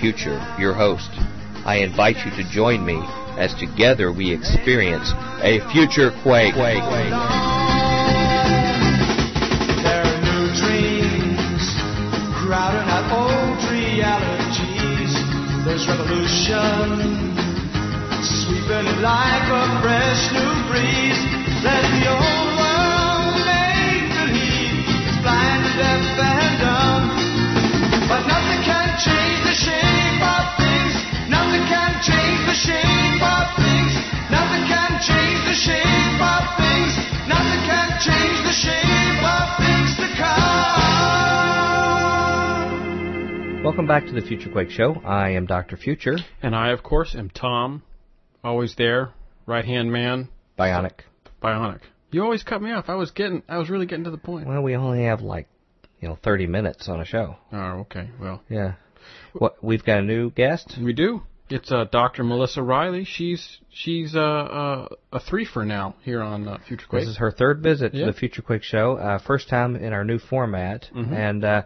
Future, 0.00 0.40
your 0.58 0.72
host. 0.72 1.10
I 1.66 1.80
invite 1.84 2.16
you 2.24 2.30
to 2.42 2.50
join 2.50 2.86
me 2.86 2.98
as 3.36 3.52
together 3.54 4.10
we 4.10 4.32
experience 4.32 5.12
a 5.42 5.60
future 5.70 6.10
quake. 6.22 6.54
There's 15.64 15.86
revolution 15.86 17.36
sweeping 18.24 19.02
like 19.02 19.46
a 19.52 19.80
fresh 19.82 20.32
new 20.32 20.52
breeze. 20.68 21.20
Let 21.62 21.84
the 21.94 22.08
old 22.10 22.50
world 22.58 23.36
make 23.46 24.08
believe 24.18 25.22
blind 25.22 25.64
and 25.78 26.16
deaf 26.16 26.39
Welcome 43.70 43.86
back 43.86 44.04
to 44.06 44.12
the 44.12 44.20
Future 44.20 44.50
Quake 44.50 44.70
Show. 44.70 44.96
I 45.04 45.30
am 45.30 45.46
Dr. 45.46 45.76
Future, 45.76 46.16
And 46.42 46.56
I, 46.56 46.70
of 46.70 46.82
course, 46.82 47.14
am 47.14 47.30
Tom. 47.30 47.84
Always 48.42 48.74
there. 48.74 49.10
Right 49.46 49.64
hand 49.64 49.92
man. 49.92 50.28
Bionic. 50.58 51.02
Bionic. 51.40 51.78
You 52.10 52.24
always 52.24 52.42
cut 52.42 52.60
me 52.60 52.72
off. 52.72 52.86
I 52.88 52.96
was 52.96 53.12
getting, 53.12 53.44
I 53.48 53.58
was 53.58 53.70
really 53.70 53.86
getting 53.86 54.02
to 54.06 54.10
the 54.10 54.18
point. 54.18 54.48
Well, 54.48 54.60
we 54.62 54.74
only 54.74 55.04
have 55.04 55.20
like, 55.20 55.46
you 56.00 56.08
know, 56.08 56.18
30 56.20 56.48
minutes 56.48 56.88
on 56.88 56.98
a 57.00 57.04
show. 57.04 57.36
Oh, 57.52 57.58
okay. 57.86 58.10
Well, 58.20 58.42
Yeah. 58.50 58.72
What, 59.34 59.62
we've 59.62 59.84
got 59.84 59.98
a 60.00 60.02
new 60.02 60.30
guest. 60.32 60.76
we 60.82 60.92
do. 60.92 61.22
It's 61.48 61.70
uh, 61.70 61.84
Dr. 61.92 62.24
Melissa 62.24 62.62
Riley. 62.64 63.04
She's 63.04 63.58
she's 63.70 64.14
uh, 64.16 64.20
uh, 64.20 64.88
a 65.12 65.20
threefer 65.20 65.64
now 65.64 65.94
here 66.02 66.22
on 66.22 66.46
uh, 66.48 66.58
Future 66.66 66.86
Quake. 66.88 67.02
This 67.02 67.08
is 67.10 67.16
her 67.18 67.30
third 67.30 67.60
visit 67.62 67.94
Yeah. 67.94 68.06
to 68.06 68.12
the 68.12 68.18
Future 68.18 68.42
Quake 68.42 68.62
Show. 68.64 68.96
Uh, 68.96 69.18
first 69.20 69.48
time 69.48 69.74
in 69.76 69.92
our 69.92 70.04
new 70.04 70.18
format, 70.18 70.86
Mm-hmm. 70.94 71.12
and 71.14 71.44
uh, 71.44 71.62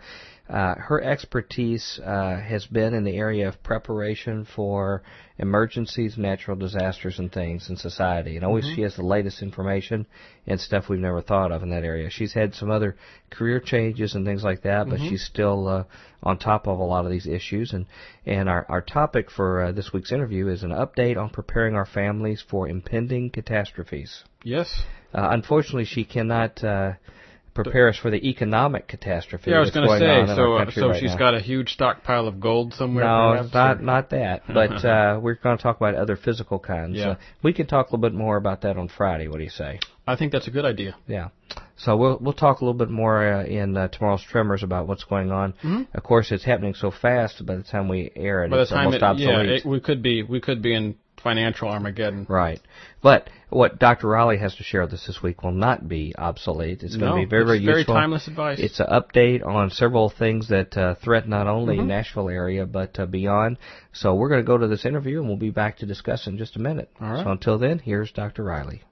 uh, 0.48 0.74
her 0.74 1.02
expertise 1.02 1.98
uh, 2.04 2.36
has 2.38 2.66
been 2.66 2.92
in 2.92 3.04
the 3.04 3.16
area 3.16 3.48
of 3.48 3.62
preparation 3.62 4.44
for 4.54 5.02
emergencies, 5.38 6.18
natural 6.18 6.54
disasters, 6.56 7.18
and 7.18 7.32
things 7.32 7.70
in 7.70 7.76
society. 7.76 8.36
And 8.36 8.44
always 8.44 8.64
Mm-hmm. 8.64 8.74
she 8.74 8.82
has 8.82 8.94
the 8.96 9.02
latest 9.04 9.42
information 9.42 10.06
and 10.46 10.60
stuff 10.60 10.88
we've 10.88 11.00
never 11.00 11.22
thought 11.22 11.50
of 11.50 11.62
in 11.62 11.70
that 11.70 11.82
area. 11.82 12.10
She's 12.10 12.34
had 12.34 12.54
some 12.54 12.70
other 12.70 12.94
career 13.30 13.58
changes 13.58 14.14
and 14.14 14.26
things 14.26 14.44
like 14.44 14.62
that, 14.62 14.88
but 14.90 15.00
Mm-hmm. 15.00 15.08
she's 15.08 15.24
still 15.24 15.66
uh, 15.66 15.84
on 16.22 16.38
top 16.38 16.66
of 16.68 16.78
a 16.78 16.84
lot 16.84 17.06
of 17.06 17.10
these 17.10 17.26
issues. 17.26 17.72
And 17.72 17.86
and 18.26 18.48
our 18.48 18.66
our 18.68 18.82
topic 18.82 19.30
for 19.30 19.62
uh, 19.62 19.72
this 19.72 19.92
week's 19.94 20.12
interview 20.12 20.48
is 20.48 20.62
an 20.62 20.70
update 20.70 21.16
on 21.16 21.30
preparing 21.30 21.74
our 21.74 21.86
families 21.86 22.44
for 22.46 22.68
impending 22.68 23.30
catastrophes. 23.30 24.24
yes. 24.42 24.82
Uh, 25.14 25.28
unfortunately, 25.30 25.84
she 25.84 26.04
cannot 26.04 26.62
uh, 26.64 26.92
prepare 27.54 27.88
us 27.88 27.96
for 27.96 28.10
the 28.10 28.28
economic 28.28 28.88
catastrophe. 28.88 29.50
Yeah, 29.50 29.58
I 29.58 29.60
was 29.60 29.70
going 29.70 29.88
to 29.88 29.98
say. 29.98 30.34
So 30.34 30.56
uh, 30.56 30.70
so 30.70 30.88
right 30.88 31.00
she's 31.00 31.10
now. 31.12 31.18
got 31.18 31.34
a 31.34 31.40
huge 31.40 31.70
stockpile 31.70 32.26
of 32.26 32.40
gold 32.40 32.74
somewhere. 32.74 33.04
No, 33.04 33.32
perhaps, 33.36 33.54
not 33.54 33.78
or- 33.78 33.82
not 33.82 34.10
that. 34.10 34.42
But 34.46 34.84
uh, 34.84 35.20
we're 35.22 35.36
going 35.36 35.56
to 35.56 35.62
talk 35.62 35.76
about 35.76 35.94
other 35.94 36.16
physical 36.16 36.58
kinds. 36.58 36.96
Yeah. 36.96 37.10
Uh, 37.10 37.16
we 37.42 37.52
can 37.52 37.66
talk 37.66 37.88
a 37.88 37.94
little 37.94 38.10
bit 38.10 38.16
more 38.16 38.36
about 38.36 38.62
that 38.62 38.76
on 38.76 38.88
Friday. 38.88 39.28
What 39.28 39.38
do 39.38 39.44
you 39.44 39.50
say? 39.50 39.78
I 40.06 40.16
think 40.16 40.32
that's 40.32 40.48
a 40.48 40.50
good 40.50 40.64
idea. 40.64 40.96
Yeah. 41.06 41.28
So 41.76 41.96
we'll 41.96 42.18
we'll 42.20 42.34
talk 42.34 42.60
a 42.60 42.64
little 42.64 42.78
bit 42.78 42.90
more 42.90 43.40
uh, 43.40 43.44
in 43.44 43.76
uh, 43.76 43.88
tomorrow's 43.88 44.22
Tremors 44.22 44.62
about 44.62 44.86
what's 44.86 45.04
going 45.04 45.30
on. 45.32 45.54
Of 45.94 46.02
course, 46.02 46.30
it's 46.30 46.44
happening 46.44 46.74
so 46.74 46.90
fast. 46.90 47.44
By 47.44 47.56
the 47.56 47.62
time 47.62 47.88
we 47.88 48.10
air 48.14 48.44
it, 48.44 48.50
By 48.50 48.56
the 48.56 48.62
it's 48.62 48.70
time 48.70 48.86
almost 48.86 49.20
it, 49.20 49.24
yeah, 49.24 49.40
it, 49.40 49.66
we 49.66 49.80
could 49.80 50.02
be 50.02 50.22
we 50.22 50.40
could 50.40 50.60
be 50.62 50.74
in 50.74 50.96
financial 51.22 51.68
Armageddon. 51.68 52.26
Right. 52.28 52.60
But 53.02 53.30
what 53.54 53.78
Dr. 53.78 54.08
Riley 54.08 54.38
has 54.38 54.54
to 54.56 54.62
share 54.62 54.82
with 54.82 54.92
us 54.92 55.06
this 55.06 55.22
week 55.22 55.42
will 55.42 55.52
not 55.52 55.88
be 55.88 56.12
obsolete. 56.18 56.82
It's 56.82 56.96
going 56.96 57.10
No, 57.10 57.16
to 57.20 57.22
be 57.26 57.30
very, 57.30 57.44
very 57.44 57.58
it's 57.58 57.64
very 57.66 57.84
timeless 57.84 58.26
advice. 58.28 58.58
It's 58.60 58.80
an 58.80 58.86
update 58.86 59.46
on 59.46 59.70
several 59.70 60.10
things 60.10 60.48
that 60.48 60.76
uh, 60.76 60.94
threaten 60.96 61.30
not 61.30 61.46
only 61.46 61.76
Mm-hmm. 61.76 61.86
Nashville 61.88 62.28
area 62.28 62.66
but 62.66 62.98
uh, 62.98 63.06
beyond. 63.06 63.58
So 63.92 64.14
we're 64.14 64.28
going 64.28 64.40
to 64.42 64.46
go 64.46 64.58
to 64.58 64.66
this 64.66 64.84
interview 64.84 65.20
and 65.20 65.28
we'll 65.28 65.36
be 65.38 65.50
back 65.50 65.78
to 65.78 65.86
discuss 65.86 66.26
in 66.26 66.36
just 66.36 66.56
a 66.56 66.58
minute. 66.58 66.90
All 67.00 67.10
right. 67.12 67.24
So 67.24 67.30
until 67.30 67.58
then, 67.58 67.78
here's 67.78 68.10
Dr. 68.12 68.42
Riley. 68.44 68.82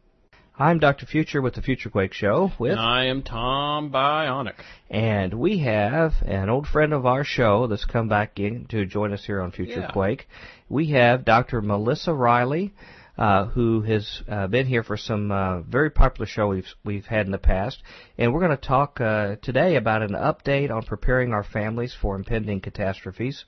I'm 0.58 0.78
Dr. 0.78 1.06
Future 1.06 1.40
with 1.40 1.54
the 1.54 1.62
Future 1.62 1.88
Quake 1.90 2.12
Show 2.12 2.52
with 2.58 2.72
And 2.72 2.80
I 2.80 3.06
am 3.06 3.22
Tom 3.22 3.90
Bionic. 3.90 4.52
and 4.90 5.32
we 5.34 5.58
have 5.60 6.12
an 6.24 6.50
old 6.50 6.66
friend 6.68 6.92
of 6.92 7.06
our 7.06 7.24
show 7.24 7.66
that's 7.66 7.86
come 7.86 8.08
back 8.08 8.38
in 8.38 8.66
to 8.66 8.84
join 8.86 9.12
us 9.12 9.24
here 9.24 9.40
on 9.40 9.50
Future 9.50 9.80
Yeah. 9.80 9.90
Quake. 9.90 10.28
We 10.68 10.90
have 10.90 11.24
Dr. 11.24 11.62
Melissa 11.62 12.12
Riley, 12.14 12.72
uh, 13.18 13.46
who 13.46 13.82
has 13.82 14.22
uh, 14.28 14.46
been 14.46 14.66
here 14.66 14.82
for 14.82 14.96
some 14.96 15.30
uh, 15.30 15.60
very 15.62 15.90
popular 15.90 16.26
show 16.26 16.48
we've 16.48 16.74
we've 16.84 17.04
had 17.04 17.26
in 17.26 17.32
the 17.32 17.38
past, 17.38 17.82
and 18.18 18.32
we're 18.32 18.40
going 18.40 18.56
to 18.56 18.66
talk 18.68 19.00
uh, 19.00 19.36
today 19.42 19.76
about 19.76 20.02
an 20.02 20.12
update 20.12 20.70
on 20.70 20.82
preparing 20.82 21.32
our 21.32 21.44
families 21.44 21.94
for 22.00 22.16
impending 22.16 22.60
catastrophes. 22.60 23.44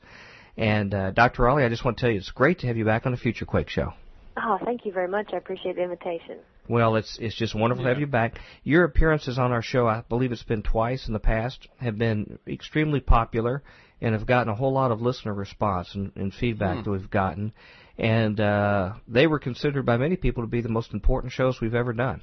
And 0.56 0.94
uh, 0.94 1.10
Dr. 1.10 1.42
Riley, 1.42 1.64
I 1.64 1.69
just 1.69 1.84
want 1.84 1.97
to 1.97 2.00
tell 2.02 2.10
you, 2.10 2.19
it's 2.19 2.30
great 2.30 2.60
to 2.60 2.69
have 2.69 2.76
you 2.76 2.84
back 2.84 3.06
on 3.06 3.12
the 3.12 3.19
Future 3.19 3.44
Quake 3.44 3.69
Show. 3.69 3.92
Oh, 4.36 4.58
thank 4.64 4.84
you 4.84 4.92
very 4.92 5.08
much. 5.08 5.30
I 5.32 5.36
appreciate 5.36 5.76
the 5.76 5.82
invitation. 5.82 6.38
Well, 6.69 6.96
it's 6.96 7.19
it's 7.20 7.36
just 7.36 7.54
wonderful 7.54 7.84
to 7.84 7.91
have 7.91 8.00
you 8.00 8.06
back. 8.06 8.38
Your 8.62 8.84
appearances 8.84 9.38
on 9.38 9.52
our 9.52 9.62
show, 9.62 9.86
I 9.86 10.02
believe 10.08 10.32
it's 10.32 10.42
been 10.42 10.62
twice 10.62 11.06
in 11.06 11.12
the 11.12 11.20
past, 11.20 11.69
have 11.78 11.98
been 11.98 12.38
extremely 12.46 13.00
popular 13.00 13.62
and 14.00 14.14
have 14.14 14.26
gotten 14.26 14.48
a 14.48 14.54
whole 14.54 14.72
lot 14.72 14.91
of 14.91 15.00
listener 15.00 15.34
response 15.34 15.94
and, 15.94 16.12
and 16.16 16.32
feedback 16.32 16.84
that 16.84 16.91
we've 16.91 17.10
gotten. 17.10 17.52
And 17.99 18.41
uh, 18.41 18.94
they 19.06 19.27
were 19.27 19.38
considered 19.38 19.87
by 19.87 19.97
many 19.97 20.16
people 20.16 20.43
to 20.43 20.49
be 20.49 20.60
the 20.60 20.69
most 20.69 20.93
important 20.93 21.32
shows 21.32 21.60
we've 21.60 21.75
ever 21.75 21.93
done. 21.93 22.22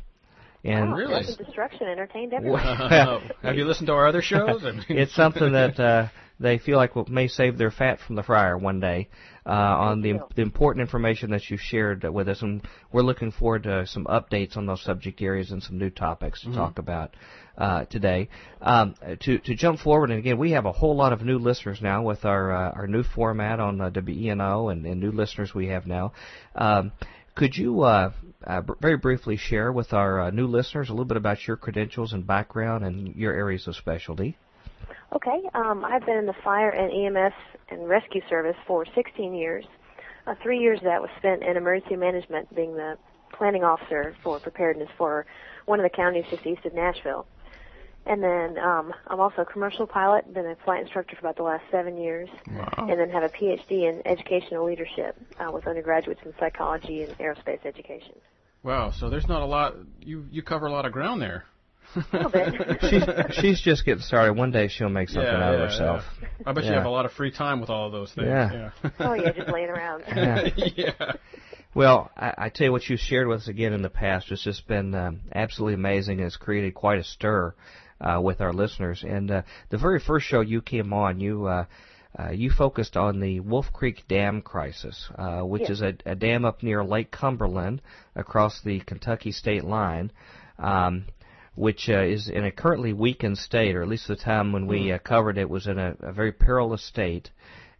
And 0.63 0.89
oh, 0.89 0.95
really? 0.95 1.21
Death 1.21 1.37
and 1.37 1.45
Destruction 1.45 1.87
entertained 1.87 2.33
everyone. 2.33 2.61
Have 3.41 3.55
you 3.55 3.65
listened 3.65 3.87
to 3.87 3.93
our 3.93 4.07
other 4.07 4.21
shows? 4.21 4.63
I 4.63 4.71
mean- 4.71 4.85
it's 4.89 5.15
something 5.15 5.53
that 5.53 5.79
uh, 5.79 6.07
they 6.39 6.57
feel 6.59 6.77
like 6.77 6.95
will, 6.95 7.05
may 7.07 7.27
save 7.27 7.57
their 7.57 7.71
fat 7.71 7.99
from 7.99 8.15
the 8.15 8.23
fryer 8.23 8.57
one 8.57 8.79
day 8.79 9.09
uh, 9.45 9.49
on 9.49 10.01
the, 10.01 10.19
the 10.35 10.41
important 10.41 10.81
information 10.81 11.31
that 11.31 11.49
you 11.49 11.57
shared 11.57 12.03
with 12.03 12.27
us, 12.27 12.41
and 12.41 12.61
we're 12.91 13.01
looking 13.01 13.31
forward 13.31 13.63
to 13.63 13.87
some 13.87 14.05
updates 14.05 14.57
on 14.57 14.65
those 14.65 14.83
subject 14.83 15.21
areas 15.21 15.51
and 15.51 15.63
some 15.63 15.77
new 15.77 15.89
topics 15.89 16.41
to 16.41 16.53
talk 16.53 16.77
about 16.77 17.15
uh, 17.57 17.85
today. 17.85 18.29
Um, 18.61 18.95
to 19.21 19.39
to 19.39 19.55
jump 19.55 19.79
forward, 19.79 20.09
and 20.09 20.19
again, 20.19 20.37
we 20.37 20.51
have 20.51 20.65
a 20.65 20.71
whole 20.71 20.95
lot 20.95 21.13
of 21.13 21.23
new 21.23 21.37
listeners 21.37 21.79
now 21.81 22.01
with 22.03 22.25
our 22.25 22.51
uh, 22.51 22.71
our 22.71 22.87
new 22.87 23.03
format 23.03 23.59
on 23.59 23.81
uh, 23.81 23.89
WENO 23.89 24.71
and, 24.71 24.85
and 24.85 24.99
new 24.99 25.11
listeners 25.11 25.53
we 25.53 25.67
have 25.67 25.85
now. 25.85 26.13
Um, 26.55 26.91
could 27.35 27.55
you 27.55 27.81
uh, 27.81 28.11
uh, 28.45 28.61
br- 28.61 28.73
very 28.81 28.97
briefly 28.97 29.37
share 29.37 29.71
with 29.71 29.93
our 29.93 30.21
uh, 30.21 30.29
new 30.31 30.47
listeners 30.47 30.89
a 30.89 30.91
little 30.91 31.05
bit 31.05 31.17
about 31.17 31.47
your 31.47 31.57
credentials 31.57 32.13
and 32.13 32.27
background 32.27 32.83
and 32.83 33.15
your 33.15 33.33
areas 33.33 33.67
of 33.67 33.75
specialty? 33.75 34.37
Okay, 35.13 35.41
um, 35.53 35.83
I've 35.83 36.05
been 36.05 36.17
in 36.17 36.25
the 36.25 36.35
fire 36.43 36.69
and 36.69 36.91
EMS 36.91 37.33
and 37.69 37.87
rescue 37.87 38.21
service 38.29 38.55
for 38.65 38.85
16 38.95 39.33
years. 39.33 39.65
Uh, 40.27 40.35
three 40.43 40.59
years 40.59 40.79
of 40.79 40.85
that 40.85 41.01
was 41.01 41.09
spent 41.17 41.43
in 41.43 41.57
emergency 41.57 41.95
management, 41.95 42.53
being 42.55 42.75
the 42.75 42.97
planning 43.33 43.63
officer 43.63 44.15
for 44.23 44.39
preparedness 44.39 44.89
for 44.97 45.25
one 45.65 45.79
of 45.79 45.83
the 45.83 45.89
counties 45.89 46.25
just 46.29 46.45
east 46.45 46.65
of 46.65 46.73
Nashville. 46.73 47.25
And 48.05 48.23
then 48.23 48.57
um, 48.57 48.93
I'm 49.07 49.19
also 49.19 49.43
a 49.43 49.45
commercial 49.45 49.85
pilot, 49.85 50.33
been 50.33 50.47
a 50.47 50.55
flight 50.65 50.81
instructor 50.81 51.15
for 51.15 51.21
about 51.21 51.37
the 51.37 51.43
last 51.43 51.63
seven 51.69 51.97
years, 51.97 52.29
and 52.77 52.99
then 52.99 53.09
have 53.11 53.23
a 53.23 53.29
PhD 53.29 53.89
in 53.89 54.01
educational 54.05 54.65
leadership 54.65 55.15
uh, 55.39 55.51
with 55.51 55.67
undergraduates 55.67 56.21
in 56.25 56.33
psychology 56.39 57.03
and 57.03 57.15
aerospace 57.19 57.63
education. 57.65 58.13
Wow, 58.63 58.91
so 58.91 59.09
there's 59.09 59.27
not 59.27 59.41
a 59.41 59.45
lot. 59.45 59.75
You 59.99 60.25
you 60.31 60.41
cover 60.41 60.65
a 60.67 60.71
lot 60.71 60.85
of 60.85 60.91
ground 60.91 61.21
there. 61.21 61.45
A 61.95 62.05
little 62.13 62.31
bit. 62.31 62.79
she's 62.89 63.35
she's 63.35 63.61
just 63.61 63.85
getting 63.85 64.03
started. 64.03 64.33
One 64.33 64.51
day 64.51 64.67
she'll 64.67 64.89
make 64.89 65.09
something 65.09 65.31
Yeah, 65.31 65.43
out 65.43 65.53
of 65.55 65.59
yeah, 65.59 65.65
herself. 65.65 66.03
I 66.45 66.53
bet 66.53 66.63
you 66.63 66.71
have 66.71 66.85
a 66.85 66.89
lot 66.89 67.05
of 67.05 67.11
free 67.11 67.31
time 67.31 67.59
with 67.59 67.69
all 67.69 67.87
of 67.87 67.91
those 67.91 68.11
things. 68.13 68.27
Yeah. 68.27 68.71
oh 68.99 69.13
yeah, 69.13 69.31
just 69.31 69.49
laying 69.49 69.69
around. 69.69 70.03
Yeah. 70.07 70.49
yeah. 70.75 71.13
Well, 71.73 72.11
I, 72.15 72.33
I 72.37 72.49
tell 72.49 72.65
you 72.65 72.71
what 72.71 72.87
you 72.89 72.97
shared 72.97 73.27
with 73.27 73.41
us 73.41 73.47
again 73.47 73.73
in 73.73 73.81
the 73.81 73.89
past 73.89 74.29
has 74.29 74.41
just 74.41 74.67
been 74.67 74.93
um, 74.93 75.21
absolutely 75.33 75.75
amazing 75.75 76.17
and 76.19 76.27
it's 76.27 76.37
created 76.37 76.73
quite 76.73 76.99
a 76.99 77.03
stir 77.03 77.55
with 78.21 78.41
our 78.41 78.53
listeners. 78.53 79.03
And 79.07 79.29
uh, 79.31 79.41
the 79.69 79.77
very 79.77 79.99
first 79.99 80.25
show 80.25 80.41
you 80.41 80.61
came 80.61 80.93
on, 80.93 81.19
you 81.19 81.45
uh, 81.45 81.65
uh, 82.17 82.31
you 82.31 82.49
focused 82.49 82.97
on 82.97 83.19
the 83.19 83.39
Wolf 83.39 83.67
Creek 83.71 84.03
Dam 84.07 84.41
crisis, 84.41 85.09
uh, 85.17 85.41
which 85.41 85.61
Yes. 85.61 85.71
is 85.71 85.81
a, 85.81 85.93
a 86.05 86.15
dam 86.15 86.43
up 86.43 86.61
near 86.61 86.83
Lake 86.83 87.09
Cumberland 87.09 87.81
across 88.15 88.61
the 88.61 88.79
Kentucky 88.81 89.31
state 89.31 89.63
line. 89.63 90.11
Um, 90.59 91.05
which 91.55 91.89
uh, 91.89 92.01
is 92.01 92.29
in 92.29 92.45
a 92.45 92.51
currently 92.51 92.93
weakened 92.93 93.37
state, 93.37 93.75
or 93.75 93.81
at 93.81 93.87
least 93.89 94.07
the 94.07 94.15
time 94.15 94.53
when 94.53 94.67
we 94.67 94.91
uh, 94.91 94.97
covered 94.99 95.37
it 95.37 95.49
was 95.49 95.67
in 95.67 95.77
a, 95.77 95.95
a 95.99 96.13
very 96.13 96.31
perilous 96.31 96.83
state. 96.83 97.29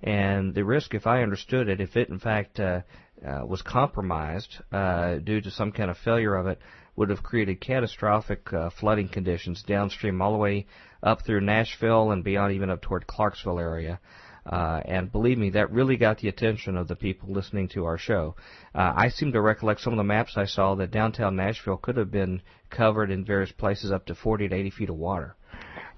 And 0.04 0.54
the 0.54 0.66
risk, 0.66 0.94
if 0.94 1.08
I 1.08 1.24
understood 1.24 1.70
it, 1.70 1.80
if 1.80 1.96
it 1.96 2.10
in 2.10 2.20
fact 2.20 2.60
uh, 2.60 2.82
uh, 3.26 3.46
was 3.46 3.62
compromised 3.62 4.58
uh, 4.72 5.16
due 5.16 5.40
to 5.42 5.52
some 5.52 5.72
kind 5.72 5.90
of 5.90 5.98
failure 5.98 6.36
of 6.36 6.48
it, 6.48 6.60
would 6.96 7.10
have 7.10 7.24
created 7.24 7.62
catastrophic 7.62 8.52
uh, 8.54 8.70
flooding 8.70 9.08
conditions 9.08 9.64
downstream 9.64 10.22
all 10.22 10.32
the 10.34 10.38
way 10.38 10.66
up 11.04 11.26
through 11.26 11.42
Nashville 11.42 12.12
and 12.12 12.24
beyond, 12.24 12.54
even 12.54 12.70
up 12.70 12.82
toward 12.82 13.08
Clarksville 13.08 13.60
area. 13.60 14.00
Uh, 14.46 14.82
and 14.86 15.12
believe 15.12 15.38
me, 15.38 15.52
that 15.52 15.72
really 15.72 15.98
got 15.98 16.18
the 16.18 16.28
attention 16.28 16.76
of 16.76 16.88
the 16.88 16.96
people 16.96 17.32
listening 17.32 17.68
to 17.70 17.86
our 17.86 17.98
show. 17.98 18.36
Uh, 18.74 18.92
I 18.96 19.10
seem 19.10 19.32
to 19.34 19.42
recollect 19.42 19.82
some 19.82 19.94
of 19.94 19.98
the 19.98 20.04
maps 20.04 20.34
I 20.36 20.46
saw 20.46 20.74
that 20.76 20.92
downtown 20.92 21.36
Nashville 21.36 21.78
could 21.78 21.98
have 21.98 22.12
been 22.12 22.42
covered 22.70 23.12
in 23.12 23.24
various 23.24 23.52
places 23.52 23.92
up 23.92 24.08
to 24.08 24.16
40 24.16 24.50
to 24.50 24.56
80 24.56 24.70
feet 24.72 24.90
of 24.90 24.96
water. 24.96 25.36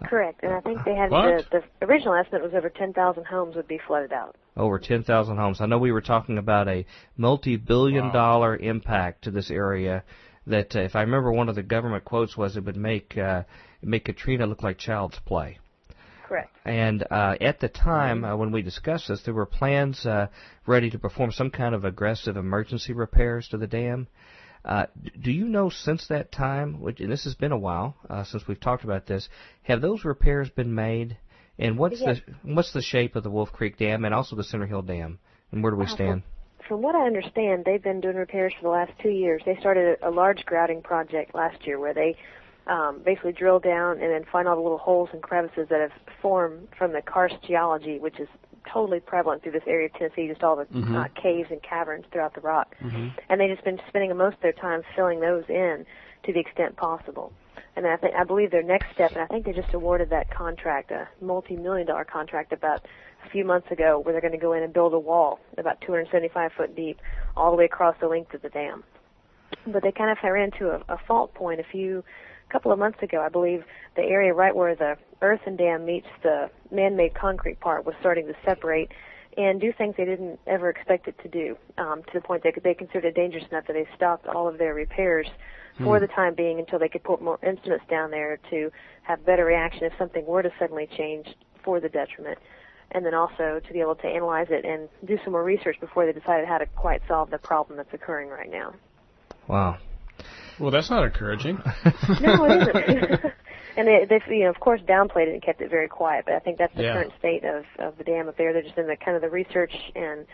Correct, 0.10 0.44
and 0.44 0.51
I 0.51 0.60
think 0.60 0.84
they 0.84 0.95
had 0.95 1.10
the 1.10 1.45
the 1.50 1.86
original 1.86 2.13
estimate 2.16 2.44
was 2.44 2.54
over 2.54 2.69
10,000 2.69 3.25
homes 3.25 3.56
would 3.56 3.68
be 3.69 3.80
flooded 3.88 4.12
out. 4.12 4.36
over 4.57 4.78
10,000 4.78 5.38
homes. 5.38 5.62
I 5.62 5.66
know 5.66 5.78
we 5.78 5.94
were 5.94 6.01
talking 6.01 6.38
about 6.38 6.68
a 6.68 6.86
multi-billion 7.16 8.12
dollar 8.12 8.57
impact 8.57 9.24
to 9.24 9.31
this 9.31 9.50
area 9.50 10.04
that 10.48 10.75
uh, 10.75 10.80
if 10.80 10.95
I 10.95 11.01
remember 11.01 11.31
one 11.31 11.50
of 11.50 11.56
the 11.56 11.63
government 11.63 12.06
quotes 12.06 12.36
was 12.38 12.57
it 12.57 12.66
would 12.66 12.78
make 12.78 13.18
uh, 13.18 13.44
make 13.81 14.06
Katrina 14.06 14.45
look 14.45 14.63
like 14.63 14.78
child's 14.78 15.19
play. 15.25 15.60
Correct. 16.28 16.56
And 16.66 17.06
uh, 17.12 17.36
at 17.42 17.60
the 17.60 17.68
time 17.69 18.24
uh, 18.24 18.36
when 18.36 18.51
we 18.51 18.62
discussed 18.62 19.07
this, 19.07 19.22
there 19.24 19.34
were 19.34 19.45
plans 19.45 20.06
uh, 20.06 20.28
ready 20.66 20.90
to 20.90 20.98
perform 21.00 21.31
some 21.31 21.51
kind 21.51 21.75
of 21.75 21.86
aggressive 21.86 22.38
emergency 22.38 22.94
repairs 22.94 23.48
to 23.50 23.57
the 23.57 23.68
dam. 23.68 24.07
Uh, 24.66 24.86
do 25.22 25.31
you 25.31 25.45
know 25.45 25.69
since 25.69 26.07
that 26.07 26.31
time, 26.31 26.80
which, 26.80 27.01
and 27.01 27.12
this 27.12 27.25
has 27.25 27.36
been 27.36 27.51
a 27.51 27.57
while 27.57 27.98
uh, 28.10 28.24
since 28.24 28.48
we've 28.48 28.62
talked 28.62 28.86
about 28.86 29.06
this, 29.06 29.28
have 29.63 29.81
those 29.81 30.06
repairs 30.06 30.50
been 30.50 30.74
made? 30.74 31.18
And 31.60 31.78
what's 31.78 32.01
Yes. 32.01 32.19
the 32.44 32.54
what's 32.56 32.74
the 32.74 32.81
shape 32.81 33.16
of 33.16 33.24
the 33.24 33.30
Wolf 33.30 33.51
Creek 33.51 33.78
Dam 33.78 34.06
and 34.06 34.13
also 34.13 34.36
the 34.36 34.44
Center 34.44 34.66
Hill 34.66 34.81
Dam? 34.81 35.19
And 35.51 35.62
where 35.62 35.72
do 35.72 35.78
we 35.78 35.86
Uh, 35.86 35.90
stand? 35.90 36.24
From 36.68 36.81
what 36.81 36.95
I 36.95 37.06
understand, 37.06 37.65
they've 37.65 37.83
been 37.83 38.01
doing 38.01 38.15
repairs 38.15 38.54
for 38.57 38.63
the 38.63 38.69
last 38.69 38.92
two 39.01 39.10
years. 39.10 39.42
They 39.45 39.57
started 39.57 39.98
a, 40.01 40.10
a 40.10 40.12
large 40.12 40.45
grouting 40.45 40.81
project 40.81 41.36
last 41.36 41.65
year 41.68 41.80
where 41.80 41.94
they 41.94 42.15
um, 42.68 43.01
basically 43.04 43.33
drill 43.33 43.60
down 43.60 44.00
and 44.00 44.12
then 44.12 44.24
find 44.31 44.48
all 44.48 44.56
the 44.56 44.62
little 44.62 44.77
holes 44.77 45.10
and 45.12 45.21
crevices 45.21 45.68
that 45.69 45.81
have 45.81 45.92
formed 46.21 46.69
from 46.77 46.94
the 46.94 47.01
karst 47.01 47.36
geology, 47.45 48.00
which 48.00 48.19
is 48.19 48.30
totally 48.71 49.01
prevalent 49.01 49.44
through 49.44 49.51
this 49.51 49.63
area 49.68 49.88
of 49.88 49.94
Tennessee, 49.94 50.27
just 50.27 50.42
all 50.42 50.56
the 50.56 50.65
uh, 50.98 51.21
caves 51.21 51.50
and 51.51 51.62
caverns 51.62 52.06
throughout 52.12 52.33
the 52.33 52.42
rock. 52.42 52.75
And 53.30 53.42
they've 53.42 53.50
just 53.50 53.66
been 53.66 53.80
spending 53.89 54.16
most 54.16 54.36
of 54.36 54.42
their 54.42 54.54
time 54.54 54.83
filling 54.95 55.19
those 55.19 55.44
in 55.50 55.86
to 56.24 56.31
the 56.31 56.39
extent 56.39 56.77
possible. 56.77 57.33
And 57.75 57.86
I 57.88 57.98
think 57.98 58.16
I 58.16 58.24
believe 58.24 58.51
their 58.51 58.63
next 58.63 58.94
step, 58.94 59.12
and 59.12 59.19
I 59.21 59.25
think 59.25 59.45
they 59.45 59.51
just 59.51 59.74
awarded 59.74 60.12
that 60.12 60.30
contract, 60.30 60.92
a 60.92 61.07
multi-million 61.21 61.88
dollar 61.88 62.06
contract, 62.06 62.54
about 62.54 62.86
few 63.33 63.44
months 63.44 63.69
ago, 63.71 64.00
where 64.00 64.13
they're 64.13 64.21
going 64.21 64.31
to 64.31 64.38
go 64.38 64.53
in 64.53 64.63
and 64.63 64.71
build 64.71 64.94
a 64.94 65.00
wall 65.00 65.39
about 65.57 65.81
275 65.81 66.51
foot 66.56 66.75
deep, 66.75 67.00
all 67.35 67.51
the 67.51 67.57
way 67.57 67.65
across 67.65 67.95
the 68.00 68.07
length 68.07 68.33
of 68.33 68.41
the 68.41 68.50
dam. 68.50 68.83
But 69.68 69.83
they 69.83 69.91
kind 69.91 70.09
of 70.09 70.18
ran 70.24 70.51
into 70.53 70.69
a, 70.69 70.83
a 70.88 70.97
fault 71.07 71.33
point 71.33 71.59
a 71.59 71.63
few, 71.63 72.03
couple 72.50 72.71
of 72.71 72.80
months 72.80 73.01
ago. 73.01 73.21
I 73.21 73.30
believe 73.30 73.63
the 73.95 74.03
area 74.03 74.33
right 74.33 74.56
where 74.56 74.75
the 74.75 74.95
earthen 75.21 75.56
dam 75.56 75.85
meets 75.85 76.07
the 76.21 76.50
man-made 76.71 77.15
concrete 77.15 77.59
part 77.59 77.85
was 77.85 77.95
starting 78.00 78.27
to 78.27 78.33
separate 78.45 78.91
and 79.35 79.59
do 79.59 79.74
things 79.74 79.95
they 79.97 80.06
didn't 80.06 80.39
ever 80.45 80.69
expect 80.69 81.07
it 81.07 81.15
to 81.24 81.27
do, 81.27 81.57
um, 81.80 82.03
to 82.03 82.12
the 82.13 82.21
point 82.21 82.44
that 82.44 82.53
they 82.63 82.75
considered 82.75 83.06
it 83.06 83.15
dangerous 83.15 83.44
enough 83.50 83.65
that 83.65 83.74
they 83.74 83.88
stopped 83.95 84.27
all 84.27 84.47
of 84.47 84.59
their 84.59 84.75
repairs 84.75 85.27
for 85.83 86.00
the 86.00 86.06
time 86.07 86.35
being 86.35 86.59
until 86.59 86.77
they 86.77 86.88
could 86.88 87.03
put 87.03 87.19
more 87.19 87.39
instruments 87.44 87.83
down 87.89 88.12
there 88.12 88.38
to 88.51 88.71
have 89.01 89.25
better 89.25 89.44
reaction 89.44 89.83
if 89.85 89.94
something 89.97 90.24
were 90.25 90.44
to 90.44 90.51
suddenly 90.59 90.88
change 90.95 91.27
for 91.63 91.80
the 91.80 91.89
detriment. 91.89 92.38
And 92.91 93.06
then 93.06 93.13
also 93.13 93.59
to 93.65 93.74
be 93.74 93.81
able 93.81 93.95
to 93.95 94.07
analyze 94.07 94.47
it 94.50 94.65
and 94.65 94.88
do 95.06 95.18
some 95.24 95.33
more 95.33 95.44
research 95.44 95.80
before 95.80 96.06
they 96.06 96.12
decided 96.12 96.47
how 96.47 96.59
to 96.59 96.65
quite 96.68 97.01
solve 97.07 97.31
the 97.31 97.39
problem 97.39 97.77
that's 97.77 97.94
occurring 97.94 98.30
right 98.30 98.51
now. 98.51 98.75
Wow. 99.47 99.77
Well, 100.59 100.71
that's 100.71 100.89
not 100.89 101.03
encouraging. 101.03 101.59
No, 102.21 102.45
it 102.45 102.62
isn't. 102.62 103.24
and 103.77 103.88
they, 103.88 104.06
they've, 104.07 104.21
you 104.30 104.44
know, 104.44 104.50
of 104.50 104.59
course, 104.59 104.81
downplayed 104.81 105.27
it 105.27 105.33
and 105.33 105.41
kept 105.41 105.62
it 105.62 105.69
very 105.69 105.88
quiet. 105.88 106.25
But 106.25 106.35
I 106.35 106.39
think 106.39 106.57
that's 106.57 106.75
the 106.75 106.83
Yeah. 106.83 106.94
current 106.94 107.13
state 107.19 107.44
of 107.44 107.65
of 107.80 107.97
the 107.97 108.03
dam 108.03 108.27
up 108.27 108.38
there. 108.38 108.53
They're 108.53 108.62
just 108.62 108.77
in 108.77 108.88
the 108.88 108.95
kind 108.95 109.15
of 109.15 109.21
the 109.21 109.30
research 109.30 109.74
and 109.95 110.25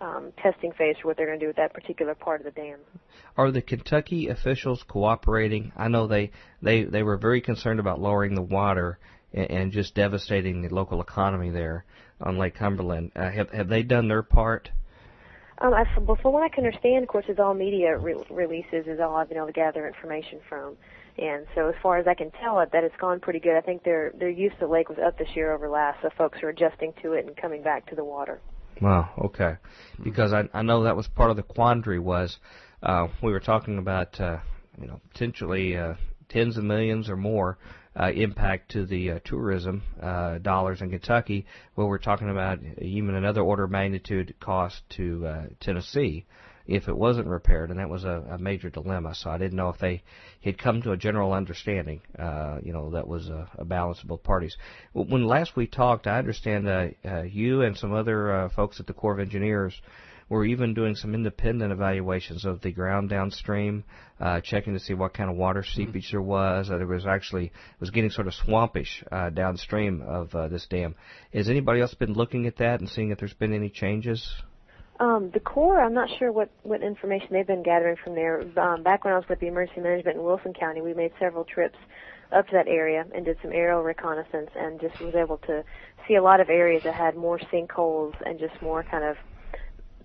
um, 0.00 0.32
testing 0.42 0.72
phase 0.72 0.96
for 1.00 1.08
what 1.08 1.16
they're 1.16 1.26
going 1.26 1.38
to 1.38 1.44
do 1.44 1.48
with 1.48 1.56
that 1.56 1.72
particular 1.72 2.14
part 2.14 2.40
of 2.40 2.44
the 2.44 2.50
dam. 2.50 2.78
Are 3.36 3.50
the 3.50 3.62
Kentucky 3.62 4.28
officials 4.28 4.82
cooperating? 4.82 5.72
I 5.76 5.88
know 5.88 6.06
they 6.06 6.30
they 6.62 6.84
they 6.84 7.02
were 7.02 7.16
very 7.16 7.40
concerned 7.40 7.80
about 7.80 8.00
lowering 8.00 8.34
the 8.34 8.42
water 8.42 8.98
and, 9.32 9.50
and 9.50 9.72
just 9.72 9.94
devastating 9.94 10.62
the 10.62 10.74
local 10.74 11.00
economy 11.00 11.50
there 11.50 11.84
on 12.20 12.38
Lake 12.38 12.54
Cumberland. 12.54 13.12
Uh, 13.14 13.30
have 13.30 13.50
have 13.50 13.68
they 13.68 13.82
done 13.82 14.08
their 14.08 14.22
part? 14.22 14.70
Um, 15.58 15.72
I, 15.72 15.84
from 15.94 16.06
from 16.06 16.32
what 16.32 16.42
I 16.42 16.48
can 16.48 16.64
understand, 16.64 17.02
of 17.02 17.08
course, 17.08 17.24
it's 17.28 17.40
all 17.40 17.54
media 17.54 17.96
re- 17.96 18.24
releases 18.30 18.86
is 18.86 19.00
all 19.00 19.16
I've 19.16 19.28
been 19.28 19.38
able 19.38 19.46
to 19.46 19.52
gather 19.52 19.86
information 19.86 20.40
from. 20.48 20.76
And 21.18 21.46
so, 21.54 21.68
as 21.68 21.74
far 21.82 21.96
as 21.96 22.06
I 22.06 22.12
can 22.12 22.30
tell, 22.42 22.60
it 22.60 22.70
that 22.72 22.84
it's 22.84 22.96
gone 23.00 23.20
pretty 23.20 23.40
good. 23.40 23.56
I 23.56 23.62
think 23.62 23.82
their 23.82 24.12
their 24.18 24.28
use 24.28 24.52
of 24.54 24.60
the 24.60 24.66
lake 24.66 24.88
was 24.88 24.98
up 24.98 25.18
this 25.18 25.28
year 25.34 25.52
over 25.52 25.68
last, 25.68 26.02
so 26.02 26.10
folks 26.16 26.42
are 26.42 26.50
adjusting 26.50 26.92
to 27.02 27.14
it 27.14 27.26
and 27.26 27.34
coming 27.36 27.62
back 27.62 27.86
to 27.86 27.94
the 27.94 28.04
water. 28.04 28.40
Wow. 28.82 29.08
Okay. 29.18 29.56
Because 30.02 30.34
I 30.34 30.48
I 30.52 30.60
know 30.60 30.84
that 30.84 30.96
was 30.96 31.08
part 31.08 31.30
of 31.30 31.36
the 31.36 31.42
quandary 31.42 31.98
was 31.98 32.36
uh, 32.82 33.08
we 33.22 33.32
were 33.32 33.40
talking 33.40 33.78
about 33.78 34.20
uh, 34.20 34.38
you 34.78 34.86
know 34.86 35.00
potentially 35.10 35.76
uh, 35.76 35.94
tens 36.28 36.58
of 36.58 36.64
millions 36.64 37.08
or 37.08 37.16
more 37.16 37.56
uh, 37.98 38.10
impact 38.10 38.72
to 38.72 38.84
the 38.86 39.12
uh, 39.12 39.18
tourism 39.24 39.82
uh, 40.02 40.38
dollars 40.38 40.82
in 40.82 40.90
Kentucky. 40.90 41.46
Well, 41.74 41.88
we're 41.88 41.98
talking 41.98 42.30
about 42.30 42.58
even 42.78 43.14
another 43.14 43.40
order 43.40 43.64
of 43.64 43.70
magnitude 43.70 44.34
cost 44.40 44.82
to 44.90 45.26
uh, 45.26 45.42
Tennessee 45.60 46.26
if 46.66 46.88
it 46.88 46.96
wasn't 46.96 47.28
repaired, 47.28 47.70
and 47.70 47.78
that 47.78 47.88
was 47.88 48.04
a, 48.04 48.24
a 48.30 48.38
major 48.38 48.70
dilemma. 48.70 49.14
So 49.14 49.30
I 49.30 49.38
didn't 49.38 49.56
know 49.56 49.68
if 49.68 49.78
they 49.78 50.02
had 50.42 50.58
come 50.58 50.82
to 50.82 50.92
a 50.92 50.96
general 50.96 51.32
understanding, 51.32 52.00
uh, 52.18 52.58
you 52.62 52.72
know, 52.72 52.90
that 52.90 53.06
was 53.06 53.28
a, 53.28 53.48
a 53.56 53.64
balance 53.64 54.00
of 54.02 54.08
both 54.08 54.22
parties. 54.24 54.56
When 54.92 55.26
last 55.26 55.56
we 55.56 55.66
talked, 55.66 56.06
I 56.06 56.18
understand 56.18 56.68
uh, 56.68 56.88
uh, 57.04 57.22
you 57.22 57.62
and 57.62 57.76
some 57.76 57.92
other 57.92 58.32
uh, 58.32 58.48
folks 58.48 58.80
at 58.80 58.86
the 58.86 58.92
Corps 58.92 59.14
of 59.14 59.20
Engineers 59.20 59.80
were 60.28 60.44
even 60.44 60.74
doing 60.74 60.94
some 60.94 61.14
independent 61.14 61.72
evaluations 61.72 62.44
of 62.44 62.60
the 62.60 62.72
ground 62.72 63.08
downstream, 63.08 63.84
uh, 64.20 64.40
checking 64.42 64.74
to 64.74 64.80
see 64.80 64.94
what 64.94 65.14
kind 65.14 65.30
of 65.30 65.36
water 65.36 65.62
seepage 65.62 66.10
there 66.10 66.22
was. 66.22 66.68
That 66.68 66.78
there 66.78 66.86
was 66.86 67.06
actually 67.06 67.46
it 67.46 67.80
was 67.80 67.90
getting 67.90 68.10
sort 68.10 68.26
of 68.26 68.34
swampish 68.34 69.04
uh, 69.12 69.30
downstream 69.30 70.02
of 70.02 70.34
uh, 70.34 70.48
this 70.48 70.66
dam. 70.68 70.94
Has 71.32 71.48
anybody 71.48 71.80
else 71.80 71.94
been 71.94 72.14
looking 72.14 72.46
at 72.46 72.56
that 72.58 72.80
and 72.80 72.88
seeing 72.88 73.10
if 73.10 73.18
there's 73.18 73.34
been 73.34 73.52
any 73.52 73.70
changes? 73.70 74.34
Um, 74.98 75.30
the 75.34 75.40
Corps, 75.40 75.80
I'm 75.80 75.92
not 75.92 76.08
sure 76.18 76.32
what, 76.32 76.50
what 76.62 76.82
information 76.82 77.28
they've 77.30 77.46
been 77.46 77.62
gathering 77.62 77.96
from 78.02 78.14
there. 78.14 78.40
Um, 78.58 78.82
back 78.82 79.04
when 79.04 79.12
I 79.12 79.16
was 79.16 79.28
with 79.28 79.40
the 79.40 79.46
emergency 79.46 79.82
management 79.82 80.16
in 80.16 80.24
Wilson 80.24 80.54
County, 80.54 80.80
we 80.80 80.94
made 80.94 81.12
several 81.20 81.44
trips 81.44 81.76
up 82.32 82.46
to 82.46 82.52
that 82.54 82.66
area 82.66 83.04
and 83.14 83.24
did 83.24 83.36
some 83.42 83.52
aerial 83.52 83.82
reconnaissance 83.82 84.50
and 84.56 84.80
just 84.80 84.98
was 85.00 85.14
able 85.14 85.36
to 85.38 85.62
see 86.08 86.14
a 86.14 86.22
lot 86.22 86.40
of 86.40 86.48
areas 86.48 86.82
that 86.82 86.94
had 86.94 87.14
more 87.14 87.38
sinkholes 87.52 88.14
and 88.24 88.38
just 88.38 88.60
more 88.62 88.82
kind 88.84 89.04
of 89.04 89.16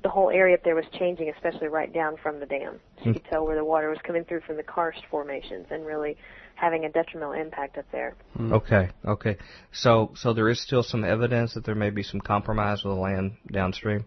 the 0.04 0.10
whole 0.10 0.30
area 0.30 0.56
up 0.56 0.64
there 0.64 0.76
was 0.76 0.86
changing, 0.98 1.30
especially 1.30 1.68
right 1.68 1.94
down 1.94 2.18
from 2.22 2.40
the 2.40 2.46
dam. 2.46 2.80
So 3.00 3.06
you 3.06 3.14
could 3.14 3.24
hmm. 3.24 3.30
tell 3.30 3.46
where 3.46 3.56
the 3.56 3.66
water 3.66 3.90
was 3.90 4.00
coming 4.04 4.24
through 4.26 4.42
from 4.42 4.58
the 4.58 4.64
karst 4.64 5.02
formations 5.10 5.68
and 5.70 5.86
really 5.86 6.18
having 6.56 6.86
a 6.86 6.90
detrimental 6.90 7.34
impact 7.34 7.78
up 7.78 7.86
there. 7.92 8.16
Hmm. 8.36 8.54
Okay, 8.54 8.90
okay. 9.06 9.38
So 9.72 10.12
so 10.16 10.34
there 10.34 10.50
is 10.50 10.62
still 10.62 10.84
some 10.84 11.04
evidence 11.04 11.54
that 11.54 11.66
there 11.66 11.76
may 11.76 11.90
be 11.90 12.04
some 12.04 12.22
compromise 12.22 12.84
with 12.84 12.96
the 12.96 13.00
land 13.00 13.34
downstream. 13.52 14.06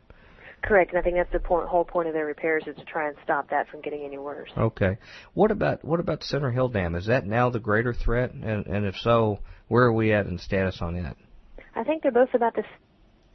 Correct, 0.63 0.93
and 0.93 0.99
I 0.99 1.03
think 1.03 1.17
that's 1.17 1.31
the 1.31 1.41
point, 1.41 1.69
whole 1.69 1.85
point 1.85 2.09
of 2.09 2.15
their 2.15 2.25
repairs 2.25 2.65
is 2.67 2.75
to 2.77 2.85
try 2.87 3.09
and 3.09 3.17
stop 3.23 3.51
that 3.51 3.69
from 3.69 3.83
getting 3.83 4.03
any 4.03 4.17
worse. 4.17 4.49
Okay. 4.57 4.97
What 5.35 5.51
about 5.51 5.85
what 5.85 6.01
about 6.01 6.25
Center 6.25 6.51
Hill 6.51 6.69
Dam? 6.69 6.95
Is 6.95 7.07
that 7.07 7.27
now 7.27 7.51
the 7.51 7.61
greater 7.61 7.93
threat? 7.93 8.33
And 8.33 8.67
and 8.67 8.87
if 8.87 8.97
so, 8.97 9.41
where 9.69 9.85
are 9.85 9.93
we 9.93 10.13
at 10.13 10.27
in 10.27 10.39
status 10.39 10.79
on 10.81 10.97
it? 10.97 11.17
I 11.77 11.85
think 11.85 12.03
they're 12.03 12.13
both 12.13 12.33
about 12.35 12.55
the 12.55 12.63
same, 12.63 12.71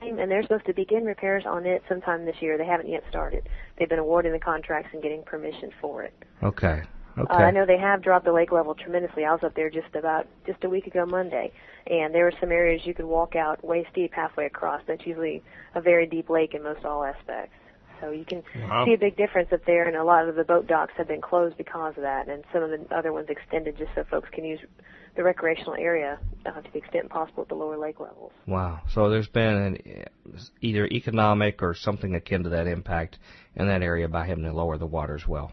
and 0.02 0.32
they're 0.32 0.44
supposed 0.44 0.66
to 0.66 0.74
begin 0.74 1.04
repairs 1.06 1.44
on 1.46 1.66
it 1.66 1.84
sometime 1.88 2.26
this 2.26 2.36
year. 2.42 2.58
They 2.58 2.66
haven't 2.66 2.90
yet 2.90 3.04
started. 3.10 3.48
They've 3.78 3.90
been 3.90 4.00
awarding 4.00 4.32
the 4.32 4.40
contracts 4.40 4.90
and 4.94 5.02
getting 5.02 5.24
permission 5.24 5.72
for 5.82 6.04
it. 6.04 6.14
Okay. 6.44 6.84
Okay. 7.18 7.34
Uh, 7.34 7.38
I 7.38 7.52
know 7.52 7.66
they 7.66 7.78
have 7.78 8.02
dropped 8.02 8.26
the 8.26 8.32
lake 8.32 8.52
level 8.52 8.76
tremendously. 8.76 9.26
I 9.26 9.32
was 9.34 9.44
up 9.44 9.54
there 9.56 9.70
just 9.70 9.94
about 9.94 10.28
just 10.46 10.64
a 10.64 10.70
week 10.70 10.88
ago 10.88 11.06
Monday, 11.06 11.52
and 11.88 12.16
there 12.16 12.24
were 12.24 12.34
some 12.40 12.52
areas 12.52 12.82
you 12.86 12.94
could 12.94 13.06
walk 13.06 13.36
out 13.36 13.64
waist 13.64 13.90
deep 13.94 14.14
halfway 14.14 14.46
across. 14.46 14.82
That's 14.88 15.06
usually 15.06 15.44
a 15.76 15.82
very 15.82 16.06
deep 16.06 16.30
lake 16.30 16.54
in 16.54 16.64
most 16.64 16.86
all 16.86 17.04
aspects. 17.04 17.54
So 18.02 18.12
you 18.12 18.26
can 18.26 18.44
Wow. 18.56 18.86
see 18.86 18.94
a 18.94 18.98
big 18.98 19.16
difference 19.18 19.52
up 19.52 19.66
there, 19.66 19.88
and 19.88 19.96
a 19.96 20.04
lot 20.04 20.28
of 20.28 20.36
the 20.36 20.44
boat 20.44 20.68
docks 20.68 20.94
have 20.98 21.08
been 21.08 21.22
closed 21.22 21.58
because 21.58 21.96
of 21.98 22.04
that, 22.04 22.28
and 22.28 22.44
some 22.54 22.64
of 22.64 22.70
the 22.70 22.96
other 22.96 23.12
ones 23.14 23.28
extended 23.30 23.78
just 23.78 23.92
so 23.96 24.04
folks 24.10 24.30
can 24.32 24.46
use 24.46 24.60
the 25.16 25.24
recreational 25.24 25.74
area 25.76 26.20
uh, 26.46 26.62
to 26.62 26.72
the 26.72 26.78
extent 26.78 27.10
possible 27.10 27.44
at 27.44 27.50
the 27.50 27.56
lower 27.56 27.78
lake 27.78 28.00
levels. 28.00 28.32
Wow. 28.48 28.82
So 28.94 29.10
there's 29.10 29.28
been 29.28 29.44
an, 29.86 30.06
either 30.62 30.86
economic 30.88 31.62
or 31.62 31.74
something 31.74 32.16
akin 32.16 32.44
to 32.44 32.50
that 32.50 32.68
impact 32.68 33.18
in 33.56 33.68
that 33.68 33.82
area 33.82 34.08
by 34.08 34.26
having 34.28 34.44
to 34.44 34.54
lower 34.54 34.78
the 34.78 34.86
water 34.86 35.16
as 35.16 35.28
well. 35.28 35.52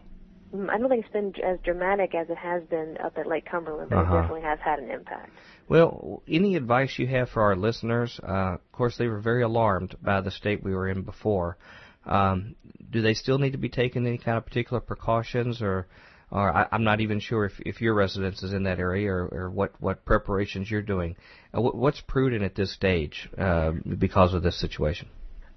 Mm, 0.55 0.69
I 0.69 0.77
don't 0.77 0.87
think 0.87 1.03
it's 1.03 1.11
been 1.13 1.33
as 1.43 1.59
dramatic 1.65 2.15
as 2.15 2.29
it 2.29 2.37
has 2.37 2.63
been 2.69 2.97
up 3.03 3.17
at 3.17 3.27
Lake 3.27 3.45
Cumberland, 3.45 3.89
but 3.89 3.97
Uh-huh. 3.97 4.15
it 4.15 4.21
definitely 4.21 4.41
has 4.43 4.59
had 4.63 4.79
an 4.79 4.89
impact. 4.89 5.31
Well, 5.67 6.23
any 6.29 6.55
advice 6.55 6.97
you 6.97 7.07
have 7.07 7.29
for 7.29 7.41
our 7.41 7.55
listeners? 7.57 8.17
Uh, 8.23 8.53
of 8.53 8.71
course, 8.71 8.97
they 8.97 9.07
were 9.07 9.19
very 9.19 9.43
alarmed 9.43 9.95
by 10.01 10.21
the 10.21 10.31
state 10.31 10.63
we 10.63 10.73
were 10.73 10.87
in 10.87 11.01
before. 11.01 11.57
Um, 12.07 12.55
do 12.89 13.01
they 13.01 13.13
still 13.13 13.37
need 13.37 13.51
to 13.51 13.57
be 13.57 13.69
taking 13.69 14.07
any 14.07 14.17
kind 14.17 14.37
of 14.37 14.45
particular 14.45 14.79
precautions, 14.79 15.61
or, 15.61 15.87
or 16.31 16.55
I, 16.55 16.67
I'm 16.71 16.83
not 16.83 17.01
even 17.01 17.19
sure 17.19 17.45
if, 17.45 17.53
if 17.59 17.81
your 17.81 17.93
residence 17.93 18.41
is 18.43 18.53
in 18.53 18.63
that 18.63 18.79
area, 18.79 19.11
or, 19.11 19.27
or 19.27 19.49
what 19.49 19.73
what 19.79 20.05
preparations 20.05 20.71
you're 20.71 20.81
doing. 20.81 21.15
Uh, 21.55 21.61
what, 21.61 21.75
what's 21.75 22.01
prudent 22.01 22.43
at 22.43 22.55
this 22.55 22.73
stage 22.73 23.29
uh, 23.37 23.71
because 23.99 24.33
of 24.33 24.41
this 24.41 24.59
situation? 24.59 25.09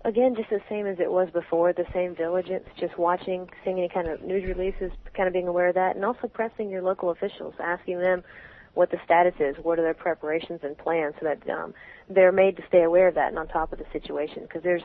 Again, 0.05 0.35
just 0.35 0.49
the 0.49 0.61
same 0.69 0.87
as 0.87 0.99
it 0.99 1.11
was 1.11 1.29
before, 1.31 1.75
the 1.75 1.85
same 1.93 2.15
diligence, 2.15 2.65
just 2.79 2.97
watching, 2.99 3.49
seeing 3.63 3.79
any 3.79 3.89
kind 3.89 4.09
of 4.09 4.23
news 4.23 4.45
releases, 4.49 4.91
kind 5.15 5.27
of 5.27 5.35
being 5.35 5.47
aware 5.47 5.69
of 5.69 5.75
that, 5.75 5.95
and 5.95 6.05
also 6.05 6.27
pressing 6.27 6.71
your 6.71 6.81
local 6.81 7.11
officials, 7.11 7.53
asking 7.63 7.99
them 8.01 8.25
what 8.73 8.91
the 8.91 8.97
status 9.05 9.35
is, 9.39 9.57
what 9.63 9.79
are 9.79 9.83
their 9.83 9.93
preparations 9.93 10.61
and 10.63 10.79
plans, 10.79 11.15
so 11.21 11.27
that 11.27 11.51
um, 11.51 11.75
they're 12.09 12.33
made 12.33 12.57
to 12.57 12.63
stay 12.67 12.83
aware 12.83 13.09
of 13.09 13.15
that 13.15 13.29
and 13.29 13.39
on 13.39 13.47
top 13.49 13.75
of 13.75 13.79
the 13.79 13.85
situation. 13.93 14.43
Because 14.45 14.63
there's 14.63 14.83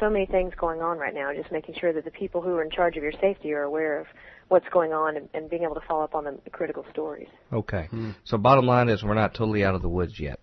so 0.00 0.10
many 0.10 0.26
things 0.26 0.52
going 0.58 0.80
on 0.82 0.98
right 0.98 1.14
now, 1.14 1.32
just 1.34 1.50
making 1.52 1.74
sure 1.80 1.92
that 1.92 2.04
the 2.04 2.10
people 2.10 2.40
who 2.40 2.50
are 2.54 2.62
in 2.62 2.70
charge 2.70 2.96
of 2.96 3.02
your 3.02 3.12
safety 3.20 3.52
are 3.52 3.62
aware 3.62 4.00
of 4.00 4.06
what's 4.48 4.68
going 4.72 4.92
on 4.92 5.16
and, 5.16 5.28
and 5.34 5.50
being 5.50 5.62
able 5.64 5.74
to 5.74 5.80
follow 5.88 6.04
up 6.04 6.14
on 6.14 6.24
the 6.24 6.50
critical 6.50 6.84
stories. 6.92 7.28
Okay. 7.52 7.88
So 8.24 8.38
bottom 8.38 8.66
line 8.66 8.88
is 8.88 9.02
we're 9.02 9.14
not 9.14 9.34
totally 9.34 9.64
out 9.64 9.74
of 9.74 9.82
the 9.82 9.88
woods 9.88 10.18
yet. 10.20 10.38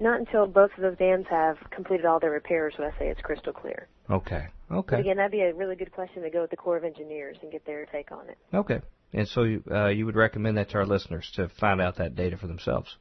Not 0.00 0.18
until 0.18 0.46
both 0.46 0.70
of 0.76 0.82
those 0.82 0.96
dams 0.98 1.26
have 1.30 1.58
completed 1.70 2.06
all 2.06 2.18
their 2.18 2.30
repairs 2.30 2.74
would 2.78 2.88
I 2.88 2.98
say 2.98 3.08
it's 3.08 3.20
crystal 3.20 3.52
clear. 3.52 3.88
Okay. 4.10 4.46
But 4.68 4.76
Okay. 4.78 5.00
again, 5.00 5.18
that'd 5.18 5.30
be 5.30 5.42
a 5.42 5.54
really 5.54 5.76
good 5.76 5.92
question 5.92 6.22
to 6.22 6.30
go 6.30 6.40
with 6.40 6.50
the 6.50 6.56
Corps 6.56 6.78
of 6.78 6.84
Engineers 6.84 7.36
and 7.42 7.52
get 7.52 7.66
their 7.66 7.84
take 7.86 8.10
on 8.10 8.28
it. 8.28 8.38
Okay. 8.54 8.80
And 9.12 9.28
so 9.28 9.58
uh, 9.70 9.88
you 9.88 10.06
would 10.06 10.16
recommend 10.16 10.56
that 10.56 10.70
to 10.70 10.78
our 10.78 10.86
listeners 10.86 11.30
to 11.36 11.50
find 11.60 11.80
out 11.80 11.96
that 11.98 12.14
data 12.16 12.38
for 12.38 12.46
themselves. 12.46 12.96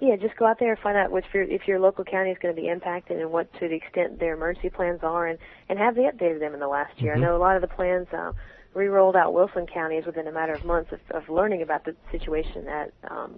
Yeah, 0.00 0.16
just 0.16 0.36
go 0.36 0.46
out 0.46 0.58
there 0.58 0.72
and 0.72 0.78
find 0.80 0.96
out 0.96 1.10
which 1.10 1.24
your, 1.32 1.44
if 1.44 1.66
your 1.68 1.78
local 1.78 2.04
county 2.04 2.30
is 2.30 2.38
going 2.40 2.54
to 2.54 2.60
be 2.60 2.68
impacted 2.68 3.20
and 3.20 3.30
what 3.30 3.52
to 3.60 3.68
the 3.68 3.74
extent 3.74 4.18
their 4.18 4.34
emergency 4.34 4.70
plans 4.70 5.00
are, 5.02 5.26
and 5.26 5.38
and 5.68 5.78
have 5.78 5.94
they 5.94 6.02
updated 6.02 6.40
them 6.40 6.54
in 6.54 6.60
the 6.60 6.68
last 6.68 7.00
year? 7.00 7.14
I 7.14 7.18
know 7.20 7.36
a 7.36 7.38
lot 7.38 7.56
of 7.56 7.62
the 7.62 7.68
plans 7.68 8.08
uh, 8.12 8.32
re-rolled 8.74 9.16
out 9.16 9.32
Wilson 9.32 9.66
counties 9.66 10.04
within 10.04 10.26
a 10.26 10.32
matter 10.32 10.52
of 10.52 10.64
months 10.64 10.92
of, 10.92 11.00
of 11.14 11.28
learning 11.28 11.62
about 11.62 11.84
the 11.84 11.94
situation 12.10 12.66
at 12.68 12.92
um, 13.10 13.36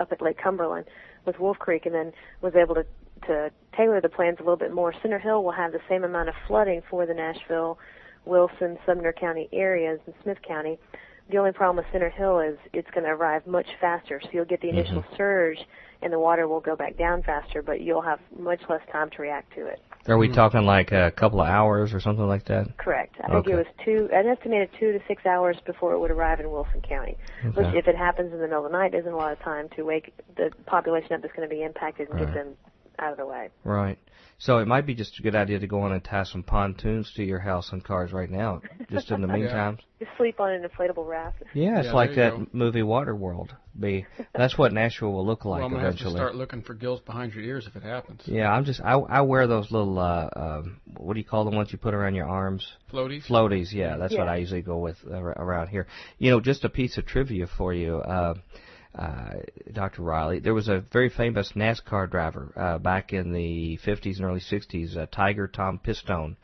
up 0.00 0.10
at 0.10 0.20
Lake 0.20 0.38
Cumberland 0.42 0.86
with 1.26 1.38
Wolf 1.38 1.58
Creek, 1.58 1.86
and 1.86 1.94
then 1.94 2.12
was 2.40 2.54
able 2.54 2.74
to 2.74 2.84
to 3.26 3.50
tailor 3.76 4.00
the 4.00 4.08
plans 4.08 4.38
a 4.38 4.42
little 4.42 4.56
bit 4.56 4.72
more. 4.72 4.92
Center 5.02 5.18
Hill 5.18 5.44
will 5.44 5.52
have 5.52 5.72
the 5.72 5.80
same 5.88 6.04
amount 6.04 6.28
of 6.28 6.34
flooding 6.46 6.82
for 6.90 7.06
the 7.06 7.14
Nashville, 7.14 7.78
Wilson, 8.24 8.78
Sumner 8.86 9.12
County 9.12 9.48
areas 9.52 10.00
and 10.06 10.14
Smith 10.22 10.38
County. 10.46 10.78
The 11.30 11.38
only 11.38 11.52
problem 11.52 11.76
with 11.76 11.86
Center 11.90 12.10
Hill 12.10 12.40
is 12.40 12.58
it's 12.72 12.90
going 12.90 13.04
to 13.04 13.10
arrive 13.10 13.46
much 13.46 13.66
faster, 13.80 14.20
so 14.22 14.28
you'll 14.32 14.44
get 14.44 14.60
the 14.60 14.68
initial 14.68 15.02
mm-hmm. 15.02 15.16
surge 15.16 15.58
and 16.04 16.12
the 16.12 16.18
water 16.18 16.46
will 16.46 16.60
go 16.60 16.76
back 16.76 16.98
down 16.98 17.22
faster, 17.22 17.62
but 17.62 17.80
you'll 17.80 18.02
have 18.02 18.20
much 18.38 18.60
less 18.68 18.82
time 18.92 19.08
to 19.10 19.22
react 19.22 19.54
to 19.54 19.66
it. 19.66 19.80
Are 20.06 20.18
we 20.18 20.26
mm-hmm. 20.26 20.34
talking 20.34 20.66
like 20.66 20.92
a 20.92 21.10
couple 21.10 21.40
of 21.40 21.48
hours 21.48 21.94
or 21.94 22.00
something 22.00 22.28
like 22.28 22.44
that? 22.44 22.76
Correct. 22.76 23.16
I 23.24 23.32
think 23.32 23.48
it 23.48 23.56
was 23.56 23.66
two, 23.82 24.10
an 24.12 24.26
estimated 24.26 24.68
two 24.78 24.92
to 24.92 25.00
six 25.08 25.24
hours 25.24 25.56
before 25.64 25.94
it 25.94 25.98
would 25.98 26.10
arrive 26.10 26.40
in 26.40 26.50
Wilson 26.50 26.82
County. 26.82 27.16
Which, 27.42 27.74
if 27.74 27.88
it 27.88 27.96
happens 27.96 28.32
in 28.34 28.38
the 28.38 28.46
middle 28.46 28.66
of 28.66 28.70
the 28.70 28.76
night, 28.76 28.94
isn't 28.94 29.10
a 29.10 29.16
lot 29.16 29.32
of 29.32 29.40
time 29.40 29.70
to 29.76 29.82
wake 29.82 30.12
the 30.36 30.50
population 30.66 31.14
up 31.14 31.22
that's 31.22 31.34
going 31.34 31.48
to 31.48 31.54
be 31.54 31.62
impacted 31.62 32.10
and 32.10 32.18
get 32.18 32.34
them 32.34 32.54
out 32.98 33.12
of 33.12 33.16
the 33.16 33.26
way. 33.26 33.48
Right. 33.64 33.98
So 34.38 34.58
it 34.58 34.66
might 34.66 34.84
be 34.84 34.94
just 34.94 35.18
a 35.18 35.22
good 35.22 35.34
idea 35.36 35.58
to 35.60 35.66
go 35.66 35.82
on 35.82 35.92
and 35.92 36.02
tie 36.04 36.24
some 36.24 36.42
pontoons 36.42 37.12
to 37.14 37.22
your 37.24 37.38
house 37.38 37.72
and 37.72 37.82
cars 37.82 38.12
right 38.12 38.28
now, 38.30 38.60
just 38.90 39.10
in 39.10 39.20
the 39.22 39.28
meantime. 39.38 39.78
Just 39.98 40.10
sleep 40.18 40.40
on 40.40 40.50
an 40.52 40.62
inflatable 40.68 41.06
raft. 41.06 41.42
Yeah, 41.54 41.78
it's 41.78 41.86
Yeah, 41.86 41.92
like 41.94 42.14
that 42.16 42.36
you 42.36 42.44
go. 42.44 42.46
movie 42.52 42.82
Waterworld. 42.82 43.50
Be 43.78 44.06
that's 44.34 44.56
what 44.58 44.72
Nashville 44.72 45.12
will 45.12 45.26
look 45.26 45.44
like 45.44 45.58
well, 45.58 45.66
I'm 45.66 45.72
gonna 45.72 45.84
have 45.84 45.94
to 45.94 46.00
eventually. 46.02 46.18
start 46.20 46.34
looking 46.36 46.62
for 46.62 46.74
gills 46.74 47.00
behind 47.00 47.32
your 47.34 47.42
ears 47.42 47.66
if 47.66 47.74
it 47.74 47.82
happens. 47.82 48.22
Yeah, 48.26 48.52
I'm 48.52 48.64
just 48.64 48.80
I 48.80 48.92
I 48.92 49.22
wear 49.22 49.46
those 49.48 49.70
little 49.72 49.98
uh 49.98 50.28
um 50.36 50.80
what 50.96 51.14
do 51.14 51.18
you 51.20 51.24
call 51.26 51.44
the 51.44 51.50
ones 51.50 51.72
you 51.72 51.78
put 51.78 51.92
around 51.94 52.14
your 52.14 52.28
arms? 52.28 52.64
Floaties. 52.92 53.26
Floaties, 53.26 53.72
yeah, 53.72 53.96
that's 53.96 54.16
what 54.16 54.28
I 54.28 54.36
usually 54.36 54.62
go 54.62 54.78
with 54.78 54.96
ar- 55.12 55.30
around 55.30 55.68
here. 55.68 55.86
You 56.18 56.30
know, 56.30 56.40
just 56.40 56.64
a 56.64 56.68
piece 56.68 56.98
of 56.98 57.06
trivia 57.06 57.46
for 57.48 57.74
you, 57.74 57.96
uh, 57.96 58.34
uh, 58.98 59.34
Dr. 59.72 60.02
Riley. 60.02 60.40
There 60.40 60.54
was 60.54 60.68
a 60.68 60.84
very 60.92 61.10
famous 61.10 61.52
NASCAR 61.54 62.10
driver 62.10 62.52
uh, 62.56 62.78
back 62.78 63.12
in 63.12 63.32
the 63.32 63.78
50s 63.84 64.16
and 64.16 64.24
early 64.24 64.40
60s, 64.40 64.96
uh, 64.96 65.06
Tiger 65.10 65.48
Tom 65.48 65.80
Pistone, 65.84 66.36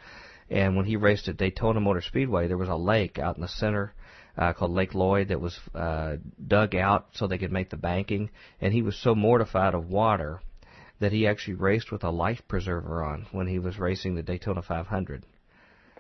and 0.49 0.77
when 0.77 0.87
he 0.87 0.97
raced 0.97 1.29
at 1.29 1.37
Daytona 1.37 1.81
Motor 1.81 2.01
Speedway, 2.01 2.49
there 2.49 2.59
was 2.59 2.69
a 2.69 2.75
lake 2.75 3.19
out 3.19 3.37
in 3.37 3.43
the 3.43 3.49
center. 3.49 3.95
Uh, 4.39 4.53
called 4.53 4.71
Lake 4.71 4.95
Lloyd 4.95 5.29
that 5.29 5.41
was 5.41 5.59
uh, 5.75 6.17
dug 6.47 6.75
out 6.75 7.09
so 7.13 7.27
they 7.27 7.37
could 7.37 7.53
make 7.53 7.69
the 7.69 7.77
banking, 7.77 8.31
and 8.61 8.73
he 8.73 8.81
was 8.81 8.97
so 8.97 9.15
mortified 9.15 9.75
of 9.75 9.91
water 9.91 10.41
that 11.01 11.13
he 11.13 11.27
actually 11.27 11.55
raced 11.55 11.91
with 11.91 12.05
a 12.05 12.11
life 12.11 12.41
preserver 12.47 13.03
on 13.03 13.27
when 13.33 13.49
he 13.49 13.59
was 13.59 13.79
racing 13.79 14.15
the 14.15 14.23
Daytona 14.23 14.63
500 14.63 15.27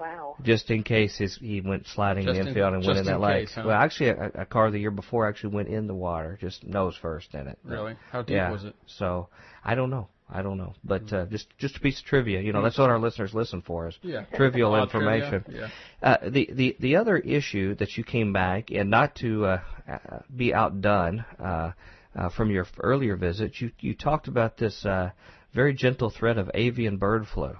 Wow. 0.00 0.36
just 0.42 0.70
in 0.70 0.82
case 0.82 1.16
his, 1.18 1.36
he 1.36 1.60
went 1.60 1.86
sliding 1.86 2.24
Just 2.24 2.38
in 2.38 2.44
the 2.46 2.50
in- 2.50 2.56
infield 2.56 2.74
and 2.74 2.86
went 2.86 2.98
in 3.00 3.04
that 3.06 3.14
in 3.16 3.20
lake. 3.20 3.46
case, 3.48 3.54
huh? 3.54 3.62
Well, 3.66 3.76
actually, 3.78 4.10
a, 4.10 4.30
a 4.34 4.46
car 4.46 4.70
the 4.70 4.78
year 4.78 4.90
before 4.90 5.28
actually 5.28 5.54
went 5.54 5.68
in 5.68 5.86
the 5.86 5.94
water, 5.94 6.38
just 6.40 6.64
nose 6.64 6.96
first 7.00 7.34
in 7.34 7.46
it. 7.46 7.58
Really? 7.64 7.94
How 8.10 8.22
deep 8.22 8.36
yeah. 8.36 8.50
was 8.50 8.64
it? 8.64 8.74
So 8.86 9.28
I 9.64 9.74
don't 9.74 9.90
know. 9.90 10.08
I 10.32 10.42
don't 10.42 10.58
know, 10.58 10.74
but 10.84 11.12
uh, 11.12 11.26
just 11.26 11.48
just 11.58 11.76
a 11.76 11.80
piece 11.80 11.98
of 11.98 12.04
trivia. 12.06 12.40
You 12.40 12.52
know, 12.52 12.62
that's 12.62 12.78
what 12.78 12.88
our 12.88 13.00
listeners 13.00 13.34
listen 13.34 13.62
for 13.62 13.88
is 13.88 13.98
Yeah. 14.00 14.26
trivial 14.36 14.76
information. 14.82 15.42
trivia, 15.42 15.72
Uh, 16.02 16.16
the 16.28 16.48
the 16.52 16.76
the 16.78 16.96
other 16.96 17.18
issue 17.18 17.74
that 17.74 17.96
you 17.96 18.04
came 18.04 18.32
back 18.32 18.70
and 18.70 18.88
not 18.90 19.16
to 19.16 19.44
uh, 19.46 19.60
uh, 19.90 20.18
be 20.34 20.54
outdone 20.54 21.24
uh, 21.40 21.72
uh, 22.14 22.28
from 22.28 22.50
your 22.52 22.64
earlier 22.78 23.16
visit, 23.16 23.60
you 23.60 23.72
you 23.80 23.92
talked 23.92 24.28
about 24.28 24.56
this 24.56 24.86
uh, 24.86 25.10
very 25.52 25.74
gentle 25.74 26.10
threat 26.10 26.38
of 26.38 26.48
avian 26.54 26.96
bird 26.96 27.26
flu 27.26 27.56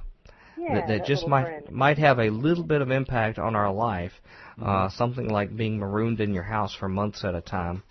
Yeah. 0.61 0.75
that, 0.75 0.89
that 0.89 1.07
just 1.07 1.27
might 1.27 1.45
friend. 1.45 1.71
might 1.71 1.99
have 1.99 2.19
a 2.19 2.31
little 2.31 2.65
bit 2.65 2.83
of 2.83 2.91
impact 2.91 3.39
on 3.39 3.57
our 3.57 3.73
life. 3.73 4.13
Uh, 4.61 4.65
Mm-hmm. 4.65 4.97
something 4.97 5.29
like 5.29 5.57
being 5.57 5.79
marooned 5.79 6.21
in 6.21 6.35
your 6.35 6.43
house 6.43 6.75
for 6.75 6.87
months 6.89 7.25
at 7.25 7.35
a 7.35 7.41
time. 7.41 7.83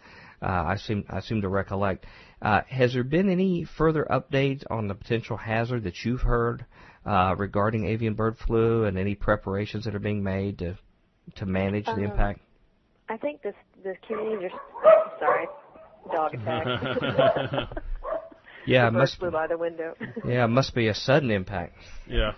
Uh, 0.41 0.45
I 0.45 0.75
seem 0.75 1.03
I 1.09 1.19
seem 1.21 1.41
to 1.41 1.49
recollect. 1.49 2.05
Uh, 2.41 2.61
has 2.69 2.93
there 2.93 3.03
been 3.03 3.27
any 3.29 3.65
further 3.65 4.05
updates 4.09 4.63
on 4.69 4.87
the 4.87 4.93
potential 4.93 5.35
hazard 5.35 5.83
that 5.85 6.05
you've 6.05 6.21
heard 6.21 6.65
uh, 7.07 7.33
regarding 7.37 7.85
avian 7.85 8.13
bird 8.13 8.37
flu 8.37 8.83
and 8.85 8.97
any 8.99 9.15
preparations 9.15 9.85
that 9.85 9.95
are 9.95 9.99
being 9.99 10.23
made 10.23 10.59
to 10.59 10.77
to 11.37 11.45
manage 11.47 11.85
the 11.85 11.91
Um, 11.93 12.03
impact? 12.03 12.39
I 13.09 13.17
think 13.17 13.41
this 13.41 13.55
the 13.83 13.95
communities 14.07 14.51
are 14.85 15.13
sorry, 15.19 15.47
dog 16.13 16.35
attack. 16.35 17.69
Yeah, 18.65 18.83
the 18.83 18.87
it 18.89 18.91
bird 18.91 18.99
must 18.99 19.17
flew 19.17 19.31
by 19.31 19.47
the 19.47 19.57
window. 19.57 19.95
yeah, 20.25 20.45
must 20.45 20.75
be 20.75 20.87
a 20.89 20.93
sudden 20.93 21.31
impact. 21.31 21.75
Yeah. 22.07 22.33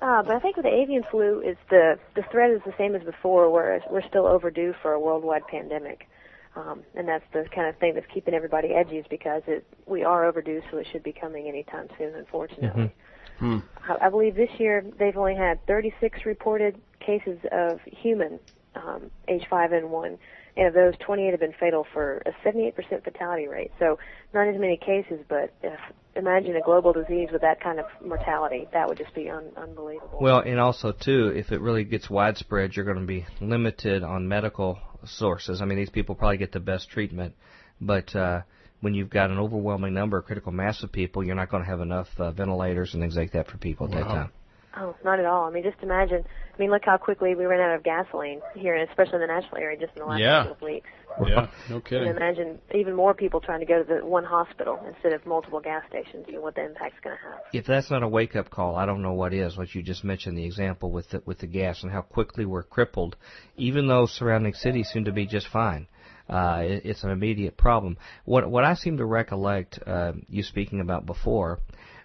Uh, 0.00 0.22
but 0.22 0.34
I 0.34 0.38
think 0.38 0.56
with 0.56 0.64
the 0.64 0.72
avian 0.72 1.04
flu, 1.10 1.40
is 1.40 1.56
the 1.68 1.98
the 2.14 2.22
threat 2.30 2.50
is 2.50 2.60
the 2.64 2.72
same 2.78 2.94
as 2.94 3.02
before, 3.02 3.50
whereas 3.50 3.82
we're 3.90 4.06
still 4.06 4.26
overdue 4.26 4.74
for 4.80 4.92
a 4.92 5.00
worldwide 5.00 5.46
pandemic, 5.46 6.08
um, 6.56 6.82
and 6.94 7.06
that's 7.06 7.24
the 7.32 7.46
kind 7.54 7.68
of 7.68 7.76
thing 7.76 7.94
that's 7.94 8.06
keeping 8.12 8.32
everybody 8.32 8.68
edgy, 8.68 8.96
is 8.96 9.06
because 9.10 9.42
it 9.46 9.64
we 9.86 10.02
are 10.02 10.24
overdue, 10.24 10.62
so 10.70 10.78
it 10.78 10.86
should 10.90 11.02
be 11.02 11.12
coming 11.12 11.48
anytime 11.48 11.88
soon, 11.98 12.14
unfortunately. 12.14 12.92
Hmm. 13.38 13.58
I, 13.88 14.06
I 14.06 14.08
believe 14.08 14.36
this 14.36 14.50
year 14.58 14.84
they've 14.98 15.16
only 15.16 15.34
had 15.34 15.64
36 15.66 16.24
reported 16.24 16.80
cases 17.00 17.38
of 17.52 17.80
human 17.84 18.38
um, 18.76 19.10
H5N1, 19.28 20.18
and 20.60 20.68
of 20.68 20.74
those, 20.74 20.92
28 21.00 21.30
have 21.30 21.40
been 21.40 21.54
fatal 21.58 21.86
for 21.92 22.22
a 22.26 22.32
78% 22.46 22.74
fatality 23.02 23.48
rate. 23.48 23.72
So 23.78 23.98
not 24.34 24.46
as 24.46 24.60
many 24.60 24.76
cases, 24.76 25.24
but 25.26 25.54
if 25.62 25.80
imagine 26.14 26.54
a 26.54 26.60
global 26.60 26.92
disease 26.92 27.30
with 27.32 27.40
that 27.40 27.62
kind 27.62 27.80
of 27.80 27.86
mortality, 28.04 28.68
that 28.74 28.86
would 28.86 28.98
just 28.98 29.14
be 29.14 29.30
un- 29.30 29.52
unbelievable. 29.56 30.18
Well, 30.20 30.40
and 30.40 30.60
also 30.60 30.92
too, 30.92 31.32
if 31.34 31.50
it 31.50 31.62
really 31.62 31.84
gets 31.84 32.10
widespread, 32.10 32.76
you're 32.76 32.84
going 32.84 33.00
to 33.00 33.06
be 33.06 33.24
limited 33.40 34.02
on 34.02 34.28
medical 34.28 34.78
sources. 35.06 35.62
I 35.62 35.64
mean, 35.64 35.78
these 35.78 35.88
people 35.88 36.14
probably 36.14 36.36
get 36.36 36.52
the 36.52 36.60
best 36.60 36.90
treatment, 36.90 37.34
but 37.80 38.14
uh, 38.14 38.42
when 38.82 38.92
you've 38.92 39.08
got 39.08 39.30
an 39.30 39.38
overwhelming 39.38 39.94
number, 39.94 40.18
of 40.18 40.26
critical 40.26 40.52
mass 40.52 40.82
of 40.82 40.92
people, 40.92 41.24
you're 41.24 41.36
not 41.36 41.50
going 41.50 41.62
to 41.62 41.70
have 41.70 41.80
enough 41.80 42.08
uh, 42.18 42.32
ventilators 42.32 42.92
and 42.92 43.02
things 43.02 43.16
like 43.16 43.32
that 43.32 43.48
for 43.48 43.56
people 43.56 43.86
at 43.86 43.92
that 43.92 44.04
time. 44.04 44.32
Oh, 44.76 44.94
not 45.04 45.18
at 45.18 45.24
all. 45.26 45.44
I 45.46 45.50
mean, 45.50 45.64
just 45.64 45.82
imagine. 45.82 46.24
I 46.54 46.58
mean, 46.58 46.70
look 46.70 46.82
how 46.84 46.96
quickly 46.96 47.34
we 47.34 47.44
ran 47.46 47.60
out 47.60 47.74
of 47.74 47.82
gasoline 47.82 48.40
here, 48.54 48.76
especially 48.76 49.14
in 49.16 49.20
the 49.22 49.26
Nashville 49.26 49.58
area, 49.58 49.78
just 49.78 49.92
in 49.96 50.00
the 50.02 50.06
last 50.06 50.20
Yeah. 50.20 50.42
couple 50.44 50.52
of 50.52 50.62
weeks. 50.62 50.88
Yeah, 51.26 51.48
no 51.68 51.76
And 51.76 51.84
kidding. 51.84 52.08
imagine 52.08 52.58
even 52.72 52.94
more 52.94 53.12
people 53.14 53.40
trying 53.40 53.60
to 53.60 53.66
go 53.66 53.82
to 53.82 53.84
the 53.84 54.06
one 54.06 54.24
hospital 54.24 54.78
instead 54.86 55.12
of 55.12 55.26
multiple 55.26 55.58
gas 55.60 55.82
stations. 55.88 56.24
You 56.28 56.34
know 56.34 56.40
what 56.40 56.54
the 56.54 56.64
impact's 56.64 57.00
going 57.02 57.16
to 57.16 57.22
have. 57.22 57.40
If 57.52 57.66
that's 57.66 57.90
not 57.90 58.02
a 58.04 58.08
wake 58.08 58.36
up 58.36 58.48
call, 58.48 58.76
I 58.76 58.86
don't 58.86 59.02
know 59.02 59.12
what 59.14 59.34
is. 59.34 59.56
What 59.58 59.74
you 59.74 59.82
just 59.82 60.04
mentioned, 60.04 60.38
the 60.38 60.44
example 60.44 60.92
with 60.92 61.08
the, 61.10 61.22
with 61.26 61.38
the 61.38 61.48
gas 61.48 61.82
and 61.82 61.90
how 61.90 62.02
quickly 62.02 62.44
we're 62.44 62.62
crippled, 62.62 63.16
even 63.56 63.88
though 63.88 64.06
surrounding 64.06 64.54
cities 64.54 64.88
seem 64.92 65.04
to 65.06 65.12
be 65.12 65.26
just 65.26 65.48
fine. 65.48 65.88
Uh, 66.28 66.62
it, 66.64 66.82
it's 66.84 67.02
an 67.02 67.10
immediate 67.10 67.56
problem. 67.56 67.96
What 68.24 68.48
what 68.48 68.62
I 68.62 68.74
seem 68.74 68.98
to 68.98 69.04
recollect 69.04 69.80
uh, 69.84 70.12
you 70.28 70.44
speaking 70.44 70.80
about 70.80 71.04
before 71.06 71.58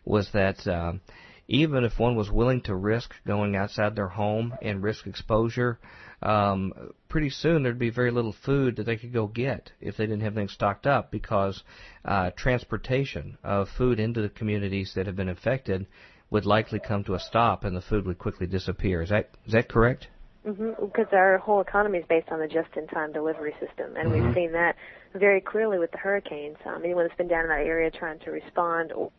was 0.04 0.32
that 0.34 0.66
um, 0.68 1.02
even 1.48 1.84
if 1.84 2.00
one 2.00 2.16
was 2.16 2.32
willing 2.32 2.62
to 2.62 2.76
risk 2.76 3.14
going 3.26 3.56
outside 3.56 3.96
their 3.96 4.08
home 4.08 4.56
and 4.62 4.82
risk 4.82 5.06
exposure, 5.06 5.80
um, 6.22 6.74
pretty 7.10 7.30
soon 7.30 7.62
there'd 7.62 7.78
be 7.78 7.90
very 7.90 8.12
little 8.12 8.36
food 8.46 8.78
that 8.78 8.86
they 8.86 8.98
could 8.98 9.14
go 9.14 9.28
get 9.28 9.72
if 9.80 9.98
they 9.98 10.06
didn't 10.06 10.24
have 10.24 10.34
things 10.34 10.52
stocked 10.52 10.88
up 10.88 11.12
because 11.12 11.64
uh, 12.04 12.32
transportation 12.36 13.38
of 13.44 13.70
food 13.70 14.00
into 14.00 14.22
the 14.22 14.30
communities 14.30 14.94
that 14.96 15.06
have 15.06 15.16
been 15.16 15.30
affected 15.30 15.86
would 16.30 16.46
likely 16.46 16.80
come 16.80 17.04
to 17.04 17.14
a 17.14 17.20
stop 17.20 17.64
and 17.64 17.76
the 17.76 17.82
food 17.82 18.06
would 18.06 18.18
quickly 18.18 18.48
disappear. 18.48 19.02
Is 19.02 19.10
that 19.10 19.30
is 19.46 19.54
that 19.54 19.70
correct? 19.70 20.08
Mm-hmm. 20.48 20.86
Because 20.86 21.08
our 21.12 21.38
whole 21.40 21.62
economy 21.62 22.00
is 22.00 22.06
based 22.08 22.30
on 22.30 22.40
the 22.40 22.48
just-in-time 22.48 23.14
delivery 23.14 23.54
system, 23.60 23.96
and 23.98 24.10
Mm-hmm. 24.10 24.28
we've 24.28 24.36
seen 24.36 24.52
that 24.52 24.76
very 25.14 25.42
clearly 25.42 25.80
with 25.80 25.92
the 25.92 25.98
hurricanes. 25.98 26.58
Um, 26.66 26.82
anyone 26.84 27.06
that's 27.06 27.18
been 27.18 27.28
down 27.28 27.46
in 27.46 27.50
that 27.50 27.66
area 27.66 27.90
trying 27.90 28.20
to 28.20 28.32
respond 28.32 28.92
or 28.92 29.12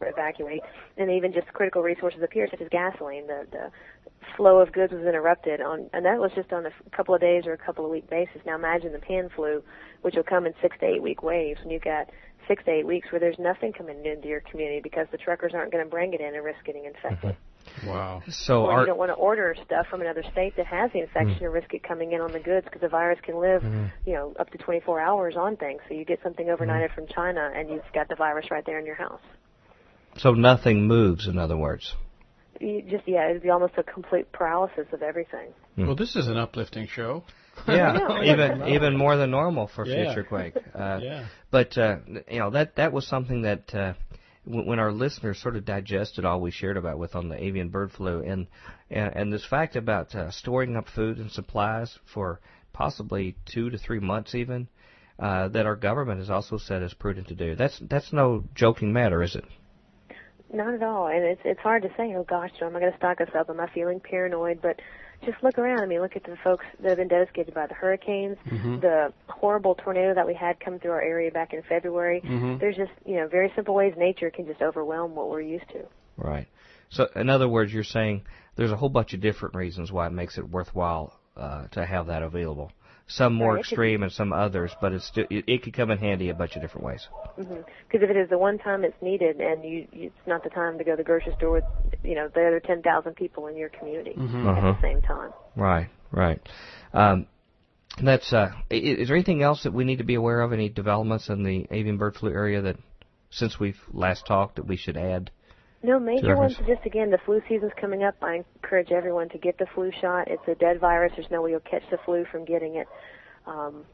evacuate, 0.00 0.62
and 0.96 1.10
even 1.10 1.32
just 1.32 1.46
critical 1.48 1.82
resources 1.82 2.22
up 2.22 2.32
here, 2.32 2.48
such 2.50 2.60
as 2.60 2.68
gasoline, 2.68 3.26
the 3.26 3.46
the 3.50 3.70
flow 4.36 4.60
of 4.60 4.72
goods 4.72 4.92
was 4.92 5.02
interrupted 5.02 5.60
on, 5.60 5.90
and 5.92 6.04
that 6.04 6.18
was 6.18 6.30
just 6.34 6.52
on 6.52 6.64
a 6.64 6.68
f- 6.68 6.92
couple 6.92 7.14
of 7.14 7.20
days 7.20 7.44
or 7.46 7.52
a 7.52 7.58
couple 7.58 7.84
of 7.84 7.90
week 7.90 8.08
basis. 8.10 8.40
Now 8.46 8.56
imagine 8.56 8.92
the 8.92 8.98
pan 8.98 9.30
flu, 9.34 9.62
which 10.02 10.14
will 10.14 10.22
come 10.22 10.46
in 10.46 10.54
six 10.60 10.76
to 10.80 10.86
eight 10.86 11.02
week 11.02 11.22
waves, 11.22 11.60
and 11.62 11.72
you've 11.72 11.82
got 11.82 12.08
six 12.46 12.64
to 12.64 12.70
eight 12.70 12.86
weeks 12.86 13.12
where 13.12 13.20
there's 13.20 13.38
nothing 13.38 13.72
coming 13.72 14.04
into 14.04 14.26
your 14.26 14.40
community 14.40 14.80
because 14.82 15.06
the 15.12 15.18
truckers 15.18 15.52
aren't 15.54 15.70
going 15.70 15.84
to 15.84 15.90
bring 15.90 16.14
it 16.14 16.20
in 16.20 16.34
and 16.34 16.44
risk 16.44 16.64
getting 16.64 16.84
infected. 16.84 17.36
Wow. 17.86 18.22
So 18.30 18.64
Or 18.64 18.72
our 18.72 18.80
you 18.80 18.86
don't 18.86 18.98
want 18.98 19.10
to 19.10 19.14
order 19.14 19.54
stuff 19.64 19.86
from 19.90 20.00
another 20.00 20.24
state 20.32 20.56
that 20.56 20.66
has 20.66 20.90
the 20.92 21.00
infection 21.00 21.38
mm. 21.38 21.44
and 21.44 21.52
risk 21.52 21.74
it 21.74 21.82
coming 21.82 22.12
in 22.12 22.20
on 22.20 22.32
the 22.32 22.40
goods 22.40 22.64
because 22.64 22.80
the 22.80 22.88
virus 22.88 23.18
can 23.22 23.38
live, 23.38 23.62
mm-hmm. 23.62 23.86
you 24.06 24.14
know, 24.14 24.34
up 24.38 24.50
to 24.50 24.58
24 24.58 25.00
hours 25.00 25.34
on 25.36 25.56
things. 25.56 25.80
So 25.86 25.94
you 25.94 26.04
get 26.04 26.18
something 26.22 26.46
overnighted 26.46 26.86
mm-hmm. 26.88 26.94
from 26.94 27.06
China 27.14 27.52
and 27.54 27.68
you've 27.68 27.82
got 27.92 28.08
the 28.08 28.16
virus 28.16 28.46
right 28.50 28.64
there 28.64 28.78
in 28.78 28.86
your 28.86 28.94
house. 28.94 29.20
So 30.18 30.32
nothing 30.32 30.86
moves. 30.86 31.26
In 31.26 31.38
other 31.38 31.56
words. 31.56 31.94
You 32.60 32.82
just 32.82 33.06
yeah, 33.06 33.30
it'd 33.30 33.42
be 33.42 33.50
almost 33.50 33.74
a 33.78 33.82
complete 33.84 34.32
paralysis 34.32 34.86
of 34.92 35.02
everything. 35.02 35.48
Well, 35.76 35.94
this 35.94 36.16
is 36.16 36.26
an 36.26 36.36
uplifting 36.36 36.88
show. 36.88 37.22
Yeah, 37.68 38.22
even 38.24 38.68
even 38.68 38.96
more 38.96 39.16
than 39.16 39.30
normal 39.30 39.68
for 39.68 39.86
Yeah. 39.86 40.06
future 40.06 40.24
quake. 40.24 40.54
Uh, 40.74 41.00
Yeah. 41.02 41.26
But 41.50 41.78
uh, 41.78 41.98
you 42.30 42.40
know 42.40 42.50
that 42.50 42.76
that 42.76 42.92
was 42.92 43.06
something 43.06 43.42
that 43.42 43.74
uh, 43.74 43.94
w- 44.44 44.66
when 44.68 44.78
our 44.80 44.92
listeners 44.92 45.40
sort 45.40 45.56
of 45.56 45.64
digested 45.64 46.24
all 46.24 46.40
we 46.40 46.50
shared 46.50 46.76
about 46.76 46.98
with 46.98 47.14
on 47.14 47.28
the 47.28 47.42
avian 47.42 47.68
bird 47.68 47.92
flu 47.92 48.22
and 48.22 48.46
and, 48.90 49.14
and 49.16 49.32
this 49.32 49.44
fact 49.44 49.76
about 49.76 50.14
uh, 50.14 50.30
storing 50.30 50.76
up 50.76 50.88
food 50.88 51.18
and 51.18 51.30
supplies 51.30 51.96
for 52.12 52.40
possibly 52.72 53.36
two 53.46 53.70
to 53.70 53.78
three 53.78 53.98
months 54.00 54.34
even 54.34 54.68
uh, 55.18 55.48
that 55.48 55.66
our 55.66 55.76
government 55.76 56.18
has 56.20 56.30
also 56.30 56.58
said 56.58 56.82
is 56.82 56.94
prudent 56.94 57.28
to 57.28 57.34
do. 57.34 57.54
That's 57.56 57.78
that's 57.88 58.12
no 58.12 58.44
joking 58.54 58.92
matter, 58.92 59.22
is 59.22 59.34
it? 59.36 59.44
Not 60.52 60.74
at 60.74 60.82
all, 60.82 61.08
and 61.08 61.24
it's 61.24 61.40
it's 61.44 61.60
hard 61.60 61.82
to 61.82 61.88
say. 61.96 62.14
Oh 62.16 62.24
gosh, 62.24 62.50
am 62.62 62.74
I 62.74 62.80
going 62.80 62.92
to 62.92 62.98
stock 62.98 63.20
us 63.20 63.28
up? 63.38 63.50
Am 63.50 63.60
I 63.60 63.68
feeling 63.74 64.00
paranoid? 64.00 64.60
But 64.62 64.80
just 65.24 65.42
look 65.42 65.58
around. 65.58 65.80
I 65.80 65.86
mean, 65.86 66.00
look 66.00 66.16
at 66.16 66.24
the 66.24 66.36
folks 66.42 66.64
that 66.80 66.88
have 66.88 66.98
been 66.98 67.08
devastated 67.08 67.52
by 67.54 67.66
the 67.66 67.74
hurricanes, 67.74 68.38
the 68.80 69.12
horrible 69.28 69.74
tornado 69.74 70.14
that 70.14 70.26
we 70.26 70.34
had 70.34 70.58
come 70.60 70.78
through 70.78 70.92
our 70.92 71.02
area 71.02 71.30
back 71.30 71.52
in 71.52 71.62
February. 71.68 72.22
There's 72.58 72.76
just 72.76 72.92
you 73.04 73.16
know 73.16 73.28
very 73.28 73.52
simple 73.54 73.74
ways 73.74 73.94
nature 73.96 74.30
can 74.30 74.46
just 74.46 74.62
overwhelm 74.62 75.14
what 75.14 75.28
we're 75.28 75.42
used 75.42 75.68
to. 75.70 75.84
Right. 76.16 76.46
So 76.90 77.08
in 77.14 77.28
other 77.28 77.48
words, 77.48 77.72
you're 77.72 77.84
saying 77.84 78.22
there's 78.56 78.72
a 78.72 78.76
whole 78.76 78.88
bunch 78.88 79.12
of 79.12 79.20
different 79.20 79.54
reasons 79.54 79.92
why 79.92 80.06
it 80.06 80.12
makes 80.12 80.38
it 80.38 80.48
worthwhile 80.48 81.12
uh, 81.36 81.66
to 81.68 81.84
have 81.84 82.06
that 82.06 82.22
available. 82.22 82.72
Some 83.10 83.32
more 83.32 83.54
Right, 83.54 83.60
it 83.60 83.62
could 83.64 83.72
extreme 83.72 84.02
and 84.02 84.12
some 84.12 84.34
others, 84.34 84.70
but 84.82 84.92
it's 84.92 85.06
still, 85.06 85.24
it, 85.30 85.44
it 85.46 85.62
could 85.62 85.72
come 85.72 85.90
in 85.90 85.96
handy 85.98 86.28
a 86.28 86.34
bunch 86.34 86.56
of 86.56 86.62
different 86.62 86.86
ways. 86.86 87.08
Because 87.38 88.02
if 88.02 88.10
it 88.10 88.16
is 88.18 88.28
the 88.28 88.36
one 88.36 88.58
time 88.58 88.84
it's 88.84 89.00
needed, 89.00 89.40
and 89.40 89.64
you, 89.64 89.86
you, 89.92 90.06
it's 90.08 90.26
not 90.26 90.44
the 90.44 90.50
time 90.50 90.76
to 90.76 90.84
go 90.84 90.90
to 90.92 90.96
the 90.98 91.04
grocery 91.04 91.32
store 91.38 91.52
with, 91.52 91.64
you 92.04 92.14
know, 92.14 92.28
the 92.28 92.46
other 92.46 92.60
ten 92.60 92.82
thousand 92.82 93.16
people 93.16 93.46
in 93.46 93.56
your 93.56 93.70
community 93.70 94.10
at 94.10 94.18
Uh-huh. 94.46 94.72
the 94.72 94.82
same 94.82 95.00
time. 95.00 95.30
Right, 95.56 95.88
right. 96.12 96.38
Um, 96.92 97.26
that's. 98.02 98.30
Uh, 98.30 98.50
i- 98.70 98.74
is 98.74 99.08
there 99.08 99.16
anything 99.16 99.42
else 99.42 99.62
that 99.62 99.72
we 99.72 99.84
need 99.84 99.98
to 99.98 100.04
be 100.04 100.14
aware 100.14 100.42
of? 100.42 100.52
Any 100.52 100.68
developments 100.68 101.30
in 101.30 101.42
the 101.44 101.66
avian 101.70 101.96
bird 101.96 102.14
flu 102.14 102.30
area 102.30 102.60
that, 102.60 102.76
since 103.30 103.58
we've 103.58 103.80
last 103.90 104.26
talked, 104.26 104.56
that 104.56 104.66
we 104.66 104.76
should 104.76 104.98
add? 104.98 105.30
No 105.82 106.00
major 106.00 106.36
ones. 106.36 106.56
Just 106.66 106.84
again, 106.84 107.10
the 107.10 107.18
flu 107.24 107.40
season's 107.48 107.72
coming 107.80 108.02
up. 108.02 108.16
I 108.20 108.42
encourage 108.56 108.90
everyone 108.90 109.28
to 109.30 109.38
get 109.38 109.58
the 109.58 109.66
flu 109.74 109.92
shot. 110.00 110.28
It's 110.28 110.42
a 110.48 110.54
dead 110.54 110.80
virus. 110.80 111.12
There's 111.16 111.30
no 111.30 111.42
way 111.42 111.50
you'll 111.50 111.60
catch 111.60 111.84
the 111.90 111.98
flu 112.04 112.24
from 112.24 112.44
getting 112.44 112.76
it. 112.76 112.88
Um, 113.46 113.84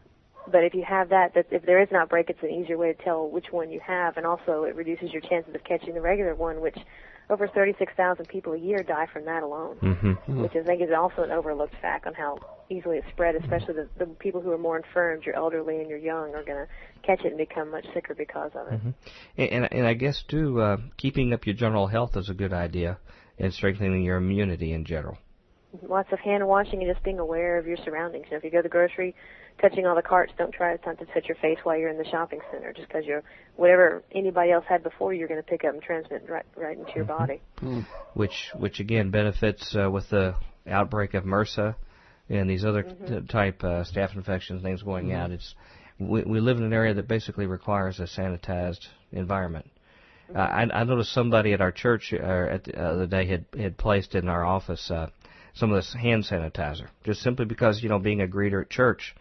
but 0.50 0.64
if 0.64 0.74
you 0.74 0.84
have 0.84 1.10
that, 1.10 1.34
that 1.34 1.46
if 1.50 1.64
there 1.64 1.80
is 1.80 1.88
an 1.90 1.96
outbreak, 1.96 2.30
it's 2.30 2.42
an 2.42 2.50
easier 2.50 2.76
way 2.76 2.92
to 2.92 3.02
tell 3.02 3.28
which 3.28 3.50
one 3.50 3.70
you 3.70 3.80
have, 3.80 4.16
and 4.16 4.26
also 4.26 4.64
it 4.64 4.74
reduces 4.74 5.12
your 5.12 5.22
chances 5.22 5.54
of 5.54 5.64
catching 5.64 5.94
the 5.94 6.00
regular 6.00 6.34
one, 6.34 6.60
which 6.60 6.76
over 7.30 7.48
36,000 7.48 8.26
people 8.28 8.52
a 8.52 8.58
year 8.58 8.82
die 8.82 9.06
from 9.12 9.24
that 9.24 9.42
alone. 9.42 9.76
Mm-hmm. 9.82 10.42
which 10.42 10.52
I 10.54 10.62
think 10.62 10.82
is 10.82 10.90
also 10.96 11.22
an 11.22 11.30
overlooked 11.30 11.74
fact 11.80 12.06
on 12.06 12.14
how 12.14 12.38
easily 12.70 12.98
it's 12.98 13.08
spread, 13.08 13.34
especially 13.36 13.74
the, 13.74 13.88
the 13.98 14.06
people 14.06 14.40
who 14.40 14.50
are 14.52 14.58
more 14.58 14.76
infirmed, 14.76 15.24
your 15.24 15.36
elderly 15.36 15.80
and 15.80 15.88
your 15.88 15.98
young, 15.98 16.34
are 16.34 16.44
going 16.44 16.66
to 16.66 16.68
catch 17.02 17.24
it 17.24 17.28
and 17.28 17.38
become 17.38 17.70
much 17.70 17.86
sicker 17.94 18.14
because 18.14 18.50
of 18.54 18.72
it. 18.72 18.80
And, 19.36 19.50
and 19.50 19.72
and 19.72 19.86
I 19.86 19.94
guess 19.94 20.22
too, 20.28 20.60
uh, 20.60 20.76
keeping 20.96 21.32
up 21.32 21.46
your 21.46 21.54
general 21.54 21.86
health 21.86 22.16
is 22.16 22.28
a 22.28 22.34
good 22.34 22.52
idea, 22.52 22.98
and 23.38 23.52
strengthening 23.52 24.02
your 24.02 24.16
immunity 24.16 24.72
in 24.72 24.84
general. 24.84 25.18
Lots 25.82 26.12
of 26.12 26.20
hand 26.20 26.46
washing 26.46 26.82
and 26.82 26.92
just 26.92 27.04
being 27.04 27.18
aware 27.18 27.58
of 27.58 27.66
your 27.66 27.76
surroundings. 27.84 28.26
You 28.26 28.32
know, 28.32 28.38
if 28.38 28.44
you 28.44 28.50
go 28.50 28.58
to 28.58 28.62
the 28.62 28.68
grocery, 28.68 29.14
touching 29.60 29.86
all 29.86 29.94
the 29.94 30.02
carts, 30.02 30.32
don't 30.36 30.52
try 30.52 30.76
to, 30.76 30.86
not 30.86 30.98
to 30.98 31.06
touch 31.06 31.26
your 31.26 31.36
face 31.36 31.58
while 31.62 31.76
you're 31.76 31.90
in 31.90 31.98
the 31.98 32.08
shopping 32.10 32.40
center, 32.50 32.72
just 32.72 32.88
because 32.88 33.04
you're 33.04 33.22
whatever 33.56 34.02
anybody 34.12 34.50
else 34.50 34.64
had 34.68 34.82
before, 34.82 35.14
you're 35.14 35.28
going 35.28 35.40
to 35.40 35.46
pick 35.46 35.64
up 35.64 35.74
and 35.74 35.82
transmit 35.82 36.28
right 36.28 36.46
right 36.56 36.78
into 36.78 36.92
your 36.94 37.04
body. 37.04 37.40
which 38.14 38.50
which 38.56 38.80
again 38.80 39.10
benefits 39.10 39.74
uh, 39.76 39.90
with 39.90 40.08
the 40.10 40.34
outbreak 40.66 41.14
of 41.14 41.24
MRSA 41.24 41.74
and 42.28 42.48
these 42.48 42.64
other 42.64 42.82
t- 42.82 43.20
type 43.28 43.62
uh, 43.62 43.84
staph 43.84 44.14
infections 44.14 44.62
things 44.62 44.82
going 44.82 45.12
out. 45.12 45.30
It's 45.30 45.54
we, 45.98 46.22
we 46.22 46.40
live 46.40 46.56
in 46.56 46.64
an 46.64 46.72
area 46.72 46.94
that 46.94 47.08
basically 47.08 47.46
requires 47.46 48.00
a 48.00 48.04
sanitized 48.04 48.86
environment. 49.12 49.70
Uh, 50.34 50.38
I, 50.38 50.62
I 50.62 50.84
noticed 50.84 51.12
somebody 51.12 51.52
at 51.52 51.60
our 51.60 51.72
church 51.72 52.12
uh, 52.12 52.16
at 52.16 52.64
the 52.64 52.80
other 52.80 53.06
day 53.06 53.26
had 53.26 53.44
had 53.56 53.76
placed 53.76 54.14
in 54.14 54.28
our 54.28 54.44
office 54.44 54.90
uh, 54.90 55.08
some 55.54 55.70
of 55.70 55.76
this 55.76 55.94
hand 55.94 56.24
sanitizer, 56.24 56.88
just 57.04 57.20
simply 57.20 57.44
because 57.44 57.82
you 57.82 57.88
know 57.88 57.98
being 57.98 58.22
a 58.22 58.26
greeter 58.26 58.62
at 58.62 58.70
church, 58.70 59.14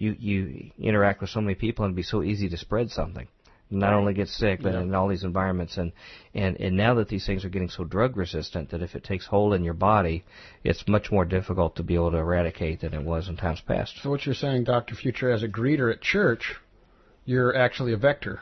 you 0.00 0.16
you 0.18 0.70
interact 0.78 1.20
with 1.20 1.30
so 1.30 1.40
many 1.40 1.54
people 1.54 1.84
and 1.84 1.92
it'd 1.92 1.96
be 1.96 2.02
so 2.02 2.22
easy 2.22 2.48
to 2.48 2.56
spread 2.56 2.90
something. 2.90 3.28
Not 3.72 3.92
only 3.92 4.14
get 4.14 4.26
sick, 4.26 4.62
but 4.62 4.74
in 4.74 4.92
all 4.96 5.06
these 5.06 5.22
environments, 5.22 5.76
and, 5.76 5.92
and 6.34 6.60
and 6.60 6.76
now 6.76 6.94
that 6.94 7.08
these 7.08 7.24
things 7.24 7.44
are 7.44 7.48
getting 7.48 7.68
so 7.68 7.84
drug 7.84 8.16
resistant, 8.16 8.70
that 8.70 8.82
if 8.82 8.96
it 8.96 9.04
takes 9.04 9.26
hold 9.26 9.54
in 9.54 9.62
your 9.62 9.74
body, 9.74 10.24
it's 10.64 10.88
much 10.88 11.12
more 11.12 11.24
difficult 11.24 11.76
to 11.76 11.84
be 11.84 11.94
able 11.94 12.10
to 12.10 12.16
eradicate 12.16 12.80
than 12.80 12.94
it 12.94 13.04
was 13.04 13.28
in 13.28 13.36
times 13.36 13.60
past. 13.60 13.94
So 14.02 14.10
what 14.10 14.26
you're 14.26 14.34
saying, 14.34 14.64
Doctor 14.64 14.96
Future, 14.96 15.30
as 15.30 15.44
a 15.44 15.48
greeter 15.48 15.92
at 15.92 16.00
church, 16.00 16.56
you're 17.24 17.56
actually 17.56 17.92
a 17.92 17.96
vector. 17.96 18.40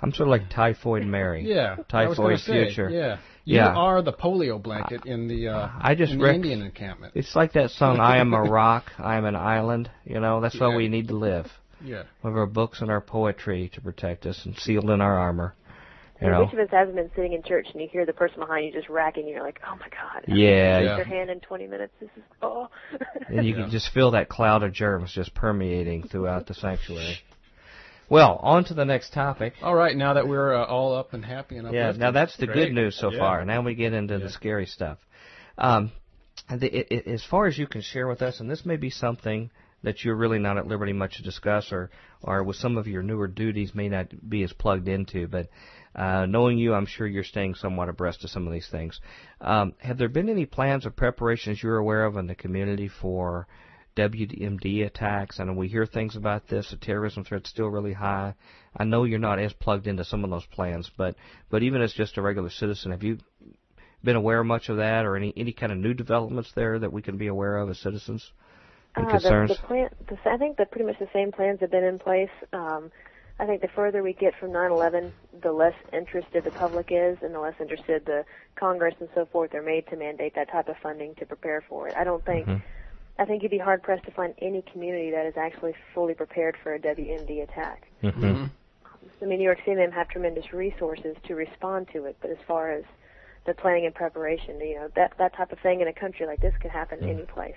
I'm 0.00 0.12
sort 0.12 0.28
of 0.28 0.30
like 0.30 0.50
Typhoid 0.50 1.04
Mary. 1.04 1.44
Yeah. 1.48 1.76
Typhoid 1.88 2.16
gonna 2.16 2.38
say, 2.38 2.66
Future. 2.66 2.90
Yeah. 2.90 3.18
You 3.44 3.56
Yeah. 3.56 3.74
are 3.74 4.02
the 4.02 4.12
polio 4.12 4.60
blanket 4.62 5.06
in 5.06 5.28
the 5.28 5.48
uh, 5.48 5.68
I 5.80 5.94
just 5.94 6.12
in 6.12 6.18
the 6.18 6.24
rec- 6.24 6.34
Indian 6.36 6.62
encampment. 6.62 7.12
It's 7.14 7.34
like 7.36 7.52
that 7.54 7.70
song, 7.70 7.98
I 8.00 8.18
am 8.18 8.34
a 8.34 8.42
rock, 8.60 8.90
I 8.98 9.16
am 9.16 9.24
an 9.24 9.36
island. 9.36 9.90
You 10.04 10.20
know, 10.20 10.40
that's 10.40 10.58
why 10.58 10.70
Yeah. 10.70 10.76
we 10.76 10.88
need 10.88 11.08
to 11.08 11.16
live. 11.16 11.46
Yeah. 11.82 12.02
We 12.22 12.28
have 12.30 12.36
our 12.36 12.46
books 12.46 12.80
and 12.80 12.90
our 12.90 13.00
poetry 13.00 13.70
to 13.74 13.80
protect 13.80 14.26
us 14.26 14.44
and 14.44 14.56
sealed 14.56 14.90
in 14.90 15.00
our 15.00 15.18
armor. 15.18 15.54
You 16.20 16.30
know? 16.30 16.44
which 16.44 16.54
of 16.54 16.58
us 16.60 16.68
hasn't 16.72 16.96
been 16.96 17.10
sitting 17.14 17.34
in 17.34 17.42
church 17.42 17.66
and 17.74 17.82
you 17.82 17.88
hear 17.92 18.06
the 18.06 18.12
person 18.14 18.40
behind 18.40 18.64
you 18.64 18.72
just 18.72 18.88
racking, 18.88 19.24
and 19.24 19.32
you're 19.34 19.42
like, 19.44 19.60
oh 19.70 19.76
my 19.76 19.86
god, 19.90 20.24
Yeah. 20.26 20.80
Yeah. 20.80 20.96
their 20.96 21.04
hand 21.04 21.28
in 21.28 21.40
20 21.40 21.66
minutes. 21.66 21.92
This 22.00 22.08
is 22.16 22.22
oh. 22.40 22.68
And 23.28 23.44
you 23.46 23.54
Yeah. 23.54 23.62
can 23.64 23.70
just 23.70 23.92
feel 23.92 24.12
that 24.12 24.30
cloud 24.30 24.62
of 24.62 24.72
germs 24.72 25.12
just 25.12 25.34
permeating 25.34 26.04
throughout 26.08 26.46
the 26.46 26.54
sanctuary. 26.54 27.18
Well, 28.08 28.38
on 28.42 28.64
to 28.66 28.74
the 28.74 28.84
next 28.84 29.12
topic. 29.12 29.54
All 29.62 29.74
right. 29.74 29.96
Now 29.96 30.14
that 30.14 30.28
we're 30.28 30.54
uh, 30.54 30.64
all 30.64 30.94
up 30.94 31.12
and 31.12 31.24
happy 31.24 31.56
and 31.56 31.66
up. 31.66 31.74
Yeah, 31.74 31.92
now 31.96 32.12
that's 32.12 32.36
the 32.36 32.46
Great. 32.46 32.66
good 32.68 32.72
news 32.72 32.96
so 32.96 33.10
Yeah. 33.10 33.18
far. 33.18 33.44
Now 33.44 33.62
we 33.62 33.74
get 33.74 33.92
into 33.92 34.18
the 34.18 34.30
scary 34.30 34.66
stuff. 34.66 34.98
Um, 35.58 35.90
the, 36.48 36.66
it, 36.66 36.86
it, 36.90 37.06
as 37.08 37.24
far 37.24 37.46
as 37.46 37.58
you 37.58 37.66
can 37.66 37.80
share 37.80 38.06
with 38.06 38.22
us, 38.22 38.40
and 38.40 38.48
this 38.50 38.64
may 38.64 38.76
be 38.76 38.90
something 38.90 39.50
that 39.82 40.04
you're 40.04 40.14
really 40.16 40.38
not 40.38 40.58
at 40.58 40.66
liberty 40.66 40.92
much 40.92 41.16
to 41.16 41.22
discuss, 41.22 41.72
or 41.72 41.90
or 42.22 42.42
with 42.44 42.56
some 42.56 42.76
of 42.76 42.86
your 42.86 43.02
newer 43.02 43.26
duties 43.26 43.74
may 43.74 43.88
not 43.88 44.06
be 44.28 44.42
as 44.42 44.52
plugged 44.52 44.86
into. 44.86 45.26
But 45.26 45.48
uh, 45.94 46.26
knowing 46.26 46.58
you, 46.58 46.74
I'm 46.74 46.86
sure 46.86 47.06
you're 47.06 47.24
staying 47.24 47.54
somewhat 47.54 47.88
abreast 47.88 48.22
of 48.22 48.30
some 48.30 48.46
of 48.46 48.52
these 48.52 48.68
things. 48.68 49.00
Um, 49.40 49.74
have 49.78 49.98
there 49.98 50.08
been 50.08 50.28
any 50.28 50.46
plans 50.46 50.86
or 50.86 50.90
preparations 50.90 51.62
you're 51.62 51.78
aware 51.78 52.04
of 52.04 52.16
in 52.16 52.26
the 52.26 52.34
community 52.34 52.88
for 52.88 53.46
WMD 53.96 54.86
attacks? 54.86 55.40
I 55.40 55.44
know 55.44 55.54
we 55.54 55.68
hear 55.68 55.86
things 55.86 56.16
about 56.16 56.48
this. 56.48 56.70
The 56.70 56.76
terrorism 56.76 57.24
threat's 57.24 57.50
still 57.50 57.68
really 57.68 57.94
high. 57.94 58.34
I 58.76 58.84
know 58.84 59.04
you're 59.04 59.18
not 59.18 59.38
as 59.38 59.52
plugged 59.54 59.86
into 59.86 60.04
some 60.04 60.22
of 60.22 60.30
those 60.30 60.46
plans, 60.46 60.90
but 60.96 61.16
but 61.50 61.62
even 61.62 61.82
as 61.82 61.92
just 61.92 62.18
a 62.18 62.22
regular 62.22 62.50
citizen, 62.50 62.92
have 62.92 63.02
you 63.02 63.18
been 64.04 64.16
aware 64.16 64.44
much 64.44 64.68
of 64.68 64.76
that, 64.76 65.04
or 65.04 65.16
any 65.16 65.32
any 65.36 65.52
kind 65.52 65.72
of 65.72 65.78
new 65.78 65.94
developments 65.94 66.52
there 66.54 66.78
that 66.78 66.92
we 66.92 67.02
can 67.02 67.16
be 67.16 67.26
aware 67.26 67.56
of 67.56 67.70
as 67.70 67.78
citizens? 67.78 68.32
And 68.94 69.06
uh, 69.06 69.10
concerns. 69.10 69.50
The, 69.50 69.56
the 69.56 69.66
plan, 69.66 69.88
the, 70.08 70.30
I 70.30 70.36
think 70.36 70.58
that 70.58 70.70
pretty 70.70 70.86
much 70.86 70.98
the 70.98 71.08
same 71.12 71.32
plans 71.32 71.60
have 71.60 71.70
been 71.70 71.84
in 71.84 71.98
place. 71.98 72.30
Um, 72.52 72.90
I 73.38 73.44
think 73.44 73.60
the 73.60 73.68
further 73.68 74.02
we 74.02 74.12
get 74.14 74.34
from 74.38 74.50
9/11, 74.50 75.10
the 75.42 75.52
less 75.52 75.74
interested 75.92 76.44
the 76.44 76.50
public 76.50 76.88
is, 76.90 77.18
and 77.22 77.34
the 77.34 77.40
less 77.40 77.54
interested 77.60 78.04
the 78.06 78.24
Congress 78.54 78.94
and 79.00 79.08
so 79.14 79.26
forth 79.26 79.54
are 79.54 79.62
made 79.62 79.86
to 79.88 79.96
mandate 79.96 80.34
that 80.36 80.50
type 80.50 80.68
of 80.68 80.76
funding 80.82 81.14
to 81.16 81.26
prepare 81.26 81.62
for 81.68 81.88
it. 81.88 81.94
I 81.96 82.04
don't 82.04 82.24
think. 82.24 82.46
Mhm. 82.46 82.62
I 83.18 83.24
think 83.24 83.42
you'd 83.42 83.50
be 83.50 83.58
hard 83.58 83.82
pressed 83.82 84.04
to 84.04 84.10
find 84.10 84.34
any 84.42 84.62
community 84.72 85.10
that 85.10 85.26
is 85.26 85.34
actually 85.36 85.74
fully 85.94 86.14
prepared 86.14 86.56
for 86.62 86.74
a 86.74 86.78
WMD 86.78 87.42
attack. 87.42 87.88
hmm 88.02 88.44
I 89.22 89.24
mean, 89.24 89.38
New 89.38 89.44
York 89.44 89.58
City 89.60 89.70
and 89.70 89.80
them 89.80 89.92
have 89.92 90.08
tremendous 90.08 90.52
resources 90.52 91.16
to 91.26 91.34
respond 91.34 91.88
to 91.92 92.04
it, 92.04 92.16
but 92.20 92.30
as 92.30 92.36
far 92.46 92.70
as 92.72 92.84
the 93.46 93.54
planning 93.54 93.86
and 93.86 93.94
preparation, 93.94 94.60
you 94.60 94.74
know, 94.74 94.90
that 94.94 95.14
that 95.18 95.34
type 95.34 95.52
of 95.52 95.58
thing 95.60 95.80
in 95.80 95.88
a 95.88 95.92
country 95.92 96.26
like 96.26 96.40
this 96.40 96.52
could 96.60 96.70
happen 96.70 96.98
mm-hmm. 96.98 97.08
any 97.10 97.22
place. 97.22 97.54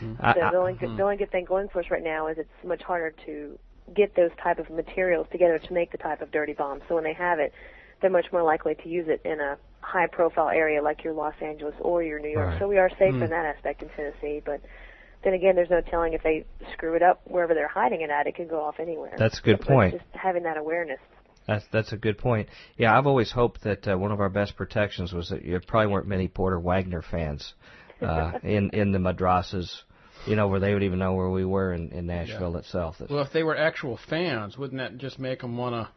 Mm-hmm. 0.00 0.14
I, 0.20 0.32
The, 0.34 0.42
I- 0.42 0.50
the, 0.52 0.56
only 0.56 0.74
good, 0.74 0.96
the 0.96 1.02
only 1.02 1.16
good 1.16 1.32
thing 1.32 1.46
going 1.46 1.68
for 1.68 1.80
us 1.80 1.86
right 1.90 2.02
now 2.02 2.28
is 2.28 2.38
it's 2.38 2.64
much 2.64 2.82
harder 2.82 3.12
to 3.26 3.58
get 3.94 4.14
those 4.14 4.30
type 4.42 4.58
of 4.58 4.70
materials 4.70 5.26
together 5.32 5.58
to 5.58 5.72
make 5.72 5.90
the 5.90 5.98
type 5.98 6.22
of 6.22 6.30
dirty 6.30 6.52
bomb. 6.52 6.80
So 6.88 6.94
when 6.94 7.04
they 7.04 7.12
have 7.14 7.38
it, 7.38 7.52
they're 8.00 8.10
much 8.10 8.26
more 8.32 8.42
likely 8.42 8.74
to 8.76 8.88
use 8.88 9.08
it 9.08 9.20
in 9.24 9.40
a 9.40 9.56
high 9.80 10.06
profile 10.06 10.48
area 10.48 10.82
like 10.82 11.04
your 11.04 11.12
Los 11.12 11.34
Angeles 11.40 11.74
or 11.80 12.02
your 12.02 12.18
New 12.18 12.30
York. 12.30 12.50
Right. 12.50 12.58
So 12.58 12.68
we 12.68 12.78
are 12.78 12.90
safe 12.98 13.14
in 13.14 13.30
that 13.30 13.44
aspect 13.44 13.82
in 13.82 13.88
Tennessee, 13.90 14.42
but 14.44 14.60
then 15.24 15.34
again, 15.34 15.56
there's 15.56 15.70
no 15.70 15.80
telling 15.80 16.12
if 16.12 16.22
they 16.22 16.44
screw 16.72 16.94
it 16.94 17.02
up 17.02 17.20
wherever 17.24 17.54
they're 17.54 17.68
hiding 17.68 18.02
it 18.02 18.10
at. 18.10 18.26
It 18.26 18.36
could 18.36 18.48
go 18.48 18.60
off 18.60 18.76
anywhere. 18.78 19.14
That's 19.18 19.38
a 19.38 19.42
good 19.42 19.56
So 19.58 19.62
it's 19.62 19.68
point. 19.68 19.92
Just 19.94 20.04
having 20.12 20.42
that 20.44 20.56
awareness. 20.56 21.00
That's 21.46 21.64
that's 21.72 21.92
a 21.92 21.96
good 21.96 22.18
point. 22.18 22.48
Yeah, 22.78 22.96
I've 22.96 23.06
always 23.06 23.30
hoped 23.30 23.64
that 23.64 23.86
uh, 23.86 23.98
one 23.98 24.12
of 24.12 24.20
our 24.20 24.30
best 24.30 24.56
protections 24.56 25.12
was 25.12 25.28
that 25.28 25.44
there 25.44 25.60
probably 25.60 25.92
weren't 25.92 26.06
many 26.06 26.28
Porter 26.28 26.58
Wagoner 26.58 27.02
fans 27.02 27.54
uh, 28.00 28.32
in 28.42 28.70
in 28.70 28.92
the 28.92 28.98
madrasas, 28.98 29.82
you 30.26 30.36
know, 30.36 30.48
where 30.48 30.60
they 30.60 30.72
would 30.72 30.82
even 30.82 30.98
know 30.98 31.12
where 31.14 31.28
we 31.28 31.44
were 31.44 31.72
in, 31.72 31.90
in 31.92 32.06
Nashville 32.06 32.56
itself. 32.56 32.96
Well, 33.10 33.22
if 33.22 33.32
they 33.32 33.42
were 33.42 33.56
actual 33.56 33.98
fans, 34.08 34.56
wouldn't 34.56 34.80
that 34.80 34.96
just 34.98 35.18
make 35.18 35.40
them 35.40 35.58
want 35.58 35.74
to, 35.74 35.92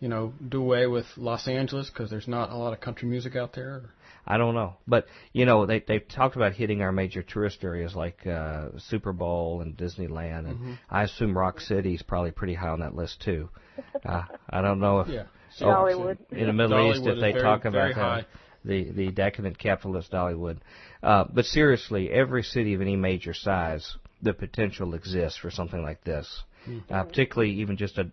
you 0.00 0.08
know, 0.08 0.32
do 0.48 0.62
away 0.62 0.86
with 0.86 1.06
Los 1.16 1.46
Angeles 1.46 1.90
because 1.90 2.08
there's 2.08 2.28
not 2.28 2.50
a 2.50 2.56
lot 2.56 2.72
of 2.72 2.80
country 2.80 3.08
music 3.08 3.36
out 3.36 3.52
there? 3.52 3.82
I 4.26 4.38
don't 4.38 4.54
know, 4.54 4.74
but 4.88 5.06
you 5.32 5.44
know, 5.46 5.66
they 5.66 5.80
they've 5.86 6.06
talked 6.06 6.34
about 6.36 6.52
hitting 6.54 6.82
our 6.82 6.90
major 6.90 7.22
tourist 7.22 7.62
areas 7.62 7.94
like 7.94 8.26
uh, 8.26 8.70
Super 8.78 9.12
Bowl 9.12 9.60
and 9.60 9.76
Disneyland, 9.76 10.48
and 10.50 10.78
I 10.90 11.04
assume 11.04 11.36
Rock 11.38 11.60
City 11.60 11.94
is 11.94 12.02
probably 12.02 12.32
pretty 12.32 12.54
high 12.54 12.68
on 12.70 12.80
that 12.80 12.94
list 12.94 13.22
too. 13.22 13.48
Uh, 14.04 14.22
I 14.48 14.62
don't 14.62 14.80
know 14.80 15.00
if 15.00 15.08
Yeah. 15.08 15.24
Oh, 15.60 15.66
Dollywood. 15.66 16.18
in 16.30 16.46
the 16.46 16.52
Middle 16.52 16.90
East 16.92 17.06
if 17.06 17.16
they 17.20 17.32
very- 17.32 17.42
talk 17.42 17.64
about 17.66 17.94
that. 17.94 18.26
The 18.64 18.90
the 18.90 19.10
decadent 19.10 19.58
capitalist 19.58 20.10
Dollywood, 20.12 20.58
uh, 21.02 21.24
but 21.32 21.44
seriously, 21.44 22.10
every 22.10 22.42
city 22.42 22.74
of 22.74 22.80
any 22.80 22.96
major 22.96 23.32
size, 23.34 23.96
the 24.22 24.32
potential 24.34 24.94
exists 24.94 25.38
for 25.38 25.50
something 25.50 25.82
like 25.82 26.02
this. 26.04 26.42
Uh, 26.90 27.04
particularly 27.04 27.52
even 27.52 27.76
just 27.76 27.96
a, 27.96 28.10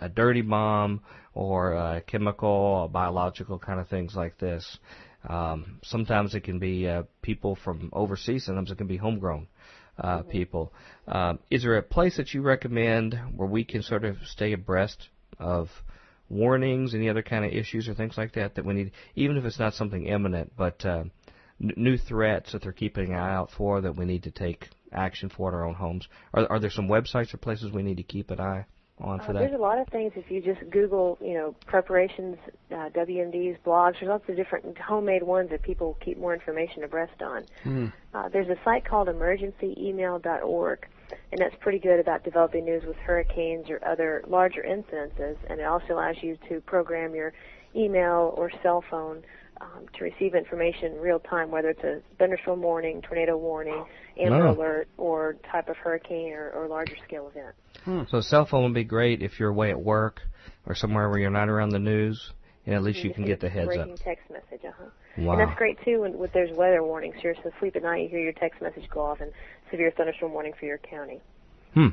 a 0.00 0.06
a 0.06 0.08
dirty 0.08 0.42
bomb 0.42 1.00
or 1.32 1.74
a 1.74 2.00
chemical, 2.00 2.84
a 2.84 2.88
biological 2.88 3.58
kind 3.58 3.78
of 3.78 3.88
things 3.88 4.14
like 4.16 4.36
this. 4.38 4.78
Um, 5.28 5.80
sometimes 5.82 6.34
it 6.34 6.40
can 6.40 6.58
be 6.58 6.86
uh, 6.88 7.04
people 7.22 7.56
from 7.56 7.90
overseas. 7.92 8.44
Sometimes 8.44 8.70
it 8.70 8.78
can 8.78 8.86
be 8.86 8.96
homegrown 8.96 9.48
uh, 9.98 10.22
people. 10.22 10.72
Um, 11.08 11.38
is 11.50 11.62
there 11.62 11.76
a 11.76 11.82
place 11.82 12.16
that 12.16 12.34
you 12.34 12.42
recommend 12.42 13.18
where 13.34 13.48
we 13.48 13.64
can 13.64 13.82
sort 13.82 14.04
of 14.04 14.16
stay 14.24 14.52
abreast 14.52 15.08
of 15.38 15.68
warnings, 16.28 16.94
any 16.94 17.08
other 17.08 17.22
kind 17.22 17.44
of 17.44 17.52
issues 17.52 17.88
or 17.88 17.94
things 17.94 18.16
like 18.16 18.32
that 18.34 18.54
that 18.54 18.64
we 18.64 18.74
need, 18.74 18.92
even 19.14 19.36
if 19.36 19.44
it's 19.44 19.58
not 19.58 19.74
something 19.74 20.06
imminent, 20.06 20.52
but 20.56 20.84
uh, 20.84 21.04
n- 21.62 21.72
new 21.76 21.96
threats 21.96 22.52
that 22.52 22.62
they're 22.62 22.72
keeping 22.72 23.12
an 23.12 23.18
eye 23.18 23.34
out 23.34 23.50
for 23.56 23.80
that 23.80 23.96
we 23.96 24.04
need 24.04 24.24
to 24.24 24.30
take 24.30 24.68
action 24.92 25.28
for 25.28 25.48
in 25.48 25.54
our 25.54 25.66
own 25.66 25.74
homes? 25.74 26.08
Are, 26.32 26.46
are 26.50 26.60
there 26.60 26.70
some 26.70 26.88
websites 26.88 27.34
or 27.34 27.38
places 27.38 27.72
we 27.72 27.82
need 27.82 27.96
to 27.98 28.02
keep 28.02 28.30
an 28.30 28.40
eye 28.40 28.66
on 29.00 29.18
for 29.20 29.30
Uh, 29.30 29.40
there's 29.40 29.54
a 29.54 29.58
lot 29.58 29.78
of 29.78 29.88
things 29.88 30.12
if 30.16 30.30
you 30.30 30.40
just 30.40 30.68
Google, 30.70 31.18
you 31.20 31.34
know, 31.34 31.54
preparations, 31.66 32.36
uh, 32.70 32.90
WMDs, 32.90 33.58
blogs. 33.66 33.94
There's 33.94 34.08
lots 34.08 34.28
of 34.28 34.36
different 34.36 34.78
homemade 34.78 35.22
ones 35.22 35.50
that 35.50 35.62
people 35.62 35.96
keep 36.00 36.18
more 36.18 36.32
information 36.32 36.84
abreast 36.84 37.20
on. 37.20 37.44
Uh, 38.14 38.28
there's 38.28 38.48
a 38.48 38.56
site 38.64 38.84
called 38.84 39.08
emergencyemail.org, 39.08 40.86
and 41.32 41.40
that's 41.40 41.56
pretty 41.60 41.78
good 41.78 41.98
about 41.98 42.22
developing 42.22 42.64
news 42.64 42.84
with 42.84 42.96
hurricanes 42.98 43.68
or 43.68 43.84
other 43.84 44.22
larger 44.28 44.62
incidences. 44.62 45.36
And 45.48 45.60
it 45.60 45.64
also 45.66 45.94
allows 45.94 46.16
you 46.22 46.38
to 46.48 46.60
program 46.60 47.14
your 47.14 47.32
email 47.74 48.32
or 48.36 48.50
cell 48.62 48.84
phone 48.88 49.24
um, 49.60 49.86
to 49.96 50.04
receive 50.04 50.34
information 50.34 50.98
real 51.00 51.18
time, 51.20 51.50
whether 51.50 51.70
it's 51.70 51.84
a 51.84 52.00
thunderstorm 52.18 52.60
warning, 52.62 53.00
tornado 53.02 53.36
warning, 53.36 53.84
amber 54.18 54.46
Oh. 54.48 54.52
alert, 54.52 54.88
or 54.96 55.36
type 55.50 55.68
of 55.68 55.76
hurricane 55.76 56.32
or, 56.32 56.50
or 56.50 56.66
larger 56.68 56.96
scale 57.06 57.28
event. 57.28 58.08
So 58.10 58.18
a 58.18 58.22
cell 58.22 58.46
phone 58.46 58.64
would 58.64 58.74
be 58.74 58.84
great 58.84 59.22
if 59.22 59.38
you're 59.38 59.50
away 59.50 59.70
at 59.70 59.80
work 59.80 60.20
or 60.66 60.74
somewhere 60.74 61.08
where 61.10 61.18
you're 61.18 61.30
not 61.30 61.48
around 61.48 61.70
the 61.70 61.78
news, 61.78 62.32
and 62.66 62.74
at 62.74 62.82
least 62.82 63.04
you 63.04 63.12
can 63.12 63.24
get 63.24 63.40
the 63.40 63.48
heads 63.48 63.68
up. 63.68 63.74
breaking 63.74 63.96
text 63.98 64.30
message, 64.30 64.64
uh-huh. 64.66 64.84
Wow. 65.18 65.32
And 65.32 65.40
that's 65.48 65.58
great 65.58 65.78
too 65.84 66.00
when 66.00 66.18
with 66.18 66.32
there's 66.32 66.50
weather 66.56 66.82
warnings. 66.82 67.14
You're 67.22 67.34
so 67.42 67.50
sleep 67.60 67.76
at 67.76 67.82
night, 67.82 68.02
you 68.04 68.08
hear 68.08 68.20
your 68.20 68.32
text 68.32 68.60
message 68.62 68.88
go 68.90 69.00
off 69.02 69.20
and 69.20 69.30
severe 69.70 69.92
thunderstorm 69.96 70.32
warning 70.32 70.54
for 70.58 70.66
your 70.66 70.78
county. 70.78 71.20
Hmm. 71.74 71.88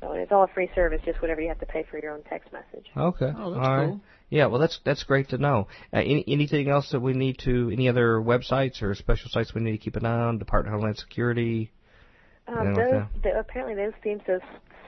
So 0.00 0.12
and 0.12 0.20
it's 0.20 0.32
all 0.32 0.44
a 0.44 0.48
free 0.48 0.70
service, 0.74 1.00
just 1.04 1.20
whatever 1.20 1.40
you 1.40 1.48
have 1.48 1.58
to 1.60 1.66
pay 1.66 1.84
for 1.90 1.98
your 1.98 2.12
own 2.12 2.22
text 2.28 2.52
message. 2.52 2.86
Okay. 2.96 3.32
Oh, 3.36 3.50
that's 3.50 3.66
All 3.66 3.76
right. 3.76 3.86
cool. 3.88 4.00
Yeah, 4.30 4.46
well, 4.46 4.60
that's 4.60 4.80
that's 4.84 5.02
great 5.04 5.28
to 5.30 5.38
know. 5.38 5.68
Uh, 5.92 5.98
any, 5.98 6.24
anything 6.26 6.68
else 6.68 6.90
that 6.92 7.00
we 7.00 7.12
need 7.12 7.38
to? 7.44 7.70
Any 7.72 7.88
other 7.88 8.16
websites 8.16 8.82
or 8.82 8.94
special 8.94 9.28
sites 9.30 9.54
we 9.54 9.60
need 9.60 9.72
to 9.72 9.78
keep 9.78 9.96
an 9.96 10.06
eye 10.06 10.20
on? 10.22 10.38
Department 10.38 10.74
of 10.74 10.80
Homeland 10.80 10.98
Security. 10.98 11.70
Um, 12.46 12.74
those, 12.74 12.78
okay. 12.78 13.06
the, 13.22 13.38
apparently 13.38 13.74
those 13.74 13.92
seem 14.02 14.20
so 14.26 14.38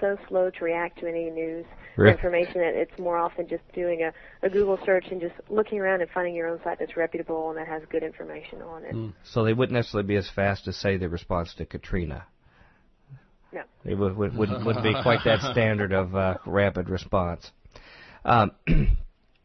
so 0.00 0.16
slow 0.28 0.50
to 0.50 0.64
react 0.64 0.98
to 1.00 1.06
any 1.06 1.30
news 1.30 1.64
Really? 1.96 2.12
information 2.12 2.54
that 2.56 2.74
it's 2.74 2.98
more 2.98 3.16
often 3.16 3.48
just 3.48 3.62
doing 3.72 4.02
a, 4.02 4.46
a 4.46 4.50
Google 4.50 4.78
search 4.84 5.06
and 5.10 5.20
just 5.20 5.34
looking 5.48 5.78
around 5.78 6.02
and 6.02 6.10
finding 6.10 6.34
your 6.34 6.48
own 6.48 6.60
site 6.62 6.78
that's 6.78 6.96
reputable 6.96 7.48
and 7.48 7.58
that 7.58 7.66
has 7.66 7.82
good 7.90 8.02
information 8.02 8.60
on 8.60 8.84
it. 8.84 9.14
So 9.24 9.44
they 9.44 9.54
wouldn't 9.54 9.74
necessarily 9.74 10.06
be 10.06 10.16
as 10.16 10.28
fast 10.28 10.68
as 10.68 10.76
say 10.76 10.98
the 10.98 11.08
response 11.08 11.54
to 11.54 11.64
Katrina. 11.64 12.26
No. 13.56 13.62
It 13.90 13.94
would 13.94 14.14
would 14.18 14.36
would 14.36 14.50
wouldn't 14.50 14.84
be 14.84 14.94
quite 15.02 15.20
that 15.24 15.40
standard 15.52 15.92
of 15.92 16.14
uh, 16.14 16.36
rapid 16.44 16.90
response. 16.90 17.50
Um, 18.22 18.52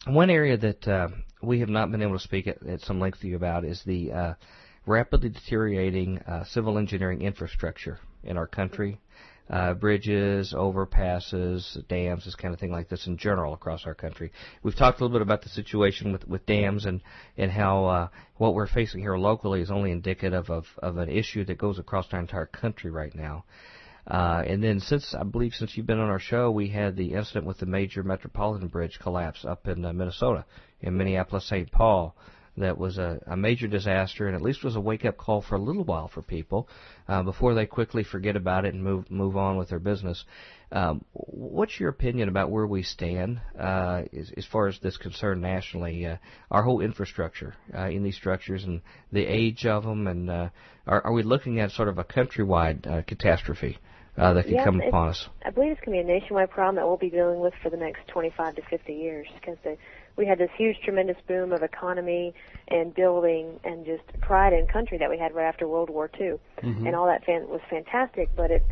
one 0.06 0.30
area 0.30 0.58
that 0.58 0.86
uh, 0.86 1.08
we 1.42 1.62
have 1.62 1.70
not 1.70 1.92
been 1.92 2.02
able 2.02 2.18
to 2.18 2.24
speak 2.24 2.46
at, 2.48 2.62
at 2.68 2.82
some 2.82 3.00
length 3.00 3.22
to 3.22 3.28
you 3.28 3.38
about 3.38 3.64
is 3.64 3.82
the 3.86 4.12
uh, 4.12 4.34
rapidly 4.86 5.30
deteriorating 5.30 6.18
uh, 6.20 6.44
civil 6.44 6.78
engineering 6.78 7.22
infrastructure 7.22 8.00
in 8.24 8.36
our 8.36 8.48
country. 8.48 9.00
Uh, 9.50 9.74
bridges, 9.74 10.54
overpasses, 10.54 11.86
dams, 11.88 12.24
this 12.24 12.36
kind 12.36 12.54
of 12.54 12.60
thing 12.60 12.72
like 12.72 12.88
this 12.88 13.08
in 13.08 13.18
general 13.18 13.54
across 13.54 13.86
our 13.86 13.96
country. 13.96 14.32
We've 14.64 14.76
talked 14.76 15.00
a 15.00 15.04
little 15.04 15.14
bit 15.18 15.22
about 15.22 15.42
the 15.42 15.50
situation 15.50 16.14
with, 16.14 16.26
with 16.26 16.46
dams 16.46 16.86
and, 16.86 17.02
and 17.38 17.52
how 17.52 17.86
uh, 17.86 18.08
what 18.38 18.54
we're 18.56 18.68
facing 18.68 19.02
here 19.02 19.18
locally 19.18 19.62
is 19.62 19.70
only 19.70 19.92
indicative 19.92 20.50
of, 20.50 20.66
of 20.78 20.98
an 20.98 21.10
issue 21.10 21.44
that 21.46 21.58
goes 21.58 21.80
across 21.80 22.08
our 22.14 22.20
entire 22.20 22.46
country 22.46 22.92
right 22.92 23.14
now. 23.14 23.44
Uh, 24.12 24.44
and 24.46 24.62
then 24.62 24.78
since 24.82 25.16
I 25.18 25.24
believe 25.24 25.54
since 25.54 25.78
you've 25.78 25.88
been 25.88 26.02
on 26.02 26.10
our 26.10 26.20
show, 26.20 26.52
we 26.52 26.68
had 26.68 26.98
the 26.98 27.14
incident 27.14 27.46
with 27.46 27.60
the 27.60 27.66
major 27.66 28.04
metropolitan 28.04 28.68
bridge 28.68 29.00
collapse 29.02 29.46
up 29.46 29.70
in 29.70 29.86
uh, 29.86 29.94
Minnesota, 29.94 30.44
in 30.82 30.98
Minneapolis, 30.98 31.48
St. 31.48 31.72
Paul. 31.72 32.14
That 32.58 32.78
was 32.78 32.98
a, 32.98 33.22
a 33.26 33.38
major 33.38 33.70
disaster, 33.70 34.28
and 34.28 34.36
at 34.36 34.42
least 34.42 34.66
was 34.66 34.76
a 34.76 34.82
wake-up 34.82 35.16
call 35.16 35.42
for 35.42 35.56
a 35.56 35.62
little 35.62 35.86
while 35.86 36.10
for 36.10 36.22
people 36.22 36.68
uh, 37.08 37.24
before 37.24 37.54
they 37.54 37.66
quickly 37.66 38.04
forget 38.04 38.36
about 38.36 38.66
it 38.66 38.74
and 38.74 38.84
move 38.84 39.10
move 39.10 39.38
on 39.38 39.56
with 39.56 39.70
their 39.70 39.80
business. 39.80 40.26
Um, 40.74 41.06
what's 41.14 41.80
your 41.80 41.88
opinion 41.88 42.28
about 42.28 42.52
where 42.52 42.68
we 42.68 42.84
stand 42.84 43.40
uh, 43.58 44.02
as, 44.12 44.34
as 44.36 44.46
far 44.46 44.68
as 44.68 44.78
this 44.80 44.98
concern 44.98 45.40
nationally? 45.40 46.06
Uh, 46.06 46.18
our 46.52 46.64
whole 46.64 46.82
infrastructure 46.82 47.56
uh, 47.74 47.88
in 47.88 48.04
these 48.04 48.18
structures 48.18 48.66
and 48.66 48.82
the 49.14 49.26
age 49.26 49.66
of 49.66 49.84
them, 49.84 50.08
and 50.08 50.30
uh, 50.30 50.50
are, 50.86 51.02
are 51.06 51.14
we 51.14 51.24
looking 51.24 51.62
at 51.62 51.72
sort 51.72 51.88
of 51.88 51.98
a 51.98 52.04
countrywide 52.04 52.86
uh, 52.86 53.02
catastrophe 53.04 53.78
uh, 53.78 53.91
Uh, 54.18 54.34
that 54.34 54.44
could 54.44 54.54
Yeah, 54.54 54.66
come 54.66 54.82
upon 54.82 55.10
us? 55.10 55.30
I 55.44 55.52
believe 55.52 55.72
it's 55.72 55.82
going 55.82 55.98
to 55.98 56.04
be 56.04 56.12
a 56.12 56.20
nationwide 56.20 56.52
problem 56.52 56.76
that 56.76 56.86
we'll 56.86 56.98
be 56.98 57.10
dealing 57.10 57.40
with 57.40 57.54
for 57.64 57.70
the 57.70 57.78
next 57.78 58.08
25 58.10 58.56
to 58.56 58.62
50 58.64 58.94
years 58.94 59.28
because 59.36 59.58
the, 59.64 59.78
we 60.18 60.26
had 60.26 60.38
this 60.38 60.50
huge, 60.58 60.78
tremendous 60.84 61.18
boom 61.28 61.54
of 61.54 61.64
economy 61.64 62.34
and 62.68 62.94
building 62.94 63.60
and 63.64 63.86
just 63.86 64.04
pride 64.20 64.54
in 64.54 64.68
country 64.68 64.98
that 64.98 65.10
we 65.10 65.18
had 65.18 65.34
right 65.34 65.48
after 65.48 65.68
World 65.68 65.90
War 65.90 66.10
II, 66.20 66.34
mm-hmm. 66.62 66.86
and 66.86 66.96
all 66.96 67.08
that 67.08 67.24
fan, 67.26 67.48
was 67.48 67.62
fantastic. 67.70 68.30
But 68.36 68.52
it 68.52 68.66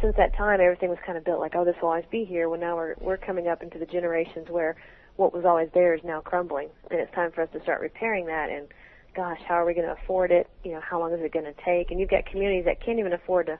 since 0.00 0.16
that 0.16 0.36
time, 0.36 0.60
everything 0.60 0.90
was 0.90 0.98
kind 1.04 1.16
of 1.16 1.24
built 1.24 1.40
like, 1.40 1.54
oh, 1.54 1.64
this 1.64 1.76
will 1.80 1.88
always 1.88 2.04
be 2.10 2.24
here. 2.24 2.48
Well, 2.48 2.60
now 2.60 2.76
we're 2.76 2.94
we're 3.00 3.16
coming 3.16 3.48
up 3.48 3.62
into 3.62 3.78
the 3.78 3.86
generations 3.86 4.48
where 4.48 4.76
what 5.16 5.32
was 5.32 5.44
always 5.44 5.68
there 5.74 5.94
is 5.94 6.02
now 6.04 6.20
crumbling, 6.20 6.68
and 6.90 7.00
it's 7.00 7.12
time 7.14 7.32
for 7.32 7.42
us 7.42 7.48
to 7.52 7.62
start 7.62 7.80
repairing 7.80 8.26
that. 8.26 8.50
And 8.50 8.68
gosh, 9.14 9.40
how 9.46 9.54
are 9.54 9.64
we 9.64 9.74
going 9.74 9.86
to 9.86 9.92
afford 9.92 10.30
it? 10.30 10.48
You 10.64 10.72
know, 10.72 10.80
how 10.80 11.00
long 11.00 11.12
is 11.12 11.20
it 11.20 11.32
going 11.32 11.44
to 11.44 11.54
take? 11.64 11.90
And 11.90 12.00
you've 12.00 12.10
got 12.10 12.26
communities 12.26 12.64
that 12.64 12.84
can't 12.84 12.98
even 12.98 13.12
afford 13.12 13.46
to 13.46 13.58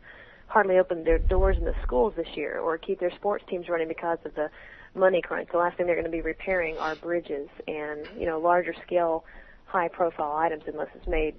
hardly 0.54 0.78
open 0.78 1.02
their 1.02 1.18
doors 1.18 1.56
in 1.58 1.64
the 1.64 1.74
schools 1.82 2.14
this 2.16 2.28
year 2.36 2.60
or 2.60 2.78
keep 2.78 3.00
their 3.00 3.10
sports 3.16 3.44
teams 3.50 3.68
running 3.68 3.88
because 3.88 4.18
of 4.24 4.32
the 4.36 4.48
money 4.94 5.20
crunch. 5.20 5.48
The 5.50 5.58
last 5.58 5.76
thing 5.76 5.84
they're 5.84 5.96
going 5.96 6.04
to 6.04 6.12
be 6.12 6.20
repairing 6.20 6.78
are 6.78 6.94
bridges 6.94 7.48
and 7.66 8.06
you 8.16 8.24
know 8.24 8.38
larger 8.38 8.72
scale, 8.86 9.24
high 9.66 9.88
profile 9.88 10.36
items 10.36 10.62
unless 10.68 10.86
it's 10.94 11.08
made 11.08 11.34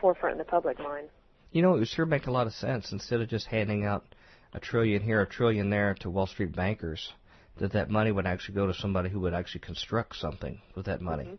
forefront 0.00 0.32
in 0.32 0.38
the 0.38 0.44
public 0.44 0.76
mind. 0.80 1.08
You 1.52 1.62
know, 1.62 1.76
it 1.76 1.78
would 1.78 1.88
sure 1.88 2.04
make 2.04 2.26
a 2.26 2.32
lot 2.32 2.48
of 2.48 2.52
sense 2.52 2.90
instead 2.90 3.20
of 3.20 3.28
just 3.28 3.46
handing 3.46 3.84
out 3.84 4.04
a 4.52 4.58
trillion 4.58 5.02
here, 5.02 5.20
a 5.20 5.26
trillion 5.26 5.70
there 5.70 5.94
to 6.00 6.10
Wall 6.10 6.26
Street 6.26 6.54
bankers, 6.54 7.12
that 7.58 7.72
that 7.74 7.90
money 7.90 8.10
would 8.10 8.26
actually 8.26 8.56
go 8.56 8.66
to 8.66 8.74
somebody 8.74 9.08
who 9.08 9.20
would 9.20 9.34
actually 9.34 9.60
construct 9.60 10.16
something 10.16 10.60
with 10.74 10.86
that 10.86 11.00
money. 11.00 11.24
Mm-hmm. 11.24 11.34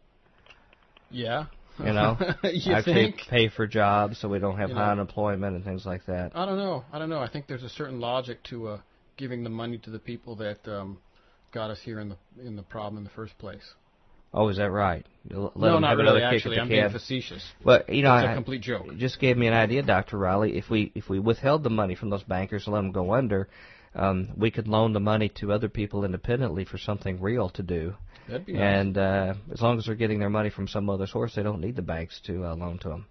Yeah. 1.12 1.46
You 1.80 1.94
know, 1.94 2.18
you 2.44 2.74
actually 2.74 2.94
think? 2.94 3.18
pay 3.30 3.50
for 3.50 3.66
jobs 3.68 4.20
so 4.20 4.28
we 4.28 4.40
don't 4.40 4.58
have 4.58 4.70
You 4.70 4.76
high 4.76 4.88
know. 4.88 4.92
unemployment 4.94 5.56
and 5.56 5.64
things 5.64 5.86
like 5.86 6.06
that. 6.08 6.32
I 6.36 6.46
don't 6.46 6.58
know. 6.58 6.84
I 6.92 7.00
don't 7.00 7.10
know. 7.10 7.20
I 7.20 7.30
think 7.30 7.48
there's 7.48 7.64
a 7.64 7.70
certain 7.70 8.00
logic 8.00 8.44
to 8.50 8.68
uh, 8.68 8.80
giving 9.18 9.44
the 9.44 9.50
money 9.50 9.78
to 9.80 9.90
the 9.90 10.00
people 10.00 10.36
that 10.38 10.60
um, 10.68 10.98
got 11.54 11.70
us 11.72 11.80
here 11.84 12.00
in 12.00 12.10
the 12.10 12.18
in 12.46 12.56
the 12.56 12.64
problem 12.64 12.98
in 12.98 13.04
the 13.04 13.10
first 13.12 13.38
place. 13.38 13.64
Oh, 14.32 14.50
is 14.50 14.58
that 14.58 14.70
right? 14.70 15.06
Let 15.30 15.56
no, 15.56 15.80
not 15.80 15.90
have 15.90 15.98
really. 15.98 16.22
Actually, 16.22 16.60
I'm 16.60 16.68
the 16.70 16.76
being 16.76 16.90
facetious. 16.92 17.44
But 17.66 17.90
you 17.90 18.04
know, 18.04 18.16
It's 18.18 18.28
a 18.28 18.32
I- 18.32 18.36
complete 18.36 18.62
joke. 18.62 18.86
It 18.88 18.98
just 18.98 19.20
gave 19.20 19.38
me 19.38 19.48
an 19.48 19.54
idea, 19.54 19.82
Dr. 19.82 20.18
Riley. 20.20 20.56
If 20.58 20.70
we 20.70 20.92
if 20.94 21.10
we 21.10 21.18
withheld 21.20 21.64
the 21.64 21.70
money 21.72 21.96
from 21.96 22.10
those 22.12 22.24
bankers 22.24 22.66
and 22.66 22.74
let 22.76 22.82
them 22.82 22.92
go 22.92 23.14
under, 23.14 23.50
um, 23.96 24.30
we 24.38 24.52
could 24.52 24.68
loan 24.68 24.94
the 24.94 25.00
money 25.00 25.30
to 25.40 25.52
other 25.52 25.68
people 25.70 26.06
independently 26.06 26.64
for 26.64 26.78
something 26.78 27.20
real 27.20 27.50
to 27.52 27.64
do. 27.64 27.96
That'd 28.30 28.46
be 28.46 28.54
nice. 28.54 28.62
And 28.62 28.98
uh, 28.98 29.34
as 29.52 29.62
long 29.62 29.78
as 29.78 29.86
they're 29.86 29.96
getting 29.96 30.20
their 30.20 30.30
money 30.30 30.50
from 30.50 30.68
some 30.68 30.90
other 30.90 31.08
source, 31.08 31.36
they 31.36 31.44
don't 31.44 31.62
need 31.62 31.76
the 31.76 31.82
banks 31.82 32.20
to 32.26 32.46
uh, 32.46 32.56
loan 32.56 32.80
to 32.80 32.90
them. 32.90 33.06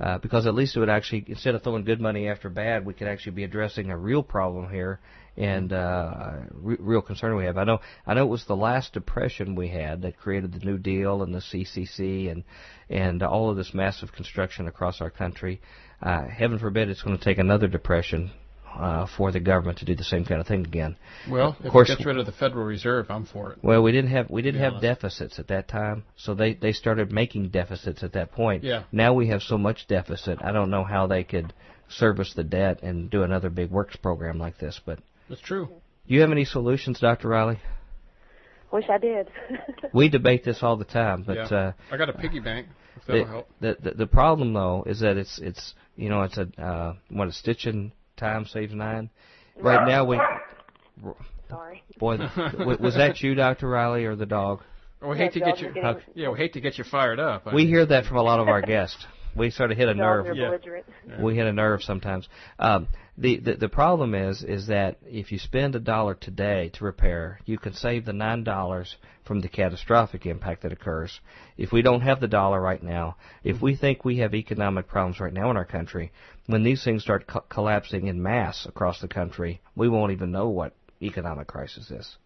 Uh, 0.00 0.18
because 0.18 0.46
at 0.46 0.54
least 0.54 0.76
it 0.76 0.80
would 0.80 0.88
actually, 0.88 1.24
instead 1.26 1.54
of 1.56 1.62
throwing 1.62 1.84
good 1.84 2.00
money 2.00 2.28
after 2.28 2.48
bad, 2.48 2.86
we 2.86 2.94
could 2.94 3.08
actually 3.08 3.32
be 3.32 3.44
addressing 3.44 3.90
a 3.90 3.96
real 3.96 4.22
problem 4.22 4.70
here 4.70 5.00
and 5.36 5.72
uh, 5.72 6.34
re- 6.52 6.76
real 6.78 7.02
concern 7.02 7.36
we 7.36 7.44
have. 7.44 7.58
I 7.58 7.64
know, 7.64 7.80
I 8.06 8.14
know 8.14 8.22
it 8.22 8.28
was 8.28 8.44
the 8.44 8.56
last 8.56 8.92
depression 8.92 9.56
we 9.56 9.68
had 9.68 10.02
that 10.02 10.18
created 10.18 10.52
the 10.52 10.64
New 10.64 10.78
Deal 10.78 11.22
and 11.22 11.34
the 11.34 11.38
CCC 11.40 12.30
and 12.30 12.44
and 12.88 13.22
all 13.22 13.50
of 13.50 13.56
this 13.56 13.74
massive 13.74 14.12
construction 14.12 14.66
across 14.66 15.00
our 15.00 15.10
country. 15.10 15.60
Uh, 16.00 16.26
heaven 16.26 16.58
forbid 16.58 16.88
it's 16.88 17.02
going 17.02 17.18
to 17.18 17.24
take 17.24 17.38
another 17.38 17.68
depression 17.68 18.30
uh, 18.76 19.06
for 19.16 19.32
the 19.32 19.40
government 19.40 19.78
to 19.78 19.84
do 19.84 19.94
the 19.94 20.04
same 20.04 20.24
kind 20.24 20.40
of 20.40 20.46
thing 20.46 20.64
again. 20.64 20.96
Well, 21.28 21.56
if 21.62 21.72
course- 21.72 21.90
it 21.90 21.96
gets 21.96 22.06
rid 22.06 22.18
of 22.18 22.26
the 22.26 22.32
Federal 22.32 22.64
Reserve, 22.64 23.06
I'm 23.10 23.24
for 23.24 23.52
it. 23.52 23.58
Well, 23.62 23.82
we 23.82 23.92
didn't 23.92 24.10
have 24.10 24.30
we 24.30 24.42
did 24.42 24.54
be 24.54 24.60
have 24.60 24.74
honest. 24.74 24.82
deficits 24.82 25.38
at 25.38 25.48
that 25.48 25.68
time, 25.68 26.04
so 26.16 26.34
they 26.34 26.54
they 26.54 26.72
started 26.72 27.12
making 27.12 27.48
deficits 27.48 28.02
at 28.02 28.12
that 28.12 28.32
point. 28.32 28.64
Yeah. 28.64 28.84
Now 28.92 29.14
we 29.14 29.28
have 29.28 29.42
so 29.42 29.58
much 29.58 29.86
deficit. 29.86 30.38
I 30.42 30.52
don't 30.52 30.70
know 30.70 30.84
how 30.84 31.06
they 31.06 31.24
could 31.24 31.52
service 31.88 32.34
the 32.34 32.44
debt 32.44 32.82
and 32.82 33.10
do 33.10 33.22
another 33.22 33.50
big 33.50 33.70
works 33.70 33.96
program 33.96 34.38
like 34.38 34.58
this. 34.58 34.80
But 34.84 34.98
That's 35.28 35.40
true. 35.40 35.66
do 35.66 36.14
you 36.14 36.20
have 36.20 36.30
any 36.30 36.44
solutions, 36.44 37.00
Dr. 37.00 37.28
Riley? 37.28 37.58
Wish 38.70 38.84
I 38.90 38.98
did. 38.98 39.28
We 39.94 40.10
debate 40.10 40.44
this 40.44 40.62
all 40.62 40.76
the 40.76 40.84
time, 40.84 41.22
but 41.26 41.36
yeah. 41.36 41.58
uh, 41.58 41.72
I 41.90 41.96
got 41.96 42.10
a 42.10 42.12
piggy 42.12 42.40
bank. 42.40 42.66
If 42.96 43.06
that'll 43.06 43.24
the, 43.24 43.30
help. 43.30 43.48
the 43.60 43.76
the 43.82 43.90
the 43.92 44.06
problem 44.06 44.52
though 44.52 44.84
is 44.86 45.00
that 45.00 45.16
it's 45.16 45.38
it's 45.38 45.74
you 45.96 46.10
know 46.10 46.22
it's 46.24 46.36
a 46.36 46.48
uh, 46.62 46.94
what 47.08 47.28
a 47.28 47.32
stitch 47.32 47.66
in 47.66 47.92
time 48.18 48.44
saves 48.46 48.74
nine. 48.74 49.10
Right 49.60 49.86
now 49.88 50.04
we. 50.04 50.20
Sorry. 51.48 51.82
Boy, 51.98 52.18
was 52.80 52.94
that 52.96 53.22
you, 53.22 53.34
Dr. 53.34 53.68
Riley, 53.68 54.04
or 54.04 54.14
the 54.16 54.26
dog? 54.26 54.60
Oh, 55.00 55.08
we 55.10 55.16
Yeah, 55.16 55.24
hate 55.24 55.32
to 55.34 55.40
get 55.40 55.60
you. 55.60 55.72
getting- 55.72 55.96
Yeah, 56.14 56.28
we 56.30 56.38
hate 56.38 56.52
to 56.54 56.60
get 56.60 56.76
you 56.76 56.84
fired 56.84 57.18
up. 57.20 57.46
I 57.46 57.54
We 57.54 57.62
mean, 57.62 57.68
hear 57.68 57.86
that 57.86 58.04
from 58.04 58.18
a 58.18 58.22
lot 58.22 58.38
of 58.40 58.48
our 58.48 58.60
guests. 58.60 59.06
We 59.38 59.50
sort 59.50 59.70
of 59.70 59.76
hit 59.76 59.88
a 59.88 59.94
Dogs 59.94 60.26
nerve. 60.26 60.26
are 60.26 60.34
Yeah. 60.34 61.22
we 61.22 61.36
hit 61.36 61.46
a 61.46 61.52
nerve 61.52 61.82
sometimes. 61.82 62.28
Um, 62.58 62.88
the, 63.16 63.38
the 63.38 63.54
the 63.54 63.68
problem 63.68 64.14
is 64.14 64.42
is 64.44 64.66
that 64.68 64.98
if 65.06 65.32
you 65.32 65.38
spend 65.38 65.74
a 65.74 65.80
dollar 65.80 66.14
today 66.14 66.70
to 66.74 66.84
repair, 66.84 67.40
you 67.46 67.58
can 67.58 67.72
save 67.72 68.04
the 68.04 68.12
nine 68.12 68.44
dollars 68.44 68.96
from 69.24 69.40
the 69.40 69.48
catastrophic 69.48 70.26
impact 70.26 70.62
that 70.62 70.72
occurs. 70.72 71.20
If 71.56 71.72
we 71.72 71.82
don't 71.82 72.00
have 72.02 72.20
the 72.20 72.28
dollar 72.28 72.60
right 72.60 72.82
now, 72.82 73.16
if 73.44 73.60
we 73.60 73.76
think 73.76 74.04
we 74.04 74.18
have 74.18 74.34
economic 74.34 74.88
problems 74.88 75.20
right 75.20 75.32
now 75.32 75.50
in 75.50 75.56
our 75.56 75.64
country, 75.66 76.12
when 76.46 76.62
these 76.62 76.82
things 76.84 77.02
start 77.02 77.26
co- 77.26 77.44
collapsing 77.48 78.06
in 78.06 78.22
mass 78.22 78.66
across 78.66 79.00
the 79.00 79.08
country, 79.08 79.60
we 79.76 79.88
won't 79.88 80.12
even 80.12 80.30
know 80.30 80.48
what 80.48 80.74
economic 81.02 81.46
crisis 81.46 81.90
is. 81.90 82.16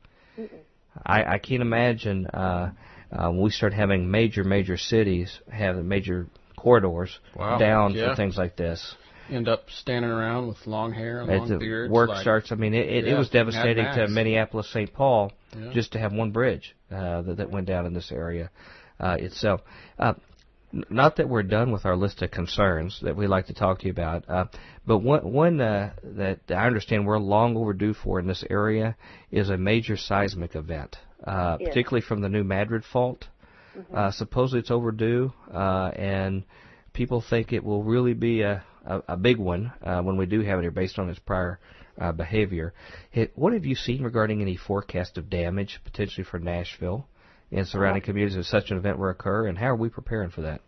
I, 1.05 1.25
I 1.25 1.39
can't 1.39 1.63
imagine 1.63 2.27
uh, 2.27 2.73
uh, 3.11 3.29
when 3.31 3.41
we 3.43 3.51
start 3.51 3.73
having 3.73 4.11
major, 4.11 4.45
major 4.45 4.77
cities 4.77 5.41
have 5.51 5.77
major 5.77 6.27
corridors 6.63 7.19
Wow, 7.37 7.59
down 7.59 7.95
yeah. 7.95 8.11
for 8.11 8.17
things 8.17 8.37
like 8.37 8.57
this. 8.57 8.95
end 9.31 9.49
up 9.49 9.63
standing 9.71 10.11
around 10.11 10.49
with 10.49 10.59
long 10.67 10.93
hair 10.93 11.21
and 11.21 11.29
long 11.29 11.49
the 11.49 11.59
beards. 11.59 11.91
work 11.93 12.11
like, 12.11 12.21
starts, 12.23 12.53
I 12.53 12.57
mean, 12.57 12.75
it, 12.75 12.87
it, 12.89 13.09
it 13.09 13.19
was 13.19 13.31
devastating 13.31 13.85
to 13.97 14.09
Minneapolis, 14.09 14.71
St. 14.73 14.93
Paul, 14.93 15.33
Yeah. 15.59 15.71
just 15.73 15.93
to 15.93 15.99
have 15.99 16.13
one 16.13 16.31
bridge 16.33 16.75
uh, 16.91 17.23
that, 17.23 17.37
that 17.39 17.51
went 17.51 17.67
down 17.67 17.87
in 17.87 17.95
this 17.95 18.11
area 18.13 18.51
uh, 19.01 19.17
itself. 19.19 19.61
Uh, 19.99 20.15
not 20.89 21.17
that 21.17 21.29
we're 21.29 21.43
done 21.43 21.71
with 21.71 21.85
our 21.85 21.97
list 21.97 22.23
of 22.23 22.31
concerns 22.31 22.99
that 23.03 23.15
we 23.15 23.27
like 23.27 23.47
to 23.47 23.55
talk 23.55 23.81
to 23.81 23.85
you 23.87 23.91
about, 23.91 24.25
uh, 24.29 24.47
but 24.87 24.99
one, 24.99 25.21
one 25.33 25.61
uh, 25.61 25.93
that 26.03 26.41
I 26.49 26.67
understand 26.67 27.07
we're 27.07 27.19
long 27.19 27.57
overdue 27.57 27.93
for 27.95 28.19
in 28.19 28.27
this 28.27 28.43
area 28.49 28.97
is 29.31 29.51
a 29.51 29.59
major 29.59 29.97
seismic 29.99 30.55
event, 30.57 30.97
uh, 31.25 31.59
Yes. 31.61 31.69
particularly 31.69 32.01
from 32.01 32.21
the 32.23 32.29
New 32.31 32.45
Madrid 32.45 32.85
fault. 32.91 33.29
Uh, 33.95 34.11
supposedly 34.11 34.61
it's 34.61 34.71
overdue, 34.71 35.33
uh, 35.53 35.91
and 35.97 36.45
people 36.93 37.23
think 37.29 37.53
it 37.53 37.65
will 37.65 37.83
really 37.83 38.15
be 38.15 38.43
a, 38.43 38.65
a, 38.85 39.03
a 39.09 39.17
big 39.17 39.39
one 39.39 39.73
uh, 39.83 40.01
when 40.03 40.17
we 40.17 40.27
do 40.27 40.41
have 40.41 40.59
it 40.59 40.63
here 40.63 40.71
based 40.71 40.99
on 40.99 41.09
its 41.09 41.19
prior 41.19 41.59
uh, 42.01 42.13
behavior. 42.13 42.75
Hey, 43.11 43.31
what 43.35 43.53
have 43.53 43.65
you 43.65 43.75
seen 43.75 44.03
regarding 44.03 44.41
any 44.43 44.57
forecast 44.57 45.19
of 45.19 45.31
damage 45.31 45.81
potentially 45.85 46.25
for 46.25 46.39
Nashville 46.39 47.07
and 47.51 47.67
surrounding 47.67 48.03
communities 48.03 48.37
if 48.37 48.47
such 48.47 48.71
an 48.71 48.79
event 48.79 48.99
were 48.99 49.13
to 49.13 49.19
occur, 49.19 49.47
and 49.47 49.59
how 49.59 49.67
are 49.67 49.77
we 49.77 49.89
preparing 49.89 50.31
for 50.31 50.43
that? 50.43 50.61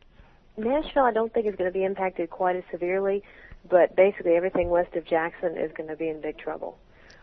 Nashville, 0.56 1.04
I 1.04 1.12
don't 1.12 1.32
think 1.32 1.46
is 1.46 1.56
going 1.56 1.70
to 1.70 1.76
be 1.76 1.84
impacted 1.84 2.30
quite 2.30 2.56
as 2.56 2.62
severely, 2.70 3.22
but 3.68 3.96
basically 3.96 4.32
everything 4.32 4.68
west 4.68 4.94
of 4.94 5.04
Jackson 5.04 5.56
is 5.56 5.72
going 5.76 5.88
to 5.88 5.96
be 5.96 6.08
in 6.08 6.20
big 6.20 6.38
trouble. 6.38 6.78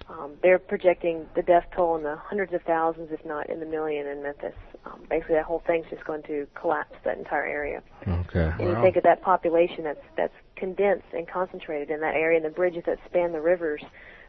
Um, 0.09 0.33
they're 0.41 0.59
projecting 0.59 1.27
the 1.35 1.41
death 1.41 1.65
toll 1.75 1.95
in 1.95 2.03
the 2.03 2.15
hundreds 2.15 2.53
of 2.53 2.61
thousands, 2.63 3.09
if 3.11 3.23
not 3.25 3.49
in 3.49 3.59
the 3.59 3.65
million, 3.65 4.07
in 4.07 4.21
Memphis. 4.21 4.53
Um, 4.85 5.01
basically, 5.09 5.35
that 5.35 5.45
whole 5.45 5.63
thing's 5.65 5.85
just 5.89 6.03
going 6.05 6.23
to 6.23 6.47
collapse 6.53 6.95
that 7.05 7.17
entire 7.17 7.45
area. 7.45 7.81
Okay. 8.07 8.51
And 8.59 8.69
you 8.69 8.81
think 8.81 8.95
of 8.97 9.03
that 9.03 9.21
population 9.21 9.83
that's 9.83 10.03
that's 10.17 10.33
condensed 10.55 11.07
and 11.13 11.27
concentrated 11.27 11.89
in 11.89 12.01
that 12.01 12.15
area, 12.15 12.37
and 12.37 12.45
the 12.45 12.49
bridges 12.49 12.83
that 12.85 12.99
span 13.05 13.31
the 13.31 13.41
rivers, 13.41 13.81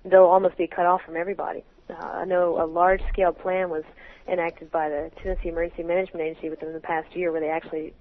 they'll 0.04 0.22
almost 0.22 0.56
be 0.56 0.66
cut 0.66 0.86
off 0.86 1.02
from 1.04 1.16
everybody. 1.16 1.64
Uh, 1.90 1.94
I 1.94 2.24
know 2.24 2.62
a 2.62 2.66
large-scale 2.66 3.32
plan 3.32 3.70
was 3.70 3.84
enacted 4.28 4.70
by 4.70 4.88
the 4.88 5.10
Tennessee 5.22 5.48
Emergency 5.48 5.82
Management 5.82 6.22
Agency 6.22 6.48
within 6.48 6.72
the 6.72 6.80
past 6.80 7.14
year, 7.16 7.32
where 7.32 7.40
they 7.40 7.48
actually 7.48 7.92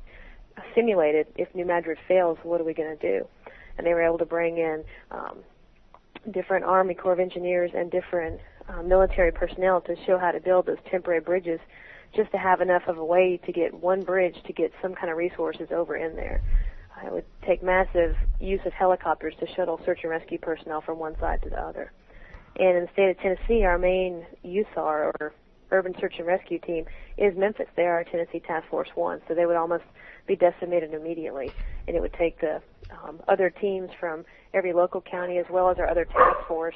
simulated 0.75 1.27
if 1.35 1.53
New 1.55 1.65
Madrid 1.65 1.97
fails, 2.07 2.37
what 2.43 2.61
are 2.61 2.63
we 2.63 2.73
going 2.73 2.95
to 2.97 3.19
do? 3.19 3.27
And 3.77 3.87
they 3.87 3.93
were 3.93 4.03
able 4.03 4.17
to 4.19 4.25
bring 4.25 4.57
in 4.57 4.83
um, 5.09 5.37
different 6.29 6.65
Army 6.65 6.93
Corps 6.93 7.13
of 7.13 7.19
Engineers 7.19 7.71
and 7.73 7.89
different 7.89 8.39
uh, 8.69 8.83
military 8.83 9.31
personnel 9.31 9.81
to 9.81 9.95
show 10.05 10.17
how 10.17 10.31
to 10.31 10.39
build 10.39 10.67
those 10.67 10.77
temporary 10.89 11.21
bridges, 11.21 11.59
just 12.15 12.31
to 12.31 12.37
have 12.37 12.61
enough 12.61 12.83
of 12.87 12.97
a 12.97 13.05
way 13.05 13.39
to 13.45 13.51
get 13.51 13.73
one 13.73 14.01
bridge 14.01 14.35
to 14.45 14.53
get 14.53 14.71
some 14.81 14.93
kind 14.93 15.09
of 15.09 15.17
resources 15.17 15.69
over 15.71 15.95
in 15.95 16.15
there. 16.15 16.41
Uh, 16.95 17.07
it 17.07 17.13
would 17.13 17.25
take 17.45 17.63
massive 17.63 18.15
use 18.39 18.59
of 18.65 18.73
helicopters 18.73 19.33
to 19.39 19.47
shuttle 19.55 19.79
search 19.85 19.99
and 20.03 20.11
rescue 20.11 20.37
personnel 20.37 20.81
from 20.81 20.99
one 20.99 21.17
side 21.19 21.41
to 21.41 21.49
the 21.49 21.59
other. 21.59 21.91
And 22.57 22.77
in 22.77 22.83
the 22.83 22.89
state 22.93 23.09
of 23.09 23.17
Tennessee, 23.19 23.63
our 23.63 23.77
main 23.77 24.25
USAR 24.45 25.13
or 25.19 25.33
Urban 25.71 25.95
Search 25.99 26.15
and 26.17 26.27
Rescue 26.27 26.59
Team 26.59 26.85
is 27.17 27.35
Memphis. 27.37 27.67
They 27.75 27.83
are 27.83 28.03
Tennessee 28.03 28.41
Task 28.41 28.67
Force 28.67 28.89
One, 28.93 29.21
so 29.27 29.33
they 29.33 29.45
would 29.45 29.55
almost 29.55 29.85
be 30.27 30.35
decimated 30.35 30.93
immediately, 30.93 31.51
and 31.87 31.95
it 31.95 32.01
would 32.01 32.13
take 32.13 32.39
the 32.41 32.61
um, 32.91 33.21
other 33.27 33.49
teams 33.49 33.89
from 33.99 34.25
every 34.53 34.73
local 34.73 35.01
county 35.01 35.37
as 35.37 35.45
well 35.49 35.69
as 35.69 35.77
our 35.79 35.89
other 35.89 36.05
task 36.05 36.47
force. 36.47 36.75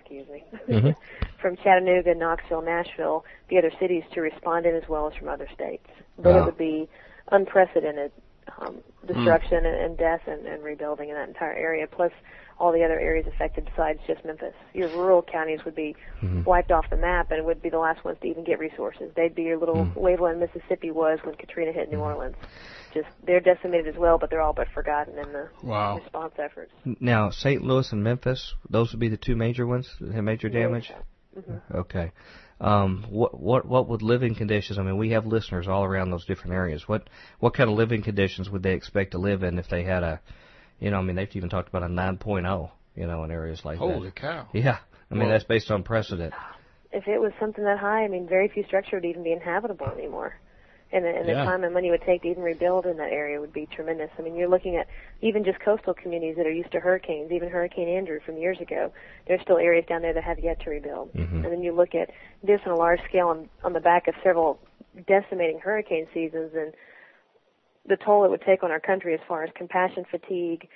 Excuse 0.00 0.26
me. 0.28 0.44
Mhm. 0.68 0.94
from 1.40 1.56
Chattanooga, 1.56 2.14
Knoxville, 2.14 2.62
Nashville, 2.62 3.24
the 3.48 3.58
other 3.58 3.72
cities 3.80 4.04
to 4.14 4.20
respond 4.20 4.66
in 4.66 4.74
as 4.74 4.88
well 4.88 5.08
as 5.08 5.14
from 5.18 5.28
other 5.28 5.48
states. 5.54 5.86
But 6.18 6.34
Wow. 6.34 6.38
it 6.42 6.44
would 6.46 6.58
be 6.58 6.88
unprecedented 7.30 8.12
um, 8.58 8.78
destruction 9.06 9.64
and, 9.64 9.76
and 9.76 9.96
death 9.98 10.20
and, 10.26 10.46
and 10.46 10.62
rebuilding 10.62 11.08
in 11.08 11.14
that 11.14 11.28
entire 11.28 11.52
area. 11.52 11.86
Plus, 11.86 12.10
all 12.58 12.72
the 12.72 12.84
other 12.84 12.98
areas 12.98 13.26
affected 13.26 13.64
besides 13.64 13.98
just 14.06 14.24
Memphis. 14.24 14.52
Your 14.74 14.88
rural 14.90 15.22
counties 15.22 15.64
would 15.64 15.74
be 15.74 15.96
Mm-hmm. 16.22 16.44
wiped 16.44 16.70
off 16.70 16.88
the 16.88 16.96
map 16.96 17.32
and 17.32 17.44
would 17.46 17.60
be 17.60 17.68
the 17.68 17.78
last 17.80 18.04
ones 18.04 18.16
to 18.22 18.28
even 18.28 18.44
get 18.44 18.60
resources. 18.60 19.10
They'd 19.16 19.34
be 19.34 19.42
your 19.42 19.58
little 19.58 19.74
Mm. 19.86 19.94
Waveland, 19.96 20.38
Mississippi 20.38 20.92
was 20.92 21.18
when 21.24 21.34
Katrina 21.34 21.72
hit 21.72 21.88
New 21.90 21.96
Mm-hmm. 21.96 22.04
Orleans. 22.06 22.36
Just 22.94 23.08
they're 23.24 23.40
decimated 23.40 23.88
as 23.94 23.98
well, 23.98 24.18
but 24.18 24.28
they're 24.30 24.40
all 24.42 24.52
but 24.52 24.68
forgotten 24.74 25.18
in 25.18 25.32
the 25.32 25.48
Wow. 25.62 25.96
response 25.98 26.34
efforts. 26.38 26.72
Now, 27.00 27.30
St. 27.30 27.62
Louis 27.62 27.90
and 27.92 28.04
Memphis, 28.04 28.54
those 28.68 28.92
would 28.92 29.00
be 29.00 29.08
the 29.08 29.16
two 29.16 29.34
major 29.36 29.66
ones 29.66 29.94
that 30.00 30.12
have 30.12 30.24
major 30.24 30.48
damage. 30.48 30.92
Mm-hmm. 31.36 31.76
Okay. 31.78 32.12
Um, 32.60 33.06
what 33.08 33.38
what 33.40 33.64
what 33.66 33.88
would 33.88 34.02
living 34.02 34.34
conditions? 34.34 34.78
I 34.78 34.82
mean, 34.82 34.98
we 34.98 35.10
have 35.10 35.26
listeners 35.26 35.66
all 35.66 35.84
around 35.84 36.10
those 36.10 36.26
different 36.26 36.52
areas. 36.54 36.86
What 36.86 37.08
what 37.40 37.54
kind 37.54 37.70
of 37.70 37.76
living 37.76 38.02
conditions 38.02 38.50
would 38.50 38.62
they 38.62 38.74
expect 38.74 39.12
to 39.12 39.18
live 39.18 39.42
in 39.42 39.58
if 39.58 39.68
they 39.68 39.82
had 39.82 40.02
a, 40.02 40.20
you 40.78 40.90
know, 40.90 40.98
I 40.98 41.02
mean, 41.02 41.16
they've 41.16 41.34
even 41.34 41.48
talked 41.48 41.68
about 41.70 41.82
a 41.82 41.88
9.0, 41.88 42.70
you 42.94 43.06
know, 43.06 43.24
in 43.24 43.30
areas 43.30 43.64
like 43.64 43.78
Holy 43.78 43.92
that. 43.92 43.98
Holy 43.98 44.10
cow. 44.12 44.48
Yeah. 44.52 44.78
I 45.10 45.14
mean, 45.14 45.24
Well- 45.24 45.30
that's 45.30 45.44
based 45.44 45.70
on 45.70 45.82
precedent. 45.82 46.34
If 46.92 47.08
it 47.08 47.18
was 47.18 47.32
something 47.40 47.64
that 47.64 47.78
high, 47.78 48.04
I 48.04 48.08
mean, 48.08 48.28
very 48.28 48.48
few 48.48 48.64
structures 48.64 48.92
would 49.02 49.06
even 49.06 49.22
be 49.22 49.32
inhabitable 49.32 49.86
anymore. 49.96 50.34
And 50.92 51.06
the, 51.06 51.08
and 51.08 51.26
the 51.26 51.32
Yeah. 51.32 51.44
time 51.44 51.64
and 51.64 51.72
money 51.72 51.88
it 51.88 51.90
would 51.92 52.02
take 52.02 52.22
to 52.22 52.28
even 52.28 52.42
rebuild 52.42 52.84
in 52.84 52.98
that 52.98 53.12
area 53.12 53.40
would 53.40 53.52
be 53.52 53.64
tremendous. 53.66 54.10
I 54.18 54.22
mean, 54.22 54.34
you're 54.34 54.48
looking 54.48 54.76
at 54.76 54.86
even 55.22 55.42
just 55.42 55.58
coastal 55.60 55.94
communities 55.94 56.36
that 56.36 56.46
are 56.46 56.52
used 56.52 56.70
to 56.72 56.80
hurricanes, 56.80 57.32
even 57.32 57.48
Hurricane 57.48 57.88
Andrew 57.88 58.20
from 58.20 58.36
years 58.36 58.60
ago. 58.60 58.92
There's 59.26 59.40
still 59.40 59.56
areas 59.56 59.86
down 59.86 60.02
there 60.02 60.12
that 60.12 60.22
have 60.22 60.38
yet 60.38 60.60
to 60.60 60.70
rebuild. 60.70 61.12
Mhm. 61.14 61.44
And 61.44 61.44
then 61.46 61.62
you 61.62 61.72
look 61.72 61.94
at 61.94 62.10
this 62.42 62.60
on 62.66 62.72
a 62.72 62.76
large 62.76 63.00
scale 63.04 63.28
on, 63.28 63.48
on 63.64 63.72
the 63.72 63.80
back 63.80 64.06
of 64.06 64.14
several 64.22 64.58
decimating 65.06 65.58
hurricane 65.60 66.06
seasons 66.12 66.54
and 66.54 66.74
the 67.86 67.96
toll 67.96 68.24
it 68.24 68.30
would 68.30 68.42
take 68.42 68.62
on 68.62 68.70
our 68.70 68.78
country 68.80 69.14
as 69.14 69.20
far 69.26 69.42
as 69.42 69.50
compassion 69.54 70.04
fatigue, 70.04 70.68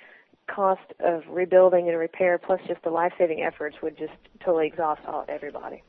cost 0.47 0.93
of 0.99 1.23
rebuilding 1.29 1.87
and 1.89 1.97
repair, 1.97 2.37
plus 2.39 2.59
just 2.67 2.81
the 2.81 2.89
life-saving 2.89 3.43
efforts 3.43 3.81
would 3.83 3.95
just 3.97 4.13
totally 4.39 4.65
exhaust 4.65 5.05
all, 5.05 5.25
everybody. 5.29 5.83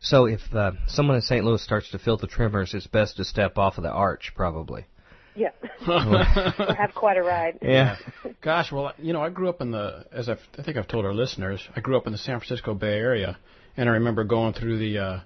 So 0.00 0.24
if 0.26 0.40
uh, 0.54 0.72
someone 0.86 1.16
in 1.16 1.22
St. 1.22 1.44
Louis 1.44 1.62
starts 1.62 1.90
to 1.90 1.98
feel 1.98 2.16
the 2.16 2.26
tremors, 2.26 2.74
it's 2.74 2.86
best 2.86 3.16
to 3.18 3.24
step 3.24 3.58
off 3.58 3.76
of 3.76 3.84
the 3.84 3.90
arch, 3.90 4.32
probably. 4.34 4.86
Yeah. 5.36 5.50
or 5.88 6.74
have 6.74 6.94
quite 6.94 7.16
a 7.16 7.22
ride. 7.22 7.58
Yeah. 7.62 7.96
Gosh, 8.40 8.72
well, 8.72 8.92
you 8.98 9.12
know, 9.12 9.22
I 9.22 9.28
grew 9.28 9.48
up 9.48 9.60
in 9.60 9.70
the, 9.70 10.06
as 10.12 10.28
I've, 10.28 10.40
I 10.58 10.62
think 10.62 10.76
I've 10.76 10.88
told 10.88 11.04
our 11.04 11.14
listeners, 11.14 11.60
I 11.76 11.80
grew 11.80 11.96
up 11.96 12.06
in 12.06 12.12
the 12.12 12.18
San 12.18 12.38
Francisco 12.40 12.74
Bay 12.74 12.94
Area, 12.94 13.38
and 13.76 13.88
I 13.88 13.92
remember 13.92 14.24
going 14.24 14.54
through 14.54 14.78
the 14.78 14.98
uh, 14.98 15.20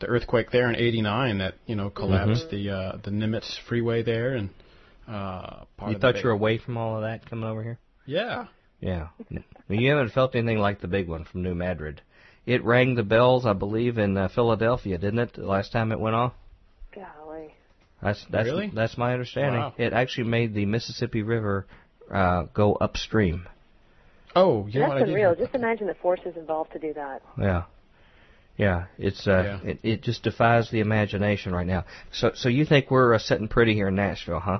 the 0.00 0.06
earthquake 0.06 0.50
there 0.50 0.68
in 0.68 0.76
'89 0.76 1.38
that 1.38 1.54
you 1.66 1.76
know 1.76 1.90
collapsed 1.90 2.50
the 2.50 2.70
uh, 2.70 2.96
the 3.04 3.10
Nimitz 3.10 3.58
freeway 3.68 4.02
there, 4.02 4.34
and 4.34 4.48
uh, 5.06 5.64
part 5.76 5.90
You 5.90 5.96
of 5.96 6.00
thought 6.00 6.14
Bay- 6.14 6.20
you 6.20 6.26
were 6.28 6.34
away 6.34 6.58
from 6.58 6.76
all 6.78 6.96
of 6.96 7.02
that 7.02 7.28
coming 7.28 7.48
over 7.48 7.62
here? 7.62 7.78
Yeah. 8.06 8.46
Yeah. 8.80 9.08
You 9.68 9.90
haven't 9.90 10.12
felt 10.12 10.34
anything 10.34 10.58
like 10.58 10.80
the 10.80 10.88
big 10.88 11.06
one 11.06 11.24
from 11.24 11.42
New 11.42 11.54
Madrid. 11.54 12.00
It 12.50 12.64
rang 12.64 12.96
the 12.96 13.02
bells, 13.04 13.46
I 13.46 13.52
believe, 13.52 13.96
in 13.98 14.16
uh, 14.16 14.28
Philadelphia, 14.34 14.98
didn't 14.98 15.20
it? 15.20 15.34
The 15.34 15.46
last 15.46 15.70
time 15.72 15.92
it 15.92 16.00
went 16.00 16.16
off. 16.16 16.32
Golly. 16.94 17.54
That's 18.02 18.24
that's 18.30 18.46
Really? 18.46 18.72
that's 18.74 18.96
my 18.98 19.12
understanding. 19.12 19.60
Wow. 19.60 19.74
It 19.78 19.92
actually 19.92 20.28
made 20.28 20.52
the 20.54 20.66
Mississippi 20.66 21.22
River 21.22 21.66
uh, 22.10 22.44
go 22.52 22.74
upstream. 22.74 23.46
Oh, 24.34 24.66
you 24.66 24.80
know 24.80 24.88
what 24.88 24.96
I 24.96 25.00
That's 25.00 25.08
did? 25.10 25.14
unreal. 25.16 25.34
Just 25.36 25.54
imagine 25.54 25.86
the 25.86 25.94
forces 25.94 26.36
involved 26.36 26.72
to 26.72 26.78
do 26.78 26.92
that. 26.94 27.22
Yeah. 27.38 27.62
Yeah, 28.56 28.86
it's 28.98 29.26
uh, 29.26 29.58
Yeah. 29.62 29.70
It, 29.70 29.78
it 29.82 30.02
just 30.02 30.22
defies 30.24 30.70
the 30.70 30.80
imagination 30.80 31.52
right 31.54 31.66
now. 31.66 31.84
So, 32.12 32.32
so 32.34 32.48
you 32.48 32.64
think 32.64 32.90
we're 32.90 33.14
uh, 33.14 33.18
sitting 33.18 33.48
pretty 33.48 33.74
here 33.74 33.88
in 33.88 33.94
Nashville, 33.94 34.40
huh? 34.40 34.58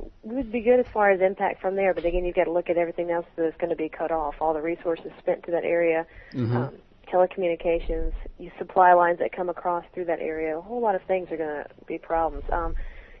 It 0.00 0.10
would 0.24 0.50
be 0.52 0.60
good 0.60 0.80
as 0.80 0.86
far 0.92 1.10
as 1.12 1.20
impact 1.20 1.60
from 1.60 1.76
there, 1.76 1.94
but 1.94 2.04
again, 2.04 2.24
you've 2.24 2.34
got 2.34 2.44
to 2.44 2.52
look 2.52 2.68
at 2.68 2.76
everything 2.76 3.10
else 3.10 3.26
that's 3.36 3.56
going 3.58 3.70
to 3.70 3.76
be 3.76 3.88
cut 3.88 4.10
off. 4.10 4.34
All 4.40 4.52
the 4.54 4.60
resources 4.60 5.10
spent 5.20 5.44
to 5.44 5.52
that 5.52 5.64
area, 5.64 6.04
Mm-hmm. 6.34 6.56
um, 6.56 6.74
telecommunications, 7.12 8.12
you 8.38 8.50
supply 8.58 8.94
lines 8.94 9.18
that 9.18 9.34
come 9.34 9.48
across 9.48 9.84
through 9.94 10.06
that 10.06 10.20
area. 10.20 10.56
A 10.56 10.60
whole 10.60 10.80
lot 10.80 10.94
of 10.94 11.02
things 11.06 11.28
are 11.30 11.36
going 11.36 11.64
to 11.64 11.66
be 11.86 11.98
problems. 11.98 12.44
Um, 12.52 12.74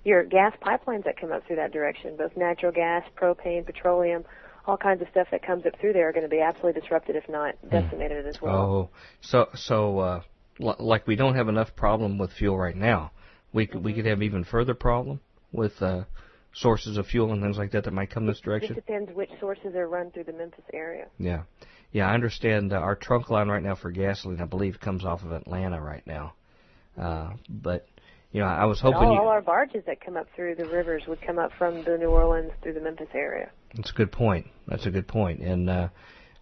your 0.04 0.24
gas 0.24 0.52
pipelines 0.64 1.04
that 1.04 1.20
come 1.20 1.32
up 1.32 1.46
through 1.46 1.56
that 1.56 1.72
direction, 1.72 2.16
both 2.16 2.36
natural 2.36 2.72
gas, 2.72 3.04
propane, 3.16 3.64
petroleum, 3.64 4.24
all 4.66 4.76
kinds 4.76 5.02
of 5.02 5.08
stuff 5.10 5.28
that 5.30 5.44
comes 5.44 5.66
up 5.66 5.72
through 5.80 5.92
there 5.92 6.08
are 6.08 6.12
going 6.12 6.24
to 6.24 6.28
be 6.28 6.40
absolutely 6.40 6.80
disrupted, 6.80 7.16
if 7.16 7.28
not 7.28 7.54
decimated 7.70 8.26
as 8.26 8.40
well. 8.40 8.54
Oh, 8.54 8.90
so 9.20 9.48
so 9.54 9.98
uh, 9.98 10.22
l- 10.60 10.76
like 10.78 11.06
we 11.06 11.16
don't 11.16 11.34
have 11.34 11.48
enough 11.48 11.74
problem 11.74 12.18
with 12.18 12.32
fuel 12.32 12.58
right 12.58 12.76
now. 12.76 13.12
We 13.52 13.66
could 13.66 13.84
we 13.84 13.92
could 13.92 14.06
have 14.06 14.22
even 14.22 14.44
further 14.44 14.74
problem 14.74 15.20
with 15.50 15.82
uh, 15.82 16.04
sources 16.54 16.96
of 16.96 17.06
fuel 17.06 17.32
and 17.32 17.42
things 17.42 17.56
like 17.58 17.72
that 17.72 17.84
that 17.84 17.92
might 17.92 18.10
come 18.10 18.26
this 18.26 18.36
Just 18.36 18.44
direction. 18.44 18.74
depends 18.74 19.10
which 19.12 19.30
sources 19.40 19.74
are 19.74 19.88
run 19.88 20.10
through 20.10 20.24
the 20.24 20.32
Memphis 20.32 20.64
area. 20.72 21.06
Yeah, 21.18 21.42
yeah, 21.92 22.08
I 22.08 22.14
understand. 22.14 22.72
Uh, 22.72 22.76
our 22.76 22.94
trunk 22.96 23.30
line 23.30 23.48
right 23.48 23.62
now 23.62 23.74
for 23.74 23.90
gasoline, 23.90 24.40
I 24.40 24.44
believe, 24.46 24.80
comes 24.80 25.04
off 25.04 25.22
of 25.24 25.32
Atlanta 25.32 25.80
right 25.80 26.06
now. 26.06 26.34
Uh, 27.00 27.30
but 27.48 27.86
you 28.32 28.40
know, 28.40 28.46
I 28.46 28.64
was 28.64 28.80
hoping 28.80 28.96
all, 29.08 29.14
you. 29.14 29.20
all 29.20 29.28
our 29.28 29.42
barges 29.42 29.84
that 29.86 30.00
come 30.04 30.16
up 30.16 30.26
through 30.34 30.54
the 30.56 30.66
rivers 30.66 31.02
would 31.06 31.20
come 31.20 31.38
up 31.38 31.52
from 31.58 31.84
the 31.84 31.96
New 31.98 32.08
Orleans 32.08 32.50
through 32.62 32.74
the 32.74 32.80
Memphis 32.80 33.08
area. 33.14 33.50
That's 33.74 33.90
a 33.90 33.94
good 33.94 34.12
point. 34.12 34.46
That's 34.66 34.86
a 34.86 34.90
good 34.90 35.06
point. 35.08 35.40
And 35.40 35.68
uh, 35.68 35.88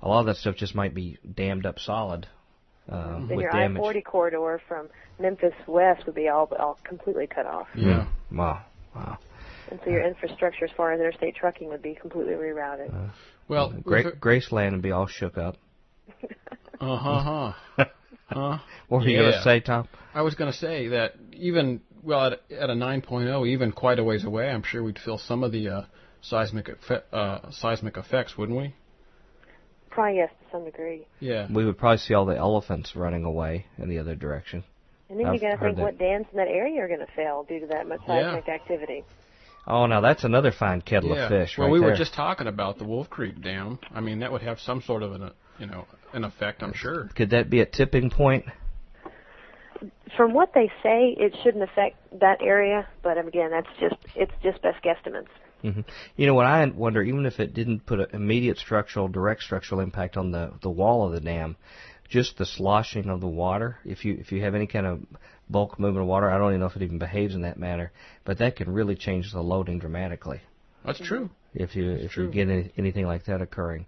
a 0.02 0.08
lot 0.08 0.20
of 0.20 0.26
that 0.26 0.36
stuff 0.36 0.56
just 0.56 0.74
might 0.74 0.94
be 0.94 1.18
dammed 1.34 1.66
up 1.66 1.78
solid 1.78 2.26
uh, 2.90 3.14
Then 3.18 3.28
with 3.28 3.40
your 3.40 3.50
damage. 3.52 3.82
I-40 3.82 4.04
corridor 4.04 4.60
from 4.68 4.88
Memphis 5.18 5.52
west 5.66 6.06
would 6.06 6.14
be 6.14 6.28
all 6.28 6.48
all 6.58 6.78
completely 6.84 7.26
cut 7.26 7.46
off, 7.46 7.68
Yeah. 7.76 8.06
Wow. 8.32 8.62
Wow. 8.94 9.18
And 9.70 9.80
so 9.85 9.90
your 9.90 10.04
infrastructure 10.06 10.64
as 10.64 10.70
far 10.76 10.92
as 10.92 11.00
interstate 11.00 11.37
trucking 11.37 11.68
would 11.68 11.83
be 11.83 11.94
completely 11.94 12.35
rerouted. 12.35 13.11
Well, 13.48 13.72
Gra- 13.83 14.16
Graceland 14.16 14.72
would 14.72 14.83
be 14.83 14.92
all 14.92 15.06
shook 15.06 15.37
up. 15.38 15.56
uh 16.80 16.96
huh, 16.96 17.52
huh. 17.76 17.85
Huh? 18.28 18.59
What 18.88 19.02
were 19.02 19.09
you 19.09 19.18
going 19.18 19.33
to 19.33 19.42
say, 19.42 19.59
Tom? 19.61 19.88
I 20.14 20.22
was 20.22 20.35
going 20.37 20.52
to 20.52 20.56
say 20.56 20.88
that 20.88 21.14
even 21.33 21.80
well 22.02 22.26
at, 22.26 22.40
at 22.50 22.70
a 22.70 22.74
9.0, 22.74 23.48
even 23.48 23.72
quite 23.72 23.98
a 23.98 24.04
ways 24.04 24.24
away, 24.24 24.48
I'm 24.48 24.62
sure 24.62 24.83
we'd 24.85 24.98
feel 24.98 25.18
some 25.18 25.42
of 25.42 25.50
the 25.50 25.68
uh, 25.68 25.83
seismic 26.20 26.66
effe- 26.68 27.02
uh, 27.12 27.50
seismic 27.50 27.96
effects, 27.96 28.38
wouldn't 28.38 28.56
we? 28.56 28.74
Probably 29.90 30.18
yes, 30.18 30.30
to 30.44 30.50
some 30.52 30.64
degree. 30.64 31.06
Yeah. 31.18 31.48
We 31.52 31.64
would 31.64 31.76
probably 31.76 31.98
see 31.98 32.14
all 32.14 32.24
the 32.24 32.37
elephants 32.37 32.94
running 32.94 33.24
away 33.24 33.66
in 33.78 33.88
the 33.88 33.98
other 33.98 34.14
direction. 34.14 34.62
And 35.09 35.18
then 35.18 35.26
I've 35.26 35.35
you 35.35 35.40
got 35.40 35.56
to 35.56 35.59
think 35.59 35.76
that. 35.76 35.83
what 35.83 35.98
dams 35.98 36.26
in 36.30 36.37
that 36.38 36.46
area 36.46 36.80
are 36.83 36.87
going 36.88 37.00
to 37.00 37.12
fail 37.16 37.44
due 37.48 37.59
to 37.61 37.66
that 37.66 37.88
much 37.88 38.00
Yeah. 38.06 38.30
seismic 38.37 38.48
activity. 38.48 39.04
Oh, 39.66 39.86
now 39.86 40.00
that's 40.00 40.24
another 40.24 40.52
fine 40.52 40.80
kettle 40.80 41.14
yeah. 41.14 41.24
of 41.24 41.28
fish 41.28 41.56
well, 41.58 41.68
right 41.68 41.72
we 41.72 41.80
there. 41.80 41.90
were 41.90 41.96
just 41.96 42.14
talking 42.14 42.46
about 42.46 42.78
the 42.78 42.84
Wolf 42.84 43.10
Creek 43.10 43.40
Dam. 43.42 43.78
I 43.92 44.00
mean, 44.00 44.20
that 44.20 44.32
would 44.32 44.42
have 44.42 44.58
some 44.60 44.82
sort 44.82 45.02
of 45.02 45.12
an 45.12 45.30
you 45.58 45.66
know 45.66 45.86
an 46.12 46.24
effect, 46.24 46.62
I'm 46.62 46.72
sure. 46.72 47.08
Could 47.14 47.30
that 47.30 47.50
be 47.50 47.60
a 47.60 47.66
tipping 47.66 48.10
point? 48.10 48.46
From 50.16 50.34
what 50.34 50.52
they 50.54 50.70
say, 50.82 51.14
it 51.18 51.34
shouldn't 51.42 51.62
affect 51.62 51.96
that 52.20 52.42
area, 52.42 52.86
but 53.02 53.16
again, 53.16 53.50
that's 53.50 53.68
just 53.78 53.96
it's 54.16 54.32
just 54.42 54.60
best 54.62 54.82
guesstimates. 54.82 55.28
hmm 55.62 55.80
You 56.16 56.26
know 56.26 56.34
what 56.34 56.46
I 56.46 56.66
wonder, 56.66 57.02
even 57.02 57.26
if 57.26 57.38
it 57.38 57.54
didn't 57.54 57.86
put 57.86 58.00
an 58.00 58.06
immediate 58.12 58.58
structural, 58.58 59.08
direct 59.08 59.42
structural 59.42 59.80
impact 59.80 60.16
on 60.16 60.32
the 60.32 60.52
the 60.62 60.70
wall 60.70 61.06
of 61.06 61.12
the 61.12 61.20
dam, 61.20 61.56
just 62.08 62.38
the 62.38 62.46
sloshing 62.46 63.08
of 63.08 63.20
the 63.20 63.28
water. 63.28 63.78
If 63.84 64.04
you 64.04 64.16
if 64.18 64.32
you 64.32 64.42
have 64.42 64.54
any 64.54 64.66
kind 64.66 64.86
of 64.86 65.00
bulk 65.50 65.78
movement 65.78 66.02
of 66.02 66.08
water, 66.08 66.30
I 66.30 66.38
don't 66.38 66.50
even 66.50 66.60
know 66.60 66.66
if 66.66 66.76
it 66.76 66.82
even 66.82 66.98
behaves 66.98 67.34
in 67.34 67.42
that 67.42 67.58
manner, 67.58 67.92
but 68.24 68.38
that 68.38 68.56
can 68.56 68.72
really 68.72 68.94
change 68.94 69.32
the 69.32 69.42
loading 69.42 69.78
dramatically 69.78 70.40
That's 70.84 71.00
true. 71.00 71.30
if 71.54 71.74
you 71.76 71.90
if 71.92 72.16
you 72.16 72.28
get 72.30 72.48
any, 72.48 72.70
anything 72.76 73.06
like 73.06 73.24
that 73.24 73.40
occurring. 73.42 73.86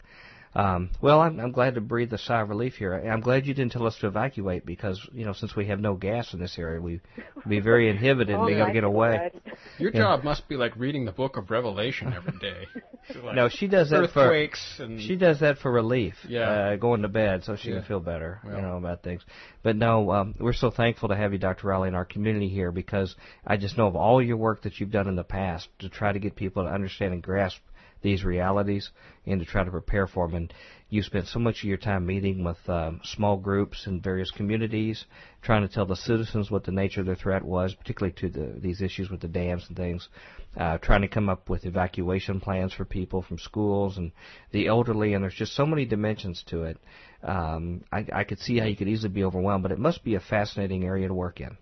Um, 0.55 0.91
well, 1.01 1.21
I'm, 1.21 1.41
I'm 1.41 1.53
glad 1.53 1.77
to 1.77 1.81
breathe 1.81 2.13
a 2.13 2.19
sigh 2.19 2.43
of 2.43 2.49
relief 2.51 2.75
here. 2.75 2.93
I'm 2.95 3.21
glad 3.21 3.47
you 3.47 3.55
didn't 3.55 3.73
tell 3.73 3.87
us 3.87 3.97
to 4.01 4.07
evacuate 4.07 4.67
because 4.67 5.01
you 5.13 5.25
know 5.25 5.33
since 5.33 5.57
we 5.57 5.67
have 5.67 5.81
no 5.81 5.95
gas 5.95 6.35
in 6.35 6.41
this 6.41 6.59
area, 6.59 6.81
we'd 6.81 7.01
be 7.49 7.61
very 7.61 7.89
inhibited 7.89 8.31
in 8.31 8.37
All 8.37 8.47
being 8.47 8.59
able 8.59 8.67
to 8.69 8.73
get 8.73 8.85
away. 8.85 9.09
right. 9.17 9.35
Your 9.79 9.91
Yeah. 9.93 10.01
job 10.01 10.25
must 10.25 10.49
be 10.49 10.57
like 10.57 10.77
reading 10.77 11.05
the 11.07 11.13
Book 11.13 11.37
of 11.37 11.51
Revelation 11.51 12.13
every 12.13 12.39
day. 12.39 12.69
Like 13.21 13.35
No, 13.35 13.49
she 13.49 13.67
does 13.67 13.91
that 13.91 14.11
for 14.13 14.21
earthquakes 14.21 14.79
and 14.79 15.01
She 15.01 15.17
does 15.17 15.41
that 15.41 15.59
for 15.59 15.73
relief. 15.73 16.15
Yeah. 16.27 16.49
Uh, 16.49 16.77
going 16.77 17.03
to 17.03 17.09
bed 17.09 17.43
so 17.43 17.57
she 17.57 17.69
Yeah. 17.71 17.79
can 17.79 17.85
feel 17.85 17.99
better, 18.01 18.41
Well. 18.45 18.55
you 18.57 18.63
know, 18.63 18.77
about 18.77 19.03
things. 19.03 19.23
But 19.65 19.75
no, 19.75 20.13
um, 20.13 20.35
we're 20.39 20.53
so 20.53 20.71
thankful 20.71 21.09
to 21.09 21.17
have 21.17 21.33
you, 21.33 21.39
Dr. 21.41 21.67
Riley, 21.67 21.89
in 21.89 21.97
our 21.97 22.05
community 22.05 22.49
here 22.49 22.71
because 22.71 23.17
I 23.45 23.57
just 23.57 23.77
know 23.77 23.89
of 23.89 23.97
all 23.97 24.23
your 24.23 24.37
work 24.37 24.63
that 24.63 24.79
you've 24.79 24.93
done 24.93 25.09
in 25.09 25.17
the 25.17 25.25
past 25.25 25.69
to 25.81 25.89
try 25.89 26.13
to 26.13 26.21
get 26.21 26.37
people 26.37 26.63
to 26.63 26.71
understand 26.71 27.13
and 27.13 27.23
grasp 27.23 27.59
these 28.03 28.25
realities 28.25 28.91
and 29.27 29.41
to 29.41 29.47
try 29.47 29.65
to 29.65 29.71
prepare 29.71 30.07
for 30.07 30.27
them. 30.27 30.37
And 30.37 30.55
you 30.89 31.03
spent 31.03 31.27
so 31.27 31.39
much 31.39 31.59
of 31.59 31.65
your 31.65 31.79
time 31.79 32.05
meeting 32.05 32.45
with 32.45 32.59
um, 32.69 33.01
small 33.03 33.37
groups 33.37 33.87
in 33.87 34.01
various 34.01 34.31
communities, 34.31 35.07
trying 35.41 35.67
to 35.67 35.73
tell 35.73 35.87
the 35.87 35.97
citizens 35.97 36.51
what 36.51 36.65
the 36.65 36.73
nature 36.73 37.01
of 37.01 37.07
their 37.07 37.17
threat 37.17 37.43
was, 37.43 37.75
particularly 37.75 38.15
to 38.19 38.29
the, 38.29 38.61
these 38.61 38.83
issues 38.83 39.11
with 39.11 39.21
the 39.21 39.29
dams 39.29 39.65
and 39.69 39.77
things. 39.77 40.09
Uh, 40.55 40.77
trying 40.79 41.01
to 41.01 41.09
come 41.09 41.31
up 41.31 41.49
with 41.49 41.65
evacuation 41.65 42.41
plans 42.41 42.75
for 42.75 42.85
people 42.85 43.23
from 43.23 43.39
schools 43.39 43.97
and 43.97 44.13
the 44.51 44.67
elderly, 44.67 45.15
and 45.15 45.23
there's 45.25 45.35
just 45.35 45.55
so 45.55 45.65
many 45.65 45.87
dimensions 45.87 46.45
to 46.47 46.65
it. 46.65 46.77
Um, 47.23 47.85
I, 47.91 48.05
I 48.13 48.25
could 48.25 48.39
see 48.39 48.59
how 48.59 48.67
you 48.67 48.77
could 48.77 48.89
easily 48.89 49.15
be 49.15 49.25
overwhelmed, 49.25 49.63
but 49.63 49.73
it 49.73 49.79
must 49.79 50.05
be 50.05 50.17
a 50.17 50.21
fascinating 50.21 50.85
area 50.85 51.09
to 51.09 51.15
work 51.15 51.41
in. 51.41 51.57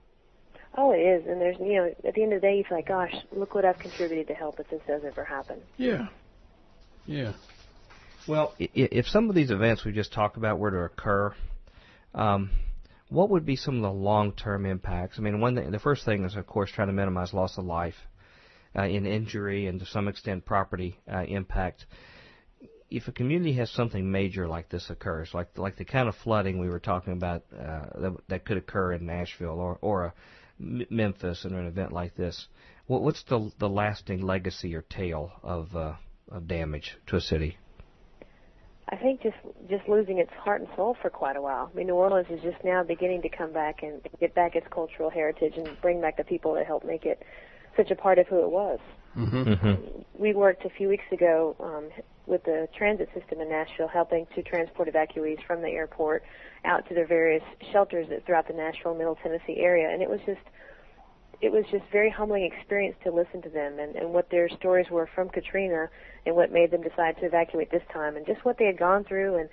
Oh, 0.76 0.92
it 0.92 0.98
is, 0.98 1.26
and 1.26 1.40
there's 1.40 1.56
you 1.58 1.74
know 1.74 1.94
at 2.06 2.14
the 2.14 2.22
end 2.22 2.32
of 2.32 2.40
the 2.40 2.46
day 2.46 2.56
you 2.56 2.64
feel 2.64 2.78
like, 2.78 2.88
gosh, 2.88 3.14
look 3.32 3.54
what 3.54 3.64
I've 3.64 3.78
contributed 3.78 4.28
to 4.28 4.34
help 4.34 4.60
if 4.60 4.68
this 4.70 4.80
does 4.86 5.02
ever 5.04 5.24
happen. 5.24 5.60
Yeah. 5.76 6.08
Yeah. 7.10 7.32
Well, 8.28 8.54
if 8.60 9.06
some 9.08 9.28
of 9.28 9.34
these 9.34 9.50
events 9.50 9.84
we 9.84 9.90
just 9.90 10.12
talked 10.12 10.36
about 10.36 10.60
were 10.60 10.70
to 10.70 10.78
occur, 10.82 11.34
um, 12.14 12.50
what 13.08 13.30
would 13.30 13.44
be 13.44 13.56
some 13.56 13.74
of 13.74 13.82
the 13.82 13.90
long-term 13.90 14.64
impacts? 14.64 15.18
I 15.18 15.22
mean, 15.22 15.40
one 15.40 15.56
thing, 15.56 15.72
the 15.72 15.80
first 15.80 16.04
thing 16.04 16.24
is, 16.24 16.36
of 16.36 16.46
course, 16.46 16.70
trying 16.70 16.86
to 16.86 16.92
minimize 16.92 17.34
loss 17.34 17.58
of 17.58 17.64
life, 17.64 17.96
uh, 18.78 18.84
in 18.84 19.06
injury, 19.06 19.66
and 19.66 19.80
to 19.80 19.86
some 19.86 20.06
extent 20.06 20.44
property 20.44 21.00
uh, 21.12 21.24
impact. 21.24 21.84
If 22.90 23.08
a 23.08 23.12
community 23.12 23.54
has 23.54 23.70
something 23.70 24.12
major 24.12 24.46
like 24.46 24.68
this 24.68 24.88
occurs, 24.88 25.30
like 25.34 25.58
like 25.58 25.76
the 25.78 25.84
kind 25.84 26.08
of 26.08 26.14
flooding 26.14 26.60
we 26.60 26.68
were 26.68 26.78
talking 26.78 27.14
about 27.14 27.42
uh, 27.52 27.86
that, 28.00 28.16
that 28.28 28.44
could 28.44 28.56
occur 28.56 28.92
in 28.92 29.06
Nashville 29.06 29.58
or 29.58 29.78
or 29.80 30.04
a 30.04 30.14
Memphis 30.60 31.44
in 31.44 31.54
an 31.54 31.66
event 31.66 31.90
like 31.90 32.14
this, 32.14 32.46
what, 32.86 33.02
what's 33.02 33.24
the 33.24 33.50
the 33.58 33.68
lasting 33.68 34.22
legacy 34.22 34.76
or 34.76 34.82
tale 34.82 35.32
of 35.42 35.74
uh, 35.74 35.94
of 36.30 36.46
damage 36.46 36.96
to 37.08 37.16
a 37.16 37.20
city? 37.20 37.58
I 38.88 38.96
think 38.96 39.22
just 39.22 39.36
just 39.68 39.88
losing 39.88 40.18
its 40.18 40.32
heart 40.32 40.60
and 40.60 40.70
soul 40.74 40.96
for 41.00 41.10
quite 41.10 41.36
a 41.36 41.40
while. 41.40 41.70
I 41.72 41.76
mean, 41.76 41.86
New 41.86 41.94
Orleans 41.94 42.26
is 42.28 42.40
just 42.42 42.62
now 42.64 42.82
beginning 42.82 43.22
to 43.22 43.28
come 43.28 43.52
back 43.52 43.82
and 43.82 44.00
get 44.18 44.34
back 44.34 44.56
its 44.56 44.66
cultural 44.70 45.10
heritage 45.10 45.54
and 45.56 45.80
bring 45.80 46.00
back 46.00 46.16
the 46.16 46.24
people 46.24 46.54
that 46.54 46.66
helped 46.66 46.84
make 46.84 47.04
it 47.06 47.22
such 47.76 47.90
a 47.92 47.94
part 47.94 48.18
of 48.18 48.26
who 48.26 48.42
it 48.42 48.50
was. 48.50 48.80
Mm-hmm. 49.16 49.42
Mm-hmm. 49.42 50.02
We 50.18 50.34
worked 50.34 50.64
a 50.64 50.70
few 50.70 50.88
weeks 50.88 51.04
ago 51.12 51.56
um, 51.60 51.88
with 52.26 52.42
the 52.44 52.68
transit 52.76 53.08
system 53.14 53.40
in 53.40 53.48
Nashville, 53.48 53.88
helping 53.88 54.26
to 54.34 54.42
transport 54.42 54.88
evacuees 54.92 55.44
from 55.46 55.62
the 55.62 55.68
airport 55.68 56.24
out 56.64 56.88
to 56.88 56.94
their 56.94 57.06
various 57.06 57.42
shelters 57.72 58.06
throughout 58.26 58.48
the 58.48 58.54
Nashville, 58.54 58.94
Middle 58.94 59.16
Tennessee 59.22 59.58
area, 59.58 59.88
and 59.88 60.02
it 60.02 60.10
was 60.10 60.20
just 60.26 60.40
it 61.40 61.50
was 61.50 61.64
just 61.70 61.84
very 61.90 62.10
humbling 62.10 62.44
experience 62.44 62.96
to 63.04 63.10
listen 63.10 63.40
to 63.42 63.48
them 63.48 63.78
and, 63.78 63.96
and 63.96 64.12
what 64.12 64.30
their 64.30 64.48
stories 64.48 64.90
were 64.90 65.08
from 65.14 65.28
Katrina 65.28 65.88
and 66.26 66.36
what 66.36 66.52
made 66.52 66.70
them 66.70 66.82
decide 66.82 67.16
to 67.18 67.26
evacuate 67.26 67.70
this 67.70 67.82
time 67.92 68.16
and 68.16 68.26
just 68.26 68.44
what 68.44 68.58
they 68.58 68.66
had 68.66 68.78
gone 68.78 69.04
through 69.04 69.36
and 69.36 69.48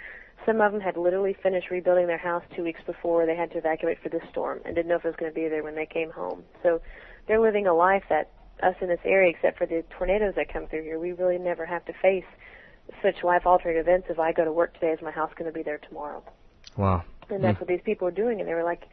some 0.45 0.61
of 0.61 0.71
them 0.71 0.81
had 0.81 0.97
literally 0.97 1.35
finished 1.41 1.69
rebuilding 1.71 2.07
their 2.07 2.17
house 2.17 2.43
two 2.55 2.63
weeks 2.63 2.81
before 2.85 3.25
they 3.25 3.35
had 3.35 3.51
to 3.51 3.57
evacuate 3.57 3.97
for 4.01 4.09
this 4.09 4.21
storm 4.31 4.59
and 4.65 4.75
didn't 4.75 4.87
know 4.87 4.95
if 4.95 5.05
it 5.05 5.07
was 5.07 5.15
going 5.17 5.31
to 5.31 5.35
be 5.35 5.47
there 5.47 5.63
when 5.63 5.75
they 5.75 5.85
came 5.85 6.11
home. 6.11 6.43
So 6.63 6.81
they're 7.27 7.41
living 7.41 7.67
a 7.67 7.73
life 7.73 8.03
that 8.09 8.29
us 8.63 8.75
in 8.81 8.87
this 8.87 8.99
area, 9.03 9.29
except 9.29 9.57
for 9.57 9.65
the 9.65 9.83
tornadoes 9.97 10.33
that 10.35 10.51
come 10.51 10.67
through 10.67 10.83
here, 10.83 10.99
we 10.99 11.11
really 11.11 11.37
never 11.37 11.65
have 11.65 11.85
to 11.85 11.93
face 12.01 12.25
such 13.01 13.23
life-altering 13.23 13.77
events. 13.77 14.07
If 14.09 14.19
I 14.19 14.31
go 14.31 14.45
to 14.45 14.51
work 14.51 14.73
today, 14.73 14.91
is 14.91 15.01
my 15.01 15.11
house 15.11 15.31
going 15.37 15.51
to 15.51 15.55
be 15.55 15.63
there 15.63 15.77
tomorrow? 15.77 16.23
Wow. 16.75 17.03
And 17.29 17.43
that's 17.43 17.57
mm. 17.57 17.61
what 17.61 17.67
these 17.67 17.81
people 17.83 18.07
are 18.07 18.11
doing, 18.11 18.39
and 18.39 18.47
they 18.47 18.53
were 18.53 18.63
like, 18.63 18.83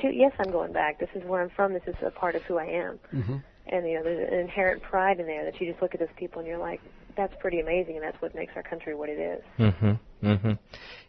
shoot, 0.00 0.14
yes, 0.14 0.32
I'm 0.38 0.50
going 0.50 0.72
back. 0.72 0.98
This 0.98 1.08
is 1.14 1.24
where 1.24 1.42
I'm 1.42 1.50
from. 1.50 1.72
This 1.72 1.86
is 1.86 1.94
a 2.04 2.10
part 2.10 2.34
of 2.34 2.42
who 2.42 2.58
I 2.58 2.66
am. 2.66 2.98
Mm-hmm. 3.14 3.36
And 3.68 3.88
you 3.88 3.94
know, 3.94 4.02
there's 4.04 4.32
an 4.32 4.38
inherent 4.38 4.82
pride 4.82 5.18
in 5.18 5.26
there 5.26 5.44
that 5.44 5.60
you 5.60 5.68
just 5.70 5.82
look 5.82 5.94
at 5.94 6.00
those 6.00 6.08
people 6.16 6.38
and 6.38 6.48
you're 6.48 6.58
like, 6.58 6.80
that's 7.16 7.34
pretty 7.40 7.60
amazing, 7.60 7.96
and 7.96 8.04
that's 8.04 8.20
what 8.20 8.34
makes 8.34 8.52
our 8.56 8.62
country 8.62 8.94
what 8.94 9.08
it 9.08 9.18
is. 9.18 9.42
Mm-hmm. 9.58 10.26
Mm-hmm. 10.26 10.52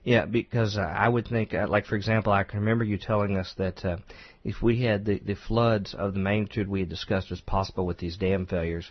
Yeah, 0.04 0.26
because 0.26 0.78
uh, 0.78 0.82
I 0.82 1.10
would 1.10 1.28
think, 1.28 1.54
uh, 1.54 1.68
like 1.68 1.86
for 1.86 1.96
example, 1.96 2.32
I 2.32 2.44
can 2.44 2.60
remember 2.60 2.84
you 2.84 2.98
telling 2.98 3.38
us 3.38 3.54
that 3.58 3.84
uh, 3.84 3.98
if 4.44 4.62
we 4.62 4.82
had 4.82 5.06
the 5.06 5.20
the 5.20 5.36
floods 5.36 5.94
of 5.94 6.14
the 6.14 6.20
magnitude 6.20 6.68
we 6.68 6.80
had 6.80 6.90
discussed 6.90 7.32
as 7.32 7.42
possible 7.42 7.86
with 7.86 7.98
these 7.98 8.18
dam 8.18 8.46
failures, 8.46 8.90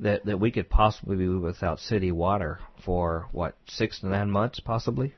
that 0.00 0.24
that 0.26 0.40
we 0.40 0.50
could 0.50 0.68
possibly 0.68 1.16
be 1.16 1.28
without 1.28 1.78
city 1.80 2.12
water 2.12 2.58
for 2.84 3.26
what 3.32 3.56
six 3.68 4.00
to 4.00 4.08
nine 4.08 4.30
months, 4.30 4.60
possibly. 4.60 5.14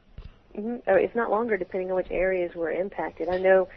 Mm-hmm. 0.57 0.91
Or 0.91 0.99
if 0.99 1.15
not 1.15 1.31
longer, 1.31 1.57
depending 1.57 1.91
on 1.91 1.97
which 1.97 2.11
areas 2.11 2.55
were 2.55 2.71
impacted. 2.71 3.29
I 3.29 3.39
know 3.39 3.69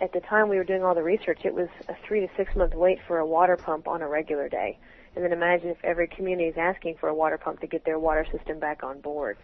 at 0.00 0.12
the 0.12 0.20
time 0.20 0.48
we 0.48 0.56
were 0.56 0.64
doing 0.64 0.82
all 0.82 0.94
the 0.94 1.02
research, 1.02 1.40
it 1.44 1.54
was 1.54 1.68
a 1.88 1.94
three 2.06 2.20
to 2.20 2.28
six 2.36 2.54
month 2.56 2.74
wait 2.74 2.98
for 3.06 3.18
a 3.18 3.26
water 3.26 3.56
pump 3.56 3.86
on 3.86 4.02
a 4.02 4.08
regular 4.08 4.48
day. 4.48 4.78
And 5.14 5.24
then 5.24 5.32
imagine 5.32 5.68
if 5.68 5.84
every 5.84 6.08
community 6.08 6.48
is 6.48 6.56
asking 6.56 6.96
for 7.00 7.08
a 7.08 7.14
water 7.14 7.36
pump 7.36 7.60
to 7.60 7.66
get 7.66 7.84
their 7.84 7.98
water 7.98 8.26
system 8.32 8.58
back 8.58 8.82
on 8.82 9.00
board. 9.00 9.36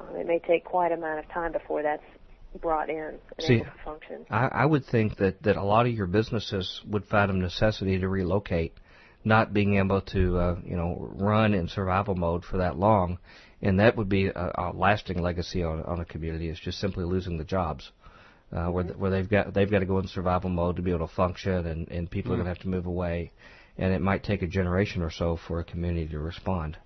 Um, 0.00 0.16
it 0.16 0.26
may 0.26 0.38
take 0.38 0.64
quite 0.64 0.92
a 0.92 0.94
amount 0.94 1.18
of 1.18 1.28
time 1.28 1.52
before 1.52 1.82
that's 1.82 2.02
brought 2.60 2.88
in 2.88 2.96
and 2.96 3.18
See, 3.38 3.54
able 3.54 3.66
to 3.66 3.72
function. 3.84 4.26
I, 4.30 4.46
I 4.46 4.66
would 4.66 4.84
think 4.84 5.18
that, 5.18 5.42
that 5.42 5.56
a 5.56 5.62
lot 5.62 5.86
of 5.86 5.92
your 5.92 6.06
businesses 6.06 6.80
would 6.88 7.04
find 7.04 7.30
a 7.30 7.34
necessity 7.34 7.98
to 7.98 8.08
relocate, 8.08 8.74
not 9.24 9.52
being 9.52 9.76
able 9.76 10.00
to 10.00 10.38
uh, 10.38 10.56
you 10.64 10.76
know 10.76 11.10
run 11.12 11.54
in 11.54 11.68
survival 11.68 12.14
mode 12.14 12.44
for 12.44 12.56
that 12.56 12.76
long, 12.76 13.18
and 13.62 13.78
that 13.78 13.96
would 13.96 14.08
be 14.08 14.26
a, 14.26 14.52
a 14.56 14.72
lasting 14.74 15.22
legacy 15.22 15.62
on, 15.62 15.82
on 15.82 16.00
a 16.00 16.04
community. 16.04 16.48
Is 16.48 16.58
just 16.58 16.80
simply 16.80 17.04
losing 17.04 17.36
the 17.36 17.44
jobs 17.44 17.92
uh, 18.52 18.66
where 18.66 18.84
where 18.84 19.10
they've 19.10 19.28
got 19.28 19.54
they've 19.54 19.70
got 19.70 19.80
to 19.80 19.86
go 19.86 19.98
in 19.98 20.08
survival 20.08 20.50
mode 20.50 20.76
to 20.76 20.82
be 20.82 20.90
able 20.90 21.06
to 21.06 21.14
function, 21.14 21.66
and 21.66 21.88
and 21.88 22.10
people 22.10 22.30
mm. 22.30 22.34
are 22.34 22.36
going 22.38 22.46
to 22.46 22.50
have 22.50 22.62
to 22.62 22.68
move 22.68 22.86
away, 22.86 23.32
and 23.78 23.92
it 23.92 24.00
might 24.00 24.24
take 24.24 24.42
a 24.42 24.46
generation 24.46 25.02
or 25.02 25.10
so 25.10 25.38
for 25.46 25.60
a 25.60 25.64
community 25.64 26.08
to 26.08 26.18
respond. 26.18 26.76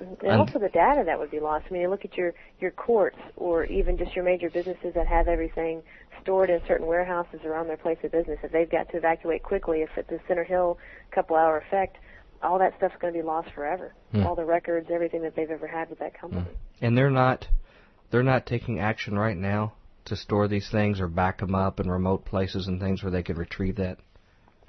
And, 0.00 0.40
also 0.40 0.60
the 0.60 0.68
data 0.68 1.02
that 1.06 1.18
would 1.18 1.32
be 1.32 1.40
lost. 1.40 1.66
I 1.68 1.72
mean, 1.72 1.82
you 1.82 1.90
look 1.90 2.04
at 2.04 2.16
your 2.16 2.34
your 2.60 2.70
courts, 2.70 3.18
or 3.36 3.64
even 3.64 3.98
just 3.98 4.14
your 4.14 4.24
major 4.24 4.48
businesses 4.48 4.94
that 4.94 5.08
have 5.08 5.26
everything 5.26 5.82
stored 6.22 6.50
in 6.50 6.60
certain 6.68 6.86
warehouses 6.86 7.40
around 7.44 7.66
their 7.66 7.76
place 7.76 7.98
of 8.04 8.12
business. 8.12 8.38
If 8.42 8.52
they've 8.52 8.70
got 8.70 8.88
to 8.90 8.98
evacuate 8.98 9.42
quickly, 9.42 9.82
if 9.82 9.90
it's 9.96 10.10
a 10.10 10.20
Center 10.28 10.44
Hill 10.44 10.78
couple 11.10 11.36
hour 11.36 11.58
effect, 11.58 11.96
all 12.42 12.58
that 12.60 12.76
stuff's 12.76 12.94
going 13.00 13.12
to 13.12 13.18
be 13.18 13.24
lost 13.24 13.48
forever. 13.54 13.92
Mm. 14.14 14.24
All 14.24 14.36
the 14.36 14.44
records, 14.44 14.88
everything 14.92 15.22
that 15.22 15.34
they've 15.34 15.50
ever 15.50 15.66
had 15.66 15.90
with 15.90 15.98
that 15.98 16.18
company. 16.18 16.42
Mm. 16.42 16.56
And 16.80 16.98
they're 16.98 17.10
not 17.10 17.48
they're 18.10 18.22
not 18.22 18.46
taking 18.46 18.78
action 18.78 19.18
right 19.18 19.36
now 19.36 19.72
to 20.08 20.16
store 20.16 20.48
these 20.48 20.68
things 20.70 21.00
or 21.00 21.08
back 21.08 21.38
them 21.38 21.54
up 21.54 21.80
in 21.80 21.90
remote 21.90 22.24
places 22.24 22.66
and 22.66 22.80
things 22.80 23.02
where 23.02 23.12
they 23.12 23.22
could 23.22 23.38
retrieve 23.38 23.76
that? 23.76 23.98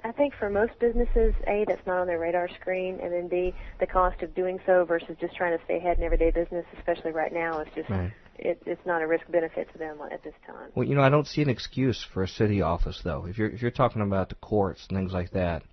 I 0.02 0.12
think 0.12 0.34
for 0.38 0.48
most 0.48 0.72
businesses, 0.80 1.34
A, 1.46 1.64
that's 1.68 1.86
not 1.86 2.00
on 2.00 2.06
their 2.06 2.18
radar 2.18 2.48
screen, 2.60 2.98
and 3.02 3.12
then 3.12 3.28
B, 3.28 3.54
the 3.80 3.86
cost 3.86 4.22
of 4.22 4.34
doing 4.34 4.58
so 4.64 4.84
versus 4.84 5.16
just 5.20 5.36
trying 5.36 5.56
to 5.56 5.62
stay 5.64 5.76
ahead 5.76 5.98
in 5.98 6.04
everyday 6.04 6.30
business, 6.30 6.64
especially 6.78 7.12
right 7.12 7.32
now, 7.32 7.60
is 7.60 7.68
just 7.74 7.90
right. 7.90 8.12
it, 8.38 8.62
it's 8.64 8.84
not 8.86 9.02
a 9.02 9.06
risk 9.06 9.24
benefit 9.30 9.70
to 9.72 9.78
them 9.78 9.98
at 10.10 10.22
this 10.22 10.34
time. 10.46 10.70
Well, 10.74 10.86
you 10.86 10.94
know, 10.94 11.02
I 11.02 11.10
don't 11.10 11.26
see 11.26 11.42
an 11.42 11.50
excuse 11.50 12.02
for 12.14 12.22
a 12.22 12.28
city 12.28 12.62
office 12.62 13.00
though. 13.04 13.26
If 13.26 13.36
you're 13.36 13.50
if 13.50 13.60
you're 13.60 13.70
talking 13.70 14.00
about 14.00 14.30
the 14.30 14.36
courts 14.36 14.86
and 14.88 14.96
things 14.96 15.12
like 15.12 15.32
that, 15.32 15.64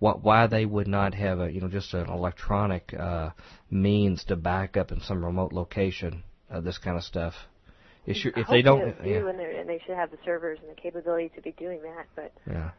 what 0.00 0.24
why 0.24 0.48
they 0.48 0.66
would 0.66 0.88
not 0.88 1.14
have 1.14 1.38
a 1.38 1.52
you 1.52 1.60
know 1.60 1.68
just 1.68 1.94
an 1.94 2.08
electronic 2.08 2.92
uh, 2.98 3.30
means 3.70 4.24
to 4.24 4.34
back 4.34 4.76
up 4.76 4.90
in 4.90 5.00
some 5.00 5.24
remote 5.24 5.52
location 5.52 6.24
uh, 6.50 6.60
this 6.60 6.78
kind 6.78 6.96
of 6.96 7.04
stuff 7.04 7.34
if, 8.06 8.16
if 8.36 8.46
they 8.48 8.62
don't, 8.62 8.98
they 9.02 9.10
do, 9.10 9.28
and, 9.28 9.40
and, 9.40 9.68
they 9.68 9.80
should 9.86 9.94
have 9.94 10.10
the 10.10 10.18
servers 10.24 10.58
and 10.60 10.70
the 10.70 10.80
capability 10.80 11.30
to 11.36 11.42
be 11.42 11.52
doing 11.52 11.80
that. 11.82 12.06
But 12.16 12.32
yeah, 12.48 12.70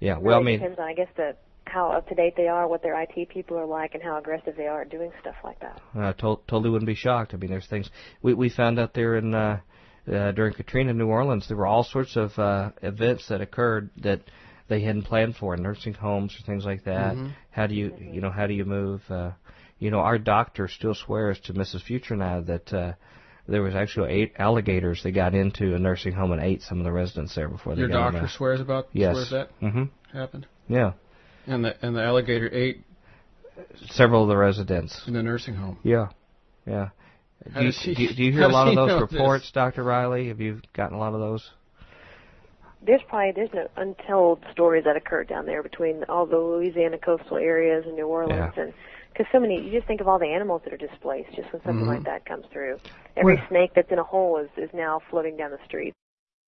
yeah. 0.00 0.12
Really 0.14 0.24
well, 0.24 0.38
I 0.38 0.42
mean, 0.42 0.58
depends 0.60 0.78
on 0.78 0.88
I 0.88 0.94
guess 0.94 1.08
the 1.16 1.36
how 1.66 1.90
up 1.90 2.08
to 2.08 2.14
date 2.14 2.34
they 2.36 2.48
are, 2.48 2.66
what 2.66 2.82
their 2.82 3.00
IT 3.00 3.28
people 3.28 3.58
are 3.58 3.66
like, 3.66 3.94
and 3.94 4.02
how 4.02 4.18
aggressive 4.18 4.54
they 4.56 4.66
are 4.66 4.82
at 4.82 4.90
doing 4.90 5.12
stuff 5.20 5.34
like 5.44 5.60
that. 5.60 5.80
I 5.94 6.12
to- 6.12 6.40
totally 6.48 6.70
wouldn't 6.70 6.86
be 6.86 6.94
shocked. 6.94 7.34
I 7.34 7.36
mean, 7.36 7.50
there's 7.50 7.66
things 7.66 7.90
we 8.22 8.34
we 8.34 8.48
found 8.48 8.78
out 8.78 8.94
there 8.94 9.16
in 9.16 9.34
uh, 9.34 9.60
uh, 10.10 10.32
during 10.32 10.54
Katrina, 10.54 10.94
New 10.94 11.08
Orleans. 11.08 11.46
There 11.48 11.56
were 11.56 11.66
all 11.66 11.84
sorts 11.84 12.16
of 12.16 12.38
uh, 12.38 12.70
events 12.82 13.28
that 13.28 13.40
occurred 13.40 13.90
that 13.98 14.22
they 14.68 14.80
hadn't 14.80 15.02
planned 15.02 15.36
for, 15.36 15.56
nursing 15.56 15.94
homes 15.94 16.34
or 16.38 16.46
things 16.46 16.64
like 16.64 16.84
that. 16.84 17.14
Mm-hmm. 17.14 17.28
How 17.50 17.66
do 17.66 17.74
you 17.74 17.90
mm-hmm. 17.90 18.14
you 18.14 18.20
know 18.20 18.30
how 18.30 18.46
do 18.46 18.54
you 18.54 18.64
move? 18.64 19.02
Uh, 19.10 19.32
you 19.78 19.90
know, 19.90 20.00
our 20.00 20.18
doctor 20.18 20.66
still 20.66 20.94
swears 20.94 21.38
to 21.40 21.52
Mrs. 21.52 21.82
Future 21.82 22.16
now 22.16 22.40
that. 22.40 22.72
Uh, 22.72 22.92
there 23.48 23.62
was 23.62 23.74
actually 23.74 24.12
eight 24.12 24.34
alligators 24.38 25.02
that 25.02 25.12
got 25.12 25.34
into 25.34 25.74
a 25.74 25.78
nursing 25.78 26.12
home 26.12 26.32
and 26.32 26.42
ate 26.42 26.62
some 26.62 26.78
of 26.78 26.84
the 26.84 26.92
residents 26.92 27.34
there 27.34 27.48
before 27.48 27.74
they 27.74 27.80
Your 27.80 27.88
got 27.88 28.12
doctor 28.12 28.20
them 28.20 28.28
swears 28.28 28.60
about 28.60 28.88
yes. 28.92 29.14
swears 29.14 29.30
that 29.30 29.60
mm-hmm. 29.60 30.16
happened. 30.16 30.46
Yeah. 30.68 30.92
And 31.46 31.64
the 31.64 31.74
and 31.84 31.96
the 31.96 32.02
alligator 32.02 32.48
ate 32.52 32.84
several 33.86 34.22
of 34.24 34.28
the 34.28 34.36
residents 34.36 35.00
in 35.06 35.14
the 35.14 35.22
nursing 35.22 35.54
home. 35.54 35.78
Yeah, 35.82 36.08
yeah. 36.66 36.90
Do, 37.54 37.64
you, 37.64 37.72
she, 37.72 37.94
do, 37.94 38.14
do 38.14 38.22
you 38.22 38.32
hear 38.34 38.42
a 38.42 38.48
lot 38.48 38.68
of 38.68 38.74
those 38.74 39.00
reports, 39.00 39.46
this? 39.46 39.52
Dr. 39.52 39.82
Riley? 39.82 40.28
Have 40.28 40.40
you 40.40 40.60
gotten 40.74 40.96
a 40.96 41.00
lot 41.00 41.14
of 41.14 41.20
those? 41.20 41.48
There's 42.84 43.00
probably 43.08 43.32
there's 43.32 43.50
no 43.54 43.68
untold 43.76 44.44
stories 44.52 44.84
that 44.84 44.96
occurred 44.96 45.28
down 45.28 45.46
there 45.46 45.62
between 45.62 46.04
all 46.08 46.26
the 46.26 46.36
Louisiana 46.36 46.98
coastal 46.98 47.38
areas 47.38 47.84
and 47.86 47.96
New 47.96 48.06
Orleans 48.06 48.52
yeah. 48.56 48.62
and 48.62 48.74
because 49.18 49.30
so 49.32 49.40
many 49.40 49.60
you 49.60 49.72
just 49.72 49.86
think 49.86 50.00
of 50.00 50.08
all 50.08 50.18
the 50.18 50.26
animals 50.26 50.62
that 50.64 50.72
are 50.72 50.76
displaced 50.76 51.28
just 51.34 51.52
when 51.52 51.60
something 51.62 51.84
mm-hmm. 51.84 51.88
like 51.88 52.04
that 52.04 52.24
comes 52.24 52.44
through. 52.52 52.78
Every 53.16 53.34
well, 53.34 53.44
snake 53.48 53.72
that's 53.74 53.90
in 53.90 53.98
a 53.98 54.04
hole 54.04 54.38
is 54.38 54.48
is 54.56 54.70
now 54.72 55.00
floating 55.10 55.36
down 55.36 55.50
the 55.50 55.58
street. 55.66 55.92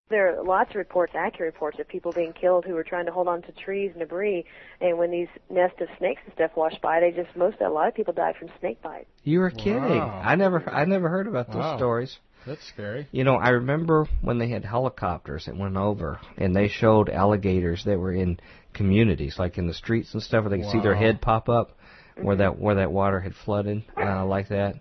There 0.09 0.39
are 0.39 0.45
lots 0.45 0.71
of 0.71 0.77
reports, 0.77 1.13
accurate 1.17 1.55
reports, 1.55 1.79
of 1.79 1.87
people 1.87 2.13
being 2.13 2.33
killed 2.33 2.65
who 2.65 2.75
were 2.75 2.83
trying 2.83 3.07
to 3.07 3.13
hold 3.13 3.29
on 3.29 3.43
to 3.43 3.53
trees 3.53 3.91
and 3.93 4.01
debris, 4.01 4.45
and 4.81 4.99
when 4.99 5.13
these 5.13 5.29
nests 5.49 5.81
of 5.81 5.87
snakes 5.99 6.21
and 6.25 6.35
stuff 6.35 6.51
washed 6.57 6.81
by, 6.81 6.99
they 7.01 7.13
just 7.13 7.37
most 7.37 7.61
a 7.61 7.69
lot 7.69 7.89
of 7.89 7.95
people 7.95 8.13
died 8.13 8.35
from 8.37 8.49
snake 8.61 8.81
bite. 8.83 9.07
You 9.25 9.41
were 9.41 9.51
kidding! 9.51 9.83
Wow. 9.83 10.23
I 10.25 10.37
never 10.37 10.69
I 10.69 10.85
never 10.85 11.09
heard 11.09 11.27
about 11.27 11.49
those 11.49 11.57
wow. 11.57 11.77
stories. 11.77 12.19
That's 12.47 12.67
scary. 12.69 13.07
You 13.13 13.25
know, 13.25 13.35
I 13.35 13.51
remember 13.51 14.09
when 14.23 14.39
they 14.39 14.49
had 14.49 14.65
helicopters 14.65 15.45
that 15.45 15.57
went 15.57 15.77
over 15.77 16.21
and 16.39 16.57
they 16.57 16.69
showed 16.69 17.11
alligators 17.11 17.85
that 17.85 17.99
were 17.99 18.15
in 18.15 18.41
communities, 18.73 19.39
like 19.39 19.59
in 19.59 19.67
the 19.67 19.75
streets 19.75 20.15
and 20.15 20.23
stuff, 20.23 20.45
where 20.45 20.51
they 20.51 20.57
could 20.57 20.67
wow. 20.67 20.73
see 20.73 20.81
their 20.81 20.95
head 20.95 21.21
pop 21.21 21.51
up 21.51 21.77
where 22.17 22.37
that 22.37 22.59
where 22.59 22.77
that 22.77 22.93
water 22.93 23.21
had 23.21 23.35
flooded 23.35 23.85
uh, 23.97 24.25
like 24.25 24.49
that. 24.49 24.77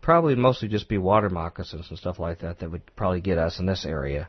Probably 0.00 0.34
mostly 0.34 0.68
just 0.68 0.88
be 0.88 0.98
water 0.98 1.30
moccasins 1.30 1.86
and 1.88 1.98
stuff 1.98 2.18
like 2.18 2.40
that 2.40 2.58
that 2.58 2.70
would 2.70 2.82
probably 2.96 3.20
get 3.20 3.38
us 3.38 3.60
in 3.60 3.66
this 3.66 3.84
area. 3.84 4.28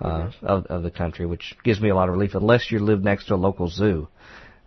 uh, 0.00 0.08
mm-hmm. 0.08 0.46
of, 0.46 0.66
of 0.66 0.82
the 0.82 0.90
country, 0.90 1.26
which 1.26 1.56
gives 1.62 1.80
me 1.80 1.90
a 1.90 1.94
lot 1.94 2.08
of 2.08 2.14
relief. 2.14 2.34
Unless 2.34 2.70
you 2.70 2.78
live 2.78 3.02
next 3.02 3.26
to 3.26 3.34
a 3.34 3.36
local 3.36 3.68
zoo 3.68 4.08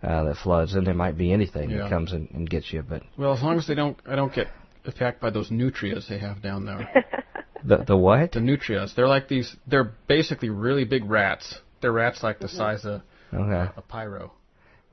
uh, 0.02 0.24
that 0.24 0.36
floods, 0.36 0.74
then 0.74 0.84
there 0.84 0.94
might 0.94 1.18
be 1.18 1.32
anything 1.32 1.70
yeah. 1.70 1.78
that 1.78 1.90
comes 1.90 2.12
and, 2.12 2.30
and 2.30 2.48
gets 2.48 2.72
you. 2.72 2.82
But 2.82 3.02
well, 3.18 3.32
as 3.32 3.42
long 3.42 3.58
as 3.58 3.66
they 3.66 3.74
don't, 3.74 3.98
I 4.06 4.14
don't 4.16 4.32
get 4.32 4.48
attacked 4.84 5.20
by 5.20 5.30
those 5.30 5.50
nutrias 5.50 6.08
they 6.08 6.18
have 6.18 6.42
down 6.42 6.66
there. 6.66 7.04
the 7.64 7.78
the 7.78 7.96
what? 7.96 8.32
The 8.32 8.40
nutrias. 8.40 8.94
They're 8.94 9.08
like 9.08 9.28
these. 9.28 9.54
They're 9.66 9.92
basically 10.06 10.50
really 10.50 10.84
big 10.84 11.04
rats. 11.08 11.58
They're 11.80 11.92
rats 11.92 12.22
like 12.22 12.38
the 12.38 12.48
size 12.48 12.84
of 12.84 13.02
okay. 13.32 13.72
a 13.76 13.82
pyro. 13.82 14.32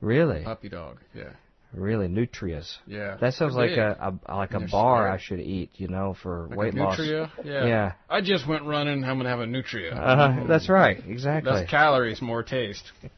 Really? 0.00 0.42
A 0.42 0.44
puppy 0.44 0.68
dog. 0.68 0.98
Yeah. 1.14 1.30
Really, 1.74 2.06
nutrias. 2.08 2.78
Yeah. 2.86 3.16
That 3.20 3.34
sounds 3.34 3.54
like 3.54 3.70
a, 3.72 4.14
a 4.28 4.36
like 4.36 4.52
a 4.52 4.60
bar 4.60 5.08
I 5.08 5.18
should 5.18 5.40
eat, 5.40 5.70
you 5.74 5.88
know, 5.88 6.14
for 6.22 6.48
like 6.50 6.58
weight 6.58 6.74
loss. 6.74 6.98
Nutria? 6.98 7.32
Yeah. 7.44 7.66
Yeah. 7.66 7.92
I 8.10 8.20
just 8.20 8.46
went 8.46 8.64
running. 8.64 9.04
I'm 9.04 9.16
gonna 9.16 9.30
have 9.30 9.40
a 9.40 9.46
nutria. 9.46 9.94
Uh, 9.94 10.46
that's 10.46 10.68
right. 10.68 11.02
Exactly. 11.08 11.52
Less 11.52 11.70
calories, 11.70 12.20
more 12.20 12.42
taste. 12.42 12.84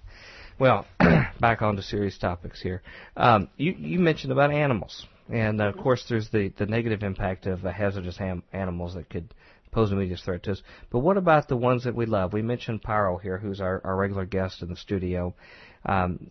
Well, 0.56 0.86
back 1.40 1.62
on 1.62 1.74
to 1.76 1.82
serious 1.82 2.16
topics 2.16 2.62
here. 2.62 2.82
Um, 3.16 3.48
you 3.56 3.72
you 3.72 3.98
mentioned 3.98 4.32
about 4.32 4.52
animals, 4.52 5.04
and 5.28 5.60
uh, 5.60 5.64
of 5.64 5.76
course 5.76 6.04
there's 6.08 6.28
the 6.28 6.52
the 6.56 6.66
negative 6.66 7.02
impact 7.02 7.46
of 7.46 7.66
uh, 7.66 7.72
hazardous 7.72 8.16
ham- 8.16 8.44
animals 8.52 8.94
that 8.94 9.10
could 9.10 9.34
pose 9.72 9.90
a 9.90 9.94
immediate 9.94 10.20
threat 10.24 10.44
to 10.44 10.52
us. 10.52 10.62
But 10.90 11.00
what 11.00 11.16
about 11.16 11.48
the 11.48 11.56
ones 11.56 11.84
that 11.84 11.96
we 11.96 12.06
love? 12.06 12.32
We 12.32 12.42
mentioned 12.42 12.82
Pyro 12.82 13.18
here, 13.18 13.38
who's 13.38 13.60
our, 13.60 13.80
our 13.84 13.96
regular 13.96 14.24
guest 14.24 14.62
in 14.62 14.68
the 14.68 14.76
studio. 14.76 15.34
Um, 15.86 16.30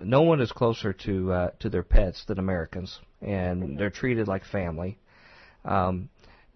no 0.00 0.22
one 0.22 0.40
is 0.40 0.50
closer 0.50 0.92
to 0.92 1.32
uh, 1.32 1.50
to 1.60 1.68
their 1.68 1.84
pets 1.84 2.24
than 2.24 2.38
Americans, 2.38 2.98
and 3.22 3.78
they're 3.78 3.90
treated 3.90 4.26
like 4.26 4.44
family. 4.44 4.98
Um, 5.64 6.08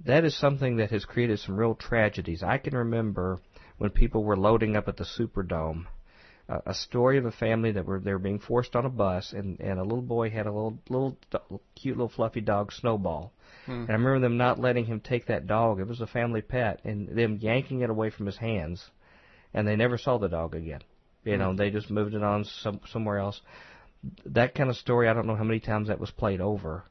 that 0.05 0.25
is 0.25 0.37
something 0.37 0.77
that 0.77 0.91
has 0.91 1.05
created 1.05 1.39
some 1.39 1.57
real 1.57 1.75
tragedies. 1.75 2.43
I 2.43 2.59
can 2.59 2.77
remember 2.77 3.39
when 3.79 3.91
people 3.91 4.25
were 4.25 4.37
loading 4.37 4.77
up 4.77 4.89
at 4.89 4.97
the 4.97 5.05
Superdome, 5.05 5.87
uh, 6.49 6.59
a 6.67 6.75
story 6.75 7.19
of 7.19 7.25
a 7.25 7.33
family 7.33 7.73
that 7.73 7.87
were 7.87 8.01
they 8.01 8.13
were 8.13 8.19
being 8.19 8.41
forced 8.41 8.75
on 8.75 8.85
a 8.85 8.91
bus, 8.91 9.33
and 9.33 9.61
and 9.61 9.79
a 9.79 9.85
little 9.85 10.03
boy 10.03 10.31
had 10.31 10.47
a 10.47 10.53
little 10.53 10.79
little 10.89 11.17
cute 11.77 11.97
little 11.97 12.09
fluffy 12.09 12.41
dog 12.41 12.73
Snowball, 12.73 13.33
hmm. 13.67 13.73
and 13.73 13.91
I 13.91 13.93
remember 13.93 14.21
them 14.21 14.37
not 14.37 14.59
letting 14.59 14.87
him 14.87 15.01
take 15.01 15.27
that 15.27 15.47
dog. 15.47 15.79
It 15.79 15.87
was 15.87 16.01
a 16.01 16.07
family 16.07 16.43
pet, 16.43 16.81
and 16.85 17.09
them 17.09 17.39
yanking 17.41 17.83
it 17.83 17.91
away 17.91 18.11
from 18.11 18.27
his 18.27 18.37
hands, 18.37 18.91
and 19.53 19.67
they 19.67 19.77
never 19.77 19.97
saw 19.97 20.19
the 20.19 20.29
dog 20.29 20.57
again. 20.57 20.81
You 21.25 21.39
know, 21.39 21.55
they 21.55 21.71
just 21.71 21.91
moved 21.91 22.15
it 22.15 22.23
on 22.23 22.45
some, 22.45 22.81
somewhere 22.91 23.19
else. 23.19 23.41
That 24.27 24.55
kind 24.55 24.69
of 24.69 24.77
story, 24.77 25.09
I 25.09 25.15
don't 25.15 25.27
know 25.27 25.37
how 25.37 25.45
many 25.45 25.61
times 25.61 25.89
that 25.89 25.99
was 25.99 26.11
played 26.11 26.41
over, 26.41 26.85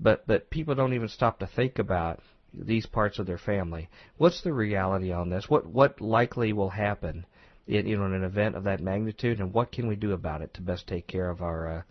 but 0.00 0.26
but 0.26 0.48
people 0.48 0.74
don't 0.74 0.94
even 0.94 1.08
stop 1.08 1.40
to 1.40 1.46
think 1.46 1.78
about 1.78 2.20
these 2.54 2.86
parts 2.86 3.18
of 3.18 3.26
their 3.26 3.38
family. 3.38 3.88
What's 4.16 4.42
the 4.42 4.52
reality 4.52 5.12
on 5.12 5.28
this? 5.28 5.48
What 5.48 5.66
what 5.66 6.00
likely 6.00 6.52
will 6.54 6.70
happen 6.70 7.26
in 7.66 7.86
you 7.86 7.98
know 7.98 8.06
in 8.06 8.14
an 8.14 8.24
event 8.24 8.56
of 8.56 8.64
that 8.64 8.80
magnitude, 8.80 9.40
and 9.40 9.52
what 9.52 9.72
can 9.72 9.86
we 9.88 9.96
do 9.96 10.12
about 10.12 10.42
it 10.42 10.54
to 10.54 10.62
best 10.62 10.86
take 10.86 11.06
care 11.06 11.28
of 11.28 11.42
our 11.42 11.78
uh, 11.78 11.82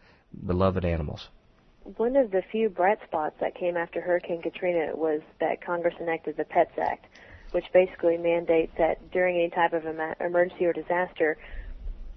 beloved 0.45 0.85
animals? 0.85 1.27
One 1.97 2.15
of 2.15 2.31
the 2.31 2.41
few 2.51 2.69
bright 2.69 2.97
spots 3.05 3.35
that 3.41 3.53
came 3.53 3.77
after 3.77 4.01
Hurricane 4.01 4.41
Katrina 4.41 4.95
was 4.95 5.21
that 5.39 5.63
Congress 5.63 5.93
enacted 5.99 6.35
the 6.35 6.45
Pets 6.45 6.71
Act, 6.81 7.05
which 7.51 7.65
basically 7.73 8.17
mandates 8.17 8.71
that 8.79 9.11
during 9.11 9.35
any 9.35 9.51
type 9.51 9.73
of 9.73 9.85
emergency 10.19 10.65
or 10.65 10.73
disaster, 10.73 11.37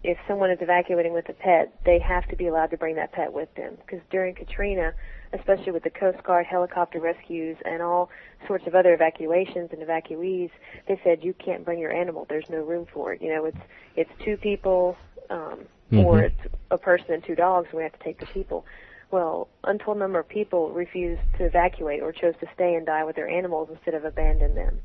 if 0.09 0.17
someone 0.27 0.51
is 0.51 0.57
evacuating 0.63 1.13
with 1.13 1.29
a 1.29 1.35
pet, 1.35 1.71
they 1.85 1.99
have 1.99 2.27
to 2.29 2.35
be 2.35 2.47
allowed 2.47 2.71
to 2.71 2.79
bring 2.79 2.97
that 2.97 3.13
pet 3.13 3.31
with 3.31 3.55
them. 3.57 3.77
Because 3.77 4.01
during 4.11 4.35
Katrina, 4.35 4.95
especially 5.35 5.71
with 5.71 5.83
the 5.83 5.91
Coast 5.91 6.23
Guard 6.25 6.47
helicopter 6.47 6.99
rescues 6.99 7.59
and 7.67 7.83
all 7.83 8.09
sorts 8.47 8.67
of 8.67 8.75
other 8.75 8.95
evacuations 8.95 9.69
and 9.71 9.83
evacuees, 9.83 10.49
they 10.87 10.99
said 11.05 11.23
you 11.23 11.35
can't 11.35 11.63
bring 11.63 11.79
your 11.79 11.93
animal. 11.93 12.25
There's 12.27 12.49
no 12.49 12.63
room 12.65 12.87
for 12.91 13.13
it. 13.13 13.21
You 13.21 13.35
know, 13.35 13.45
it's 13.45 13.59
it's 13.97 14.11
two 14.25 14.39
people, 14.39 14.97
um, 15.29 15.67
mm-hmm. 15.93 15.99
or 15.99 16.23
it's 16.23 16.41
a 16.71 16.79
person 16.79 17.13
and 17.13 17.23
two 17.23 17.35
dogs. 17.35 17.69
And 17.71 17.77
we 17.77 17.83
have 17.83 17.93
to 17.93 18.03
take 18.03 18.19
the 18.19 18.27
people. 18.33 18.65
Well, 19.11 19.49
untold 19.65 19.99
number 19.99 20.19
of 20.19 20.29
people 20.31 20.71
refused 20.71 21.21
to 21.37 21.45
evacuate 21.45 22.01
or 22.01 22.13
chose 22.13 22.35
to 22.41 22.47
stay 22.55 22.77
and 22.77 22.87
die 22.87 23.05
with 23.05 23.17
their 23.17 23.29
animals 23.29 23.69
instead 23.71 23.93
of 23.93 24.07
abandon 24.07 24.55
them. 24.55 24.81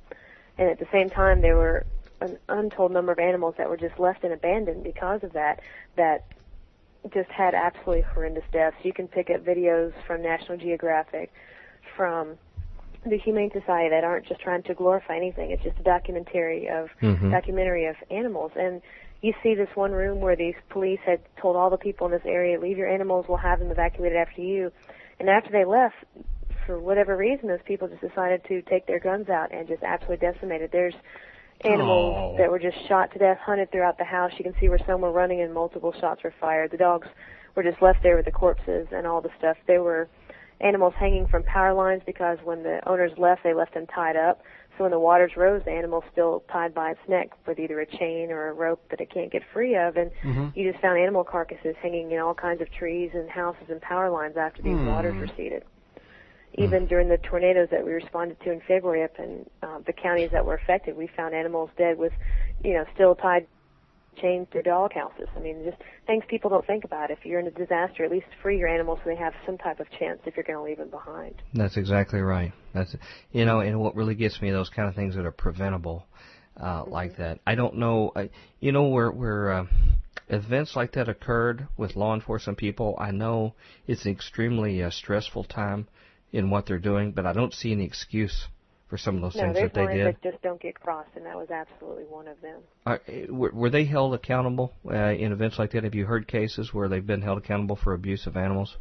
And 0.58 0.70
at 0.70 0.80
the 0.80 0.88
same 0.92 1.10
time, 1.10 1.40
there 1.40 1.56
were 1.56 1.86
an 2.24 2.38
untold 2.50 2.92
number 2.92 3.12
of 3.12 3.20
animals 3.20 3.56
that 3.58 3.70
were 3.70 3.78
just 3.78 4.00
left 4.00 4.24
and 4.24 4.34
abandoned 4.34 4.84
because 4.84 5.24
of 5.24 5.34
that 5.34 5.60
that 5.98 6.26
just 7.14 7.30
had 7.30 7.54
absolutely 7.54 8.02
horrendous 8.02 8.44
deaths. 8.52 8.78
You 8.84 8.94
can 8.94 9.08
pick 9.08 9.30
up 9.30 9.44
videos 9.44 9.94
from 10.08 10.22
National 10.22 10.58
Geographic, 10.58 11.32
from 11.98 12.38
the 13.06 13.18
Humane 13.18 13.52
Society 13.52 13.90
that 13.90 14.04
aren't 14.04 14.26
just 14.28 14.40
trying 14.40 14.64
to 14.64 14.74
glorify 14.74 15.18
anything. 15.18 15.52
It's 15.52 15.64
just 15.64 15.78
a 15.80 15.84
documentary 15.84 16.70
of 16.70 16.90
mm-hmm. 17.02 17.32
documentary 17.32 17.88
of 17.88 17.96
animals. 18.10 18.52
And 18.56 18.82
you 19.22 19.34
see 19.44 19.56
this 19.56 19.70
one 19.76 19.92
room 19.92 20.22
where 20.22 20.36
these 20.36 20.56
police 20.70 21.00
had 21.06 21.20
told 21.42 21.58
all 21.58 21.70
the 21.70 21.78
people 21.78 22.08
in 22.08 22.12
this 22.14 22.22
area, 22.26 22.60
leave 22.60 22.78
your 22.78 22.90
animals, 22.90 23.26
we'll 23.28 23.38
have 23.38 23.60
them 23.60 23.72
evacuated 23.72 24.18
after 24.18 24.42
you. 24.42 24.72
And 25.20 25.30
after 25.30 25.52
they 25.52 25.66
left, 25.66 25.96
for 26.66 26.80
whatever 26.80 27.18
reason, 27.18 27.50
those 27.50 27.60
people 27.66 27.90
just 27.90 28.02
decided 28.02 28.44
to 28.48 28.62
take 28.62 28.88
their 28.88 29.00
guns 29.00 29.28
out 29.30 29.52
and 29.52 29.68
just 29.68 29.84
absolutely 29.84 30.26
decimated. 30.26 30.72
There's 30.72 30.96
animals 31.66 32.34
oh. 32.34 32.38
that 32.38 32.50
were 32.50 32.60
just 32.60 32.78
shot 32.88 33.12
to 33.14 33.20
death, 33.20 33.38
hunted 33.40 33.72
throughout 33.72 33.98
the 33.98 34.04
house. 34.04 34.32
You 34.38 34.44
can 34.44 34.54
see 34.60 34.70
where 34.70 34.80
some 34.86 35.02
were 35.02 35.12
running 35.12 35.42
and 35.42 35.54
multiple 35.54 35.94
shots 36.00 36.24
were 36.24 36.34
fired. 36.40 36.72
The 36.72 36.78
dogs 36.78 37.08
were 37.56 37.64
just 37.64 37.82
left 37.82 38.04
there 38.04 38.16
with 38.16 38.26
the 38.26 38.32
corpses 38.32 38.88
and 38.92 39.06
all 39.06 39.22
the 39.22 39.30
stuff. 39.38 39.58
There 39.68 39.84
were 39.84 40.10
animals 40.62 40.94
hanging 40.98 41.28
from 41.28 41.44
power 41.44 41.74
lines 41.74 42.02
because 42.06 42.38
when 42.44 42.64
the 42.64 42.80
owners 42.88 43.12
left, 43.18 43.44
they 43.44 43.54
left 43.54 43.74
them 43.74 43.86
tied 43.88 44.16
up. 44.16 44.42
So 44.78 44.86
when 44.86 44.92
the 44.92 45.00
waters 45.00 45.34
rose, 45.38 45.62
the 45.66 45.72
animal's 45.72 46.06
still 46.12 46.44
tied 46.52 46.74
by 46.74 46.92
its 46.92 47.00
neck 47.08 47.30
with 47.46 47.60
either 47.60 47.80
a 47.80 47.86
chain 47.86 48.32
or 48.32 48.50
a 48.50 48.54
rope 48.54 48.82
that 48.90 49.00
it 49.00 49.14
can't 49.14 49.32
get 49.32 49.44
free 49.54 49.76
of. 49.76 49.98
And 49.98 50.10
mm-hmm. 50.24 50.48
you 50.56 50.72
just 50.72 50.82
found 50.82 50.98
animal 50.98 51.24
carcasses 51.24 51.76
hanging 51.82 52.12
in 52.12 52.20
all 52.20 52.34
kinds 52.34 52.60
of 52.60 52.72
trees 52.72 53.12
and 53.14 53.30
houses 53.30 53.66
and 53.70 53.80
power 53.82 54.10
lines 54.10 54.36
after 54.36 54.64
these 54.64 54.74
mm. 54.74 54.88
waters 54.88 55.16
receded 55.16 55.64
even 56.56 56.86
during 56.86 57.10
the 57.10 57.18
tornadoes 57.18 57.70
that 57.72 57.84
we 57.84 57.92
responded 57.92 58.40
to 58.42 58.52
in 58.52 58.62
February 58.68 59.04
up 59.04 59.18
in 59.18 59.46
uh, 59.62 59.80
the 59.86 59.94
counties 59.94 60.32
that 60.32 60.46
were 60.46 60.56
affected, 60.56 60.96
we 60.96 61.08
found 61.16 61.34
animals 61.34 61.70
dead 61.78 61.98
with, 61.98 62.14
you 62.64 62.74
know, 62.74 62.86
still 62.94 63.16
tied 63.16 63.48
chained 64.22 64.52
to 64.52 64.62
dog 64.62 64.94
houses. 64.94 65.28
I 65.36 65.40
mean, 65.40 65.64
just 65.66 65.82
things 66.06 66.24
people 66.28 66.50
don't 66.50 66.66
think 66.66 66.84
about. 66.84 67.12
If 67.12 67.20
you're 67.24 67.40
in 67.40 67.48
a 67.48 67.52
disaster, 67.52 68.04
at 68.04 68.12
least 68.12 68.28
free 68.42 68.58
your 68.60 68.68
animals 68.68 69.00
so 69.04 69.10
they 69.10 69.16
have 69.16 69.34
some 69.46 69.58
type 69.58 69.80
of 69.80 69.88
chance 70.00 70.20
if 70.26 70.36
you're 70.36 70.44
going 70.44 70.58
to 70.58 70.64
leave 70.64 70.78
them 70.78 70.90
behind. 70.90 71.42
That's 71.54 71.78
exactly 71.78 72.22
right. 72.22 72.54
That's 72.74 72.96
you 73.32 73.46
know, 73.46 73.60
and 73.62 73.80
what 73.80 73.96
really 73.96 74.16
gets 74.16 74.42
me 74.42 74.52
those 74.52 74.70
kind 74.70 74.88
of 74.88 74.96
things 74.96 75.16
that 75.16 75.26
are 75.26 75.32
preventable, 75.32 76.06
uh, 76.58 76.84
mm-hmm. 76.84 76.92
like 76.92 77.18
that. 77.18 77.40
I 77.46 77.56
don't 77.56 77.78
know, 77.78 78.12
I, 78.16 78.30
you 78.60 78.72
know, 78.72 78.88
where 78.90 79.12
where 79.12 79.52
uh, 79.52 79.66
events 80.30 80.76
like 80.76 80.94
that 80.94 81.10
occurred 81.10 81.68
with 81.78 81.96
law 81.96 82.14
enforcement 82.14 82.58
people. 82.58 82.96
I 83.00 83.12
know 83.12 83.56
it's 83.88 84.06
an 84.06 84.12
extremely 84.12 84.84
uh, 84.84 84.90
stressful 84.90 85.46
time 85.46 85.88
in 86.34 86.50
what 86.50 86.66
they're 86.66 86.80
doing, 86.80 87.12
but 87.12 87.26
I 87.26 87.32
don't 87.32 87.54
see 87.54 87.72
any 87.72 87.86
excuse 87.86 88.48
for 88.90 88.98
some 88.98 89.16
of 89.16 89.22
those 89.22 89.36
no, 89.36 89.54
things 89.54 89.56
that 89.56 89.74
they 89.74 89.88
did. 89.88 90.08
that 90.08 90.22
just 90.22 90.42
don't 90.42 90.62
get 90.62 90.80
crossed, 90.80 91.10
and 91.16 91.26
that 91.26 91.38
was 91.38 91.50
absolutely 91.50 92.04
one 92.04 92.28
of 92.28 92.42
them. 92.42 92.62
Uh, 92.86 92.98
were, 93.30 93.52
were 93.54 93.70
they 93.70 93.86
held 93.86 94.14
accountable 94.14 94.74
uh, 94.88 94.96
in 94.96 95.32
events 95.32 95.58
like 95.58 95.72
that? 95.72 95.84
Have 95.84 95.96
you 95.96 96.06
heard 96.06 96.28
cases 96.28 96.74
where 96.74 96.90
they've 96.90 97.06
been 97.06 97.22
held 97.22 97.38
accountable 97.38 97.76
for 97.76 97.94
abuse 97.94 98.28
of 98.28 98.36
animals? 98.36 98.76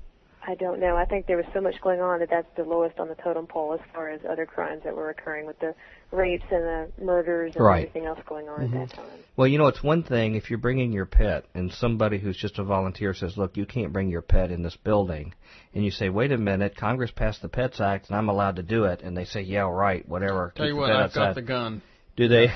I 0.45 0.57
don't 0.57 0.81
know. 0.81 0.97
I 0.97 1.05
think 1.05 1.27
there 1.27 1.37
was 1.37 1.47
so 1.55 1.61
much 1.61 1.81
going 1.83 2.01
on 2.01 2.19
that 2.19 2.31
that's 2.31 2.49
the 2.57 2.65
lowest 2.65 2.99
on 2.99 3.09
the 3.09 3.15
totem 3.15 3.47
pole 3.47 3.75
as 3.75 3.81
far 3.95 4.11
as 4.11 4.21
other 4.29 4.45
crimes 4.45 4.83
that 4.83 4.95
were 4.95 5.11
occurring 5.11 5.47
with 5.47 5.59
the 5.61 5.73
rapes 6.11 6.45
and 6.51 6.63
the 6.63 6.89
murders 7.01 7.53
and 7.55 7.65
right. 7.65 7.87
everything 7.87 8.07
else 8.07 8.19
going 8.27 8.49
on 8.49 8.61
mm-hmm. 8.61 8.77
at 8.77 8.89
that 8.89 8.97
time. 8.97 9.07
Well, 9.37 9.47
you 9.47 9.59
know, 9.59 9.69
it's 9.69 9.83
one 9.83 10.03
thing 10.03 10.35
if 10.35 10.51
you're 10.51 10.59
bringing 10.59 10.93
your 10.93 11.07
pet 11.07 11.45
and 11.55 11.73
somebody 11.73 12.19
who's 12.19 12.37
just 12.37 12.59
a 12.59 12.65
volunteer 12.65 13.15
says, 13.15 13.37
"Look, 13.37 13.57
you 13.57 13.67
can't 13.67 13.93
bring 13.93 14.09
your 14.09 14.23
pet 14.23 14.51
in 14.51 14.63
this 14.63 14.77
building," 14.77 15.33
and 15.75 15.85
you 15.85 15.93
say, 15.93 16.09
"Wait 16.09 16.33
a 16.33 16.39
minute, 16.39 16.77
Congress 16.77 17.13
passed 17.13 17.41
the 17.41 17.49
Pets 17.49 17.81
Act 17.81 18.09
and 18.09 18.17
I'm 18.17 18.29
allowed 18.29 18.57
to 18.57 18.63
do 18.63 18.85
it," 18.85 19.03
and 19.03 19.17
they 19.17 19.25
say, 19.25 19.43
"Yeah, 19.43 19.71
right, 19.71 20.07
whatever." 20.09 20.53
Tell 20.57 20.67
you 20.67 20.77
what, 20.77 20.91
I've 20.91 21.15
got 21.15 21.37
the 21.37 21.43
gun. 21.43 21.83
Do 22.17 22.29
they? 22.29 22.53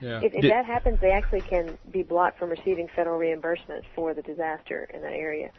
Yeah. 0.00 0.20
If, 0.22 0.32
if 0.34 0.42
do, 0.42 0.48
that 0.48 0.64
happens, 0.64 0.98
they 1.00 1.10
actually 1.10 1.40
can 1.40 1.76
be 1.90 2.02
blocked 2.02 2.38
from 2.38 2.50
receiving 2.50 2.88
federal 2.94 3.18
reimbursement 3.18 3.84
for 3.94 4.14
the 4.14 4.22
disaster 4.22 4.88
in 4.94 5.02
that 5.02 5.12
area. 5.12 5.50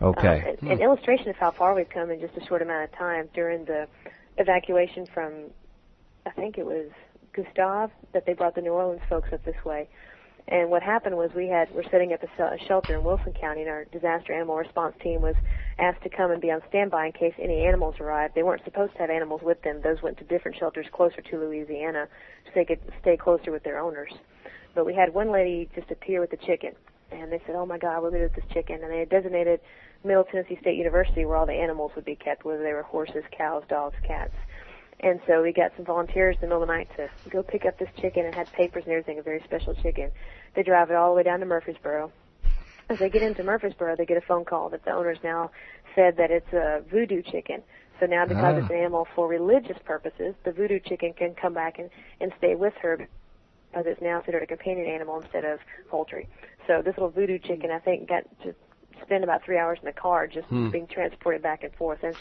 Okay. 0.00 0.56
Um, 0.62 0.68
an, 0.68 0.70
an 0.70 0.76
hmm. 0.78 0.82
illustration 0.82 1.28
of 1.28 1.36
how 1.36 1.50
far 1.50 1.74
we've 1.74 1.88
come 1.88 2.10
in 2.10 2.20
just 2.20 2.36
a 2.36 2.44
short 2.46 2.62
amount 2.62 2.84
of 2.84 2.98
time 2.98 3.28
during 3.34 3.64
the 3.64 3.88
evacuation 4.36 5.06
from, 5.06 5.32
I 6.26 6.30
think 6.30 6.58
it 6.58 6.66
was 6.66 6.90
Gustav 7.32 7.90
that 8.12 8.26
they 8.26 8.32
brought 8.32 8.54
the 8.54 8.60
New 8.60 8.72
Orleans 8.72 9.02
folks 9.08 9.32
up 9.32 9.44
this 9.44 9.64
way. 9.64 9.88
And 10.50 10.70
what 10.70 10.82
happened 10.82 11.16
was 11.16 11.30
we 11.34 11.48
had 11.48 11.68
we're 11.74 11.88
setting 11.90 12.14
up 12.14 12.22
a, 12.22 12.42
a 12.42 12.58
shelter 12.66 12.96
in 12.96 13.04
Wilson 13.04 13.34
County, 13.34 13.60
and 13.60 13.70
our 13.70 13.84
disaster 13.84 14.32
animal 14.32 14.56
response 14.56 14.94
team 15.02 15.20
was 15.20 15.34
asked 15.78 16.02
to 16.04 16.08
come 16.08 16.30
and 16.30 16.40
be 16.40 16.50
on 16.50 16.62
standby 16.68 17.06
in 17.06 17.12
case 17.12 17.34
any 17.38 17.66
animals 17.66 17.96
arrived. 18.00 18.34
They 18.34 18.42
weren't 18.42 18.64
supposed 18.64 18.94
to 18.94 18.98
have 19.00 19.10
animals 19.10 19.42
with 19.42 19.60
them; 19.60 19.82
those 19.82 20.00
went 20.00 20.16
to 20.18 20.24
different 20.24 20.56
shelters 20.56 20.86
closer 20.90 21.20
to 21.20 21.38
Louisiana, 21.38 22.08
so 22.46 22.50
they 22.54 22.64
could 22.64 22.80
stay 23.02 23.18
closer 23.18 23.52
with 23.52 23.62
their 23.62 23.78
owners. 23.78 24.10
But 24.74 24.86
we 24.86 24.94
had 24.94 25.12
one 25.12 25.30
lady 25.30 25.68
just 25.74 25.90
appear 25.90 26.18
with 26.20 26.32
a 26.32 26.38
chicken, 26.38 26.72
and 27.12 27.30
they 27.30 27.42
said, 27.44 27.54
"Oh 27.54 27.66
my 27.66 27.76
God, 27.76 28.00
to 28.00 28.10
do 28.10 28.30
this 28.34 28.44
chicken," 28.50 28.82
and 28.82 28.90
they 28.90 29.00
had 29.00 29.10
designated 29.10 29.60
Middle 30.04 30.24
Tennessee 30.24 30.56
State 30.60 30.76
University 30.76 31.24
where 31.24 31.36
all 31.36 31.46
the 31.46 31.52
animals 31.52 31.92
would 31.96 32.04
be 32.04 32.14
kept, 32.16 32.44
whether 32.44 32.62
they 32.62 32.72
were 32.72 32.82
horses, 32.82 33.24
cows, 33.36 33.64
dogs, 33.68 33.96
cats 34.06 34.34
And 35.00 35.20
so 35.26 35.42
we 35.42 35.52
got 35.52 35.72
some 35.76 35.84
volunteers 35.84 36.36
in 36.36 36.40
the 36.42 36.46
middle 36.48 36.62
of 36.62 36.68
the 36.68 36.74
night 36.74 36.88
to 36.96 37.08
go 37.30 37.42
pick 37.42 37.64
up 37.64 37.78
this 37.78 37.88
chicken 38.00 38.24
and 38.26 38.34
had 38.34 38.50
papers 38.52 38.84
and 38.84 38.92
everything, 38.92 39.18
a 39.18 39.22
very 39.22 39.40
special 39.44 39.74
chicken. 39.74 40.10
They 40.54 40.62
drive 40.62 40.90
it 40.90 40.96
all 40.96 41.10
the 41.10 41.16
way 41.16 41.22
down 41.22 41.40
to 41.40 41.46
Murfreesboro. 41.46 42.10
As 42.88 42.98
they 42.98 43.10
get 43.10 43.22
into 43.22 43.44
Murfreesboro, 43.44 43.96
they 43.96 44.06
get 44.06 44.16
a 44.16 44.22
phone 44.22 44.44
call 44.44 44.70
that 44.70 44.84
the 44.84 44.92
owners 44.92 45.18
now 45.22 45.50
said 45.94 46.16
that 46.16 46.30
it's 46.30 46.52
a 46.52 46.82
voodoo 46.90 47.22
chicken. 47.22 47.62
So 48.00 48.06
now 48.06 48.24
because 48.24 48.54
Ah. 48.56 48.58
it's 48.58 48.70
an 48.70 48.76
animal 48.76 49.06
for 49.14 49.28
religious 49.28 49.78
purposes, 49.84 50.34
the 50.44 50.52
voodoo 50.52 50.78
chicken 50.80 51.12
can 51.12 51.34
come 51.34 51.52
back 51.54 51.78
and, 51.78 51.90
and 52.20 52.32
stay 52.38 52.54
with 52.54 52.74
her 52.82 52.96
because 53.70 53.86
it's 53.86 54.00
now 54.00 54.18
considered 54.20 54.42
a 54.44 54.46
companion 54.46 54.86
animal 54.86 55.20
instead 55.20 55.44
of 55.44 55.60
poultry. 55.90 56.28
So 56.66 56.80
this 56.82 56.96
little 56.96 57.10
voodoo 57.10 57.38
chicken, 57.38 57.70
I 57.70 57.78
think, 57.78 58.08
got 58.08 58.24
to 58.44 58.54
spend 59.02 59.24
about 59.24 59.44
three 59.44 59.58
hours 59.58 59.78
in 59.80 59.86
the 59.86 59.92
car 59.92 60.26
just 60.26 60.46
hmm. 60.48 60.70
being 60.70 60.86
transported 60.86 61.42
back 61.42 61.64
and 61.64 61.74
forth. 61.74 62.00
And 62.02 62.14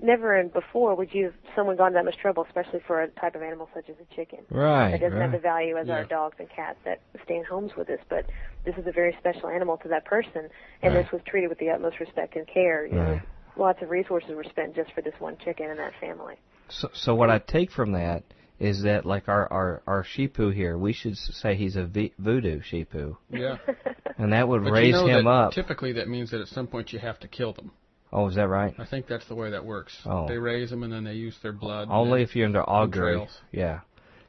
never 0.00 0.36
and 0.36 0.52
before 0.52 0.94
would 0.94 1.14
you 1.14 1.26
have 1.26 1.34
someone 1.54 1.76
gone 1.76 1.92
that 1.94 2.04
much 2.04 2.16
trouble, 2.18 2.44
especially 2.44 2.80
for 2.86 3.02
a 3.02 3.08
type 3.08 3.34
of 3.34 3.42
animal 3.42 3.68
such 3.74 3.88
as 3.88 3.96
a 4.00 4.14
chicken. 4.14 4.40
Right. 4.50 4.90
That 4.90 5.00
doesn't 5.00 5.20
have 5.20 5.32
the 5.32 5.38
value 5.38 5.76
as 5.76 5.88
our 5.88 6.04
dogs 6.04 6.36
and 6.38 6.48
cats 6.50 6.78
that 6.84 7.00
stay 7.24 7.36
in 7.36 7.44
homes 7.44 7.72
with 7.76 7.88
us, 7.88 8.00
but 8.08 8.26
this 8.64 8.76
is 8.76 8.86
a 8.86 8.92
very 8.92 9.16
special 9.18 9.48
animal 9.48 9.76
to 9.78 9.88
that 9.88 10.04
person, 10.04 10.48
and 10.82 10.94
this 10.94 11.10
was 11.12 11.20
treated 11.26 11.48
with 11.48 11.58
the 11.58 11.70
utmost 11.70 12.00
respect 12.00 12.36
and 12.36 12.46
care. 12.46 12.86
You 12.86 12.94
know, 12.94 13.20
lots 13.56 13.82
of 13.82 13.90
resources 13.90 14.30
were 14.34 14.44
spent 14.44 14.74
just 14.74 14.92
for 14.92 15.02
this 15.02 15.14
one 15.18 15.36
chicken 15.44 15.70
and 15.70 15.78
that 15.78 15.92
family. 16.00 16.34
So, 16.68 16.88
so 16.92 17.14
what 17.14 17.30
I 17.30 17.38
take 17.38 17.70
from 17.70 17.92
that 17.92 18.24
is 18.62 18.82
that 18.84 19.04
like 19.04 19.28
our 19.28 19.52
our 19.52 19.82
our 19.86 20.04
sheepoo 20.04 20.50
here, 20.50 20.78
we 20.78 20.92
should 20.92 21.16
say 21.16 21.56
he's 21.56 21.74
a 21.76 21.84
v- 21.84 22.14
voodoo 22.18 22.60
sheepoo, 22.62 23.16
Yeah. 23.28 23.56
and 24.18 24.32
that 24.32 24.46
would 24.46 24.62
But 24.62 24.72
raise 24.72 24.86
you 24.86 24.92
know 24.92 25.06
him 25.06 25.24
that 25.24 25.30
up. 25.30 25.52
Typically, 25.52 25.92
that 25.94 26.08
means 26.08 26.30
that 26.30 26.40
at 26.40 26.46
some 26.48 26.68
point 26.68 26.92
you 26.92 27.00
have 27.00 27.18
to 27.20 27.28
kill 27.28 27.52
them. 27.52 27.72
Oh, 28.12 28.28
is 28.28 28.36
that 28.36 28.48
right? 28.48 28.74
I 28.78 28.86
think 28.86 29.06
that's 29.08 29.26
the 29.26 29.34
way 29.34 29.50
that 29.50 29.64
works. 29.64 29.96
Oh. 30.04 30.28
They 30.28 30.36
raise 30.38 30.70
them 30.70 30.82
and 30.84 30.92
then 30.92 31.02
they 31.02 31.14
use 31.14 31.34
their 31.42 31.52
blood. 31.52 31.88
Only 31.90 32.22
if 32.22 32.36
you're 32.36 32.46
into 32.46 32.60
augury. 32.60 33.26
Yeah. 33.50 33.80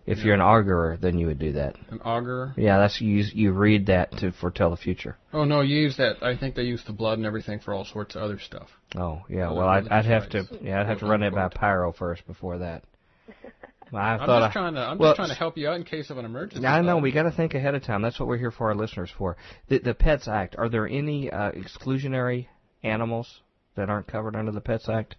If 0.05 0.19
you're 0.19 0.33
an 0.33 0.41
augurer, 0.41 0.99
then 0.99 1.17
you 1.19 1.27
would 1.27 1.39
do 1.39 1.51
that. 1.53 1.75
an 1.89 1.99
augur. 2.03 2.53
Yeah, 2.57 2.77
that's 2.77 2.99
you. 2.99 3.23
You 3.33 3.51
read 3.53 3.85
that 3.87 4.11
to 4.19 4.31
foretell 4.33 4.69
the 4.71 4.77
future. 4.77 5.17
Oh 5.31 5.43
no, 5.45 5.61
you 5.61 5.77
use 5.77 5.95
that. 5.97 6.23
I 6.23 6.35
think 6.35 6.55
they 6.55 6.63
use 6.63 6.83
the 6.85 6.91
blood 6.93 7.19
and 7.19 7.25
everything 7.27 7.59
for 7.59 7.73
all 7.73 7.85
sorts 7.85 8.15
of 8.15 8.21
other 8.23 8.39
stuff. 8.39 8.69
Oh, 8.95 9.21
yeah. 9.29 9.51
Well, 9.51 9.67
I'd, 9.67 9.87
I'd 9.89 10.05
have 10.05 10.29
to. 10.31 10.45
Yeah, 10.61 10.81
I'd 10.81 10.87
have 10.87 10.99
to 10.99 11.05
run 11.05 11.21
it 11.23 11.33
by 11.33 11.47
pyro 11.49 11.91
first 11.93 12.25
before 12.27 12.57
that. 12.59 12.83
Well, 13.91 14.01
I 14.01 14.13
I'm 14.15 14.19
thought 14.25 14.39
just 14.39 14.49
I, 14.49 14.53
trying 14.61 14.73
to. 14.75 14.81
I'm 14.81 14.97
well, 14.97 15.11
just 15.11 15.17
trying 15.17 15.29
to 15.29 15.35
help 15.35 15.57
you 15.57 15.69
out 15.69 15.75
in 15.75 15.83
case 15.83 16.09
of 16.09 16.17
an 16.17 16.25
emergency. 16.25 16.65
I 16.65 16.81
know 16.81 16.97
we 16.97 17.11
got 17.11 17.23
to 17.23 17.31
think 17.31 17.53
ahead 17.53 17.75
of 17.75 17.83
time. 17.83 18.01
That's 18.01 18.19
what 18.19 18.27
we're 18.27 18.37
here 18.37 18.51
for 18.51 18.67
our 18.69 18.75
listeners 18.75 19.11
for. 19.17 19.37
The, 19.67 19.79
the 19.79 19.93
Pets 19.93 20.27
Act. 20.27 20.55
Are 20.57 20.69
there 20.69 20.87
any 20.87 21.31
uh, 21.31 21.51
exclusionary 21.51 22.47
animals 22.83 23.41
that 23.75 23.89
aren't 23.89 24.07
covered 24.07 24.35
under 24.35 24.51
the 24.51 24.61
Pets 24.61 24.89
Act? 24.89 25.15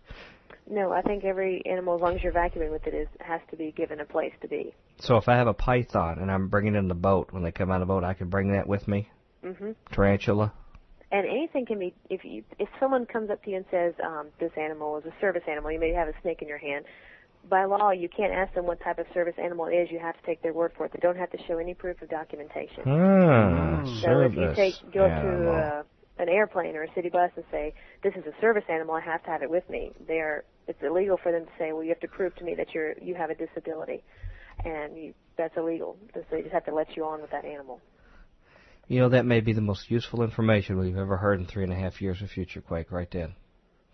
No, 0.69 0.93
I 0.93 1.03
think 1.03 1.25
every 1.25 1.63
animal, 1.67 1.95
as 1.95 2.01
long 2.01 2.15
as 2.15 2.23
you're 2.23 2.33
vacuuming 2.33 2.71
with 2.71 2.87
it, 2.87 2.95
is 2.95 3.09
has 3.21 3.41
to 3.51 3.57
be 3.57 3.73
given 3.73 4.01
a 4.01 4.05
place 4.05 4.33
to 4.41 4.49
be. 4.49 4.75
So 4.99 5.17
if 5.17 5.29
I 5.29 5.37
have 5.37 5.47
a 5.47 5.55
python 5.55 6.19
and 6.21 6.31
I'm 6.31 6.49
bringing 6.49 6.75
it 6.75 6.79
in 6.79 6.89
the 6.89 6.95
boat 6.95 7.29
when 7.33 7.43
they 7.43 7.53
come 7.53 7.71
out 7.71 7.83
of 7.83 7.89
the 7.89 7.93
boat, 7.93 8.05
I 8.05 8.15
can 8.15 8.29
bring 8.31 8.53
that 8.53 8.67
with 8.67 8.89
me. 8.89 9.09
hmm 9.43 9.73
Tarantula. 9.93 10.53
And 11.13 11.27
anything 11.29 11.67
can 11.67 11.79
be 11.79 11.95
if 12.11 12.25
you 12.25 12.43
if 12.59 12.69
someone 12.81 13.07
comes 13.07 13.31
up 13.31 13.45
to 13.45 13.51
you 13.51 13.57
and 13.59 13.67
says 13.71 13.95
um, 14.05 14.29
this 14.41 14.51
animal 14.57 14.97
is 14.99 15.05
a 15.05 15.13
service 15.21 15.43
animal, 15.49 15.71
you 15.71 15.79
may 15.79 15.93
have 15.93 16.09
a 16.09 16.15
snake 16.23 16.41
in 16.43 16.49
your 16.49 16.59
hand. 16.59 16.87
By 17.49 17.65
law, 17.65 17.91
you 17.91 18.09
can't 18.09 18.33
ask 18.33 18.55
them 18.55 18.67
what 18.67 18.81
type 18.81 18.99
of 18.99 19.07
service 19.13 19.35
animal 19.43 19.67
it 19.67 19.75
is. 19.75 19.91
You 19.91 19.99
have 19.99 20.19
to 20.19 20.27
take 20.27 20.43
their 20.43 20.53
word 20.55 20.73
for 20.77 20.87
it. 20.87 20.93
They 20.93 21.01
don't 21.01 21.17
have 21.17 21.31
to 21.33 21.39
show 21.47 21.59
any 21.59 21.75
proof 21.75 22.01
of 22.01 22.09
documentation. 22.09 22.83
Ah, 22.87 23.85
So 24.03 24.21
if 24.21 24.35
you 24.35 24.53
take 24.55 24.75
go 24.93 25.05
animal. 25.05 25.45
to 25.45 25.51
uh, 25.53 25.83
an 26.19 26.29
airplane 26.29 26.75
or 26.77 26.85
a 26.85 26.95
city 26.95 27.11
bus 27.11 27.31
and 27.37 27.45
say 27.51 27.75
this 28.03 28.15
is 28.15 28.25
a 28.27 28.41
service 28.41 28.65
animal, 28.69 28.95
I 28.95 29.01
have 29.01 29.23
to 29.25 29.31
have 29.31 29.43
it 29.43 29.51
with 29.51 29.69
me. 29.69 29.93
They 30.07 30.21
are 30.21 30.45
it's 30.67 30.83
illegal 30.83 31.19
for 31.23 31.31
them 31.33 31.45
to 31.45 31.51
say, 31.59 31.73
well, 31.73 31.83
you 31.83 31.91
have 31.91 32.01
to 32.01 32.09
prove 32.09 32.35
to 32.37 32.45
me 32.45 32.55
that 32.55 32.73
you're 32.75 32.95
you 33.01 33.15
have 33.15 33.31
a 33.31 33.35
disability, 33.35 34.03
and 34.65 34.97
you, 34.97 35.15
that's 35.37 35.57
illegal. 35.57 35.97
So 36.15 36.23
they 36.31 36.41
just 36.43 36.53
have 36.55 36.65
to 36.67 36.75
let 36.75 36.97
you 36.97 37.05
on 37.05 37.21
with 37.21 37.31
that 37.33 37.45
animal. 37.45 37.81
You 38.89 39.01
know, 39.01 39.09
that 39.11 39.25
may 39.25 39.41
be 39.41 39.53
the 39.53 39.61
most 39.63 39.91
useful 39.91 40.23
information 40.23 40.79
we've 40.79 40.97
ever 40.97 41.17
heard 41.17 41.41
in 41.41 41.47
three 41.47 41.65
and 41.65 41.73
a 41.73 41.77
half 41.77 42.01
years 42.03 42.21
of 42.23 42.31
Future 42.31 42.61
Quake, 42.61 42.93
right 42.93 43.11
then. 43.11 43.35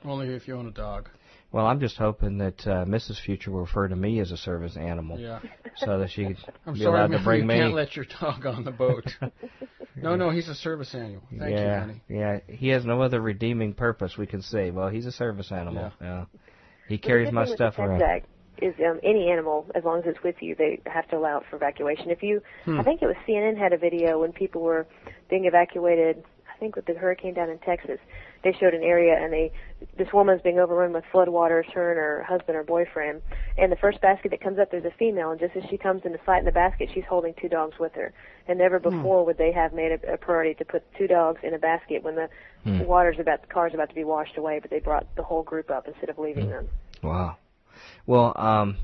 Only 0.05 0.29
if 0.35 0.49
you 0.49 0.57
own 0.57 0.67
a 0.67 0.73
dog. 0.73 1.09
Well, 1.53 1.67
I'm 1.67 1.81
just 1.81 1.97
hoping 1.97 2.39
that 2.39 2.65
uh, 2.67 2.85
Mrs. 2.85 3.21
Future 3.21 3.51
will 3.51 3.61
refer 3.63 3.89
to 3.89 3.97
me 3.97 4.21
as 4.21 4.31
a 4.31 4.37
service 4.37 4.77
animal, 4.77 5.19
Yeah. 5.19 5.41
so 5.79 5.99
that 5.99 6.11
she 6.11 6.25
can 6.25 6.37
I'm 6.67 6.75
be 6.75 6.81
sorry, 6.81 6.99
allowed 6.99 7.11
man, 7.11 7.19
to 7.19 7.25
bring 7.25 7.41
you 7.41 7.47
me. 7.47 7.55
can't 7.57 7.75
let 7.75 7.97
your 7.97 8.05
dog 8.21 8.47
on 8.47 8.63
the 8.65 8.71
boat. 8.71 9.05
no, 9.97 10.15
no, 10.17 10.31
he's 10.31 10.49
a 10.49 10.55
service 10.55 10.95
animal. 10.95 11.23
Thank 11.37 11.57
yeah, 11.57 11.75
you, 11.75 11.81
honey. 11.81 12.03
yeah. 12.09 12.39
He 12.47 12.69
has 12.69 12.85
no 12.85 13.03
other 13.03 13.21
redeeming 13.21 13.75
purpose. 13.75 14.17
We 14.17 14.27
can 14.27 14.43
say, 14.43 14.71
well, 14.71 14.89
he's 14.89 15.07
a 15.07 15.13
service 15.13 15.51
animal. 15.51 15.93
Yeah. 16.01 16.27
He 16.89 16.99
carries 16.99 17.27
Well, 17.27 17.35
my 17.35 17.45
thing 17.47 17.55
stuff 17.57 17.75
with 17.79 17.87
the 17.87 17.91
around. 17.93 18.01
Pets 18.01 18.25
Act 18.25 18.63
is 18.63 18.75
um, 18.87 19.01
any 19.03 19.31
animal, 19.31 19.67
as 19.75 19.85
long 19.85 19.99
as 20.01 20.05
it's 20.07 20.23
with 20.23 20.37
you, 20.41 20.55
they 20.55 20.81
have 20.87 21.09
to 21.09 21.17
allow 21.17 21.39
it 21.39 21.45
for 21.51 21.57
evacuation. 21.57 22.11
If 22.11 22.23
you, 22.23 22.43
Hmm. 22.65 22.79
I 22.79 22.85
think 22.85 23.03
it 23.03 23.07
was 23.07 23.17
CNN 23.27 23.57
had 23.59 23.73
a 23.73 23.79
video 23.79 24.21
when 24.21 24.33
people 24.33 24.61
were 24.63 24.87
being 25.29 25.47
evacuated. 25.47 26.23
I 26.55 26.59
think 26.61 26.77
with 26.77 26.85
the 26.87 26.95
hurricane 26.95 27.33
down 27.35 27.49
in 27.49 27.59
Texas, 27.59 27.99
they 28.43 28.53
showed 28.59 28.75
an 28.75 28.83
area 28.83 29.19
and 29.23 29.33
they, 29.33 29.53
this 29.99 30.09
woman's 30.13 30.43
being 30.43 30.59
overrun 30.59 30.93
with 30.93 31.05
floodwaters, 31.13 31.71
her 31.73 31.91
and 31.91 31.99
her 31.99 32.25
husband 32.27 32.57
or 32.57 32.63
boyfriend. 32.63 33.23
And 33.59 33.71
the 33.71 33.77
first 33.77 34.01
basket 34.01 34.31
that 34.31 34.41
comes 34.41 34.59
up, 34.59 34.71
there's 34.71 34.85
a 34.85 34.95
female, 34.99 35.31
and 35.31 35.41
just 35.41 35.57
as 35.57 35.63
she 35.69 35.77
comes 35.77 36.03
into 36.05 36.19
sight 36.25 36.39
in 36.39 36.45
the 36.45 36.53
basket, 36.53 36.89
she's 36.95 37.05
holding 37.09 37.35
two 37.41 37.49
dogs 37.49 37.79
with 37.79 37.93
her. 37.95 38.13
And 38.49 38.59
never 38.59 38.79
before 38.79 39.25
would 39.27 39.39
they 39.39 39.53
have 39.53 39.73
made 39.73 39.93
a, 39.93 40.15
a 40.15 40.17
priority 40.17 40.55
to 40.55 40.65
put 40.65 40.83
two 40.97 41.07
dogs 41.07 41.41
in 41.43 41.55
a 41.55 41.59
basket 41.59 42.03
when 42.03 42.17
the 42.17 42.29
Hmm. 42.65 42.79
water's 42.85 43.19
about, 43.19 43.41
the 43.41 43.47
car's 43.47 43.73
about 43.73 43.89
to 43.89 43.95
be 43.95 44.05
washed 44.05 44.37
away, 44.37 44.59
but 44.59 44.71
they 44.71 44.81
brought 44.81 45.07
the 45.17 45.23
whole 45.23 45.43
group 45.43 45.71
up 45.71 45.89
instead 45.89 46.11
of 46.11 46.19
leaving 46.19 46.51
them. 46.51 46.69
Wow. 47.03 47.37
Well, 48.07 48.35
um, 48.37 48.77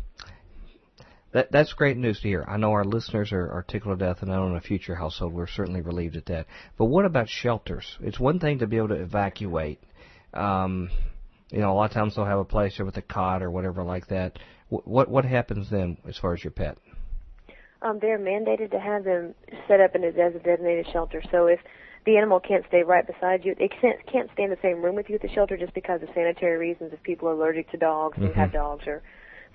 that 1.32 1.50
that's 1.52 1.72
great 1.74 1.96
news 1.96 2.20
to 2.20 2.28
hear. 2.28 2.44
I 2.48 2.56
know 2.56 2.72
our 2.72 2.84
listeners 2.84 3.32
are, 3.32 3.50
are 3.50 3.64
tickled 3.66 3.98
to 3.98 4.04
death, 4.04 4.22
and 4.22 4.32
I 4.32 4.36
know 4.36 4.46
in 4.48 4.56
a 4.56 4.60
future 4.60 4.94
household 4.94 5.32
we're 5.32 5.46
certainly 5.46 5.80
relieved 5.80 6.16
at 6.16 6.26
that. 6.26 6.46
But 6.78 6.86
what 6.86 7.04
about 7.04 7.28
shelters? 7.28 7.96
It's 8.00 8.18
one 8.20 8.38
thing 8.40 8.58
to 8.60 8.66
be 8.66 8.76
able 8.76 8.88
to 8.88 9.02
evacuate. 9.02 9.80
Um, 10.32 10.90
you 11.50 11.58
know, 11.60 11.72
a 11.72 11.74
lot 11.74 11.90
of 11.90 11.92
times 11.92 12.16
they'll 12.16 12.24
have 12.24 12.38
a 12.38 12.44
place 12.44 12.78
with 12.78 12.96
a 12.96 13.02
cot 13.02 13.42
or 13.42 13.50
whatever 13.50 13.82
like 13.82 14.08
that. 14.08 14.38
Wh- 14.68 14.86
What 14.86 15.08
what 15.08 15.24
happens 15.24 15.70
then 15.70 15.98
as 16.08 16.16
far 16.18 16.34
as 16.34 16.42
your 16.42 16.50
pet? 16.52 16.78
um, 17.82 17.98
they're 18.00 18.18
mandated 18.18 18.70
to 18.70 18.80
have 18.80 19.04
them 19.04 19.34
set 19.68 19.80
up 19.80 19.94
in 19.94 20.04
a, 20.04 20.12
designated 20.12 20.86
shelter. 20.92 21.22
So 21.30 21.46
if 21.46 21.60
the 22.04 22.16
animal 22.16 22.40
can't 22.40 22.64
stay 22.68 22.82
right 22.82 23.06
beside 23.06 23.44
you, 23.44 23.54
it 23.58 23.70
can't, 23.80 23.98
can't 24.10 24.30
stay 24.32 24.44
in 24.44 24.50
the 24.50 24.58
same 24.62 24.82
room 24.82 24.94
with 24.96 25.08
you 25.08 25.16
at 25.16 25.22
the 25.22 25.28
shelter 25.28 25.56
just 25.56 25.74
because 25.74 26.02
of 26.02 26.08
sanitary 26.14 26.56
reasons. 26.56 26.92
If 26.92 27.02
people 27.02 27.28
are 27.28 27.32
allergic 27.32 27.70
to 27.72 27.76
dogs 27.76 28.16
and 28.18 28.28
Mhm. 28.28 28.34
have 28.34 28.52
dogs, 28.52 28.86
or 28.86 29.02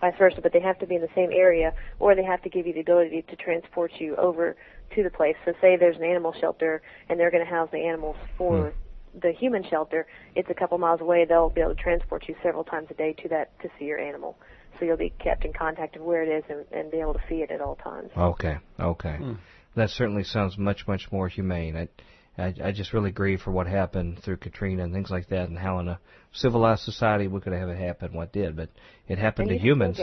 vice 0.02 0.14
versa, 0.18 0.42
but 0.42 0.52
they 0.52 0.60
have 0.60 0.78
to 0.80 0.88
be 0.88 0.96
in 0.96 1.02
the 1.02 1.10
same 1.16 1.30
area, 1.32 1.74
or 2.00 2.16
they 2.16 2.24
have 2.24 2.42
to 2.42 2.50
give 2.50 2.68
you 2.68 2.74
the 2.74 2.82
ability 2.82 3.24
to 3.30 3.36
transport 3.38 3.92
you 4.00 4.16
over 4.18 4.56
to 4.96 5.04
the 5.04 5.10
place. 5.10 5.36
So 5.46 5.54
say 5.62 5.78
there's 5.78 5.96
an 5.96 6.04
animal 6.04 6.34
shelter 6.40 6.82
and 7.08 7.20
they're 7.20 7.32
going 7.32 7.46
to 7.46 7.50
house 7.50 7.70
the 7.72 7.86
animals 7.86 8.18
for 8.38 8.74
the 9.22 9.32
human 9.32 9.64
shelter. 9.70 10.06
It's 10.36 10.50
a 10.50 10.54
couple 10.54 10.78
miles 10.78 11.02
away. 11.02 11.26
They'll 11.26 11.50
be 11.50 11.62
able 11.62 11.76
to 11.76 11.82
transport 11.82 12.26
you 12.28 12.36
several 12.44 12.64
times 12.64 12.88
a 12.90 12.94
day 12.94 13.14
to 13.24 13.30
that 13.30 13.58
to 13.62 13.70
see 13.78 13.86
your 13.86 14.00
animal. 14.00 14.38
So 14.80 14.86
you'll 14.86 14.98
be 14.98 15.14
kept 15.20 15.46
in 15.46 15.54
contact 15.54 15.96
of 15.96 16.02
where 16.02 16.24
it 16.24 16.30
is 16.30 16.44
and, 16.50 16.66
and 16.72 16.92
be 16.92 16.98
able 16.98 17.14
to 17.14 17.22
see 17.30 17.36
it 17.36 17.52
at 17.52 17.62
all 17.62 17.76
times. 17.76 18.10
Okay, 18.18 18.58
okay. 18.80 19.18
Hmm. 19.18 19.34
That 19.76 19.90
certainly 19.90 20.24
sounds 20.24 20.58
much, 20.58 20.88
much 20.88 21.12
more 21.12 21.28
humane. 21.28 21.78
I, 21.78 21.88
I, 22.38 22.54
I 22.64 22.72
just 22.72 22.94
really 22.94 23.12
grieve 23.12 23.42
for 23.42 23.52
what 23.52 23.68
happened 23.68 24.20
through 24.24 24.38
Katrina 24.38 24.84
and 24.84 24.94
things 24.94 25.10
like 25.10 25.28
that, 25.30 25.50
and 25.50 25.58
how 25.58 25.80
in 25.80 25.88
a 25.90 26.00
civilized 26.34 26.84
society 26.84 27.28
we 27.28 27.42
could 27.42 27.54
have 27.54 27.70
it 27.70 27.78
happen. 27.78 28.14
What 28.14 28.32
did, 28.32 28.56
but 28.56 28.70
it 29.08 29.18
happened 29.18 29.50
to 29.50 29.58
humans. 29.58 30.00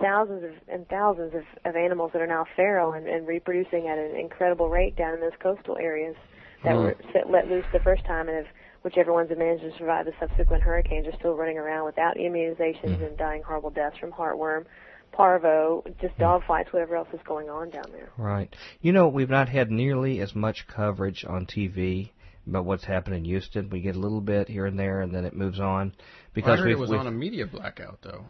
thousands 0.00 0.44
of, 0.44 0.50
and 0.68 0.88
thousands 0.88 1.34
of, 1.34 1.42
of 1.66 1.76
animals 1.76 2.10
that 2.14 2.22
are 2.22 2.26
now 2.26 2.46
feral 2.56 2.92
and, 2.92 3.06
and 3.06 3.26
reproducing 3.26 3.88
at 3.88 3.98
an 3.98 4.16
incredible 4.16 4.70
rate 4.70 4.96
down 4.96 5.14
in 5.14 5.20
those 5.20 5.36
coastal 5.42 5.76
areas 5.78 6.16
that 6.64 6.74
Hmm. 6.74 6.82
were 6.82 6.96
set, 7.12 7.30
let 7.30 7.48
loose 7.48 7.64
the 7.72 7.80
first 7.80 8.04
time 8.06 8.28
and 8.28 8.36
have 8.38 8.46
whichever 8.82 9.12
ones 9.12 9.28
have 9.28 9.38
managed 9.38 9.62
to 9.62 9.76
survive 9.76 10.06
the 10.06 10.12
subsequent 10.18 10.62
hurricanes 10.62 11.06
are 11.06 11.12
still 11.18 11.34
running 11.34 11.58
around 11.58 11.84
without 11.84 12.16
immunizations 12.16 12.96
Hmm. 12.96 13.04
and 13.04 13.16
dying 13.18 13.42
horrible 13.42 13.70
deaths 13.70 13.98
from 13.98 14.10
heartworm, 14.10 14.64
parvo, 15.12 15.84
just 16.00 16.16
dog 16.18 16.42
fights, 16.46 16.72
whatever 16.72 16.96
else 16.96 17.08
is 17.12 17.20
going 17.26 17.48
on 17.50 17.70
down 17.70 17.84
there. 17.92 18.10
Right. 18.16 18.54
You 18.80 18.92
know, 18.92 19.08
we've 19.08 19.30
not 19.30 19.48
had 19.48 19.70
nearly 19.70 20.20
as 20.20 20.34
much 20.34 20.66
coverage 20.66 21.24
on 21.28 21.46
TV 21.46 22.10
about 22.46 22.64
what's 22.64 22.84
happened 22.84 23.16
in 23.16 23.24
Houston. 23.24 23.68
We 23.70 23.80
get 23.80 23.96
a 23.96 23.98
little 23.98 24.20
bit 24.20 24.48
here 24.48 24.66
and 24.66 24.78
there, 24.78 25.00
and 25.02 25.14
then 25.14 25.24
it 25.24 25.34
moves 25.36 25.60
on. 25.60 25.88
Well, 25.88 25.94
I 25.96 26.32
Because 26.34 26.58
heard 26.60 26.68
we've, 26.68 26.76
it 26.76 26.80
was 26.80 26.90
on 26.92 27.06
a 27.06 27.10
media 27.10 27.46
blackout, 27.46 27.98
though. 28.02 28.24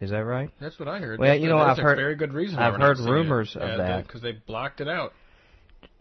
is 0.00 0.10
that 0.10 0.24
right? 0.24 0.50
That's 0.60 0.78
what 0.78 0.88
I 0.88 0.98
heard. 0.98 1.18
Well, 1.18 1.26
That's- 1.28 1.42
you 1.42 1.48
know, 1.48 1.58
that's 1.58 1.78
I've 1.78 1.84
a 1.84 1.88
heard- 1.88 1.96
very 1.96 2.14
good 2.16 2.32
reason. 2.32 2.58
I've 2.58 2.72
why 2.72 2.78
we're 2.78 2.78
not 2.78 2.86
heard 2.88 2.96
seeing 2.98 3.08
it. 3.08 3.12
rumors 3.12 3.56
of 3.56 3.68
Yeah, 3.68 3.76
that. 3.76 4.06
because 4.06 4.22
they 4.22 4.32
blocked 4.32 4.80
it 4.80 4.88
out. 4.88 5.12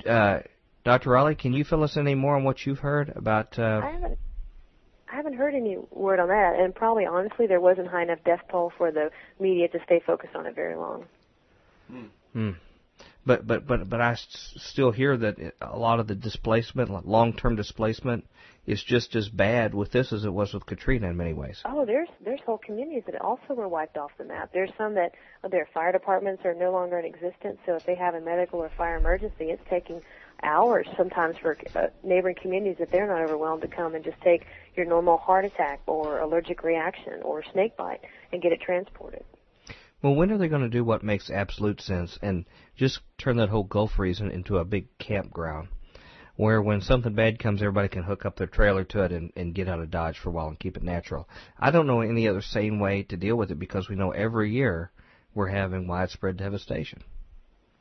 Uh, 0.05 0.39
Dr. 0.84 1.09
Riley, 1.11 1.36
can 1.36 1.53
you 1.53 1.63
fill 1.63 1.84
us 1.84 1.95
in 1.97 2.01
any 2.07 2.15
more 2.15 2.36
on 2.36 2.43
what 2.43 2.65
you've 2.65 2.80
heard 2.80 3.09
about? 3.15 3.57
I 3.59 3.63
Uh, 3.63 3.82
haven't 3.82 4.17
I 5.12 5.16
haven't 5.16 5.34
heard 5.34 5.55
any 5.55 5.78
word 5.91 6.20
on 6.20 6.28
that, 6.30 6.60
and 6.60 6.74
probably 6.74 7.05
honestly 7.05 7.47
there 7.47 7.60
wasn't 7.60 7.88
high 7.88 8.03
enough 8.03 8.20
death 8.24 8.41
toll 8.51 8.72
for 8.78 8.91
the 8.91 9.10
media 9.39 9.68
to 9.70 9.80
stay 9.84 10.01
focused 10.05 10.36
on 10.36 10.45
it 10.45 10.55
very 10.55 10.76
long. 10.76 11.05
hmm. 12.34 12.51
But 13.26 13.45
but 13.45 13.68
but 13.68 13.89
but 13.89 14.01
I 14.01 14.12
s- 14.12 14.53
still 14.57 14.91
hear 14.91 15.18
that 15.18 15.39
it- 15.39 15.55
a 15.62 15.78
lot 15.78 15.99
of 15.99 16.07
the 16.07 16.16
displacement, 16.16 16.89
like 16.89 17.05
long-term 17.05 17.55
displacement, 17.55 18.26
is 18.66 18.84
just 18.84 19.16
as 19.16 19.30
bad 19.30 19.74
with 19.74 19.91
this 19.91 20.14
as 20.14 20.26
it 20.26 20.34
was 20.34 20.53
with 20.53 20.66
Katrina 20.66 21.10
in 21.10 21.18
many 21.18 21.34
ways. 21.34 21.62
Oh, 21.66 21.86
there's 21.86 22.07
there's 22.22 22.39
whole 22.45 22.60
communities 22.60 23.03
that 23.07 23.20
also 23.22 23.53
were 23.55 23.68
wiped 23.68 23.97
off 23.97 24.12
the 24.18 24.24
map. 24.26 24.51
There's 24.53 24.72
some 24.78 24.93
that 24.95 25.14
their 25.49 25.68
fire 25.74 25.91
departments 25.91 26.45
are 26.45 26.53
no 26.53 26.72
longer 26.72 26.97
in 26.99 27.05
existence. 27.05 27.60
So 27.66 27.76
if 27.76 27.86
they 27.86 27.95
have 27.95 28.16
a 28.16 28.22
medical 28.22 28.60
or 28.60 28.70
fire 28.78 28.97
emergency, 28.97 29.45
it's 29.51 29.64
taking 29.70 30.01
hours 30.43 30.87
sometimes 30.97 31.35
for 31.37 31.57
uh, 31.75 31.87
neighboring 32.03 32.35
communities 32.41 32.77
if 32.79 32.89
they're 32.91 33.07
not 33.07 33.21
overwhelmed 33.21 33.61
to 33.61 33.67
come 33.67 33.95
and 33.95 34.03
just 34.03 34.19
take 34.21 34.45
your 34.75 34.85
normal 34.85 35.17
heart 35.17 35.45
attack 35.45 35.81
or 35.85 36.19
allergic 36.19 36.63
reaction 36.63 37.21
or 37.23 37.43
snake 37.51 37.75
bite 37.77 38.01
and 38.31 38.41
get 38.41 38.51
it 38.51 38.61
transported. 38.61 39.23
Well, 40.01 40.15
when 40.15 40.31
are 40.31 40.37
they 40.37 40.47
going 40.47 40.61
to 40.61 40.69
do 40.69 40.83
what 40.85 41.03
makes 41.03 41.29
absolute 41.29 41.81
sense 41.81 42.17
and 42.21 42.45
just 42.77 43.01
turn 43.17 43.35
that 43.37 43.49
whole 43.49 43.65
Gulf 43.65 43.99
region 43.99 44.31
into 44.31 44.57
a 44.57 44.65
big 44.65 44.97
campground? 44.97 45.67
Where 46.37 46.61
when 46.61 46.79
something 46.79 47.13
bad 47.13 47.37
comes, 47.37 47.61
everybody 47.61 47.89
can 47.89 48.03
hook 48.03 48.25
up 48.25 48.37
their 48.37 48.47
trailer 48.47 48.85
to 48.85 49.03
it 49.03 49.11
and, 49.11 49.33
and 49.35 49.53
get 49.53 49.67
out 49.67 49.81
of 49.81 49.91
Dodge 49.91 50.17
for 50.17 50.29
a 50.29 50.31
while 50.31 50.47
and 50.47 50.57
keep 50.57 50.77
it 50.77 50.83
natural. 50.83 51.27
I 51.59 51.71
don't 51.71 51.85
know 51.85 51.99
any 51.99 52.29
other 52.29 52.41
sane 52.41 52.79
way 52.79 53.03
to 53.03 53.17
deal 53.17 53.35
with 53.35 53.51
it 53.51 53.59
because 53.59 53.89
we 53.89 53.97
know 53.97 54.11
every 54.11 54.51
year 54.51 54.89
we're 55.33 55.49
having 55.49 55.85
widespread 55.85 56.37
devastation. 56.37 57.03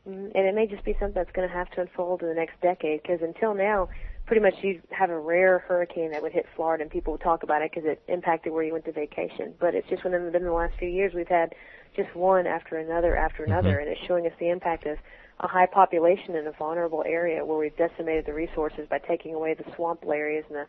Mm, 0.09 0.32
And 0.34 0.46
it 0.46 0.54
may 0.54 0.66
just 0.66 0.84
be 0.84 0.94
something 0.94 1.14
that's 1.14 1.32
going 1.32 1.48
to 1.48 1.54
have 1.54 1.70
to 1.72 1.80
unfold 1.82 2.22
in 2.22 2.28
the 2.28 2.34
next 2.34 2.61
decade 2.61 3.02
because 3.02 3.20
until 3.22 3.54
now, 3.54 3.88
pretty 4.26 4.42
much 4.42 4.54
you'd 4.62 4.82
have 4.90 5.11
a 5.11 5.18
rare 5.18 5.61
hurricane 5.61 6.11
that 6.11 6.22
would 6.22 6.32
hit 6.32 6.46
Florida 6.54 6.82
and 6.82 6.90
people 6.90 7.12
would 7.12 7.20
talk 7.22 7.42
about 7.42 7.62
it 7.62 7.70
because 7.72 7.88
it 7.88 8.02
impacted 8.09 8.52
where 8.52 8.62
you 8.62 8.72
went 8.72 8.84
to 8.84 8.92
vacation. 8.92 9.54
But 9.59 9.74
it's 9.74 9.88
just 9.88 10.04
within, 10.04 10.24
within 10.24 10.44
the 10.44 10.52
last 10.52 10.74
few 10.78 10.88
years 10.88 11.12
we've 11.14 11.28
had 11.28 11.54
just 11.96 12.14
one 12.14 12.46
after 12.46 12.76
another 12.76 13.16
after 13.16 13.44
another, 13.44 13.78
and 13.80 13.88
it's 13.88 14.00
showing 14.06 14.26
us 14.26 14.32
the 14.38 14.50
impact 14.50 14.86
of 14.86 14.98
a 15.40 15.48
high 15.48 15.66
population 15.66 16.36
in 16.36 16.46
a 16.46 16.52
vulnerable 16.52 17.02
area 17.06 17.44
where 17.44 17.59
we've 17.59 17.76
decimated 17.76 18.26
the 18.26 18.34
resources 18.34 18.86
by 18.90 18.98
taking 18.98 19.34
away 19.34 19.54
the 19.54 19.64
swamp 19.74 20.00
areas 20.06 20.44
and 20.48 20.59
the 20.59 20.66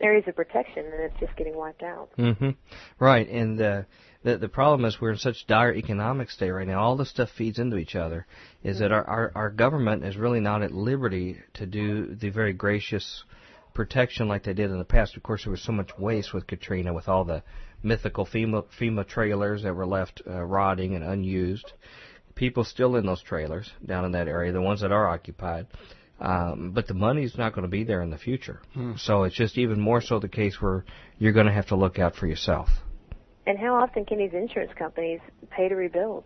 areas 0.00 0.24
of 0.26 0.34
protection, 0.34 0.84
and 0.86 1.02
it's 1.02 1.20
just 1.20 1.36
getting 1.36 1.54
wiped 1.56 1.82
out. 1.82 2.08
hmm 2.16 2.50
Right, 2.98 3.28
and 3.28 3.60
uh, 3.60 3.82
the 4.22 4.38
the 4.38 4.48
problem 4.48 4.84
is 4.84 5.00
we're 5.00 5.12
in 5.12 5.18
such 5.18 5.46
dire 5.46 5.74
economic 5.74 6.30
state 6.30 6.50
right 6.50 6.66
now. 6.66 6.80
All 6.80 6.96
this 6.96 7.10
stuff 7.10 7.30
feeds 7.36 7.58
into 7.58 7.76
each 7.76 7.94
other. 7.94 8.26
Is 8.62 8.78
that 8.78 8.92
our, 8.92 9.04
our 9.04 9.32
our 9.34 9.50
government 9.50 10.04
is 10.04 10.16
really 10.16 10.40
not 10.40 10.62
at 10.62 10.72
liberty 10.72 11.38
to 11.54 11.66
do 11.66 12.14
the 12.14 12.30
very 12.30 12.52
gracious 12.52 13.24
protection 13.74 14.28
like 14.28 14.44
they 14.44 14.52
did 14.52 14.70
in 14.70 14.78
the 14.78 14.84
past. 14.84 15.16
Of 15.16 15.22
course, 15.22 15.44
there 15.44 15.50
was 15.50 15.62
so 15.62 15.72
much 15.72 15.90
waste 15.98 16.34
with 16.34 16.46
Katrina, 16.46 16.92
with 16.92 17.08
all 17.08 17.24
the 17.24 17.42
mythical 17.82 18.26
FEMA 18.26 18.64
FEMA 18.80 19.06
trailers 19.06 19.62
that 19.62 19.74
were 19.74 19.86
left 19.86 20.22
uh, 20.26 20.42
rotting 20.42 20.94
and 20.94 21.04
unused. 21.04 21.72
People 22.34 22.64
still 22.64 22.96
in 22.96 23.04
those 23.06 23.22
trailers 23.22 23.70
down 23.84 24.04
in 24.04 24.12
that 24.12 24.28
area, 24.28 24.52
the 24.52 24.62
ones 24.62 24.80
that 24.80 24.92
are 24.92 25.08
occupied. 25.08 25.66
Um, 26.20 26.70
but 26.72 26.86
the 26.86 26.94
money's 26.94 27.36
not 27.36 27.52
going 27.52 27.62
to 27.64 27.68
be 27.68 27.82
there 27.84 28.00
in 28.00 28.10
the 28.10 28.18
future. 28.18 28.60
So 28.96 29.24
it's 29.24 29.34
just 29.34 29.58
even 29.58 29.80
more 29.80 30.00
so 30.00 30.20
the 30.20 30.28
case 30.28 30.60
where 30.60 30.84
you're 31.18 31.32
going 31.32 31.46
to 31.46 31.52
have 31.52 31.66
to 31.68 31.76
look 31.76 31.98
out 31.98 32.14
for 32.14 32.26
yourself. 32.28 32.68
And 33.46 33.58
how 33.58 33.74
often 33.74 34.04
can 34.04 34.18
these 34.18 34.32
insurance 34.32 34.72
companies 34.78 35.20
pay 35.50 35.68
to 35.68 35.74
rebuild? 35.74 36.24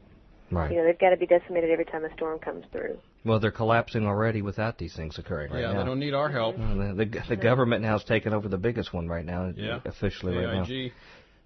Right. 0.50 0.70
You 0.70 0.78
know, 0.78 0.84
they've 0.84 0.98
got 0.98 1.10
to 1.10 1.16
be 1.16 1.26
decimated 1.26 1.70
every 1.70 1.84
time 1.84 2.04
a 2.04 2.12
storm 2.14 2.38
comes 2.38 2.64
through. 2.70 2.98
Well, 3.24 3.40
they're 3.40 3.50
collapsing 3.50 4.06
already 4.06 4.42
without 4.42 4.78
these 4.78 4.94
things 4.94 5.18
occurring 5.18 5.52
right 5.52 5.60
yeah, 5.60 5.72
now. 5.72 5.78
they 5.80 5.84
don't 5.84 5.98
need 5.98 6.14
our 6.14 6.30
help. 6.30 6.58
Well, 6.58 6.94
the, 6.94 7.04
the, 7.04 7.22
the 7.30 7.36
government 7.36 7.82
now 7.82 7.96
is 7.96 8.04
taking 8.04 8.32
over 8.32 8.48
the 8.48 8.58
biggest 8.58 8.92
one 8.92 9.08
right 9.08 9.24
now, 9.24 9.52
Yeah. 9.56 9.80
officially 9.84 10.36
right 10.36 10.54
now. 10.54 10.64
AIG. 10.64 10.92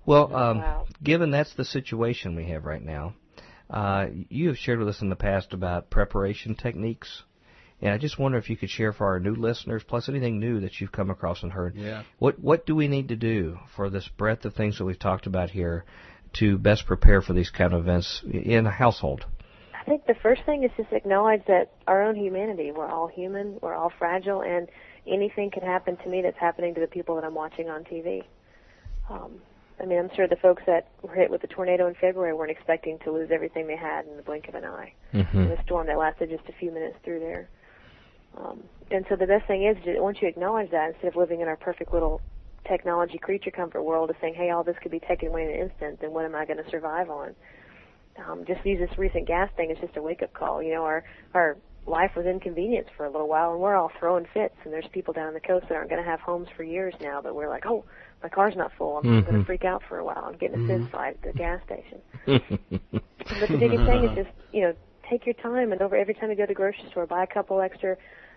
Well, 0.04 0.34
um, 0.34 0.58
Wow. 0.58 0.86
given 1.02 1.30
that's 1.30 1.54
the 1.54 1.64
situation 1.64 2.36
we 2.36 2.48
have 2.50 2.64
right 2.64 2.82
now, 2.82 3.14
uh, 3.70 4.06
you 4.28 4.48
have 4.48 4.58
shared 4.58 4.78
with 4.78 4.88
us 4.88 5.00
in 5.00 5.08
the 5.08 5.16
past 5.16 5.52
about 5.54 5.88
preparation 5.88 6.54
techniques, 6.54 7.22
and 7.82 7.92
I 7.92 7.98
just 7.98 8.18
wonder 8.18 8.38
if 8.38 8.50
you 8.50 8.56
could 8.56 8.70
share 8.70 8.92
for 8.92 9.06
our 9.06 9.20
new 9.20 9.34
listeners, 9.34 9.82
plus 9.86 10.08
anything 10.08 10.38
new 10.38 10.60
that 10.60 10.80
you've 10.80 10.92
come 10.92 11.10
across 11.10 11.42
and 11.42 11.52
heard. 11.52 11.74
Yeah. 11.76 12.02
What 12.18 12.38
what 12.38 12.66
do 12.66 12.74
we 12.74 12.88
need 12.88 13.08
to 13.08 13.16
do 13.16 13.58
for 13.74 13.90
this 13.90 14.08
breadth 14.08 14.44
of 14.44 14.54
things 14.54 14.78
that 14.78 14.84
we've 14.84 14.98
talked 14.98 15.26
about 15.26 15.50
here 15.50 15.84
to 16.34 16.58
best 16.58 16.86
prepare 16.86 17.22
for 17.22 17.32
these 17.32 17.50
kind 17.50 17.72
of 17.72 17.80
events 17.80 18.22
in 18.30 18.66
a 18.66 18.70
household? 18.70 19.24
I 19.74 19.84
think 19.84 20.06
the 20.06 20.14
first 20.22 20.42
thing 20.44 20.62
is 20.62 20.70
just 20.76 20.92
acknowledge 20.92 21.42
that 21.48 21.72
our 21.86 22.02
own 22.02 22.14
humanity. 22.14 22.70
We're 22.70 22.88
all 22.88 23.08
human. 23.08 23.58
We're 23.62 23.74
all 23.74 23.92
fragile, 23.98 24.42
and 24.42 24.68
anything 25.06 25.50
can 25.50 25.62
happen 25.62 25.96
to 25.96 26.08
me 26.08 26.20
that's 26.22 26.38
happening 26.38 26.74
to 26.74 26.80
the 26.80 26.86
people 26.86 27.14
that 27.14 27.24
I'm 27.24 27.34
watching 27.34 27.70
on 27.70 27.84
TV. 27.84 28.24
Um, 29.08 29.40
I 29.80 29.86
mean, 29.86 29.98
I'm 29.98 30.10
sure 30.14 30.28
the 30.28 30.36
folks 30.36 30.62
that 30.66 30.88
were 31.02 31.14
hit 31.14 31.30
with 31.30 31.40
the 31.40 31.46
tornado 31.46 31.88
in 31.88 31.94
February 31.94 32.34
weren't 32.34 32.50
expecting 32.50 32.98
to 33.00 33.10
lose 33.10 33.30
everything 33.32 33.66
they 33.66 33.76
had 33.76 34.06
in 34.06 34.16
the 34.16 34.22
blink 34.22 34.48
of 34.48 34.54
an 34.54 34.64
eye. 34.64 34.92
Mm-hmm. 35.14 35.48
The 35.48 35.58
storm 35.64 35.86
that 35.86 35.96
lasted 35.96 36.28
just 36.28 36.46
a 36.48 36.52
few 36.52 36.70
minutes 36.70 36.96
through 37.02 37.20
there. 37.20 37.48
Um, 38.36 38.62
and 38.90 39.04
so 39.08 39.16
the 39.16 39.26
best 39.26 39.46
thing 39.46 39.64
is, 39.64 39.76
to, 39.84 40.00
once 40.00 40.18
you 40.20 40.28
acknowledge 40.28 40.70
that, 40.70 40.90
instead 40.90 41.08
of 41.08 41.16
living 41.16 41.40
in 41.40 41.48
our 41.48 41.56
perfect 41.56 41.92
little 41.92 42.20
technology 42.68 43.18
creature 43.18 43.50
comfort 43.50 43.82
world 43.82 44.10
of 44.10 44.16
saying, 44.20 44.34
hey, 44.34 44.50
all 44.50 44.62
this 44.64 44.76
could 44.82 44.90
be 44.92 45.00
taken 45.00 45.28
away 45.28 45.44
in 45.44 45.50
an 45.50 45.70
instant, 45.70 46.00
then 46.00 46.12
what 46.12 46.24
am 46.24 46.34
I 46.34 46.44
going 46.44 46.62
to 46.62 46.70
survive 46.70 47.10
on? 47.10 47.34
Um, 48.18 48.44
just 48.46 48.64
use 48.66 48.78
this 48.78 48.98
recent 48.98 49.26
gas 49.26 49.48
thing 49.56 49.70
as 49.70 49.78
just 49.78 49.96
a 49.96 50.02
wake 50.02 50.22
up 50.22 50.32
call. 50.34 50.62
You 50.62 50.74
know, 50.74 50.84
our 50.84 51.04
our 51.32 51.56
life 51.86 52.10
was 52.16 52.26
inconvenienced 52.26 52.90
for 52.96 53.06
a 53.06 53.10
little 53.10 53.28
while, 53.28 53.52
and 53.52 53.60
we're 53.60 53.76
all 53.76 53.90
throwing 53.98 54.26
fits. 54.34 54.54
And 54.64 54.72
there's 54.72 54.86
people 54.92 55.14
down 55.14 55.32
the 55.32 55.40
coast 55.40 55.66
that 55.68 55.74
aren't 55.74 55.90
going 55.90 56.02
to 56.02 56.08
have 56.08 56.20
homes 56.20 56.48
for 56.56 56.62
years 56.62 56.94
now. 57.00 57.20
But 57.22 57.34
we're 57.34 57.48
like, 57.48 57.64
oh, 57.66 57.84
my 58.22 58.28
car's 58.28 58.56
not 58.56 58.72
full. 58.76 58.98
I'm 58.98 59.04
going 59.04 59.24
Mhm. 59.24 59.40
to 59.40 59.44
freak 59.46 59.64
out 59.64 59.82
for 59.88 59.98
a 59.98 60.04
while. 60.04 60.24
I'm 60.26 60.36
getting 60.36 60.56
a 60.56 60.66
fist 60.66 60.90
fight 60.92 61.16
at 61.16 61.22
the 61.22 61.32
gas 61.32 61.60
station. 61.64 62.02
But 63.30 63.48
the 63.48 63.58
biggest 63.58 63.84
thing 63.86 64.04
is 64.04 64.10
just, 64.24 64.30
you 64.52 64.62
know, 64.62 64.74
take 65.08 65.24
your 65.24 65.34
time 65.34 65.72
and 65.72 65.80
over 65.80 65.96
every 65.96 66.14
time 66.14 66.30
you 66.30 66.36
go 66.36 66.42
to 66.42 66.48
the 66.48 66.54
grocery 66.54 66.84
store, 66.90 67.06
buy 67.06 67.22
a 67.22 67.26
couple 67.26 67.60
extra 67.60 67.96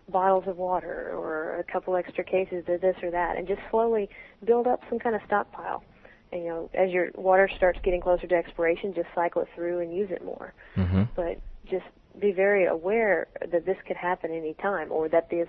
bottles 0.09 0.43
of 0.47 0.57
water 0.57 1.11
or 1.13 1.59
a 1.59 1.63
couple 1.63 1.95
extra 1.95 2.23
cases 2.23 2.63
of 2.67 2.81
this 2.81 2.95
or 3.01 3.11
that 3.11 3.37
and 3.37 3.47
just 3.47 3.61
slowly 3.71 4.09
build 4.43 4.67
up 4.67 4.81
some 4.89 4.99
kind 4.99 5.15
of 5.15 5.21
stockpile. 5.25 5.83
And, 6.31 6.43
you 6.43 6.49
know, 6.49 6.69
as 6.73 6.91
your 6.91 7.09
water 7.15 7.49
starts 7.55 7.79
getting 7.83 8.01
closer 8.01 8.27
to 8.27 8.35
expiration, 8.35 8.93
just 8.93 9.07
cycle 9.13 9.43
it 9.43 9.49
through 9.55 9.79
and 9.79 9.95
use 9.95 10.09
it 10.11 10.25
more. 10.25 10.53
Mm-hmm. 10.75 11.03
But 11.15 11.39
just 11.69 11.85
be 12.19 12.31
very 12.31 12.65
aware 12.65 13.27
that 13.51 13.65
this 13.65 13.77
could 13.87 13.97
happen 13.97 14.31
any 14.31 14.53
time 14.55 14.91
or 14.91 15.09
that 15.09 15.29
this 15.29 15.47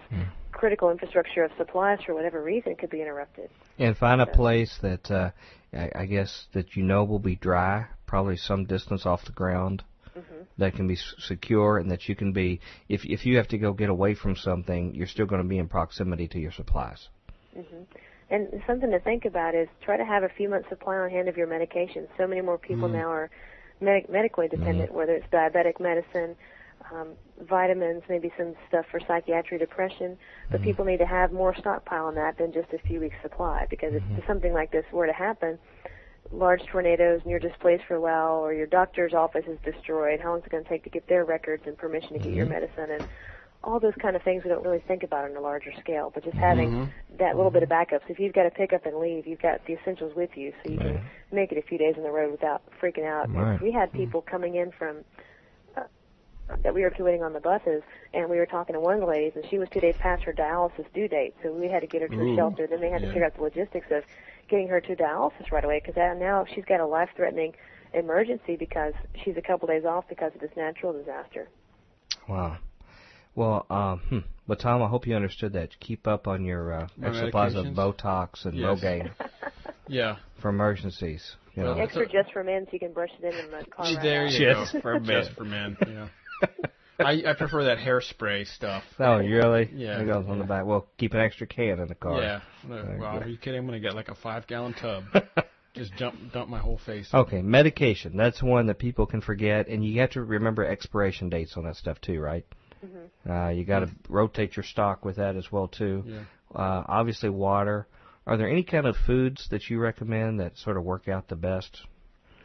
critical 0.53 0.91
infrastructure 0.91 1.45
of 1.45 1.51
supplies 1.57 1.99
for 2.07 2.15
whatever 2.15 2.43
reason 2.43 2.77
could 2.77 2.91
be 2.91 3.01
interrupted. 3.01 3.51
And 3.79 3.97
find 3.97 4.21
a 4.21 4.27
place 4.27 4.79
that 4.83 5.11
uh, 5.11 5.31
I, 5.73 5.91
I 5.95 6.07
guess 6.07 6.47
that 6.53 6.77
you 6.77 6.83
know 6.83 7.05
will 7.05 7.19
be 7.19 7.37
dry, 7.37 7.87
probably 8.07 8.37
some 8.37 8.65
distance 8.65 9.05
off 9.05 9.25
the 9.25 9.33
ground, 9.33 9.83
Mm-hmm. 10.17 10.43
that 10.59 10.75
can 10.75 10.87
be 10.87 10.95
s- 10.95 11.15
secure, 11.19 11.79
and 11.79 11.91
that 11.91 12.09
you 12.09 12.15
can 12.15 12.33
be. 12.33 12.61
If 12.89 13.05
if 13.05 13.27
you 13.27 13.37
have 13.37 13.49
to 13.49 13.59
go 13.59 13.73
get 13.73 13.91
away 13.91 14.15
from 14.15 14.37
something, 14.37 14.95
you're 14.95 15.09
still 15.09 15.27
going 15.27 15.43
to 15.43 15.49
be 15.49 15.59
in 15.59 15.69
proximity 15.69 16.29
to 16.29 16.39
your 16.39 16.53
supplies. 16.53 17.09
Mhm. 17.57 17.87
And 18.31 18.63
something 18.67 18.91
to 18.91 19.01
think 19.01 19.25
about 19.25 19.55
is 19.55 19.69
try 19.85 19.97
to 19.97 20.05
have 20.05 20.23
a 20.23 20.29
few 20.29 20.49
months 20.49 20.69
supply 20.69 20.97
on 20.97 21.11
hand 21.11 21.29
of 21.29 21.37
your 21.37 21.47
medications. 21.47 22.09
So 22.17 22.27
many 22.27 22.41
more 22.41 22.59
people 22.59 22.89
mm-hmm. 22.89 22.99
now 22.99 23.11
are 23.11 23.31
med- 23.81 24.09
medically 24.09 24.49
dependent, 24.49 24.89
mm-hmm. 24.89 24.99
whether 24.99 25.13
it's 25.13 25.27
diabetic 25.33 25.79
medicine, 25.81 26.37
um, 26.93 27.09
vitamins, 27.43 28.03
maybe 28.09 28.33
some 28.37 28.55
stuff 28.69 28.87
for 28.91 29.01
psychiatry, 29.01 29.59
depression. 29.59 30.17
But 30.51 30.63
people 30.63 30.85
need 30.85 30.99
to 30.99 31.07
have 31.07 31.33
more 31.33 31.55
stockpile 31.55 32.07
on 32.07 32.15
that 32.15 32.39
than 32.39 32.53
just 32.53 32.73
a 32.73 32.79
few 32.87 33.01
weeks 33.01 33.17
supply 33.23 33.67
because 33.69 33.95
if 33.95 34.27
something 34.27 34.53
like 34.53 34.71
this 34.71 34.85
were 34.93 35.07
to 35.07 35.13
happen, 35.13 35.59
large 36.31 36.63
tornadoes 36.67 37.21
and 37.23 37.31
you're 37.31 37.41
displaced 37.41 37.85
for 37.87 37.95
a 37.95 38.01
while 38.01 38.39
or 38.39 38.53
your 38.53 38.67
doctor's 38.67 39.15
office 39.15 39.45
is 39.47 39.59
destroyed, 39.65 40.21
how 40.21 40.31
long 40.31 40.41
is 40.41 40.47
it 40.47 40.51
going 40.51 40.65
to 40.65 40.69
take 40.69 40.85
to 40.85 40.91
get 40.91 41.07
their 41.09 41.25
records 41.25 41.63
and 41.67 41.77
permission 41.77 42.15
to 42.15 42.19
get 42.19 42.33
your 42.33 42.47
mm-hmm. 42.47 42.55
medicine 42.55 42.91
and 42.91 43.09
all 43.63 43.81
those 43.81 43.95
kind 44.01 44.15
of 44.15 44.23
things 44.23 44.45
we 44.45 44.51
don't 44.51 44.63
really 44.63 44.83
think 44.87 45.03
about 45.03 45.25
on 45.25 45.37
a 45.37 45.41
larger 45.41 45.73
scale, 45.81 46.11
but 46.13 46.23
just 46.23 46.37
having 46.37 46.71
mm-hmm. 46.71 47.17
that 47.19 47.37
little 47.37 47.51
bit 47.51 47.63
of 47.63 47.69
backup. 47.69 48.03
So 48.03 48.13
if 48.13 48.19
you've 48.19 48.35
got 48.35 48.43
to 48.45 48.51
pick 48.51 48.73
up 48.73 48.85
and 48.85 48.99
leave, 48.99 49.27
you've 49.27 49.41
got 49.41 49.65
the 49.67 49.75
essentials 49.75 50.15
with 50.15 50.31
you, 50.37 50.53
so 50.63 50.73
you 50.73 50.79
can 50.79 51.01
make 51.33 51.51
it 51.51 51.59
a 51.59 51.63
few 51.63 51.79
days 51.79 51.95
on 51.97 52.03
the 52.03 52.11
road 52.11 52.31
without 52.31 52.63
freaking 52.81 53.07
out. 53.07 53.33
Right. 53.33 53.61
We 53.63 53.73
had 53.73 53.89
hmm. 53.91 53.99
people 53.99 54.23
coming 54.23 54.57
in 54.57 54.71
from 54.79 54.99
that 56.63 56.75
we 56.75 56.83
were 56.83 56.93
waiting 56.99 57.23
on 57.23 57.33
the 57.33 57.41
buses, 57.41 57.83
and 58.13 58.29
we 58.29 58.37
were 58.39 58.47
talking 58.47 58.75
to 58.75 58.81
one 58.81 58.95
of 58.95 59.01
the 59.01 59.07
ladies, 59.07 59.33
and 59.37 59.45
she 59.51 59.59
was 59.59 59.69
two 59.71 59.81
days 59.81 59.95
past 59.99 60.23
her 60.25 60.33
dialysis 60.33 60.85
due 60.95 61.09
date, 61.09 61.35
so 61.43 61.53
we 61.53 61.69
had 61.69 61.81
to 61.81 61.87
get 61.87 62.03
her 62.03 62.09
to 62.09 62.21
a 62.21 62.25
Ooh. 62.25 62.37
shelter. 62.37 62.67
Then 62.67 62.81
they 62.81 62.91
had 62.91 63.01
to 63.01 63.09
figure 63.09 63.25
out 63.25 63.35
the 63.37 63.43
logistics 63.43 63.87
of 63.91 64.03
getting 64.49 64.69
her 64.69 64.81
to 64.81 64.95
dialysis 64.97 65.51
right 65.51 65.65
away, 65.65 65.81
because 65.85 65.97
now 66.19 66.45
she's 66.55 66.65
got 66.65 66.81
a 66.81 66.87
life-threatening 66.87 67.55
emergency 67.95 68.57
because 68.57 68.93
she's 69.25 69.37
a 69.37 69.43
couple 69.43 69.69
days 69.69 69.85
off 69.85 70.05
because 70.09 70.33
of 70.35 70.41
this 70.41 70.51
natural 70.57 70.93
disaster. 70.93 71.49
Wow. 72.29 72.59
Well, 73.37 73.67
um, 73.71 74.01
hmm. 74.09 74.19
but 74.47 74.61
Tom, 74.61 74.83
I 74.83 74.89
hope 74.89 75.07
you 75.07 75.15
understood 75.17 75.53
that. 75.55 75.71
Keep 75.81 76.07
up 76.07 76.29
on 76.29 76.45
your 76.45 76.73
uh, 76.73 76.89
My 76.97 77.13
supplies 77.13 77.55
of 77.55 77.65
medications? 77.67 77.75
Botox 77.75 78.45
and 78.45 78.55
Yes. 78.57 78.67
Rogaine 78.81 79.11
Yeah. 79.89 80.17
for 80.41 80.49
emergencies. 80.51 81.37
You 81.55 81.65
Well, 81.65 81.75
know. 81.77 81.83
Extra 81.83 82.07
just 82.09 82.33
for 82.33 82.43
men, 82.45 82.65
so 82.67 82.71
you 82.73 82.79
can 82.81 82.93
brush 82.93 83.11
it 83.21 83.25
in 83.25 83.45
in 83.45 83.51
the 83.51 83.65
car. 83.71 83.87
right 83.87 83.99
There 84.03 84.27
out. 84.27 84.33
you 84.33 84.39
Just 84.55 84.73
go. 84.75 84.81
for 84.81 85.01
men. 85.01 85.23
Just 85.25 85.37
for 85.37 85.45
men. 85.45 85.77
Yeah. 85.87 86.09
I, 86.99 87.23
I 87.27 87.33
prefer 87.37 87.65
that 87.65 87.79
hairspray 87.79 88.47
stuff. 88.47 88.85
Oh, 88.99 89.19
really? 89.19 89.71
Yeah. 89.75 90.01
It 90.01 90.07
goes 90.07 90.27
on 90.29 90.39
the 90.39 90.45
back. 90.45 90.65
Well, 90.65 90.87
keep 90.97 91.15
an 91.15 91.21
extra 91.21 91.47
can 91.47 91.81
in 91.81 91.89
the 91.89 91.95
car. 91.95 92.21
Yeah. 92.21 92.41
Very 92.67 92.99
Wow, 92.99 93.19
are 93.19 93.29
you 93.29 93.37
kidding? 93.37 93.61
I'm 93.61 93.67
gonna 93.67 93.81
get 93.81 93.95
like 93.95 94.09
a 94.09 94.15
five 94.15 94.47
gallon 94.47 94.75
tub. 94.75 95.05
Just 95.75 95.93
jump, 95.97 96.33
dump 96.33 96.49
my 96.49 96.61
whole 96.61 96.79
face. 96.79 97.09
Okay, 97.13 97.43
medication. 97.43 98.17
That's 98.17 98.41
one 98.41 98.69
that 98.69 98.79
people 98.79 99.07
can 99.07 99.21
forget, 99.21 99.67
and 99.67 99.85
you 99.85 100.01
have 100.01 100.11
to 100.11 100.23
remember 100.23 100.65
expiration 100.65 101.29
dates 101.29 101.57
on 101.57 101.65
that 101.65 101.75
stuff 101.75 102.01
too, 102.01 102.21
right? 102.21 102.47
Uh, 103.29 103.49
you 103.49 103.65
got 103.65 103.81
to 103.81 103.91
rotate 104.09 104.57
your 104.57 104.63
stock 104.65 105.05
with 105.05 105.17
that 105.17 105.37
as 105.37 105.51
well 105.51 105.69
too. 105.69 106.05
Yeah. 106.07 106.21
Uh, 106.55 106.85
obviously, 106.87 107.31
water. 107.31 107.87
Are 108.27 108.37
there 108.37 108.49
any 108.49 108.63
kind 108.63 108.87
of 108.87 108.97
foods 109.07 109.49
that 109.51 109.69
you 109.69 109.79
recommend 109.79 110.41
that 110.41 110.57
sort 110.59 110.77
of 110.77 110.85
work 110.85 111.09
out 111.09 111.29
the 111.29 111.37
best? 111.37 111.81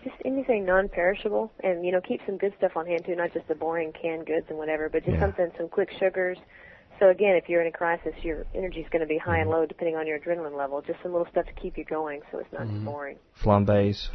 Just 0.04 0.16
anything 0.24 0.66
non-perishable, 0.66 1.52
and 1.64 1.86
you 1.86 1.92
know, 1.92 2.00
keep 2.02 2.22
some 2.26 2.38
good 2.38 2.54
stuff 2.58 2.72
on 2.76 2.86
hand 2.86 3.04
too, 3.06 3.16
not 3.16 3.34
just 3.34 3.48
the 3.48 3.56
boring 3.56 3.92
canned 4.02 4.26
goods 4.26 4.46
and 4.50 4.58
whatever, 4.58 4.88
but 4.90 5.04
just 5.04 5.16
Yeah. 5.16 5.26
something, 5.26 5.52
some 5.58 5.68
quick 5.68 5.90
sugars. 6.00 6.38
So 7.00 7.10
again, 7.10 7.36
if 7.36 7.48
you're 7.50 7.62
in 7.62 7.68
a 7.68 7.72
crisis, 7.72 8.14
your 8.24 8.46
energy's 8.56 8.88
going 8.92 9.02
to 9.02 9.08
be 9.08 9.18
high 9.18 9.40
Mm-hmm. 9.40 9.42
and 9.42 9.50
low 9.50 9.66
depending 9.66 9.96
on 9.96 10.08
your 10.08 10.20
adrenaline 10.20 10.58
level. 10.58 10.82
Just 10.82 11.02
some 11.04 11.12
little 11.12 11.28
stuff 11.32 11.46
to 11.46 11.54
keep 11.54 11.78
you 11.78 11.84
going, 11.86 12.22
so 12.32 12.40
it's 12.40 12.52
not 12.54 12.64
Mm-hmm. 12.68 12.86
boring. 12.86 13.18
flambés. 13.44 14.08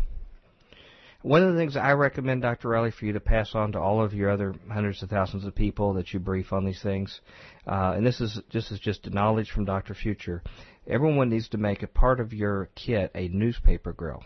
One 1.22 1.42
of 1.42 1.54
the 1.54 1.58
things 1.58 1.74
I 1.74 1.92
recommend, 1.92 2.42
Dr. 2.42 2.68
Riley, 2.68 2.90
for 2.90 3.06
you 3.06 3.14
to 3.14 3.20
pass 3.20 3.54
on 3.54 3.72
to 3.72 3.80
all 3.80 4.02
of 4.02 4.12
your 4.12 4.28
other 4.28 4.54
hundreds 4.70 5.02
of 5.02 5.08
thousands 5.08 5.46
of 5.46 5.54
people 5.54 5.94
that 5.94 6.12
you 6.12 6.20
brief 6.20 6.52
on 6.52 6.66
these 6.66 6.82
things, 6.82 7.20
uh, 7.66 7.94
and 7.96 8.04
this 8.06 8.20
is 8.20 8.38
this 8.52 8.70
is 8.70 8.78
just 8.78 9.10
knowledge 9.10 9.50
from 9.50 9.64
Dr. 9.64 9.94
Future. 9.94 10.42
Everyone 10.86 11.30
needs 11.30 11.48
to 11.50 11.56
make 11.58 11.82
a 11.82 11.86
part 11.86 12.20
of 12.20 12.34
your 12.34 12.68
kit 12.74 13.10
a 13.14 13.28
newspaper 13.28 13.94
grill. 13.94 14.22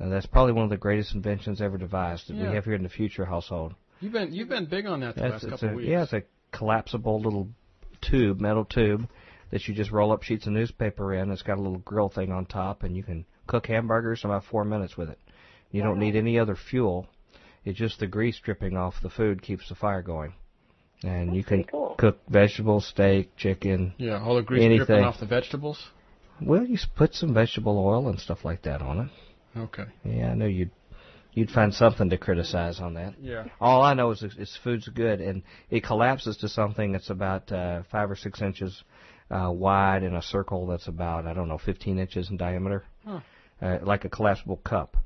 Uh, 0.00 0.08
that's 0.08 0.26
probably 0.26 0.52
one 0.52 0.64
of 0.64 0.70
the 0.70 0.76
greatest 0.76 1.14
inventions 1.14 1.60
ever 1.60 1.78
devised 1.78 2.28
that 2.28 2.34
Yeah. 2.34 2.48
we 2.50 2.54
have 2.56 2.64
here 2.64 2.74
in 2.74 2.82
the 2.82 2.88
Future 2.88 3.24
household. 3.24 3.74
You've 4.00 4.12
been 4.12 4.32
you've 4.32 4.48
been 4.48 4.66
big 4.66 4.86
on 4.86 5.00
that 5.00 5.14
the 5.14 5.20
That's, 5.22 5.44
last 5.44 5.50
couple 5.50 5.68
a, 5.68 5.70
of 5.70 5.76
weeks. 5.76 5.88
yeah, 5.88 6.02
it's 6.02 6.12
a 6.12 6.22
collapsible 6.52 7.20
little 7.20 7.48
tube, 8.00 8.40
metal 8.40 8.64
tube, 8.64 9.08
that 9.50 9.66
you 9.68 9.74
just 9.74 9.90
roll 9.92 10.12
up 10.12 10.22
sheets 10.22 10.46
of 10.46 10.52
newspaper 10.52 11.14
in. 11.14 11.30
It's 11.30 11.42
got 11.42 11.58
a 11.58 11.62
little 11.62 11.78
grill 11.78 12.08
thing 12.08 12.32
on 12.32 12.44
top, 12.46 12.82
and 12.82 12.96
you 12.96 13.02
can 13.02 13.24
cook 13.46 13.66
hamburgers 13.66 14.24
in 14.24 14.30
about 14.30 14.44
four 14.44 14.64
minutes 14.64 14.96
with 14.96 15.10
it. 15.10 15.18
You 15.70 15.82
don't 15.82 15.98
need 15.98 16.16
any 16.16 16.38
other 16.38 16.56
fuel. 16.56 17.06
It's 17.64 17.78
just 17.78 17.98
the 18.00 18.06
grease 18.06 18.38
dripping 18.40 18.76
off 18.76 18.94
the 19.02 19.08
food 19.10 19.42
keeps 19.42 19.68
the 19.68 19.74
fire 19.74 20.02
going. 20.02 20.34
And 21.02 21.34
you 21.36 21.44
can 21.44 21.64
cool. 21.64 21.94
cook 21.98 22.18
vegetables, 22.28 22.86
steak, 22.86 23.36
chicken. 23.36 23.94
yeah, 23.98 24.22
all 24.22 24.36
the 24.36 24.42
grease 24.42 24.62
Anything. 24.64 24.86
dripping 24.86 25.04
off 25.04 25.20
the 25.20 25.26
vegetables. 25.26 25.90
Well, 26.40 26.64
you 26.66 26.78
put 26.96 27.14
some 27.14 27.32
vegetable 27.34 27.78
oil 27.78 28.08
and 28.08 28.18
stuff 28.20 28.44
like 28.44 28.62
that 28.62 28.82
on 28.82 29.00
it. 29.00 29.10
Okay. 29.56 29.84
Yeah, 30.04 30.30
I 30.30 30.34
know 30.34 30.46
you'd 30.46 30.70
you'd 31.32 31.50
find 31.50 31.74
something 31.74 32.10
to 32.10 32.18
criticize 32.18 32.80
on 32.80 32.94
that. 32.94 33.14
Yeah. 33.20 33.44
All 33.60 33.82
I 33.82 33.94
know 33.94 34.10
is 34.10 34.22
its 34.22 34.56
food's 34.62 34.88
good, 34.88 35.20
and 35.20 35.42
it 35.70 35.84
collapses 35.84 36.36
to 36.38 36.48
something 36.48 36.92
that's 36.92 37.10
about 37.10 37.50
uh, 37.52 37.82
five 37.90 38.10
or 38.10 38.16
six 38.16 38.40
inches 38.40 38.82
uh, 39.30 39.50
wide 39.50 40.02
in 40.02 40.14
a 40.14 40.22
circle 40.22 40.66
that's 40.66 40.88
about 40.88 41.26
I 41.26 41.34
don't 41.34 41.48
know 41.48 41.58
15 41.58 41.98
inches 41.98 42.30
in 42.30 42.36
diameter, 42.36 42.84
Huh. 43.04 43.20
uh, 43.60 43.78
like 43.82 44.04
a 44.04 44.08
collapsible 44.08 44.58
cup. 44.58 44.96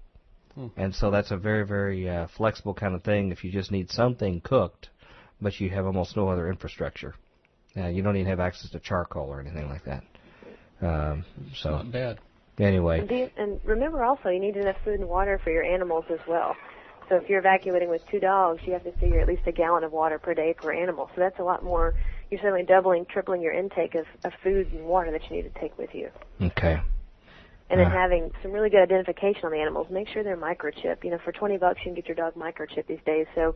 Hmm. 0.55 0.67
And 0.77 0.95
so 0.95 1.11
that's 1.11 1.31
a 1.31 1.37
very 1.37 1.67
very 1.67 2.09
uh, 2.09 2.27
flexible 2.37 2.75
kind 2.75 2.95
of 2.95 3.03
thing. 3.05 3.33
If 3.33 3.45
you 3.45 3.53
just 3.53 3.71
need 3.71 3.91
something 3.91 4.41
cooked, 4.41 4.89
but 5.41 5.59
you 5.61 5.71
have 5.71 5.87
almost 5.87 6.17
no 6.17 6.29
other 6.29 6.49
infrastructure, 6.51 7.15
uh, 7.77 7.87
you 7.87 8.03
don't 8.03 8.17
even 8.17 8.29
have 8.29 8.41
access 8.41 8.71
to 8.71 8.81
charcoal 8.81 9.29
or 9.29 9.41
anything 9.41 9.69
like 9.69 9.85
that. 9.85 10.05
Um, 10.81 11.25
so 11.55 11.71
Not 11.71 11.93
bad. 11.93 12.19
Anyway, 12.61 13.01
And, 13.01 13.11
you, 13.11 13.31
and 13.37 13.61
remember 13.65 14.05
also, 14.05 14.29
you 14.29 14.41
need 14.41 14.57
enough 14.57 14.77
food 14.85 15.01
and 15.01 15.09
water 15.09 15.41
for 15.43 15.51
your 15.51 15.65
animals 15.65 16.05
as 16.11 16.21
well. 16.27 16.55
So 17.09 17.17
if 17.17 17.29
you're 17.29 17.39
evacuating 17.39 17.89
with 17.89 18.03
two 18.11 18.21
dogs, 18.21 18.61
you 18.67 18.73
have 18.75 18.85
to 18.85 18.93
figure 18.93 19.21
at 19.21 19.29
least 19.29 19.43
a 19.47 19.53
gallon 19.53 19.83
of 19.85 19.93
water 19.93 20.19
per 20.19 20.35
day 20.35 20.55
per 20.55 20.73
animal. 20.73 21.09
So 21.15 21.21
that's 21.21 21.39
a 21.39 21.43
lot 21.43 21.63
more. 21.65 21.95
You're 22.31 22.41
certainly 22.41 22.65
doubling, 22.65 23.07
tripling 23.07 23.41
your 23.41 23.53
intake 23.55 23.95
of, 23.95 24.05
of 24.25 24.33
food 24.43 24.71
and 24.73 24.85
water 24.85 25.11
that 25.11 25.23
you 25.31 25.37
need 25.37 25.53
to 25.53 25.61
take 25.61 25.77
with 25.79 25.95
you. 25.95 26.11
okay. 26.43 26.81
And 27.71 27.79
then 27.81 27.89
Yeah. 27.91 27.93
having 28.01 28.31
some 28.43 28.53
really 28.53 28.71
good 28.71 28.81
identification 28.83 29.45
on 29.45 29.53
the 29.53 29.59
animals. 29.59 29.89
Make 29.91 30.09
sure 30.09 30.23
they're 30.23 30.37
microchipped. 30.37 31.05
You 31.05 31.11
know, 31.11 31.19
for 31.25 31.33
20 31.33 31.57
bucks, 31.59 31.79
you 31.81 31.85
can 31.85 31.95
get 31.95 32.07
your 32.09 32.15
dog 32.15 32.35
microchipped 32.35 32.87
these 32.87 33.03
days. 33.07 33.27
So, 33.35 33.55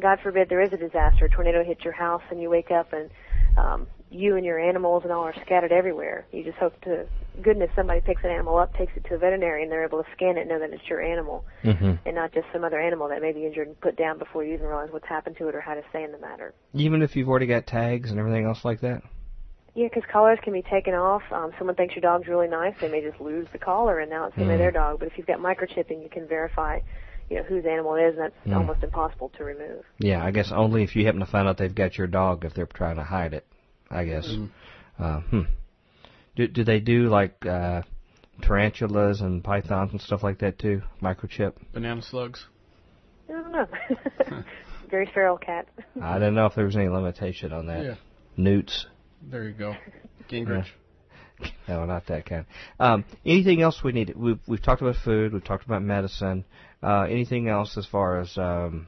God 0.00 0.18
forbid 0.22 0.50
there 0.50 0.60
is 0.60 0.72
a 0.74 0.76
disaster, 0.76 1.24
a 1.24 1.30
tornado 1.30 1.64
hits 1.64 1.82
your 1.82 1.94
house, 1.94 2.20
and 2.30 2.38
you 2.40 2.50
wake 2.50 2.70
up 2.70 2.92
and 2.92 3.08
um, 3.56 3.86
you 4.10 4.36
and 4.36 4.44
your 4.44 4.58
animals 4.58 5.02
and 5.02 5.12
all 5.12 5.24
are 5.24 5.34
scattered 5.44 5.72
everywhere. 5.72 6.26
You 6.32 6.44
just 6.44 6.58
hope 6.58 6.80
to 6.82 7.06
goodness 7.42 7.70
somebody 7.76 8.00
picks 8.00 8.24
an 8.24 8.30
animal 8.30 8.56
up, 8.58 8.74
takes 8.76 8.92
it 8.96 9.04
to 9.08 9.14
a 9.14 9.18
veterinarian, 9.18 9.64
and 9.64 9.72
they're 9.72 9.84
able 9.84 10.02
to 10.02 10.08
scan 10.14 10.38
it 10.38 10.42
and 10.42 10.48
know 10.48 10.58
that 10.58 10.72
it's 10.72 10.88
your 10.88 11.02
animal 11.02 11.44
hmm 11.62 11.94
and 12.04 12.14
not 12.14 12.32
just 12.32 12.46
some 12.52 12.62
other 12.62 12.80
animal 12.80 13.08
that 13.08 13.20
may 13.20 13.32
be 13.32 13.44
injured 13.44 13.66
and 13.66 13.80
put 13.80 13.96
down 13.96 14.16
before 14.18 14.44
you 14.44 14.54
even 14.54 14.66
realize 14.66 14.88
what's 14.92 15.08
happened 15.08 15.36
to 15.36 15.48
it 15.48 15.54
or 15.56 15.60
how 15.60 15.74
to 15.74 15.82
stay 15.90 16.04
in 16.04 16.12
the 16.12 16.18
matter. 16.18 16.54
Even 16.72 17.02
if 17.02 17.16
you've 17.16 17.28
already 17.28 17.46
got 17.46 17.66
tags 17.66 18.10
and 18.10 18.20
everything 18.20 18.44
else 18.44 18.64
like 18.64 18.80
that. 18.80 19.02
Yeah, 19.74 19.88
because 19.88 20.04
collars 20.10 20.38
can 20.42 20.52
be 20.52 20.62
taken 20.62 20.94
off. 20.94 21.22
Um, 21.32 21.52
someone 21.58 21.74
thinks 21.76 21.94
your 21.94 22.00
dog's 22.02 22.28
really 22.28 22.48
nice, 22.48 22.74
they 22.80 22.88
may 22.88 23.02
just 23.02 23.20
lose 23.20 23.46
the 23.52 23.58
collar, 23.58 23.98
and 23.98 24.08
now 24.08 24.26
it's 24.26 24.34
suddenly 24.34 24.54
Mm. 24.54 24.58
their 24.58 24.70
dog. 24.70 25.00
But 25.00 25.08
if 25.08 25.18
you've 25.18 25.26
got 25.26 25.38
microchipping, 25.38 26.02
you 26.02 26.08
can 26.08 26.26
verify, 26.26 26.78
you 27.28 27.36
know, 27.38 27.42
whose 27.42 27.66
animal 27.66 27.94
it 27.96 28.02
is, 28.04 28.14
and 28.14 28.22
that's 28.22 28.46
Mm. 28.46 28.56
almost 28.56 28.82
impossible 28.84 29.30
to 29.30 29.44
remove. 29.44 29.84
Yeah, 29.98 30.24
I 30.24 30.30
guess 30.30 30.52
only 30.52 30.82
if 30.82 30.94
you 30.96 31.04
happen 31.04 31.20
to 31.20 31.26
find 31.26 31.46
out 31.48 31.58
they've 31.58 31.74
got 31.74 31.98
your 31.98 32.06
dog 32.06 32.44
if 32.44 32.54
they're 32.54 32.66
trying 32.66 32.96
to 32.96 33.02
hide 33.02 33.34
it. 33.34 33.44
I 33.90 34.04
guess. 34.04 34.28
Uh, 34.98 35.20
hmm. 35.20 35.40
Do 36.36 36.46
do 36.48 36.64
they 36.64 36.80
do 36.80 37.08
like 37.08 37.44
uh, 37.46 37.82
tarantulas 38.42 39.20
and 39.20 39.42
pythons 39.42 39.92
and 39.92 40.00
stuff 40.00 40.22
like 40.22 40.38
that 40.40 40.58
too? 40.58 40.82
Microchip. 41.02 41.54
Banana 41.72 42.02
slugs. 42.02 42.46
I 43.28 43.32
don't 43.32 43.52
know. 43.52 43.66
Very 44.90 45.06
feral 45.12 45.36
cat. 45.36 45.66
I 46.00 46.14
didn't 46.14 46.34
know 46.34 46.46
if 46.46 46.54
there 46.54 46.64
was 46.64 46.76
any 46.76 46.88
limitation 46.88 47.52
on 47.52 47.66
that. 47.66 47.84
Yeah. 47.84 47.94
Newts. 48.36 48.86
There 49.22 49.44
you 49.44 49.52
go. 49.52 49.74
Gingrich. 50.30 50.66
No, 51.68 51.84
not 51.84 52.06
that 52.06 52.24
kind. 52.24 52.46
Um, 52.80 53.04
anything 53.24 53.60
else 53.60 53.82
we 53.82 53.92
need? 53.92 54.14
We've 54.16 54.38
we've 54.46 54.62
talked 54.62 54.82
about 54.82 54.96
food. 55.04 55.32
We've 55.32 55.44
talked 55.44 55.66
about 55.66 55.82
medicine. 55.82 56.44
Uh, 56.82 57.02
anything 57.02 57.48
else 57.48 57.76
as 57.76 57.86
far 57.86 58.20
as 58.20 58.36
um, 58.38 58.86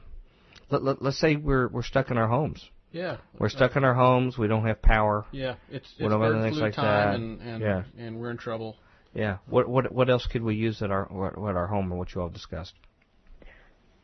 let, 0.69 0.83
let, 0.83 1.01
let's 1.01 1.19
say 1.19 1.35
we're 1.35 1.67
we're 1.67 1.83
stuck 1.83 2.09
in 2.11 2.17
our 2.17 2.27
homes. 2.27 2.67
Yeah. 2.91 3.17
We're 3.37 3.49
stuck 3.49 3.75
in 3.75 3.83
our 3.83 3.93
homes. 3.93 4.37
We 4.37 4.47
don't 4.47 4.65
have 4.65 4.81
power. 4.81 5.25
Yeah, 5.31 5.55
it's 5.69 5.87
it's 5.91 6.01
What 6.01 6.11
about 6.11 6.31
bird 6.33 6.41
things 6.43 6.55
flu 6.57 6.65
like 6.65 6.73
time, 6.73 6.85
that? 6.85 7.15
and 7.15 7.41
and, 7.41 7.61
Yeah. 7.61 7.83
and 8.05 8.19
we're 8.19 8.31
in 8.31 8.37
trouble. 8.37 8.77
Yeah. 9.13 9.37
What 9.47 9.67
what 9.67 9.91
what 9.91 10.09
else 10.09 10.25
could 10.27 10.43
we 10.43 10.55
use 10.55 10.81
at 10.81 10.89
our 10.91 11.05
what, 11.05 11.37
what 11.37 11.55
our 11.55 11.67
home 11.67 11.91
or 11.93 11.97
what 11.97 12.13
you 12.15 12.21
all 12.21 12.29
discussed? 12.29 12.73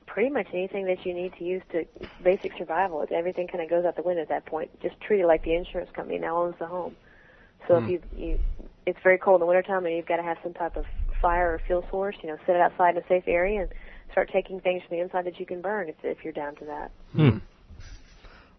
Pretty 0.08 0.30
much 0.30 0.48
anything 0.54 0.86
that 0.86 1.06
you 1.06 1.14
need 1.14 1.34
to 1.40 1.44
use 1.44 1.62
to 1.72 1.86
basic 2.24 2.54
survival. 2.58 3.02
It's, 3.02 3.12
everything 3.12 3.48
kind 3.48 3.62
of 3.64 3.70
goes 3.70 3.84
out 3.86 3.96
the 3.96 4.02
window 4.04 4.22
at 4.22 4.30
that 4.30 4.46
point. 4.46 4.70
Just 4.82 5.00
treat 5.02 5.20
it 5.20 5.26
like 5.28 5.44
the 5.44 5.56
insurance 5.56 5.90
company 5.94 6.20
now 6.20 6.38
owns 6.44 6.56
the 6.60 6.68
home. 6.68 6.96
So 7.68 7.80
Hmm. 7.80 7.86
if 7.86 7.92
you 7.92 8.02
you, 8.16 8.40
it's 8.86 9.00
very 9.04 9.18
cold 9.18 9.38
in 9.38 9.40
the 9.42 9.48
wintertime, 9.48 9.86
and 9.86 9.96
you've 9.96 10.06
got 10.06 10.18
to 10.18 10.24
have 10.24 10.38
some 10.44 10.54
type 10.54 10.78
of 10.78 10.86
fire 11.22 11.54
or 11.56 11.60
fuel 11.66 11.84
source. 11.90 12.16
You 12.22 12.30
know, 12.30 12.38
set 12.46 12.56
it 12.56 12.62
outside 12.62 12.96
in 12.96 13.04
a 13.04 13.08
safe 13.08 13.24
area 13.28 13.62
and 13.62 13.70
start 14.12 14.30
taking 14.32 14.60
things 14.62 14.84
from 14.88 14.98
the 14.98 15.04
inside 15.04 15.26
that 15.26 15.40
you 15.40 15.46
can 15.46 15.62
burn 15.62 15.90
if 15.90 15.96
if 16.04 16.24
you're 16.24 16.34
down 16.34 16.56
to 16.58 16.66
that. 16.66 16.92
Hmm. 17.14 17.38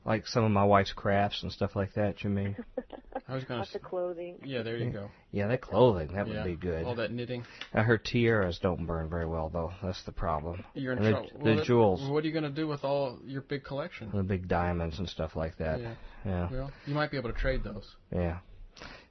Like 0.07 0.27
some 0.29 0.45
of 0.45 0.51
my 0.53 0.65
wife's 0.65 0.93
crafts 0.93 1.43
and 1.43 1.51
stuff 1.51 1.75
like 1.75 1.95
that. 1.95 2.23
You 2.23 2.31
mean? 2.31 2.57
I 3.29 3.35
was 3.35 3.43
gonna. 3.45 3.59
Lots 3.61 3.71
s- 3.71 3.75
of 3.77 3.83
clothing. 3.83 4.37
Yeah, 4.45 4.63
there 4.63 4.77
you 4.77 4.91
go. 4.91 5.09
Yeah, 5.33 5.49
that 5.49 5.61
clothing 5.61 6.15
that 6.15 6.29
yeah. 6.29 6.35
would 6.35 6.45
be 6.45 6.55
good. 6.55 6.85
All 6.85 6.95
that 6.95 7.11
knitting. 7.11 7.45
Uh, 7.75 7.83
her 7.83 7.99
tiaras 7.99 8.59
don't 8.63 8.87
burn 8.87 9.11
very 9.11 9.27
well 9.27 9.49
though. 9.49 9.73
That's 9.83 10.03
the 10.05 10.13
problem. 10.13 10.63
You're 10.75 10.93
in 10.93 11.03
the, 11.03 11.11
trouble. 11.11 11.29
the 11.39 11.45
Well, 11.45 11.57
that- 11.57 11.65
jewels, 11.65 12.09
What 12.09 12.23
are 12.25 12.27
you 12.29 12.33
gonna 12.33 12.51
do 12.51 12.69
with 12.69 12.85
all 12.85 13.19
your 13.25 13.43
big 13.43 13.65
collection? 13.65 14.11
the 14.15 14.23
big 14.23 14.47
diamonds 14.47 14.99
and 15.01 15.09
stuff 15.09 15.35
like 15.35 15.59
that. 15.59 15.81
Yeah. 15.81 15.95
Yeah. 16.25 16.49
Well, 16.53 16.73
you 16.87 16.95
might 16.95 17.11
be 17.11 17.17
able 17.17 17.33
to 17.33 17.39
trade 17.39 17.65
those. 17.65 17.97
Yeah. 18.13 18.39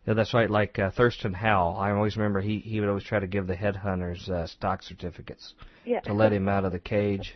Yeah, 0.07 0.13
that's 0.13 0.33
right. 0.33 0.49
Like 0.49 0.77
uh, 0.79 0.91
Thurston 0.91 1.33
Howell, 1.33 1.75
I 1.77 1.91
always 1.91 2.15
remember 2.15 2.39
he 2.39 2.59
he 2.59 2.79
would 2.79 2.87
always 2.87 3.03
try 3.03 3.19
to 3.19 3.27
give 3.27 3.47
the 3.47 3.55
headhunters 3.55 4.29
uh, 4.29 4.47
stock 4.47 4.81
certificates 4.83 5.55
Yeah. 5.83 5.99
to 6.01 6.13
let 6.13 6.31
him 6.31 6.47
out 6.47 6.63
of 6.63 6.71
the 6.71 6.79
cage. 6.79 7.33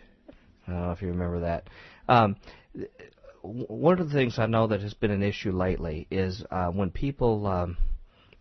I 0.67 0.71
don't 0.71 0.81
know 0.83 0.91
if 0.91 1.01
you 1.01 1.07
remember 1.09 1.39
that. 1.41 1.67
Um, 2.07 2.35
th- 2.75 2.87
w- 2.87 3.09
one 3.41 3.99
of 3.99 4.09
the 4.09 4.13
things 4.13 4.37
I 4.37 4.45
know 4.45 4.67
that 4.67 4.81
has 4.81 4.93
been 4.93 5.11
an 5.11 5.23
issue 5.23 5.51
lately 5.51 6.07
is 6.11 6.43
uh, 6.51 6.67
when 6.67 6.91
people 6.91 7.47
um, 7.47 7.77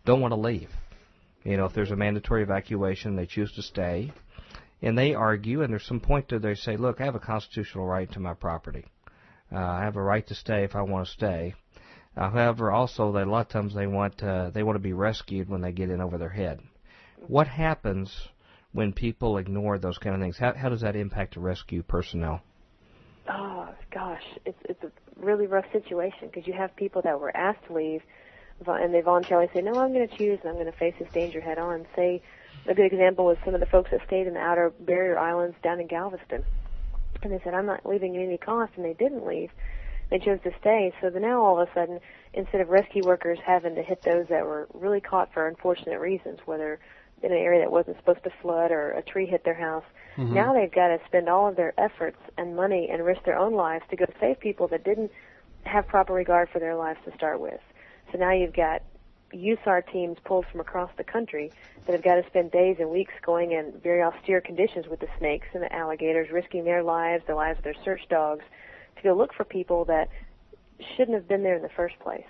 don't 0.05 0.21
want 0.21 0.33
to 0.33 0.39
leave. 0.39 0.69
You 1.43 1.57
know, 1.57 1.65
if 1.65 1.73
there's 1.73 1.91
a 1.91 1.95
mandatory 1.95 2.43
evacuation, 2.43 3.15
they 3.15 3.25
choose 3.25 3.51
to 3.53 3.61
stay, 3.61 4.11
and 4.81 4.97
they 4.97 5.13
argue, 5.13 5.61
and 5.61 5.71
there's 5.71 5.85
some 5.85 6.01
point 6.01 6.29
to 6.29 6.39
they 6.39 6.55
say, 6.55 6.75
look, 6.75 6.99
I 6.99 7.05
have 7.05 7.15
a 7.15 7.19
constitutional 7.19 7.85
right 7.85 8.11
to 8.11 8.19
my 8.19 8.33
property. 8.33 8.85
Uh, 9.51 9.57
I 9.57 9.83
have 9.83 9.95
a 9.95 10.01
right 10.01 10.25
to 10.27 10.35
stay 10.35 10.63
if 10.63 10.75
I 10.75 10.81
want 10.81 11.07
to 11.07 11.13
stay. 11.13 11.55
Uh, 12.17 12.29
however, 12.29 12.71
also 12.71 13.13
that 13.13 13.27
a 13.27 13.31
lot 13.31 13.45
of 13.45 13.49
times 13.49 13.73
they 13.73 13.87
want 13.87 14.21
uh, 14.21 14.49
they 14.49 14.63
want 14.63 14.75
to 14.75 14.81
be 14.81 14.93
rescued 14.93 15.47
when 15.47 15.61
they 15.61 15.71
get 15.71 15.89
in 15.89 16.01
over 16.01 16.17
their 16.17 16.29
head. 16.29 16.59
What 17.27 17.47
happens 17.47 18.27
when 18.73 18.93
people 18.93 19.37
ignore 19.37 19.77
those 19.77 19.97
kind 19.97 20.15
of 20.15 20.21
things? 20.21 20.37
How 20.37 20.53
how 20.53 20.69
does 20.69 20.81
that 20.81 20.95
impact 20.95 21.35
the 21.35 21.39
rescue 21.39 21.83
personnel? 21.83 22.41
Oh 23.31 23.69
gosh, 23.91 24.23
it's 24.45 24.57
it's 24.65 24.83
a 24.83 24.91
really 25.15 25.45
rough 25.45 25.71
situation 25.71 26.29
because 26.29 26.47
you 26.47 26.53
have 26.53 26.75
people 26.75 27.01
that 27.03 27.19
were 27.19 27.35
asked 27.37 27.65
to 27.67 27.73
leave, 27.73 28.01
and 28.65 28.93
they 28.93 29.01
voluntarily 29.01 29.49
say, 29.53 29.61
"No, 29.61 29.77
I'm 29.77 29.93
going 29.93 30.07
to 30.07 30.17
choose, 30.17 30.39
and 30.41 30.49
I'm 30.49 30.55
going 30.55 30.65
to 30.65 30.77
face 30.77 30.95
this 30.97 31.07
danger 31.13 31.39
head 31.39 31.59
on." 31.59 31.85
Say, 31.95 32.23
a 32.67 32.73
good 32.73 32.91
example 32.91 33.25
was 33.25 33.37
some 33.45 33.53
of 33.53 33.59
the 33.59 33.67
folks 33.67 33.91
that 33.91 34.01
stayed 34.07 34.25
in 34.25 34.33
the 34.33 34.39
outer 34.39 34.71
barrier 34.79 35.19
islands 35.19 35.55
down 35.61 35.79
in 35.79 35.85
Galveston, 35.87 36.43
and 37.21 37.31
they 37.31 37.39
said, 37.43 37.53
"I'm 37.53 37.67
not 37.67 37.85
leaving 37.85 38.15
at 38.17 38.23
any 38.23 38.37
cost," 38.37 38.73
and 38.75 38.83
they 38.83 38.93
didn't 38.93 39.25
leave. 39.25 39.51
They 40.09 40.17
chose 40.17 40.39
to 40.43 40.51
stay. 40.59 40.91
So 40.99 41.11
then 41.11 41.21
now 41.21 41.43
all 41.43 41.59
of 41.61 41.69
a 41.69 41.73
sudden, 41.73 41.99
instead 42.33 42.61
of 42.61 42.69
rescue 42.69 43.03
workers 43.05 43.37
having 43.45 43.75
to 43.75 43.83
hit 43.83 44.01
those 44.01 44.25
that 44.29 44.43
were 44.43 44.67
really 44.73 45.01
caught 45.01 45.31
for 45.33 45.47
unfortunate 45.47 45.99
reasons, 45.99 46.39
whether 46.45 46.79
in 47.23 47.31
an 47.31 47.37
area 47.37 47.59
that 47.59 47.71
wasn't 47.71 47.97
supposed 47.97 48.23
to 48.23 48.31
flood 48.41 48.71
or 48.71 48.91
a 48.91 49.01
tree 49.01 49.25
hit 49.25 49.43
their 49.43 49.53
house, 49.55 49.83
now 50.17 50.53
they've 50.53 50.71
got 50.71 50.89
to 50.89 50.99
spend 51.05 51.29
all 51.29 51.47
of 51.47 51.55
their 51.55 51.73
efforts 51.79 52.17
and 52.37 52.55
money 52.55 52.89
and 52.91 53.05
risk 53.05 53.23
their 53.23 53.37
own 53.37 53.53
lives 53.53 53.85
to 53.89 53.95
go 53.95 54.05
save 54.19 54.39
people 54.39 54.67
that 54.67 54.83
didn't 54.83 55.11
have 55.63 55.87
proper 55.87 56.13
regard 56.13 56.49
for 56.49 56.59
their 56.59 56.75
lives 56.75 56.99
to 57.05 57.13
start 57.15 57.39
with. 57.39 57.61
So 58.11 58.17
now 58.17 58.31
you've 58.31 58.53
got 58.53 58.81
USAR 59.33 59.81
teams 59.91 60.17
pulled 60.25 60.45
from 60.51 60.59
across 60.59 60.89
the 60.97 61.03
country 61.03 61.51
that 61.85 61.93
have 61.93 62.03
got 62.03 62.15
to 62.15 62.25
spend 62.27 62.51
days 62.51 62.77
and 62.79 62.89
weeks 62.89 63.13
going 63.25 63.51
in 63.51 63.73
very 63.83 64.01
austere 64.01 64.41
conditions 64.41 64.87
with 64.87 64.99
the 64.99 65.07
snakes 65.19 65.47
and 65.53 65.61
the 65.63 65.73
alligators, 65.73 66.31
risking 66.31 66.65
their 66.65 66.83
lives, 66.83 67.23
the 67.27 67.35
lives 67.35 67.59
of 67.59 67.63
their 67.63 67.75
search 67.85 68.01
dogs, 68.09 68.43
to 68.97 69.03
go 69.03 69.13
look 69.13 69.33
for 69.33 69.45
people 69.45 69.85
that 69.85 70.09
shouldn't 70.95 71.15
have 71.15 71.27
been 71.27 71.43
there 71.43 71.55
in 71.55 71.61
the 71.61 71.69
first 71.69 71.97
place, 71.99 72.27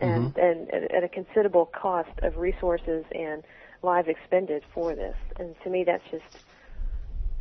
and 0.00 0.34
Mm-hmm. 0.34 0.40
and 0.40 0.70
at, 0.72 0.90
at 0.92 1.04
a 1.04 1.08
considerable 1.08 1.66
cost 1.66 2.10
of 2.22 2.36
resources 2.36 3.04
and 3.12 3.42
lives 3.82 4.08
expended 4.08 4.62
for 4.74 4.94
this. 4.94 5.16
And 5.38 5.54
to 5.64 5.70
me, 5.70 5.84
that's 5.84 6.02
just 6.10 6.44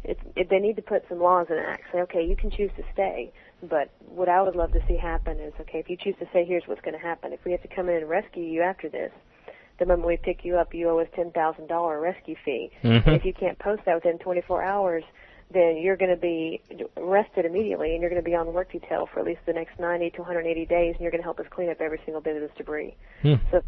it, 0.04 0.20
it, 0.36 0.50
they 0.50 0.60
need 0.60 0.76
to 0.78 0.82
put 0.82 1.04
some 1.10 1.20
laws 1.20 1.48
in 1.50 1.58
act. 1.58 1.84
Say, 1.92 2.00
okay, 2.02 2.26
you 2.26 2.36
can 2.36 2.50
choose 2.50 2.72
to 2.78 2.84
stay, 2.94 3.32
but 3.62 3.90
what 4.08 4.30
I 4.30 4.42
would 4.42 4.56
love 4.56 4.72
to 4.74 4.82
see 4.88 4.96
happen 4.96 5.40
is, 5.40 5.54
okay, 5.60 5.80
if 5.80 5.90
you 5.90 5.98
choose 5.98 6.16
to 6.20 6.28
stay, 6.30 6.46
here's 6.46 6.64
what's 6.66 6.82
going 6.82 6.94
to 6.94 7.00
happen. 7.00 7.34
If 7.34 7.44
we 7.44 7.52
have 7.52 7.62
to 7.64 7.68
come 7.68 7.90
in 7.90 7.98
and 7.98 8.10
rescue 8.10 8.44
you 8.44 8.62
after 8.62 8.90
this, 8.90 9.12
the 9.80 9.86
moment 9.86 10.08
we 10.08 10.18
pick 10.18 10.44
you 10.44 10.58
up, 10.58 10.74
you 10.74 10.90
owe 10.90 11.00
us 11.00 11.08
ten 11.16 11.32
thousand 11.32 11.68
dollar 11.68 12.00
rescue 12.00 12.36
fee. 12.44 12.72
Mhm. 12.84 13.08
If 13.08 13.26
you 13.26 13.34
can't 13.34 13.60
post 13.60 13.84
that 13.86 13.96
within 13.96 14.18
24 14.18 14.64
hours, 14.64 15.04
then 15.52 15.78
you're 15.78 15.96
going 15.98 16.10
to 16.10 16.20
be 16.20 16.62
arrested 16.98 17.46
immediately, 17.46 17.94
and 17.94 18.02
you're 18.02 18.10
going 18.10 18.22
to 18.22 18.26
be 18.26 18.36
on 18.36 18.52
work 18.54 18.72
detail 18.72 19.08
for 19.12 19.20
at 19.20 19.26
least 19.26 19.42
the 19.46 19.54
next 19.54 19.80
90 19.80 20.10
to 20.12 20.22
180 20.22 20.66
days, 20.66 20.94
and 20.94 21.02
you're 21.02 21.12
going 21.12 21.22
to 21.22 21.26
help 21.26 21.40
us 21.40 21.46
clean 21.50 21.70
up 21.70 21.80
every 21.80 22.00
single 22.06 22.22
bit 22.22 22.36
of 22.36 22.42
this 22.42 22.52
debris. 22.58 22.96
Hmm. 23.22 23.36
So, 23.52 23.62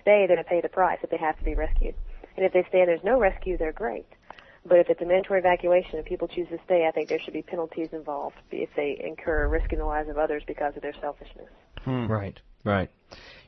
stay, 0.00 0.26
they're 0.26 0.36
going 0.36 0.44
to 0.44 0.44
pay 0.44 0.60
the 0.60 0.68
price 0.68 0.98
if 1.02 1.10
they 1.10 1.16
have 1.16 1.38
to 1.38 1.44
be 1.44 1.54
rescued. 1.54 1.94
And 2.36 2.44
if 2.44 2.52
they 2.52 2.64
stay 2.68 2.80
and 2.80 2.88
there's 2.88 3.04
no 3.04 3.18
rescue, 3.18 3.56
they're 3.58 3.72
great. 3.72 4.06
But 4.64 4.78
if 4.78 4.90
it's 4.90 5.00
a 5.00 5.06
mandatory 5.06 5.40
evacuation 5.40 5.96
and 5.96 6.04
people 6.04 6.28
choose 6.28 6.48
to 6.48 6.58
stay, 6.66 6.86
I 6.86 6.90
think 6.90 7.08
there 7.08 7.18
should 7.18 7.32
be 7.32 7.42
penalties 7.42 7.88
involved 7.92 8.36
if 8.50 8.68
they 8.76 9.00
incur 9.02 9.48
risking 9.48 9.78
the 9.78 9.86
lives 9.86 10.08
of 10.08 10.18
others 10.18 10.42
because 10.46 10.76
of 10.76 10.82
their 10.82 10.94
selfishness. 11.00 11.48
Right, 11.86 12.38
right. 12.64 12.90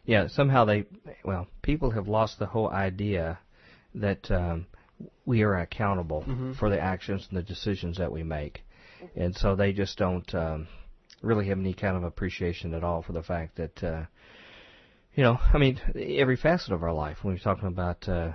Yeah, 0.04 0.28
somehow 0.28 0.64
they, 0.64 0.86
well, 1.24 1.46
people 1.60 1.90
have 1.90 2.08
lost 2.08 2.38
the 2.38 2.46
whole 2.46 2.70
idea 2.70 3.38
that 3.94 4.30
um, 4.30 4.66
we 5.26 5.42
are 5.42 5.56
accountable 5.58 6.24
for 6.58 6.70
the 6.70 6.80
actions 6.80 7.26
and 7.28 7.38
the 7.38 7.42
decisions 7.42 7.98
that 7.98 8.10
we 8.10 8.22
make. 8.22 8.62
And 9.14 9.36
so 9.36 9.54
they 9.54 9.72
just 9.72 9.98
don't 9.98 10.34
um, 10.34 10.66
really 11.20 11.46
have 11.48 11.58
any 11.58 11.74
kind 11.74 11.96
of 11.96 12.04
appreciation 12.04 12.72
at 12.72 12.82
all 12.82 13.02
for 13.02 13.12
the 13.12 13.22
fact 13.22 13.56
that, 13.56 13.84
uh, 13.84 14.02
you 15.14 15.22
know, 15.22 15.38
I 15.52 15.58
mean, 15.58 15.78
every 15.94 16.36
facet 16.36 16.72
of 16.72 16.82
our 16.82 16.92
life, 16.92 17.18
when 17.22 17.34
we're 17.34 17.40
talking 17.40 17.68
about, 17.68 18.08
uh, 18.08 18.32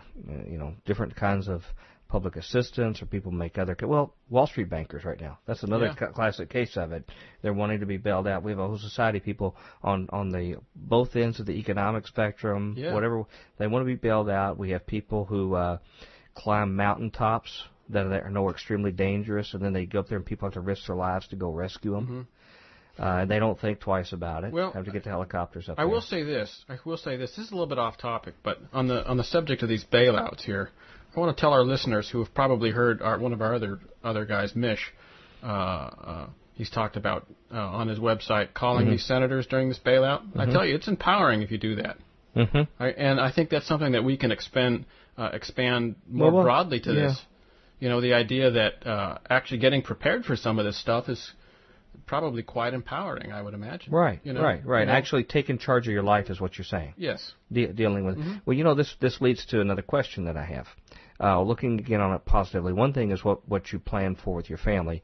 you 0.47 0.57
know, 0.57 0.73
different 0.85 1.15
kinds 1.15 1.47
of 1.47 1.63
public 2.07 2.35
assistance 2.37 3.01
or 3.01 3.05
people 3.05 3.31
make 3.31 3.57
other, 3.57 3.75
well, 3.81 4.13
Wall 4.29 4.47
Street 4.47 4.69
bankers 4.69 5.03
right 5.03 5.19
now. 5.19 5.39
That's 5.45 5.63
another 5.63 5.87
Yeah. 5.87 6.07
classic 6.07 6.49
case 6.49 6.77
of 6.77 6.91
it. 6.93 7.09
They're 7.41 7.53
wanting 7.53 7.81
to 7.81 7.85
be 7.85 7.97
bailed 7.97 8.27
out. 8.27 8.43
We 8.43 8.51
have 8.51 8.59
a 8.59 8.67
whole 8.67 8.77
society 8.77 9.17
of 9.17 9.25
people 9.25 9.55
on, 9.83 10.07
on 10.13 10.29
the 10.29 10.57
both 10.75 11.15
ends 11.15 11.39
of 11.39 11.47
the 11.47 11.53
economic 11.59 12.07
spectrum, 12.07 12.75
Yeah. 12.77 12.93
whatever, 12.93 13.25
they 13.57 13.67
want 13.67 13.81
to 13.81 13.87
be 13.87 13.95
bailed 13.95 14.29
out. 14.29 14.57
We 14.57 14.69
have 14.69 14.85
people 14.85 15.25
who, 15.25 15.55
uh, 15.55 15.77
climb 16.33 16.75
mountaintops 16.75 17.63
that 17.89 18.05
are, 18.05 18.29
know 18.29 18.45
are 18.47 18.51
extremely 18.51 18.91
dangerous 18.91 19.53
and 19.53 19.63
then 19.63 19.73
they 19.73 19.85
go 19.85 19.99
up 19.99 20.07
there 20.07 20.17
and 20.17 20.25
people 20.25 20.45
have 20.45 20.53
to 20.53 20.61
risk 20.61 20.87
their 20.87 20.95
lives 20.95 21.27
to 21.29 21.35
go 21.35 21.49
rescue 21.51 21.91
them. 21.93 22.27
Uh, 22.99 23.25
they 23.25 23.39
don't 23.39 23.59
think 23.59 23.79
twice 23.79 24.11
about 24.11 24.43
it. 24.43 24.47
Mm-hmm. 24.47 24.55
Well, 24.55 24.71
have 24.71 24.85
to 24.85 24.91
get 24.91 25.03
the 25.03 25.09
helicopters 25.09 25.69
up 25.69 25.77
I 25.77 25.83
there. 25.83 25.89
will 25.91 26.01
say 26.01 26.23
this. 26.23 26.65
I 26.67 26.77
will 26.83 26.97
say 26.97 27.15
this. 27.17 27.31
This 27.35 27.45
is 27.45 27.51
a 27.51 27.53
little 27.55 27.67
bit 27.67 27.77
off 27.77 27.97
topic, 27.97 28.33
but 28.43 28.57
on 28.73 28.87
the 28.87 29.05
on 29.07 29.17
the 29.17 29.23
subject 29.23 29.61
of 29.63 29.69
these 29.69 29.85
bailouts 29.85 30.41
here, 30.41 30.69
I 31.15 31.19
want 31.19 31.35
to 31.35 31.39
tell 31.39 31.53
our 31.53 31.63
listeners 31.63 32.09
who 32.09 32.19
have 32.23 32.33
probably 32.33 32.71
heard 32.71 33.01
our, 33.01 33.19
one 33.19 33.33
of 33.33 33.41
our 33.41 33.53
other 33.53 33.79
other 34.03 34.25
guys, 34.25 34.55
Mish. 34.55 34.93
Uh, 35.43 35.45
uh, 35.47 36.27
he's 36.55 36.69
talked 36.71 36.95
about 36.97 37.27
uh, 37.53 37.57
on 37.59 37.87
his 37.87 37.99
website 37.99 38.53
calling 38.55 38.85
Mm-hmm. 38.85 38.91
these 38.93 39.05
senators 39.05 39.45
during 39.47 39.69
this 39.69 39.79
bailout. 39.79 40.23
I 40.35 40.45
tell 40.45 40.65
you, 40.65 40.73
it's 40.75 40.87
empowering 40.87 41.43
if 41.43 41.51
you 41.51 41.57
do 41.59 41.75
that. 41.75 41.97
hmm 42.33 42.61
I, 42.79 42.87
and 42.89 43.19
I 43.19 43.31
think 43.31 43.49
that's 43.51 43.67
something 43.67 43.91
that 43.91 44.03
we 44.03 44.17
can 44.17 44.31
expand 44.31 44.85
uh, 45.17 45.29
expand 45.33 45.95
more 46.09 46.27
Well, 46.27 46.35
well, 46.37 46.43
broadly 46.45 46.79
to 46.81 46.93
yeah. 46.93 47.07
this. 47.09 47.21
You 47.79 47.89
know, 47.89 48.01
the 48.01 48.13
idea 48.13 48.49
that 48.51 48.87
uh, 48.87 49.17
actually 49.29 49.59
getting 49.59 49.83
prepared 49.83 50.25
for 50.25 50.35
some 50.35 50.57
of 50.57 50.65
this 50.65 50.79
stuff 50.79 51.09
is 51.09 51.31
probably 52.05 52.43
quite 52.43 52.73
empowering. 52.73 53.31
I 53.31 53.41
would 53.41 53.53
imagine. 53.53 53.91
Right, 53.93 54.19
You 54.23 54.33
know, 54.33 54.41
right, 54.41 54.65
right. 54.65 54.81
you 54.81 54.85
know? 54.85 54.91
Actually, 54.93 55.23
taking 55.23 55.57
charge 55.57 55.87
of 55.87 55.93
your 55.93 56.03
life 56.03 56.29
is 56.29 56.39
what 56.39 56.57
you're 56.57 56.65
saying. 56.65 56.93
Yes. 56.97 57.33
De- 57.51 57.73
dealing 57.73 58.05
with. 58.05 58.17
Mm-hmm. 58.17 58.35
Well, 58.45 58.55
you 58.57 58.63
know, 58.63 58.75
this 58.75 58.95
this 59.01 59.19
leads 59.21 59.45
to 59.47 59.61
another 59.61 59.81
question 59.81 60.25
that 60.25 60.37
I 60.37 60.45
have. 60.45 60.67
Uh, 61.19 61.41
looking 61.41 61.79
again 61.79 61.99
on 61.99 62.13
it 62.13 62.23
positively, 62.25 62.73
one 62.73 62.93
thing 62.93 63.11
is 63.11 63.23
what 63.23 63.47
what 63.49 63.71
you 63.73 63.79
plan 63.79 64.15
for 64.15 64.35
with 64.35 64.49
your 64.49 64.59
family. 64.59 65.01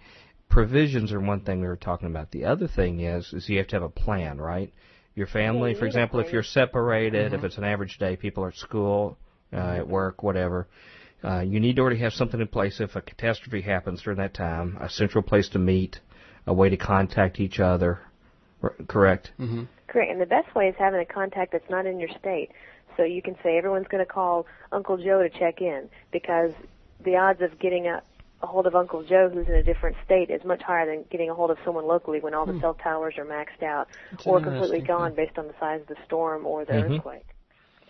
Provisions 0.49 1.11
are 1.11 1.19
one 1.19 1.41
thing 1.41 1.61
we 1.61 1.67
were 1.67 1.75
talking 1.75 2.07
about. 2.07 2.29
The 2.31 2.45
other 2.45 2.67
thing 2.67 2.99
is 2.99 3.33
is 3.33 3.49
you 3.49 3.57
have 3.57 3.67
to 3.69 3.75
have 3.77 3.83
a 3.83 3.89
plan, 3.89 4.37
right? 4.39 4.71
Your 5.15 5.27
family, 5.27 5.73
for 5.75 5.85
example, 5.85 6.19
if 6.19 6.31
you're 6.31 6.43
separated, 6.43 7.27
Mm-hmm. 7.31 7.35
if 7.35 7.43
it's 7.43 7.57
an 7.57 7.63
average 7.63 7.97
day, 7.99 8.15
people 8.15 8.43
are 8.43 8.49
at 8.49 8.55
school, 8.55 9.17
uh, 9.51 9.57
at 9.81 9.87
work, 9.87 10.21
whatever. 10.23 10.67
Uh, 11.23 11.39
you 11.39 11.59
need 11.59 11.75
to 11.77 11.81
already 11.81 11.99
have 11.99 12.13
something 12.13 12.41
in 12.41 12.47
place 12.47 12.81
if 12.81 12.95
a 12.95 13.01
catastrophe 13.01 13.61
happens 13.61 14.01
during 14.03 14.17
that 14.19 14.33
time, 14.33 14.77
a 14.81 14.89
central 14.89 15.23
place 15.23 15.47
to 15.49 15.57
meet, 15.59 15.99
a 16.45 16.53
way 16.53 16.69
to 16.69 16.77
contact 16.77 17.39
each 17.39 17.59
other. 17.59 17.99
Correct? 18.87 19.31
Mm-hmm. 19.39 19.63
Correct. 19.87 20.11
And 20.11 20.21
the 20.21 20.25
best 20.25 20.53
way 20.55 20.69
is 20.69 20.75
having 20.77 21.01
a 21.01 21.05
contact 21.05 21.51
that's 21.51 21.69
not 21.69 21.85
in 21.85 21.99
your 21.99 22.09
state. 22.19 22.51
So 22.95 23.03
you 23.03 23.21
can 23.21 23.35
say 23.43 23.57
everyone's 23.57 23.87
going 23.87 24.05
to 24.05 24.11
call 24.11 24.45
Uncle 24.71 24.97
Joe 24.97 25.21
to 25.23 25.29
check 25.29 25.61
in 25.61 25.89
because 26.11 26.51
the 27.03 27.17
odds 27.17 27.41
of 27.41 27.59
getting 27.59 27.87
a, 27.87 28.01
a 28.41 28.47
hold 28.47 28.67
of 28.67 28.75
Uncle 28.75 29.03
Joe 29.03 29.29
who's 29.29 29.47
in 29.47 29.55
a 29.55 29.63
different 29.63 29.97
state 30.05 30.29
is 30.29 30.43
much 30.45 30.61
higher 30.61 30.85
than 30.85 31.03
getting 31.09 31.29
a 31.29 31.33
hold 31.33 31.51
of 31.51 31.57
someone 31.65 31.85
locally 31.85 32.19
when 32.19 32.33
all 32.33 32.45
the 32.45 32.59
cell 32.59 32.75
towers 32.75 33.15
are 33.17 33.25
maxed 33.25 33.63
out 33.63 33.87
That's 34.11 34.25
or 34.25 34.39
completely 34.39 34.79
interesting 34.79 34.83
gone 34.85 35.15
based 35.15 35.37
on 35.37 35.47
the 35.47 35.55
size 35.59 35.81
of 35.81 35.87
the 35.87 35.97
storm 36.05 36.45
or 36.45 36.65
the 36.65 36.73
Mhm. 36.73 36.95
earthquake. 36.95 37.25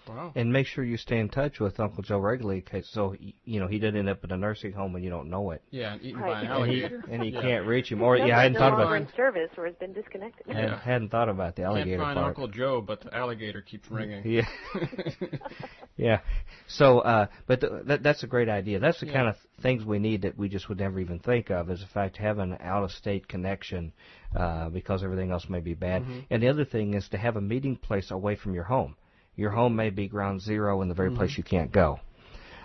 Wow. 0.08 0.32
And 0.36 0.52
make 0.52 0.68
sure 0.68 0.84
you 0.84 0.98
stay 0.98 1.20
in 1.20 1.30
touch 1.30 1.60
with 1.60 1.80
Uncle 1.80 2.04
Joe 2.04 2.20
regularly, 2.20 2.62
'cause- 2.62 2.88
so 2.90 3.16
you 3.46 3.60
know 3.60 3.68
he 3.68 3.80
didn't 3.80 3.98
end 4.00 4.10
up 4.10 4.24
in 4.24 4.32
a 4.32 4.38
nursing 4.38 4.74
home 4.74 4.96
and 4.96 5.04
you 5.04 5.10
don't 5.10 5.30
know 5.30 5.52
it, 5.52 5.62
Yeah, 5.72 5.94
and 5.94 6.02
eaten 6.04 6.20
Right. 6.22 6.48
by 6.48 6.56
an 6.56 6.62
and 6.64 6.72
he 6.72 6.84
and 7.14 7.24
he 7.24 7.30
Yeah. 7.30 7.42
can't 7.42 7.66
reach 7.66 7.92
him. 7.92 8.02
Or 8.02 8.16
Nothing 8.18 8.28
yeah, 8.30 8.38
I 8.40 8.42
hadn't 8.44 8.54
no 8.54 8.60
thought 8.60 8.72
longer 8.80 8.96
about 8.96 9.02
in 9.10 9.16
service 9.16 9.50
or 9.58 9.66
has 9.66 9.76
been 9.76 9.94
disconnected. 9.94 10.46
hadn't, 10.48 10.64
Yeah. 10.72 10.80
hadn't 10.80 11.10
thought 11.10 11.30
about 11.30 11.56
the 11.56 11.64
alligator. 11.64 11.98
Can't 11.98 12.02
find 12.08 12.16
part. 12.18 12.28
Uncle 12.28 12.48
Joe, 12.50 12.82
but 12.82 13.02
the 13.02 13.16
alligator 13.16 13.62
keeps 13.62 13.90
ringing. 13.90 14.22
Yeah, 14.26 14.46
yeah. 15.98 16.20
So, 16.68 17.00
uh, 17.00 17.28
but 17.48 17.62
th- 17.62 17.72
that, 17.86 18.04
that's 18.04 18.24
a 18.24 18.28
great 18.28 18.50
idea. 18.50 18.80
That's 18.80 19.00
the 19.00 19.08
Yeah. 19.08 19.14
kind 19.14 19.28
of 19.30 19.38
things 19.62 19.86
we 19.86 20.00
need 20.00 20.24
that 20.24 20.38
we 20.38 20.50
just 20.50 20.68
would 20.70 20.80
never 20.80 21.00
even 21.00 21.20
think 21.20 21.50
of. 21.50 21.70
Is 21.70 21.82
the 21.82 21.88
fact 21.88 22.16
to 22.16 22.22
have 22.22 22.40
an 22.40 22.58
out-of-state 22.60 23.28
connection 23.28 23.94
uh, 24.36 24.70
because 24.70 25.04
everything 25.04 25.32
else 25.32 25.48
may 25.48 25.60
be 25.60 25.76
bad. 25.76 26.02
Mm-hmm. 26.02 26.20
And 26.32 26.42
the 26.42 26.48
other 26.48 26.66
thing 26.66 26.96
is 26.96 27.08
to 27.10 27.18
have 27.18 27.36
a 27.38 27.42
meeting 27.42 27.76
place 27.76 28.10
away 28.12 28.36
from 28.36 28.54
your 28.56 28.64
home. 28.64 28.96
Your 29.36 29.52
home 29.52 29.76
may 29.76 29.90
be 29.90 30.08
ground 30.08 30.42
zero 30.42 30.82
in 30.82 30.90
the 30.90 30.94
very 30.94 31.10
Mm-hmm. 31.10 31.18
place 31.18 31.38
you 31.38 31.44
can't 31.44 31.72
go. 31.72 32.00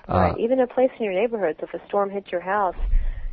Right. 0.08 0.32
Uh, 0.32 0.38
Even 0.38 0.60
a 0.60 0.66
place 0.66 0.90
in 0.98 1.04
your 1.04 1.14
neighborhood. 1.14 1.56
So 1.60 1.66
if 1.72 1.80
a 1.80 1.86
storm 1.86 2.10
hits 2.10 2.32
your 2.32 2.40
house, 2.40 2.76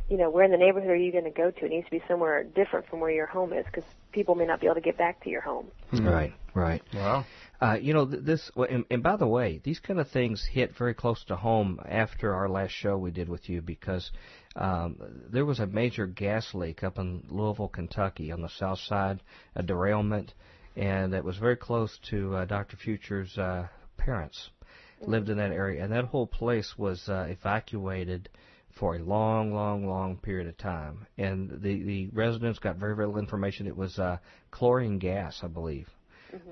you 0.08 0.16
know, 0.16 0.30
where 0.30 0.44
in 0.44 0.50
the 0.50 0.58
neighborhood 0.58 0.90
are 0.90 0.96
you 0.96 1.10
going 1.10 1.24
to 1.24 1.30
go 1.30 1.50
to? 1.50 1.64
It 1.64 1.70
needs 1.70 1.86
to 1.86 1.90
be 1.90 2.02
somewhere 2.06 2.44
different 2.44 2.86
from 2.88 3.00
where 3.00 3.10
your 3.10 3.26
home 3.26 3.52
is 3.52 3.64
because 3.66 3.84
people 4.12 4.34
may 4.34 4.46
not 4.46 4.60
be 4.60 4.66
able 4.66 4.76
to 4.76 4.80
get 4.80 4.96
back 4.96 5.22
to 5.24 5.30
your 5.30 5.40
home. 5.40 5.66
Right, 5.92 6.32
right. 6.54 6.82
Wow. 6.94 7.24
Uh, 7.60 7.78
you 7.80 7.94
know, 7.94 8.04
this, 8.04 8.50
well, 8.54 8.68
and, 8.70 8.84
and 8.90 9.02
by 9.02 9.16
the 9.16 9.26
way, 9.26 9.60
these 9.64 9.80
kind 9.80 9.98
of 9.98 10.08
things 10.10 10.46
hit 10.52 10.76
very 10.76 10.94
close 10.94 11.24
to 11.24 11.36
home 11.36 11.80
after 11.88 12.34
our 12.34 12.48
last 12.48 12.72
show 12.72 12.98
we 12.98 13.10
did 13.10 13.28
with 13.28 13.48
you 13.48 13.62
because 13.62 14.10
um, 14.54 14.96
there 15.30 15.46
was 15.46 15.58
a 15.58 15.66
major 15.66 16.06
gas 16.06 16.54
leak 16.54 16.84
up 16.84 16.98
in 16.98 17.24
Louisville, 17.30 17.68
Kentucky 17.68 18.30
on 18.30 18.42
the 18.42 18.48
south 18.50 18.78
side, 18.80 19.22
a 19.54 19.62
derailment, 19.62 20.34
and 20.76 21.14
it 21.14 21.24
was 21.24 21.36
very 21.38 21.56
close 21.56 21.98
to 22.10 22.34
uh, 22.36 22.44
Dr. 22.44 22.76
Future's 22.76 23.36
uh, 23.38 23.68
parents 23.96 24.50
lived 25.00 25.28
in 25.28 25.36
that 25.38 25.50
area, 25.52 25.82
and 25.82 25.92
that 25.92 26.04
whole 26.06 26.26
place 26.26 26.74
was 26.78 27.08
uh, 27.08 27.26
evacuated 27.28 28.28
for 28.78 28.96
a 28.96 28.98
long, 28.98 29.52
long, 29.52 29.86
long 29.86 30.16
period 30.16 30.46
of 30.46 30.56
time. 30.58 31.06
And 31.18 31.50
the, 31.50 31.82
the 31.82 32.08
residents 32.12 32.58
got 32.58 32.76
very, 32.76 32.94
very 32.94 33.06
little 33.06 33.20
information. 33.20 33.66
It 33.66 33.76
was 33.76 33.98
uh, 33.98 34.18
chlorine 34.50 34.98
gas, 34.98 35.40
I 35.42 35.48
believe. 35.48 35.88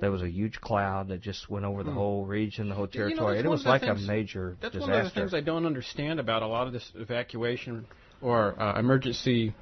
There 0.01 0.11
was 0.11 0.23
a 0.23 0.31
huge 0.31 0.61
cloud 0.63 1.09
that 1.09 1.21
just 1.21 1.51
went 1.51 1.67
over 1.67 1.83
the 1.83 1.91
whole 1.91 2.25
region, 2.25 2.71
the 2.71 2.75
whole 2.75 2.89
You 2.91 3.01
know, 3.01 3.07
territory, 3.09 3.39
it 3.41 3.47
was 3.47 3.67
like 3.67 3.83
things- 3.83 4.03
a 4.03 4.07
major 4.07 4.57
That's 4.63 4.73
disaster. 4.73 4.91
one 4.93 5.01
of 5.07 5.13
the 5.13 5.21
things 5.21 5.35
I 5.35 5.41
don't 5.43 5.67
understand 5.67 6.21
about 6.21 6.43
a 6.43 6.47
lot 6.47 6.67
of 6.67 6.73
this 6.73 6.91
evacuation 6.95 7.87
or 8.23 8.59
uh, 8.59 8.79
emergency 8.79 9.55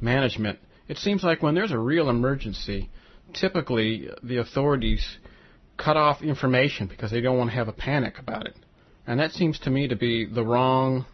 management. 0.00 0.58
It 0.88 0.96
seems 0.96 1.22
like 1.22 1.42
when 1.44 1.54
there's 1.54 1.70
a 1.70 1.78
real 1.78 2.08
emergency, 2.08 2.90
typically 3.34 4.08
the 4.22 4.38
authorities 4.38 5.18
cut 5.76 5.96
off 5.96 6.22
information 6.22 6.86
because 6.86 7.10
they 7.10 7.20
don't 7.20 7.38
want 7.38 7.50
to 7.50 7.56
have 7.56 7.68
a 7.68 7.72
panic 7.72 8.18
about 8.18 8.46
it. 8.46 8.56
And 9.06 9.20
that 9.20 9.32
seems 9.32 9.58
to 9.60 9.70
me 9.70 9.88
to 9.88 9.96
be 9.96 10.26
the 10.26 10.44
wrong 10.44 11.06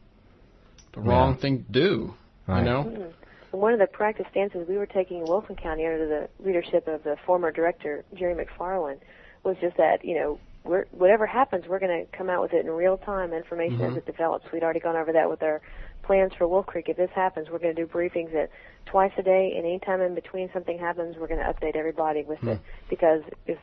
the 0.94 1.00
wrong 1.00 1.36
thing 1.38 1.64
to 1.64 1.72
do. 1.72 2.14
Right. 2.46 2.60
You 2.60 2.64
know? 2.64 3.12
And 3.52 3.60
one 3.60 3.72
of 3.72 3.78
the 3.78 3.86
practice 3.86 4.26
stances 4.30 4.66
we 4.68 4.76
were 4.76 4.86
taking 4.86 5.18
in 5.18 5.24
Wilson 5.24 5.56
County 5.56 5.86
under 5.86 6.06
the 6.06 6.44
leadership 6.44 6.88
of 6.88 7.02
the 7.04 7.16
former 7.26 7.52
director, 7.52 8.04
Jerry 8.14 8.34
McFarland, 8.34 8.98
was 9.44 9.56
just 9.60 9.76
that, 9.76 10.04
you 10.04 10.16
know, 10.16 10.38
we're 10.64 10.86
whatever 10.92 11.26
happens, 11.26 11.66
we're 11.68 11.78
going 11.78 12.06
to 12.06 12.16
come 12.16 12.30
out 12.30 12.40
with 12.42 12.52
it 12.54 12.64
in 12.64 12.70
real 12.70 12.96
time 12.96 13.32
information 13.32 13.78
Mhm. 13.78 13.90
as 13.92 13.96
it 13.98 14.06
develops. 14.06 14.50
We'd 14.50 14.62
already 14.64 14.80
gone 14.80 14.96
over 14.96 15.12
that 15.12 15.28
with 15.28 15.42
our 15.42 15.60
plans 16.02 16.34
for 16.34 16.46
Wolf 16.48 16.66
Creek. 16.66 16.88
If 16.88 16.96
this 16.96 17.10
happens, 17.10 17.50
we're 17.50 17.58
going 17.58 17.74
to 17.74 17.82
do 17.82 17.86
briefings 17.86 18.34
at 18.34 18.50
twice 18.86 19.12
a 19.18 19.22
day, 19.22 19.52
and 19.56 19.64
anytime 19.66 20.00
in 20.00 20.14
between 20.14 20.50
something 20.52 20.78
happens, 20.78 21.16
we're 21.18 21.28
going 21.28 21.40
to 21.40 21.46
update 21.52 21.76
everybody 21.76 22.22
with 22.24 22.42
it 22.44 22.58
because 22.88 23.22
if 23.46 23.58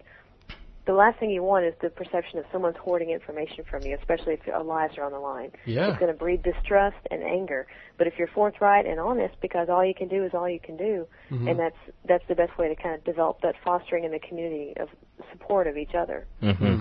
the 0.86 0.94
last 0.94 1.20
thing 1.20 1.30
you 1.30 1.44
want 1.44 1.64
is 1.64 1.76
the 1.80 1.92
perception 1.92 2.40
of 2.40 2.46
someone's 2.52 2.76
hoarding 2.78 3.12
information 3.12 3.64
from 3.64 3.84
you, 3.86 3.96
especially 3.96 4.34
if 4.34 4.46
your 4.48 4.62
lives 4.64 4.98
are 4.98 5.04
on 5.04 5.12
the 5.12 5.20
line. 5.20 5.52
Yeah. 5.66 5.90
It's 5.90 6.00
going 6.00 6.12
to 6.12 6.18
breed 6.18 6.42
distrust 6.42 6.98
and 7.12 7.22
anger. 7.24 7.68
But 8.00 8.08
if 8.08 8.18
you're 8.18 8.28
forthright 8.28 8.88
and 8.88 9.00
honest, 9.00 9.40
because 9.42 9.70
all 9.70 9.86
you 9.86 9.94
can 9.94 10.08
do 10.08 10.24
is 10.26 10.34
all 10.34 10.50
you 10.50 10.60
can 10.60 10.78
do, 10.78 11.08
Mhm. 11.30 11.52
and 11.52 11.60
that's 11.60 11.78
that's 12.06 12.26
the 12.28 12.34
best 12.36 12.58
way 12.58 12.68
to 12.68 12.76
kind 12.76 12.96
of 12.96 13.04
develop 13.04 13.42
that 13.42 13.56
fostering 13.64 14.06
in 14.06 14.12
the 14.12 14.20
community 14.20 14.74
of 14.78 14.90
support 15.32 15.68
of 15.68 15.78
each 15.78 15.94
other. 15.94 16.26
hmm 16.42 16.80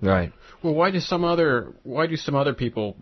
Right. 0.00 0.32
Well, 0.62 0.74
why 0.74 0.90
do 0.90 1.00
some 1.00 1.24
other 1.24 1.72
why 1.82 2.06
do 2.06 2.16
some 2.16 2.34
other 2.34 2.54
people 2.54 2.96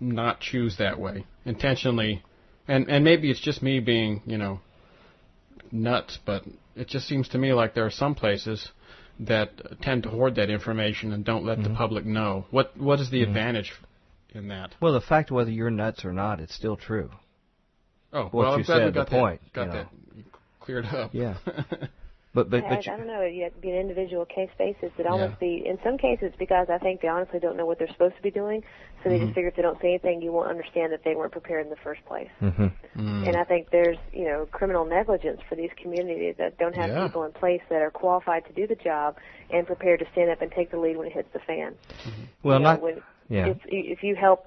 not 0.00 0.40
choose 0.40 0.76
that 0.78 0.98
way 0.98 1.26
intentionally? 1.44 2.22
And 2.68 2.88
and 2.90 3.04
maybe 3.04 3.30
it's 3.30 3.40
just 3.40 3.62
me 3.62 3.80
being 3.80 4.22
you 4.26 4.38
know 4.38 4.60
nuts, 5.72 6.18
but 6.24 6.44
it 6.74 6.88
just 6.88 7.08
seems 7.08 7.28
to 7.30 7.38
me 7.38 7.52
like 7.52 7.74
there 7.74 7.86
are 7.86 7.90
some 7.90 8.14
places 8.14 8.70
that 9.20 9.80
tend 9.80 10.02
to 10.02 10.10
hoard 10.10 10.34
that 10.34 10.50
information 10.50 11.12
and 11.12 11.24
don't 11.24 11.44
let 11.44 11.58
the 11.58 11.64
mm-hmm. 11.64 11.76
public 11.76 12.04
know. 12.04 12.46
What 12.50 12.76
what 12.76 13.00
is 13.00 13.10
the 13.10 13.20
mm-hmm. 13.22 13.30
advantage 13.30 13.72
in 14.34 14.48
that? 14.48 14.74
Well, 14.80 14.92
the 14.92 15.00
fact 15.00 15.30
whether 15.30 15.50
you're 15.50 15.70
nuts 15.70 16.04
or 16.04 16.12
not, 16.12 16.40
it's 16.40 16.54
still 16.54 16.76
true. 16.76 17.10
Oh, 18.12 18.24
What 18.24 18.34
well, 18.34 18.50
you 18.52 18.58
I'm 18.58 18.62
glad 18.62 18.76
we 18.76 18.84
said, 18.84 18.88
the 18.88 18.92
got 18.92 19.08
point, 19.08 19.40
got 19.52 19.66
you 19.66 19.72
that 19.72 19.88
cleared 20.60 20.86
up. 20.86 21.14
Yeah. 21.14 21.36
But 22.36 22.50
but 22.50 22.64
I, 22.66 22.68
but 22.68 22.84
you, 22.84 22.92
I 22.92 22.96
don't 22.98 23.06
know. 23.06 23.22
You 23.22 23.44
have 23.44 23.54
to 23.54 23.60
be 23.60 23.70
an 23.70 23.76
individual 23.76 24.26
case 24.26 24.50
basis. 24.58 24.92
It 24.98 25.06
almost 25.06 25.32
Yeah. 25.40 25.48
be 25.48 25.66
in 25.66 25.78
some 25.82 25.96
cases 25.96 26.34
because 26.38 26.68
I 26.68 26.76
think 26.76 27.00
they 27.00 27.08
honestly 27.08 27.40
don't 27.40 27.56
know 27.56 27.64
what 27.64 27.78
they're 27.78 27.88
supposed 27.88 28.14
to 28.16 28.22
be 28.22 28.30
doing, 28.30 28.62
so 29.02 29.08
they 29.08 29.16
Mhm. 29.16 29.20
just 29.22 29.34
figure 29.34 29.48
if 29.48 29.56
they 29.56 29.62
don't 29.62 29.80
say 29.80 29.88
anything, 29.88 30.20
you 30.20 30.32
won't 30.32 30.50
understand 30.50 30.92
that 30.92 31.02
they 31.02 31.14
weren't 31.14 31.32
prepared 31.32 31.64
in 31.64 31.70
the 31.70 31.76
first 31.76 32.04
place. 32.04 32.28
hmm 32.40 32.66
Mm. 32.94 33.26
And 33.26 33.36
I 33.38 33.44
think 33.44 33.70
there's, 33.70 33.96
you 34.12 34.24
know, 34.24 34.46
criminal 34.52 34.84
negligence 34.84 35.40
for 35.48 35.54
these 35.54 35.70
communities 35.80 36.36
that 36.36 36.58
don't 36.58 36.74
have 36.74 36.90
Yeah. 36.90 37.04
people 37.04 37.24
in 37.24 37.32
place 37.32 37.62
that 37.70 37.80
are 37.80 37.90
qualified 37.90 38.44
to 38.46 38.52
do 38.52 38.66
the 38.66 38.74
job 38.76 39.16
and 39.50 39.66
prepared 39.66 40.00
to 40.00 40.06
stand 40.12 40.30
up 40.30 40.42
and 40.42 40.52
take 40.52 40.70
the 40.70 40.78
lead 40.78 40.98
when 40.98 41.06
it 41.06 41.14
hits 41.14 41.32
the 41.32 41.38
fan. 41.40 41.74
well 42.42 42.58
You 42.58 42.64
know, 42.64 42.70
not 42.72 42.80
when, 42.82 43.02
yeah. 43.30 43.46
If 43.48 43.58
if 43.66 44.02
you 44.02 44.14
help 44.14 44.46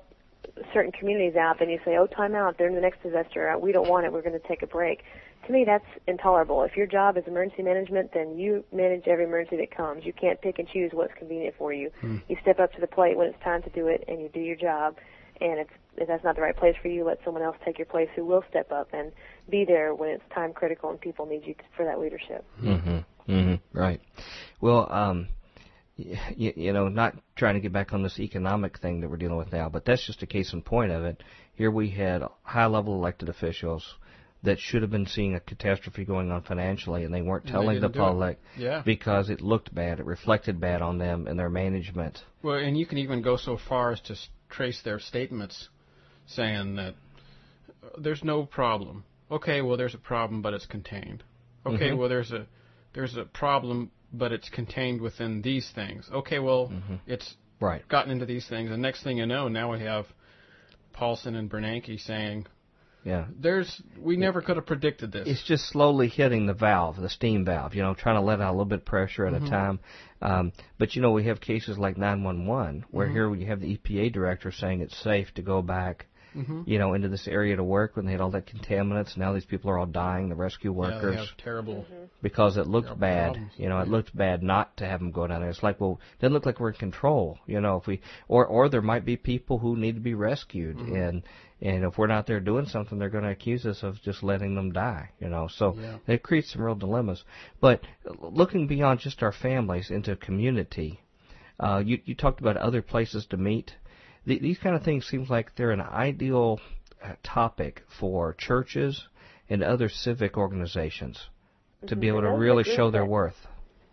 certain 0.73 0.91
communities 0.91 1.35
out, 1.35 1.59
then 1.59 1.69
you 1.69 1.79
say, 1.85 1.97
"Oh, 1.97 2.07
time 2.07 2.35
out! 2.35 2.57
They're 2.57 2.67
in 2.67 2.75
the 2.75 2.81
next 2.81 3.01
disaster. 3.03 3.49
Uh, 3.49 3.57
We 3.57 3.71
don't 3.71 3.87
want 3.89 4.05
it. 4.05 4.13
We're 4.13 4.21
going 4.21 4.39
to 4.39 4.47
take 4.47 4.61
a 4.63 4.67
break." 4.67 5.03
To 5.47 5.53
me, 5.53 5.63
that's 5.65 5.85
intolerable. 6.07 6.63
If 6.63 6.75
your 6.75 6.85
job 6.85 7.17
is 7.17 7.23
emergency 7.25 7.63
management, 7.63 8.11
then 8.13 8.37
you 8.37 8.63
manage 8.73 9.07
every 9.07 9.23
emergency 9.23 9.57
that 9.57 9.71
comes. 9.75 10.05
You 10.05 10.13
can't 10.13 10.39
pick 10.41 10.59
and 10.59 10.67
choose 10.67 10.91
what's 10.93 11.13
convenient 11.13 11.55
for 11.57 11.71
you. 11.73 11.89
You 12.27 12.37
step 12.41 12.59
up 12.59 12.73
to 12.73 12.81
the 12.81 12.87
plate 12.87 13.17
when 13.17 13.27
it's 13.27 13.41
time 13.43 13.63
to 13.63 13.69
do 13.69 13.87
it, 13.87 14.03
and 14.07 14.21
you 14.21 14.29
do 14.29 14.41
your 14.41 14.57
job. 14.57 14.97
And 15.41 15.59
if, 15.59 15.67
if 15.95 16.07
that's 16.09 16.23
not 16.23 16.35
the 16.35 16.41
right 16.41 16.55
place 16.55 16.75
for 16.81 16.89
you, 16.89 17.05
let 17.05 17.19
someone 17.23 17.41
else 17.41 17.55
take 17.63 17.77
your 17.79 17.85
place 17.85 18.09
who 18.15 18.25
will 18.25 18.43
step 18.49 18.71
up 18.71 18.89
and 18.93 19.13
be 19.49 19.63
there 19.63 19.95
when 19.95 20.09
it's 20.09 20.23
time 20.35 20.51
critical 20.51 20.89
and 20.89 20.99
people 20.99 21.25
need 21.25 21.45
you 21.45 21.53
to, 21.53 21.63
for 21.77 21.85
that 21.85 21.97
leadership. 21.99 22.45
hmm 22.59 22.97
hmm 23.25 23.55
Right. 23.71 24.01
Well, 24.59 24.91
um, 24.91 25.29
you, 26.35 26.53
you 26.55 26.73
know, 26.73 26.87
not 26.87 27.15
trying 27.35 27.55
to 27.55 27.59
get 27.59 27.73
back 27.73 27.93
on 27.93 28.03
this 28.03 28.19
economic 28.19 28.79
thing 28.79 29.01
that 29.01 29.09
we're 29.09 29.17
dealing 29.17 29.37
with 29.37 29.51
now, 29.51 29.69
but 29.69 29.85
that's 29.85 30.05
just 30.05 30.23
a 30.23 30.27
case 30.27 30.53
in 30.53 30.61
point 30.61 30.91
of 30.91 31.03
it. 31.03 31.21
Here 31.55 31.71
we 31.71 31.89
had 31.89 32.23
high-level 32.43 32.93
elected 32.93 33.29
officials 33.29 33.83
that 34.43 34.57
should 34.59 34.81
have 34.81 34.91
been 34.91 35.05
seeing 35.05 35.35
a 35.35 35.39
catastrophe 35.41 36.05
going 36.05 36.31
on 36.31 36.41
financially, 36.43 37.03
and 37.03 37.13
they 37.13 37.21
weren't 37.21 37.43
And 37.45 37.49
they 37.53 37.57
telling 37.59 37.81
the 37.81 37.87
didn't 37.89 37.95
it. 37.95 37.99
public 37.99 38.39
Yeah. 38.57 38.81
because 38.85 39.29
it 39.29 39.41
looked 39.41 39.73
bad. 39.75 39.99
It 39.99 40.05
reflected 40.05 40.61
bad 40.61 40.81
on 40.81 40.97
them 40.97 41.27
and 41.27 41.37
their 41.37 41.49
management. 41.49 42.23
Well, 42.41 42.55
and 42.55 42.77
you 42.77 42.85
can 42.85 42.99
even 42.99 43.21
go 43.21 43.35
so 43.35 43.57
far 43.57 43.91
as 43.91 43.99
to 44.01 44.15
trace 44.49 44.81
their 44.83 44.99
statements 44.99 45.67
saying 46.27 46.75
that 46.75 46.95
uh, 47.83 47.89
there's 47.97 48.23
no 48.23 48.45
problem. 48.45 49.03
Okay, 49.29 49.61
well 49.61 49.75
there's 49.77 49.93
a 49.93 49.97
problem 49.99 50.41
but 50.41 50.53
it's 50.53 50.65
contained. 50.65 51.23
Okay, 51.65 51.89
Mhm. 51.91 51.97
well 51.97 52.07
there's 52.09 52.31
a 52.31 52.45
there's 52.93 53.17
a 53.17 53.25
problem 53.25 53.91
but 54.11 54.31
it's 54.31 54.49
contained 54.49 55.01
within 55.01 55.41
these 55.41 55.69
things. 55.75 56.09
Okay, 56.11 56.39
well 56.39 56.71
it's 57.07 57.35
Right. 57.61 57.85
gotten 57.89 58.11
into 58.11 58.25
these 58.25 58.47
things 58.47 58.71
and 58.71 58.81
next 58.81 59.03
thing 59.03 59.17
you 59.17 59.25
know 59.25 59.47
now 59.49 59.71
we 59.73 59.79
have 59.81 60.05
Paulson 60.93 61.35
and 61.35 61.49
Bernanke 61.49 61.99
saying 61.99 62.45
Yeah. 63.03 63.25
there's 63.37 63.81
we 63.97 64.17
never 64.17 64.41
could 64.41 64.55
have 64.57 64.65
predicted 64.65 65.11
this. 65.11 65.27
It's 65.27 65.43
just 65.43 65.67
slowly 65.69 66.07
hitting 66.09 66.45
the 66.47 66.53
valve, 66.53 66.97
the 66.97 67.09
steam 67.09 67.45
valve, 67.45 67.73
you 67.75 67.81
know, 67.81 67.93
trying 67.93 68.15
to 68.15 68.21
let 68.21 68.41
out 68.41 68.49
a 68.49 68.51
little 68.51 68.65
bit 68.65 68.79
of 68.79 68.85
pressure 68.85 69.23
Mm-hmm. 69.25 69.35
at 69.35 69.43
a 69.43 69.49
time. 69.49 69.79
Um, 70.21 70.51
but, 70.77 70.95
you 70.95 71.01
know, 71.01 71.11
we 71.11 71.23
have 71.25 71.39
cases 71.39 71.77
like 71.77 71.97
911 71.97 72.85
where 72.91 73.05
Mm-hmm. 73.07 73.13
here 73.15 73.29
we 73.29 73.45
have 73.45 73.61
the 73.61 73.77
EPA 73.77 74.11
director 74.11 74.51
saying 74.51 74.81
it's 74.81 74.97
safe 75.01 75.33
to 75.35 75.41
go 75.41 75.61
back, 75.61 76.07
Mhm. 76.35 76.67
you 76.67 76.77
know, 76.79 76.93
into 76.93 77.09
this 77.09 77.27
area 77.27 77.55
to 77.55 77.63
work 77.63 77.95
when 77.95 78.05
they 78.05 78.11
had 78.11 78.21
all 78.21 78.31
that 78.31 78.45
contaminants. 78.45 79.17
Now 79.17 79.33
these 79.33 79.45
people 79.45 79.69
are 79.71 79.77
all 79.79 79.85
dying, 79.85 80.29
the 80.29 80.35
rescue 80.35 80.71
yeah, 80.71 80.87
they 80.89 80.95
workers, 80.95 81.15
have 81.17 81.37
terrible 81.37 81.85
because 82.21 82.57
it 82.57 82.67
looked 82.67 82.97
bad. 82.99 83.31
problems. 83.33 83.53
You 83.57 83.69
know, 83.69 83.79
it 83.79 83.87
looked 83.87 84.15
bad 84.15 84.43
not 84.43 84.77
to 84.77 84.85
have 84.85 84.99
them 84.99 85.11
go 85.11 85.25
down 85.27 85.41
there. 85.41 85.49
It's 85.49 85.63
like, 85.63 85.79
well, 85.81 85.99
it 86.13 86.21
doesn't 86.21 86.33
look 86.33 86.45
like 86.45 86.59
we're 86.59 86.69
in 86.71 86.75
control. 86.75 87.39
You 87.47 87.61
know, 87.61 87.77
if 87.77 87.87
we 87.87 88.01
or 88.27 88.45
or 88.45 88.69
there 88.69 88.81
might 88.81 89.05
be 89.05 89.17
people 89.17 89.57
who 89.59 89.75
need 89.75 89.95
to 89.95 90.01
be 90.01 90.13
rescued, 90.13 90.77
Mm-hmm. 90.77 90.95
and 90.95 91.23
and 91.61 91.83
if 91.83 91.97
we're 91.97 92.07
not 92.07 92.25
there 92.25 92.39
doing 92.39 92.65
something, 92.67 92.97
they're 92.99 93.09
going 93.09 93.25
to 93.25 93.31
accuse 93.31 93.65
us 93.65 93.83
of 93.83 94.01
just 94.01 94.23
letting 94.23 94.55
them 94.55 94.71
die. 94.71 95.09
You 95.19 95.27
know, 95.29 95.47
so 95.47 95.75
Yeah. 95.77 95.97
it 96.07 96.23
creates 96.23 96.53
some 96.53 96.61
real 96.61 96.75
dilemmas. 96.75 97.23
But 97.59 97.81
looking 98.21 98.67
beyond 98.67 99.01
just 99.01 99.21
our 99.23 99.33
families 99.33 99.91
into 99.91 100.15
community, 100.15 101.01
uh, 101.59 101.81
you 101.85 101.99
you 102.05 102.15
talked 102.15 102.39
about 102.39 102.55
other 102.57 102.81
places 102.81 103.25
to 103.27 103.37
meet. 103.37 103.75
The, 104.25 104.39
these 104.39 104.57
kind 104.59 104.75
of 104.75 104.83
things 104.83 105.05
seems 105.07 105.29
like 105.29 105.55
they're 105.55 105.71
an 105.71 105.81
ideal 105.81 106.59
uh, 107.03 107.13
topic 107.23 107.83
for 107.99 108.33
churches 108.33 109.07
and 109.49 109.63
other 109.63 109.89
civic 109.89 110.37
organizations 110.37 111.29
to 111.87 111.95
be 111.95 112.07
Mhm. 112.07 112.09
able 112.09 112.21
to 112.21 112.29
really 112.31 112.63
groups 112.63 112.75
show 112.75 112.91
their 112.91 113.01
that- 113.03 113.09
worth. 113.09 113.47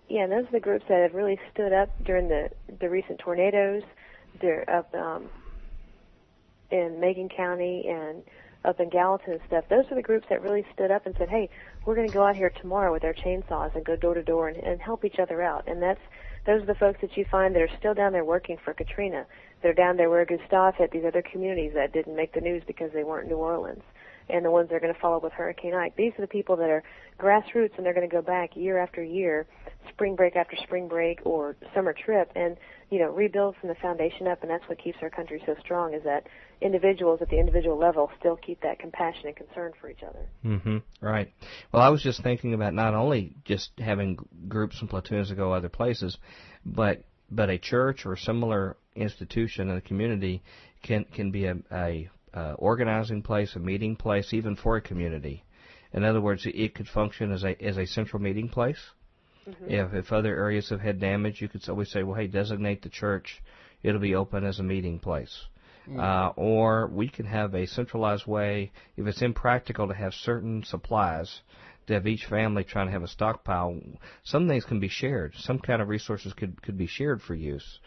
Yeah, 0.08 0.22
and 0.24 0.32
those 0.32 0.46
are 0.48 0.52
the 0.52 0.60
groups 0.60 0.84
that 0.88 1.02
have 1.02 1.14
really 1.14 1.38
stood 1.52 1.72
up 1.72 1.88
during 2.04 2.28
the 2.28 2.50
the 2.80 2.88
recent 2.88 3.18
tornadoes. 3.18 3.82
They're 4.40 4.68
up 4.70 4.94
um, 4.94 5.28
in 6.70 7.00
Macon 7.00 7.28
County 7.28 7.86
and 7.88 8.22
up 8.64 8.80
in 8.80 8.88
Gallatin 8.88 9.32
and 9.34 9.40
stuff. 9.46 9.64
Those 9.68 9.84
are 9.90 9.94
the 9.94 10.02
groups 10.02 10.26
that 10.28 10.42
really 10.42 10.64
stood 10.74 10.90
up 10.90 11.06
and 11.06 11.14
said, 11.16 11.28
"Hey, 11.28 11.48
we're 11.84 11.94
going 11.94 12.08
to 12.08 12.14
go 12.14 12.24
out 12.24 12.36
here 12.36 12.50
tomorrow 12.50 12.92
with 12.92 13.04
our 13.04 13.14
chainsaws 13.14 13.74
and 13.74 13.84
go 13.84 13.96
door 13.96 14.14
to 14.14 14.22
door 14.22 14.48
and, 14.48 14.56
and 14.58 14.80
help 14.80 15.04
each 15.04 15.18
other 15.18 15.42
out." 15.42 15.66
And 15.68 15.80
that's 15.82 16.00
those 16.46 16.62
are 16.62 16.66
the 16.66 16.74
folks 16.74 17.00
that 17.00 17.16
you 17.16 17.24
find 17.30 17.54
that 17.54 17.62
are 17.62 17.76
still 17.78 17.94
down 17.94 18.12
there 18.12 18.24
working 18.24 18.56
for 18.64 18.72
Katrina. 18.72 19.26
They're 19.62 19.74
down 19.74 19.96
there 19.96 20.10
where 20.10 20.24
Gustav 20.24 20.76
hit 20.76 20.92
these 20.92 21.04
other 21.04 21.22
communities 21.22 21.72
that 21.74 21.92
didn't 21.92 22.14
make 22.14 22.32
the 22.32 22.40
news 22.40 22.62
because 22.66 22.92
they 22.92 23.04
weren't 23.04 23.28
New 23.28 23.36
Orleans. 23.36 23.82
And 24.28 24.44
the 24.44 24.50
ones 24.50 24.68
that 24.68 24.74
are 24.74 24.80
going 24.80 24.92
to 24.92 25.00
follow 25.00 25.20
with 25.20 25.32
Hurricane 25.32 25.74
Ike. 25.74 25.94
These 25.96 26.12
are 26.18 26.22
the 26.22 26.26
people 26.28 26.56
that 26.56 26.68
are 26.68 26.82
grassroots 27.18 27.76
and 27.76 27.86
they're 27.86 27.94
going 27.94 28.08
to 28.08 28.14
go 28.14 28.22
back 28.22 28.56
year 28.56 28.78
after 28.78 29.02
year, 29.02 29.46
spring 29.88 30.16
break 30.16 30.34
after 30.36 30.56
spring 30.56 30.88
break 30.88 31.20
or 31.24 31.56
summer 31.74 31.92
trip 31.94 32.30
and, 32.34 32.56
you 32.90 32.98
know, 32.98 33.10
rebuild 33.10 33.54
from 33.60 33.68
the 33.68 33.76
foundation 33.76 34.26
up 34.26 34.42
and 34.42 34.50
that's 34.50 34.68
what 34.68 34.82
keeps 34.82 34.98
our 35.00 35.10
country 35.10 35.40
so 35.46 35.54
strong 35.60 35.94
is 35.94 36.02
that 36.02 36.26
individuals 36.60 37.20
at 37.22 37.28
the 37.28 37.38
individual 37.38 37.78
level 37.78 38.10
still 38.18 38.36
keep 38.36 38.60
that 38.62 38.78
compassion 38.78 39.26
and 39.26 39.36
concern 39.36 39.72
for 39.80 39.90
each 39.90 40.02
other. 40.02 40.26
hmm 40.42 40.78
Right. 41.00 41.32
Well, 41.72 41.82
I 41.82 41.88
was 41.90 42.02
just 42.02 42.22
thinking 42.22 42.54
about 42.54 42.74
not 42.74 42.94
only 42.94 43.34
just 43.44 43.70
having 43.78 44.18
groups 44.48 44.80
and 44.80 44.90
platoons 44.90 45.28
to 45.28 45.34
go 45.34 45.52
other 45.52 45.68
places, 45.68 46.16
but 46.64 47.04
but 47.30 47.50
a 47.50 47.58
church 47.58 48.06
or 48.06 48.16
similar 48.16 48.76
institution 48.94 49.68
in 49.68 49.74
the 49.74 49.80
community 49.80 50.42
can 50.82 51.04
can 51.04 51.30
be 51.30 51.46
a, 51.46 51.56
a 51.72 52.08
uh, 52.36 52.52
organizing 52.58 53.22
place, 53.22 53.56
a 53.56 53.58
meeting 53.58 53.96
place, 53.96 54.32
even 54.32 54.54
for 54.54 54.76
a 54.76 54.80
community. 54.80 55.42
In 55.92 56.04
other 56.04 56.20
words, 56.20 56.46
it 56.46 56.74
could 56.74 56.88
function 56.88 57.32
as 57.32 57.42
a 57.44 57.60
as 57.62 57.78
a 57.78 57.86
central 57.86 58.22
meeting 58.22 58.48
place. 58.48 58.82
If 59.68 59.94
if 59.94 60.12
other 60.12 60.36
areas 60.36 60.68
have 60.70 60.80
had 60.80 61.00
damage, 61.00 61.40
you 61.40 61.48
could 61.48 61.66
always 61.68 61.90
say, 61.90 62.02
well, 62.02 62.16
hey, 62.16 62.26
designate 62.26 62.82
the 62.82 62.88
church. 62.90 63.42
It'll 63.82 64.00
be 64.00 64.14
open 64.14 64.44
as 64.44 64.58
a 64.58 64.64
meeting 64.64 64.98
place. 64.98 65.46
Uh, 66.00 66.32
or 66.34 66.88
we 66.88 67.08
can 67.08 67.26
have 67.26 67.54
a 67.54 67.66
centralized 67.66 68.26
way, 68.26 68.72
if 68.96 69.06
it's 69.06 69.22
impractical 69.22 69.86
to 69.86 69.94
have 69.94 70.12
certain 70.12 70.64
supplies, 70.64 71.42
to 71.86 71.94
have 71.94 72.08
each 72.08 72.26
family 72.26 72.64
trying 72.64 72.86
to 72.86 72.92
have 72.92 73.04
a 73.04 73.08
stockpile. 73.08 73.80
Some 74.24 74.48
things 74.48 74.64
can 74.64 74.80
be 74.80 74.88
shared. 74.88 75.34
Some 75.36 75.60
kind 75.60 75.80
of 75.80 75.88
resources 75.88 76.32
could, 76.32 76.60
could 76.60 76.76
be 76.76 76.88
shared 76.88 77.22
for 77.22 77.36
use. 77.36 77.78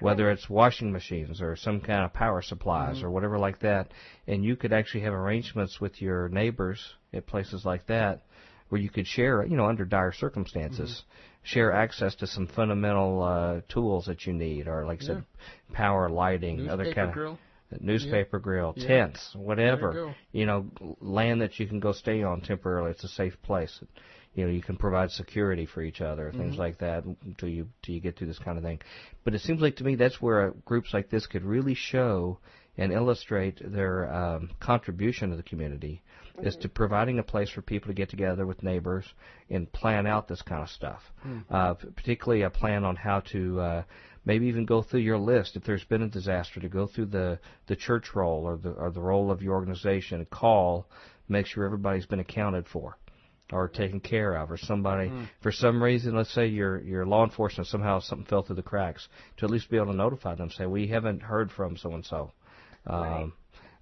Whether 0.00 0.30
it's 0.30 0.50
washing 0.50 0.90
machines 0.92 1.40
or 1.40 1.56
some 1.56 1.80
kind 1.80 2.04
of 2.04 2.12
power 2.12 2.42
supplies 2.42 3.02
or 3.02 3.10
whatever 3.10 3.38
like 3.38 3.60
that. 3.60 3.92
And 4.26 4.44
you 4.44 4.56
could 4.56 4.72
actually 4.72 5.02
have 5.02 5.12
arrangements 5.12 5.80
with 5.80 6.02
your 6.02 6.28
neighbors 6.28 6.94
at 7.12 7.26
places 7.26 7.64
like 7.64 7.86
that 7.86 8.22
where 8.70 8.80
you 8.80 8.90
could 8.90 9.06
share, 9.06 9.44
you 9.46 9.56
know, 9.56 9.66
under 9.66 9.84
dire 9.84 10.12
circumstances, 10.12 11.04
share 11.42 11.70
access 11.72 12.14
to 12.16 12.26
some 12.26 12.46
fundamental 12.48 13.22
uh, 13.22 13.60
tools 13.72 14.06
that 14.06 14.26
you 14.26 14.32
need, 14.32 14.66
or 14.66 14.84
like 14.86 15.02
I 15.02 15.06
said, 15.06 15.24
power, 15.72 16.08
lighting, 16.08 16.68
other 16.68 16.92
kind 16.92 17.08
of 17.08 17.14
grill. 17.14 17.38
newspaper 17.80 18.38
grill, 18.38 18.72
Yeah. 18.76 18.86
tents, 18.86 19.34
whatever. 19.36 19.92
you. 20.32 20.40
You 20.40 20.46
know, 20.46 20.66
land 21.00 21.40
that 21.42 21.58
you 21.60 21.66
can 21.66 21.78
go 21.80 21.92
stay 21.92 22.22
on 22.22 22.40
temporarily. 22.40 22.90
It's 22.90 23.04
a 23.04 23.08
safe 23.08 23.40
place. 23.42 23.80
You 24.34 24.44
know 24.44 24.50
you 24.50 24.62
can 24.62 24.76
provide 24.76 25.10
security 25.10 25.66
for 25.66 25.82
each 25.82 26.00
other, 26.00 26.30
things 26.32 26.52
Mm-hmm. 26.52 26.60
like 26.60 26.78
that, 26.78 27.04
until 27.04 27.48
you 27.48 27.68
till 27.82 27.94
you 27.94 28.00
get 28.00 28.16
through 28.18 28.26
this 28.28 28.38
kind 28.38 28.58
of 28.58 28.64
thing. 28.64 28.80
But 29.24 29.34
it 29.34 29.40
seems 29.42 29.60
like 29.60 29.76
to 29.76 29.84
me 29.84 29.94
that's 29.94 30.20
where 30.20 30.48
uh, 30.48 30.50
groups 30.64 30.92
like 30.92 31.08
this 31.10 31.26
could 31.26 31.44
really 31.44 31.74
show 31.74 32.38
and 32.76 32.92
illustrate 32.92 33.60
their 33.64 34.12
um, 34.12 34.50
contribution 34.58 35.30
to 35.30 35.36
the 35.36 35.42
community 35.44 36.02
is 36.42 36.56
to 36.56 36.68
providing 36.68 37.20
a 37.20 37.22
place 37.22 37.48
for 37.48 37.62
people 37.62 37.86
to 37.86 37.94
get 37.94 38.10
together 38.10 38.44
with 38.44 38.60
neighbors 38.64 39.04
and 39.48 39.70
plan 39.72 40.04
out 40.08 40.26
this 40.26 40.42
kind 40.42 40.62
of 40.62 40.68
stuff. 40.68 41.00
Uh, 41.48 41.74
particularly 41.74 42.42
a 42.42 42.50
plan 42.50 42.82
on 42.84 42.96
how 42.96 43.20
to 43.20 43.60
uh, 43.60 43.82
maybe 44.24 44.46
even 44.46 44.64
go 44.66 44.82
through 44.82 44.98
your 45.00 45.18
list 45.18 45.54
if 45.54 45.62
there's 45.62 45.84
been 45.84 46.02
a 46.02 46.08
disaster 46.08 46.58
to 46.58 46.68
go 46.68 46.86
through 46.88 47.06
the 47.06 47.38
the 47.68 47.76
church 47.76 48.06
roll 48.16 48.44
or 48.44 48.56
the 48.56 48.70
or 48.70 48.90
the 48.90 49.00
roll 49.00 49.30
of 49.30 49.40
your 49.42 49.54
organization 49.54 50.18
and 50.18 50.28
call, 50.30 50.88
make 51.28 51.46
sure 51.46 51.64
everybody's 51.64 52.06
been 52.06 52.18
accounted 52.20 52.66
for 52.66 52.96
or 53.52 53.68
taken 53.68 54.00
care 54.00 54.36
of, 54.36 54.50
or 54.50 54.56
somebody 54.56 55.10
for 55.42 55.52
some 55.52 55.82
reason, 55.82 56.16
let's 56.16 56.32
say 56.32 56.46
your 56.46 56.80
your 56.80 57.04
law 57.04 57.24
enforcement 57.24 57.68
somehow 57.68 58.00
something 58.00 58.26
fell 58.26 58.42
through 58.42 58.56
the 58.56 58.62
cracks, 58.62 59.08
to 59.36 59.44
at 59.44 59.50
least 59.50 59.70
be 59.70 59.76
able 59.76 59.92
to 59.92 59.96
notify 59.96 60.34
them, 60.34 60.50
say 60.50 60.66
we 60.66 60.86
haven't 60.88 61.20
heard 61.20 61.50
from 61.52 61.76
so 61.76 61.92
and 61.92 62.04
so. 62.04 62.32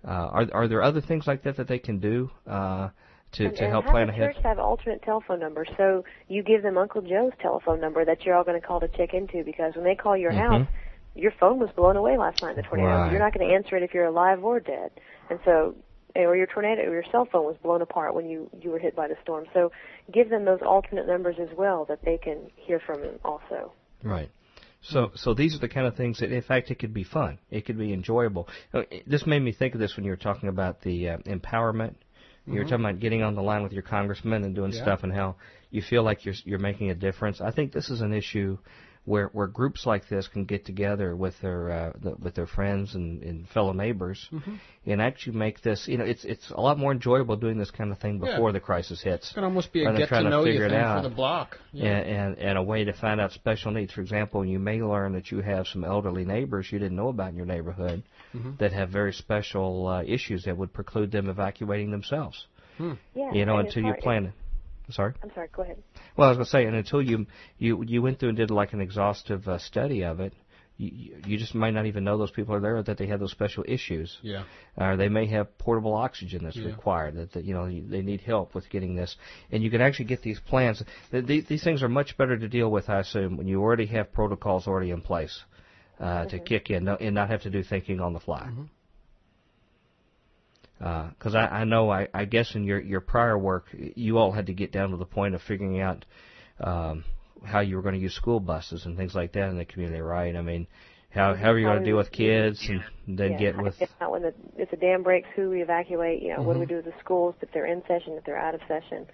Are 0.05 0.47
are 0.53 0.69
there 0.69 0.83
other 0.83 1.01
things 1.01 1.27
like 1.27 1.43
that 1.45 1.57
that 1.57 1.69
they 1.69 1.79
can 1.79 1.99
do 2.01 2.31
uh, 2.47 2.89
to 3.33 3.47
and, 3.47 3.57
to 3.57 3.69
help 3.69 3.87
plan 3.87 4.09
the 4.09 4.13
ahead? 4.13 4.35
church 4.35 4.43
have 4.45 4.59
alternate 4.59 5.03
telephone 5.03 5.39
numbers. 5.39 5.69
So 5.77 6.05
you 6.29 6.43
give 6.43 6.63
them 6.63 6.77
Uncle 6.77 7.03
Joe's 7.03 7.33
telephone 7.41 7.81
number 7.81 8.05
that 8.05 8.25
you're 8.25 8.35
all 8.35 8.45
going 8.45 8.61
to 8.61 8.67
call 8.67 8.81
to 8.81 8.89
check 8.89 9.15
into 9.15 9.45
because 9.45 9.75
when 9.77 9.85
they 9.85 9.95
call 9.95 10.17
your 10.17 10.33
house, 10.33 10.67
your 11.15 11.33
phone 11.39 11.59
was 11.59 11.71
blown 11.77 11.97
away 11.97 12.17
last 12.17 12.43
night 12.43 12.51
in 12.51 12.57
the 12.57 12.63
tornado. 12.63 12.89
Mm-hmm. 12.89 13.03
Right. 13.03 13.13
You're 13.13 13.21
not 13.21 13.33
going 13.33 13.49
to 13.49 13.55
answer 13.55 13.77
it 13.77 13.83
if 13.83 13.95
you're 13.95 14.07
alive 14.07 14.43
or 14.43 14.61
dead. 14.61 14.91
And 15.31 15.39
so 15.45 15.77
or 16.17 16.37
your 16.37 16.47
tornado 16.47 16.83
or 16.83 16.93
your 16.93 17.05
cell 17.11 17.27
phone 17.31 17.45
was 17.45 17.57
blown 17.63 17.83
apart 17.83 18.15
when 18.15 18.27
you 18.29 18.51
you 18.61 18.71
were 18.71 18.79
hit 18.79 18.95
by 18.95 19.09
the 19.09 19.17
storm. 19.23 19.47
So 19.55 19.73
give 20.13 20.31
them 20.31 20.45
those 20.45 20.61
alternate 20.63 21.07
numbers 21.07 21.37
as 21.41 21.49
well 21.57 21.85
that 21.87 22.01
they 22.05 22.19
can 22.19 22.51
hear 22.57 22.81
from 22.81 23.03
also. 23.25 23.73
Right. 24.03 24.31
So, 24.83 25.13
so 25.15 25.33
these 25.33 25.55
are 25.55 25.61
the 25.61 25.69
kind 25.69 25.87
of 25.87 25.95
things 25.95 26.19
that, 26.19 26.33
in 26.33 26.43
fact, 26.43 26.71
it 26.73 26.79
could 26.81 26.93
be 26.93 27.05
fun. 27.05 27.39
It 27.51 27.65
could 27.65 27.79
be 27.79 27.93
enjoyable. 27.93 28.49
Uh, 28.75 28.83
This 29.07 29.27
made 29.27 29.41
me 29.41 29.53
think 29.53 29.75
of 29.75 29.81
this 29.81 29.97
when 29.97 30.05
you 30.05 30.11
were 30.11 30.17
talking 30.17 30.49
about 30.49 30.83
the 30.83 31.09
uh, 31.11 31.19
empowerment. 31.19 31.95
You 32.45 32.59
were 32.59 32.65
talking 32.65 32.85
about 32.85 32.99
getting 32.99 33.23
on 33.23 33.37
the 33.37 33.43
line 33.43 33.63
with 33.63 33.73
your 33.73 33.85
congressman 33.85 34.43
and 34.43 34.53
doing 34.53 34.73
Yeah. 34.73 34.83
stuff, 34.83 35.05
and 35.05 35.13
how 35.13 35.37
you 35.71 35.81
feel 35.81 36.03
like 36.03 36.25
you're 36.25 36.35
you're 36.45 36.59
making 36.59 36.91
a 36.91 36.95
difference. 36.97 37.41
I 37.41 37.53
think 37.53 37.71
this 37.73 37.89
is 37.89 38.01
an 38.01 38.13
issue 38.13 38.59
where 39.05 39.27
where 39.33 39.49
groups 39.49 39.85
like 39.85 40.09
this 40.09 40.29
can 40.29 40.45
get 40.45 40.65
together 40.65 41.17
with 41.17 41.35
their 41.43 41.71
uh, 41.71 41.93
the, 42.01 42.15
with 42.23 42.35
their 42.37 42.47
friends 42.47 42.95
and, 42.95 43.23
and 43.23 43.49
fellow 43.49 43.73
neighbors, 43.73 44.29
and 44.87 45.03
actually 45.03 45.37
make 45.37 45.61
this. 45.63 45.89
You 45.89 45.99
know, 45.99 46.05
it's 46.05 46.25
it's 46.25 46.51
a 46.51 46.61
lot 46.61 46.79
more 46.79 46.93
enjoyable 46.93 47.35
doing 47.37 47.59
this 47.59 47.71
kind 47.73 47.91
of 47.91 47.99
thing 47.99 48.21
Yeah. 48.23 48.33
before 48.37 48.53
the 48.53 48.61
crisis 48.61 49.03
hits. 49.03 49.31
It 49.31 49.35
can 49.35 49.45
almost 49.45 49.73
be 49.73 49.83
a 49.83 49.87
Rather 49.87 49.99
get 49.99 50.09
trying 50.09 50.25
to 50.25 50.31
to 50.31 50.37
know 50.37 50.45
you 50.45 50.53
figure 50.53 50.67
it 50.67 50.71
thing 50.71 50.79
out. 50.79 51.03
for 51.03 51.09
the 51.09 51.15
block. 51.15 51.59
Yeah. 51.73 51.97
and, 51.97 52.37
and 52.37 52.39
and 52.39 52.59
a 52.59 52.63
way 52.63 52.85
to 52.85 52.93
find 52.93 53.21
out 53.21 53.33
special 53.33 53.73
needs. 53.73 53.93
For 53.93 54.03
example, 54.03 54.45
you 54.45 54.61
may 54.61 54.81
learn 54.83 55.15
that 55.15 55.33
you 55.33 55.41
have 55.41 55.67
some 55.67 55.83
elderly 55.85 56.25
neighbors 56.25 56.69
you 56.71 56.79
didn't 56.79 56.97
know 56.97 57.09
about 57.09 57.31
in 57.31 57.37
your 57.37 57.47
neighborhood 57.47 58.03
Mm-hmm. 58.35 58.53
that 58.61 58.73
have 58.73 58.89
very 58.89 59.13
special 59.13 59.87
uh, 59.87 60.03
issues 60.05 60.45
that 60.45 60.57
would 60.57 60.73
preclude 60.73 61.13
them 61.13 61.29
evacuating 61.29 61.91
themselves. 61.91 62.47
Yeah. 62.79 62.95
You 63.35 63.45
know, 63.45 63.59
until 63.59 63.83
you 63.83 63.93
plan 64.01 64.25
it. 64.27 64.33
Sorry. 64.91 65.15
I'm 65.23 65.31
sorry. 65.35 65.49
Go 65.53 65.63
ahead. 65.63 65.83
Well, 66.17 66.27
I 66.29 66.31
was 66.31 66.37
going 66.39 66.45
to 66.47 66.51
say, 66.51 66.65
and 66.67 66.77
until 66.77 67.01
you 67.03 67.27
you 67.59 67.83
you 67.87 68.03
went 68.03 68.19
through 68.19 68.31
and 68.31 68.37
did 68.39 68.51
like 68.51 68.73
an 68.73 68.81
exhaustive 68.81 69.47
uh, 69.49 69.59
study 69.59 70.03
of 70.05 70.21
it, 70.21 70.33
you 70.77 70.91
you- 70.93 71.17
you 71.27 71.39
just 71.39 71.55
might 71.55 71.73
not 71.73 71.87
even 71.87 72.03
know 72.05 72.19
those 72.19 72.31
people 72.33 72.55
are 72.55 72.61
there 72.61 72.77
or 72.77 72.83
that 72.83 72.99
they 72.99 73.07
have 73.07 73.21
those 73.21 73.31
special 73.31 73.65
issues. 73.69 74.19
Yeah. 74.23 74.45
or 74.77 74.97
they 74.97 75.09
may 75.09 75.27
have 75.27 75.57
portable 75.59 75.95
oxygen 75.95 76.45
that's 76.45 76.57
Yeah. 76.57 76.67
required. 76.67 77.15
That, 77.17 77.33
that 77.33 77.45
you 77.45 77.55
know 77.55 77.67
you- 77.67 77.87
they 77.87 78.03
need 78.03 78.21
help 78.23 78.55
with 78.55 78.69
getting 78.71 78.95
this, 78.97 79.17
and 79.51 79.63
you 79.63 79.71
can 79.71 79.81
actually 79.81 80.07
get 80.07 80.23
these 80.23 80.41
plans. 80.41 80.83
Th- 81.11 81.25
These, 81.25 81.45
these 81.47 81.63
things 81.65 81.83
are 81.83 81.89
much 81.89 82.17
better 82.17 82.37
to 82.37 82.49
deal 82.49 82.71
with, 82.71 82.89
I 82.91 82.99
assume, 83.01 83.37
when 83.37 83.47
you 83.47 83.61
already 83.63 83.87
have 83.87 84.13
protocols 84.13 84.67
already 84.67 84.91
in 84.91 85.01
place 85.03 85.45
uh, 86.01 86.25
to 86.27 86.39
kick 86.39 86.71
in 86.71 86.89
and 86.89 87.15
not 87.15 87.29
have 87.31 87.43
to 87.43 87.51
do 87.51 87.63
thinking 87.63 88.01
on 88.01 88.13
the 88.15 88.21
fly. 88.21 88.51
Because 90.83 91.35
I, 91.37 91.47
I 91.47 91.65
know, 91.65 91.91
I, 91.91 92.09
I 92.13 92.25
guess 92.25 92.55
in 92.57 92.65
your 92.65 92.81
your 92.81 93.01
prior 93.01 93.39
work, 93.39 93.67
you 93.73 94.19
all 94.19 94.33
had 94.33 94.47
to 94.47 94.55
get 94.55 94.73
down 94.73 94.91
to 94.91 94.97
the 94.97 95.07
point 95.07 95.35
of 95.35 95.43
figuring 95.43 95.81
out 95.81 96.05
um, 96.61 97.05
how 97.45 97.61
you 97.61 97.77
were 97.77 97.83
going 97.83 97.95
to 97.95 98.01
use 98.01 98.15
school 98.15 98.41
buses 98.41 98.85
and 98.87 98.97
things 98.97 99.15
like 99.15 99.33
that 99.35 99.49
in 99.51 99.59
the 99.59 99.65
community, 99.65 100.01
right? 100.01 100.35
I 100.35 100.43
mean, 100.43 100.67
how 101.11 101.35
how 101.35 101.51
are 101.53 101.59
you 101.59 101.67
going 101.67 101.79
to 101.79 101.85
deal 101.85 101.97
with 101.97 102.11
kids 102.11 102.69
and 102.69 102.83
then 103.07 103.35
yeah, 103.35 103.37
get 103.37 103.57
with 103.57 103.77
out 104.01 104.13
when 104.13 104.23
the 104.23 104.35
if 104.57 104.71
the 104.71 104.77
dam 104.77 105.03
breaks, 105.03 105.29
who 105.37 105.51
we 105.51 105.63
evacuate. 105.63 106.23
You 106.23 106.31
know, 106.35 106.43
what 106.43 106.55
do 106.55 106.59
Mm-hmm. 106.59 106.61
we 106.61 106.67
do 106.67 106.77
with 106.77 106.87
the 106.87 106.95
schools 107.01 107.35
if 107.41 107.51
they're 107.53 107.67
in 107.67 107.83
session, 107.89 108.15
if 108.19 108.25
they're 108.25 108.39
out 108.39 108.55
of 108.55 108.61
session. 108.69 109.07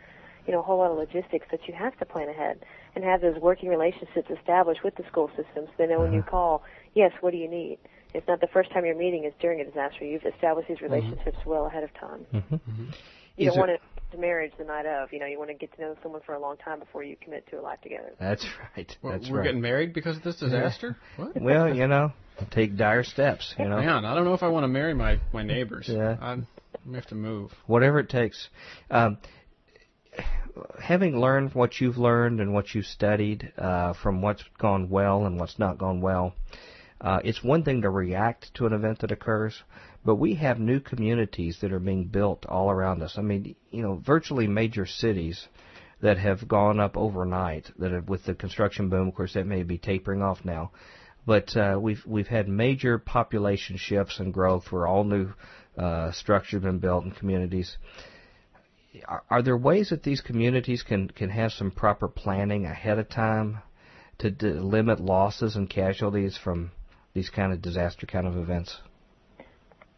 You 0.46 0.52
know, 0.54 0.60
a 0.60 0.62
whole 0.62 0.78
lot 0.78 0.90
of 0.90 0.96
logistics 0.96 1.46
that 1.50 1.60
you 1.68 1.74
have 1.74 1.98
to 1.98 2.06
plan 2.06 2.28
ahead 2.28 2.64
and 2.94 3.04
have 3.04 3.20
those 3.20 3.36
working 3.40 3.68
relationships 3.68 4.30
established 4.30 4.82
with 4.82 4.94
the 4.96 5.04
school 5.10 5.28
systems. 5.36 5.68
So 5.68 5.72
they 5.78 5.86
know 5.86 6.00
when 6.00 6.12
you 6.12 6.22
Uh-huh. 6.22 6.22
call, 6.22 6.62
yes, 6.94 7.12
what 7.20 7.32
do 7.32 7.36
you 7.36 7.48
need? 7.48 7.78
It's 8.14 8.26
not 8.26 8.40
the 8.40 8.46
first 8.48 8.70
time 8.72 8.84
you're 8.86 8.96
meeting; 8.96 9.24
it's 9.24 9.36
during 9.40 9.60
a 9.60 9.64
disaster. 9.64 10.04
You've 10.04 10.24
established 10.24 10.68
these 10.68 10.80
relationships 10.80 11.38
well 11.44 11.66
ahead 11.66 11.84
of 11.84 11.92
time. 11.94 12.26
You 12.32 12.40
Mm-hmm. 12.40 12.84
Is 13.36 13.46
don't 13.54 13.66
there- 13.66 13.66
want 13.68 13.80
to 14.12 14.18
marriage 14.18 14.52
the 14.58 14.64
night 14.64 14.86
of. 14.86 15.12
You 15.12 15.20
know, 15.20 15.26
you 15.26 15.38
want 15.38 15.50
to 15.50 15.54
get 15.54 15.72
to 15.76 15.80
know 15.80 15.94
someone 16.02 16.22
for 16.26 16.34
a 16.34 16.40
long 16.40 16.56
time 16.56 16.78
before 16.80 17.04
you 17.04 17.14
commit 17.22 17.46
to 17.50 17.60
a 17.60 17.62
life 17.62 17.80
together. 17.82 18.12
That's 18.18 18.44
right. 18.76 18.96
Well, 19.02 19.12
That's 19.12 19.30
we're 19.30 19.38
right. 19.38 19.44
getting 19.44 19.60
married 19.60 19.92
because 19.92 20.16
of 20.16 20.22
this 20.24 20.36
disaster? 20.36 20.96
What? 21.16 21.40
Well, 21.40 21.72
you 21.74 21.86
know, 21.86 22.12
take 22.50 22.76
dire 22.76 23.04
steps. 23.04 23.54
You 23.58 23.66
know, 23.68 23.76
Man, 23.80 24.04
I 24.04 24.14
don't 24.14 24.24
know 24.24 24.34
if 24.34 24.42
I 24.42 24.48
want 24.48 24.64
to 24.64 24.68
marry 24.68 24.94
my, 24.94 25.20
my 25.32 25.42
neighbors. 25.42 25.86
Yeah. 25.88 26.16
I'm, 26.20 26.46
I 26.90 26.94
have 26.96 27.06
to 27.08 27.14
move. 27.14 27.52
whatever 27.66 27.98
it 28.00 28.08
takes. 28.08 28.48
Um, 28.90 29.18
having 30.82 31.20
learned 31.20 31.54
what 31.54 31.80
you've 31.80 31.98
learned 31.98 32.40
and 32.40 32.52
what 32.52 32.74
you've 32.74 32.86
studied 32.86 33.52
uh, 33.58 33.92
from 34.02 34.22
what's 34.22 34.42
gone 34.58 34.88
well 34.88 35.26
and 35.26 35.38
what's 35.38 35.58
not 35.58 35.78
gone 35.78 36.00
well, 36.00 36.34
uh, 37.00 37.20
it's 37.24 37.44
one 37.44 37.62
thing 37.62 37.82
to 37.82 37.90
react 37.90 38.52
to 38.54 38.66
an 38.66 38.72
event 38.72 39.00
that 39.00 39.12
occurs, 39.12 39.62
but 40.04 40.16
we 40.16 40.34
have 40.34 40.58
new 40.58 40.80
communities 40.80 41.58
that 41.60 41.72
are 41.72 41.78
being 41.78 42.06
built 42.06 42.44
all 42.46 42.70
around 42.70 43.02
us. 43.02 43.16
I 43.16 43.22
mean, 43.22 43.54
you 43.70 43.82
know, 43.82 43.94
virtually 44.04 44.48
major 44.48 44.84
cities 44.84 45.46
that 46.00 46.18
have 46.18 46.48
gone 46.48 46.80
up 46.80 46.96
overnight. 46.96 47.70
That 47.78 47.92
have, 47.92 48.08
with 48.08 48.24
the 48.24 48.34
construction 48.34 48.88
boom, 48.88 49.08
of 49.08 49.14
course, 49.14 49.34
that 49.34 49.46
may 49.46 49.62
be 49.62 49.78
tapering 49.78 50.22
off 50.22 50.44
now. 50.44 50.72
But 51.26 51.56
uh, 51.56 51.78
we've 51.80 52.02
we've 52.06 52.26
had 52.26 52.48
major 52.48 52.98
population 52.98 53.76
shifts 53.76 54.18
and 54.18 54.32
growth 54.32 54.72
where 54.72 54.86
all 54.86 55.04
new 55.04 55.32
uh, 55.76 56.10
structures 56.12 56.54
have 56.54 56.62
been 56.62 56.78
built 56.78 57.04
in 57.04 57.10
communities. 57.12 57.76
Are, 59.06 59.22
are 59.30 59.42
there 59.42 59.56
ways 59.56 59.90
that 59.90 60.02
these 60.02 60.20
communities 60.20 60.82
can 60.82 61.08
can 61.08 61.30
have 61.30 61.52
some 61.52 61.70
proper 61.70 62.08
planning 62.08 62.64
ahead 62.64 62.98
of 62.98 63.08
time 63.08 63.58
to, 64.18 64.30
to 64.30 64.54
limit 64.54 65.00
losses 65.00 65.54
and 65.54 65.68
casualties 65.68 66.36
from 66.42 66.72
these 67.14 67.30
kind 67.30 67.52
of 67.52 67.62
disaster 67.62 68.06
kind 68.06 68.26
of 68.26 68.36
events? 68.36 68.80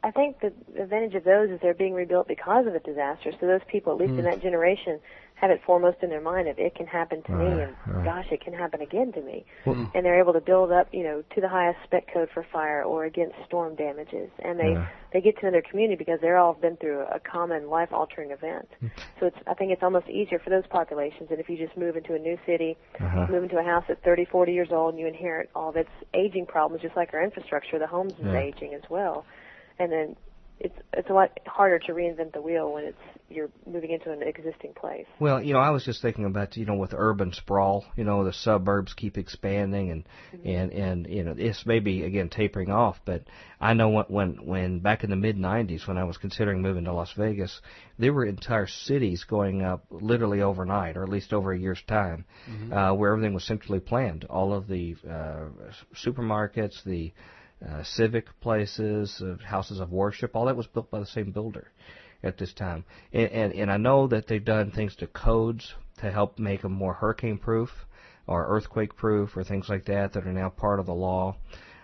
I 0.03 0.11
think 0.11 0.41
the 0.41 0.53
advantage 0.81 1.15
of 1.15 1.25
those 1.25 1.51
is 1.51 1.59
they're 1.61 1.75
being 1.75 1.93
rebuilt 1.95 2.27
because 2.27 2.67
of 2.67 2.75
a 2.75 2.81
disaster. 2.81 3.33
So 3.39 3.47
those 3.47 3.61
people, 3.69 3.93
at 3.93 3.99
least 3.99 4.13
in 4.13 4.19
hmm. 4.19 4.25
that 4.25 4.41
generation, 4.41 4.99
have 5.35 5.51
it 5.51 5.61
foremost 5.65 5.99
in 6.03 6.11
their 6.11 6.21
mind 6.21 6.49
of 6.49 6.59
it 6.59 6.75
can 6.75 6.87
happen 6.87 7.23
to 7.23 7.33
me, 7.33 7.47
and 7.47 7.75
right. 7.87 8.05
gosh, 8.05 8.27
it 8.31 8.43
can 8.43 8.53
happen 8.53 8.83
again 8.83 9.11
to 9.13 9.23
me. 9.23 9.45
Hmm. 9.65 9.85
and 9.95 10.05
they're 10.05 10.19
able 10.19 10.35
to 10.35 10.41
build 10.41 10.71
up, 10.71 10.89
you 10.93 11.03
know, 11.03 11.23
to 11.35 11.41
the 11.41 11.49
highest 11.49 11.79
spec 11.85 12.13
code 12.13 12.29
for 12.33 12.47
fire 12.53 12.83
or 12.83 13.05
against 13.05 13.35
storm 13.47 13.75
damages. 13.75 14.31
And 14.41 14.59
they 14.59 14.73
Yeah. 14.73 14.87
they 15.13 15.21
get 15.21 15.39
to 15.39 15.47
know 15.47 15.51
their 15.51 15.63
community 15.63 15.97
because 15.97 16.21
they're 16.21 16.37
all 16.37 16.53
been 16.55 16.77
through 16.77 17.01
a 17.11 17.19
common 17.19 17.69
life 17.69 17.93
altering 17.93 18.31
event. 18.31 18.69
Hmm. 18.81 18.87
So 19.19 19.27
it's 19.27 19.39
I 19.47 19.55
think 19.55 19.73
it's 19.73 19.83
almost 19.83 20.09
easier 20.09 20.39
for 20.39 20.51
those 20.51 20.67
populations 20.67 21.31
than 21.31 21.41
if 21.41 21.49
you 21.49 21.57
just 21.57 21.77
move 21.77 21.97
into 21.97 22.15
a 22.15 22.19
new 22.19 22.39
city, 22.47 22.77
Uh-huh. 23.01 23.27
move 23.31 23.43
into 23.43 23.59
a 23.59 23.63
house 23.63 23.85
that's 23.89 24.01
30, 24.03 24.27
40 24.27 24.53
years 24.53 24.73
old, 24.73 24.91
and 24.95 25.01
you 25.01 25.07
inherit 25.07 25.51
all 25.55 25.71
of 25.71 25.77
its 25.77 25.91
aging 26.15 26.47
problems, 26.47 26.83
just 26.83 26.97
like 26.97 27.13
our 27.15 27.23
infrastructure. 27.23 27.79
The 27.79 27.87
homes 27.87 28.13
is 28.19 28.35
aging 28.35 28.75
as 28.75 28.83
well, 28.91 29.25
and 29.81 29.91
then 29.91 30.17
it's 30.61 30.77
it's 30.93 31.09
a 31.09 31.13
lot 31.13 31.31
harder 31.47 31.79
to 31.79 31.93
reinvent 31.93 32.35
the 32.35 32.43
wheel 32.43 32.71
when 32.71 32.85
it's 32.85 32.99
you're 33.31 33.49
moving 33.67 33.91
into 33.93 34.11
an 34.11 34.23
existing 34.23 34.75
place. 34.75 35.07
Well, 35.19 35.41
you 35.43 35.55
know, 35.55 35.61
I 35.61 35.71
was 35.71 35.85
just 35.85 36.03
thinking 36.03 36.27
about 36.27 36.57
you 36.57 36.67
know 36.67 36.75
with 36.75 36.93
urban 36.95 37.33
sprawl, 37.33 37.87
you 37.97 38.05
know, 38.05 38.25
the 38.25 38.33
suburbs 38.33 38.93
keep 38.93 39.17
expanding 39.17 39.91
and 39.91 40.05
and 40.45 40.71
and 40.71 41.07
you 41.07 41.25
know 41.25 41.33
this 41.33 41.65
may 41.65 41.79
be 41.79 42.05
again 42.05 42.29
tapering 42.29 42.71
off, 42.71 43.01
but 43.07 43.23
I 43.59 43.73
know 43.73 43.89
when 43.89 44.05
when 44.09 44.47
when 44.47 44.79
back 44.81 45.03
in 45.03 45.09
the 45.09 45.17
mid 45.17 45.39
'90s 45.39 45.89
when 45.89 45.97
I 45.97 46.05
was 46.05 46.19
considering 46.19 46.61
moving 46.61 46.85
to 46.85 46.93
Las 46.93 47.13
Vegas, 47.17 47.59
there 47.99 48.13
were 48.13 48.27
entire 48.27 48.67
cities 48.67 49.25
going 49.25 49.63
up 49.63 49.87
literally 49.91 50.43
overnight, 50.43 50.99
or 50.99 51.05
at 51.05 51.09
least 51.09 51.33
over 51.33 51.53
a 51.53 51.59
year's 51.59 51.83
time, 51.89 52.27
uh, 52.71 52.93
where 52.93 53.13
everything 53.13 53.33
was 53.33 53.47
centrally 53.47 53.81
planned. 53.81 54.27
All 54.29 54.53
of 54.53 54.69
the 54.69 54.95
uh, 55.09 55.47
supermarkets, 55.95 56.85
the 56.85 57.13
uh, 57.69 57.83
civic 57.83 58.27
places, 58.41 59.23
uh, 59.23 59.37
houses 59.45 59.81
of 59.81 59.91
worship, 59.91 60.35
all 60.35 60.47
that 60.47 60.57
was 60.57 60.67
built 60.67 60.91
by 60.91 61.01
the 61.01 61.07
same 61.07 61.31
builder 61.31 61.71
at 62.23 62.39
this 62.39 62.53
time. 62.53 62.85
And, 63.13 63.31
and, 63.31 63.53
and 63.53 63.71
I 63.71 63.77
know 63.77 64.07
that 64.09 64.27
they've 64.27 64.45
done 64.45 64.71
things 64.71 64.97
to 64.97 65.07
codes 65.07 65.75
to 65.99 66.11
help 66.11 66.39
make 66.39 66.63
them 66.63 66.73
more 66.73 66.95
hurricane 66.95 67.39
proof 67.39 67.71
or 68.27 68.47
earthquake 68.47 68.97
proof 68.97 69.37
or 69.37 69.45
things 69.45 69.69
like 69.69 69.87
that 69.87 70.13
that 70.13 70.27
are 70.27 70.33
now 70.33 70.49
part 70.49 70.81
of 70.81 70.87
the 70.87 70.95
law. 70.95 71.37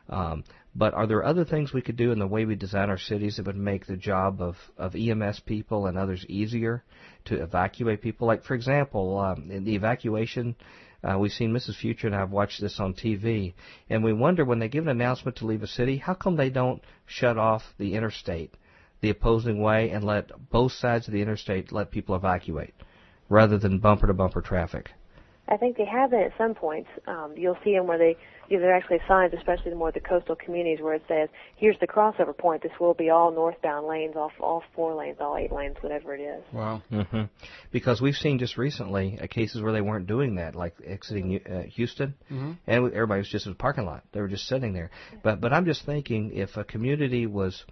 Um, 0.09 0.44
but 0.74 0.93
are 0.93 1.07
there 1.07 1.24
other 1.24 1.44
things 1.44 1.73
we 1.73 1.81
could 1.81 1.97
do 1.97 2.12
in 2.12 2.19
the 2.19 2.27
way 2.27 2.44
we 2.44 2.55
design 2.55 2.90
our 2.90 2.98
cities 2.98 3.36
that 3.36 3.47
would 3.47 3.57
make 3.57 3.86
the 3.86 3.97
job 3.97 4.43
of, 4.43 4.57
of 4.77 4.94
EMS 4.94 5.40
people 5.40 5.86
and 5.86 5.97
others 5.97 6.24
easier 6.28 6.85
to 7.24 7.43
evacuate 7.43 8.03
people? 8.03 8.27
Like, 8.27 8.44
for 8.44 8.55
example, 8.55 9.19
um, 9.19 9.51
in 9.51 9.65
the 9.65 9.74
evacuation, 9.74 10.55
uh, 11.07 11.16
we've 11.19 11.33
seen 11.33 11.53
Mrs. 11.53 11.77
Future 11.77 12.09
and 12.09 12.16
I 12.16 12.20
have 12.20 12.33
watched 12.33 12.61
this 12.61 12.81
on 12.81 12.93
TV, 12.93 13.55
and 13.89 14.03
we 14.03 14.12
wonder 14.12 14.45
when 14.45 14.59
they 14.59 14.69
give 14.69 14.85
an 14.85 14.91
announcement 14.91 15.37
to 15.37 15.47
leave 15.47 15.62
a 15.62 15.66
city, 15.66 15.99
how 15.99 16.15
come 16.15 16.37
they 16.37 16.51
don't 16.51 16.83
shut 17.07 17.39
off 17.39 17.62
the 17.78 17.95
interstate 17.95 18.55
the 19.01 19.11
opposing 19.11 19.61
way 19.61 19.91
and 19.91 20.03
let 20.03 20.51
both 20.51 20.73
sides 20.73 21.07
of 21.07 21.12
the 21.12 21.23
interstate 21.23 21.70
let 21.70 21.91
people 21.91 22.16
evacuate 22.16 22.74
rather 23.28 23.59
than 23.59 23.78
bumper 23.78 24.07
to 24.09 24.15
bumper 24.15 24.41
traffic? 24.41 24.91
I 25.48 25.56
think 25.56 25.77
they 25.77 25.85
have 25.85 26.10
been 26.10 26.20
at 26.20 26.32
some 26.36 26.55
points. 26.55 26.89
Um, 27.06 27.35
you'll 27.36 27.59
see 27.62 27.73
them 27.73 27.86
where 27.86 27.98
they, 27.98 28.16
you 28.48 28.56
know, 28.56 28.62
there 28.62 28.73
are 28.73 28.77
actually 28.77 29.01
signs, 29.06 29.32
especially 29.32 29.70
the 29.70 29.77
more 29.77 29.93
the 29.93 30.01
coastal 30.01 30.35
communities, 30.35 30.82
where 30.82 30.94
it 30.94 31.02
says, 31.06 31.28
"Here's 31.56 31.78
the 31.78 31.86
crossover 31.86 32.36
point. 32.36 32.62
This 32.62 32.73
will 32.81 32.94
be 32.94 33.10
all 33.10 33.31
northbound 33.31 33.86
lanes, 33.86 34.16
all 34.16 34.32
all 34.40 34.62
four 34.74 34.94
lanes, 34.94 35.18
all 35.20 35.36
eight 35.36 35.52
lanes, 35.52 35.77
whatever 35.81 36.14
it 36.14 36.20
is." 36.20 36.43
Wow. 36.52 36.82
Mm-hmm. 36.90 37.23
Because 37.70 38.01
we've 38.01 38.16
seen 38.16 38.39
just 38.39 38.56
recently 38.56 39.18
uh, 39.20 39.27
cases 39.28 39.62
where 39.62 39.73
they 39.73 39.81
weren't 39.81 40.06
doing 40.06 40.36
that, 40.36 40.56
like 40.56 40.74
exiting 40.85 41.40
uh, 41.47 41.62
Houston, 41.74 42.14
mm-hmm. 42.31 42.52
and 42.66 42.93
everybody 42.93 43.20
was 43.20 43.28
just 43.28 43.47
in 43.47 43.52
the 43.52 43.56
parking 43.56 43.86
lot. 43.86 44.02
They 44.12 44.20
were 44.20 44.28
just 44.28 44.48
sitting 44.48 44.73
there. 44.73 44.90
But 45.23 45.40
but 45.40 45.52
I'm 45.52 45.64
just 45.64 45.85
thinking 45.86 46.32
if 46.32 46.56
a 46.56 46.64
community 46.64 47.27
was 47.27 47.64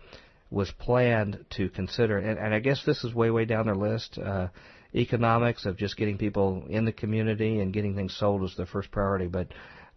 was 0.51 0.71
planned 0.71 1.45
to 1.57 1.69
consider, 1.69 2.19
and, 2.19 2.39
and 2.39 2.55
I 2.55 2.61
guess 2.61 2.85
this 2.85 3.03
is 3.03 3.13
way 3.13 3.31
way 3.31 3.45
down 3.45 3.67
their 3.67 3.75
list. 3.75 4.19
Uh, 4.19 4.49
economics 4.95 5.67
of 5.67 5.77
just 5.77 5.97
getting 5.97 6.19
people 6.19 6.65
in 6.69 6.85
the 6.85 6.93
community 6.93 7.61
and 7.61 7.73
getting 7.73 7.95
things 7.95 8.17
sold 8.17 8.41
was 8.41 8.55
the 8.57 8.67
first 8.67 8.91
priority, 8.91 9.27
but 9.27 9.49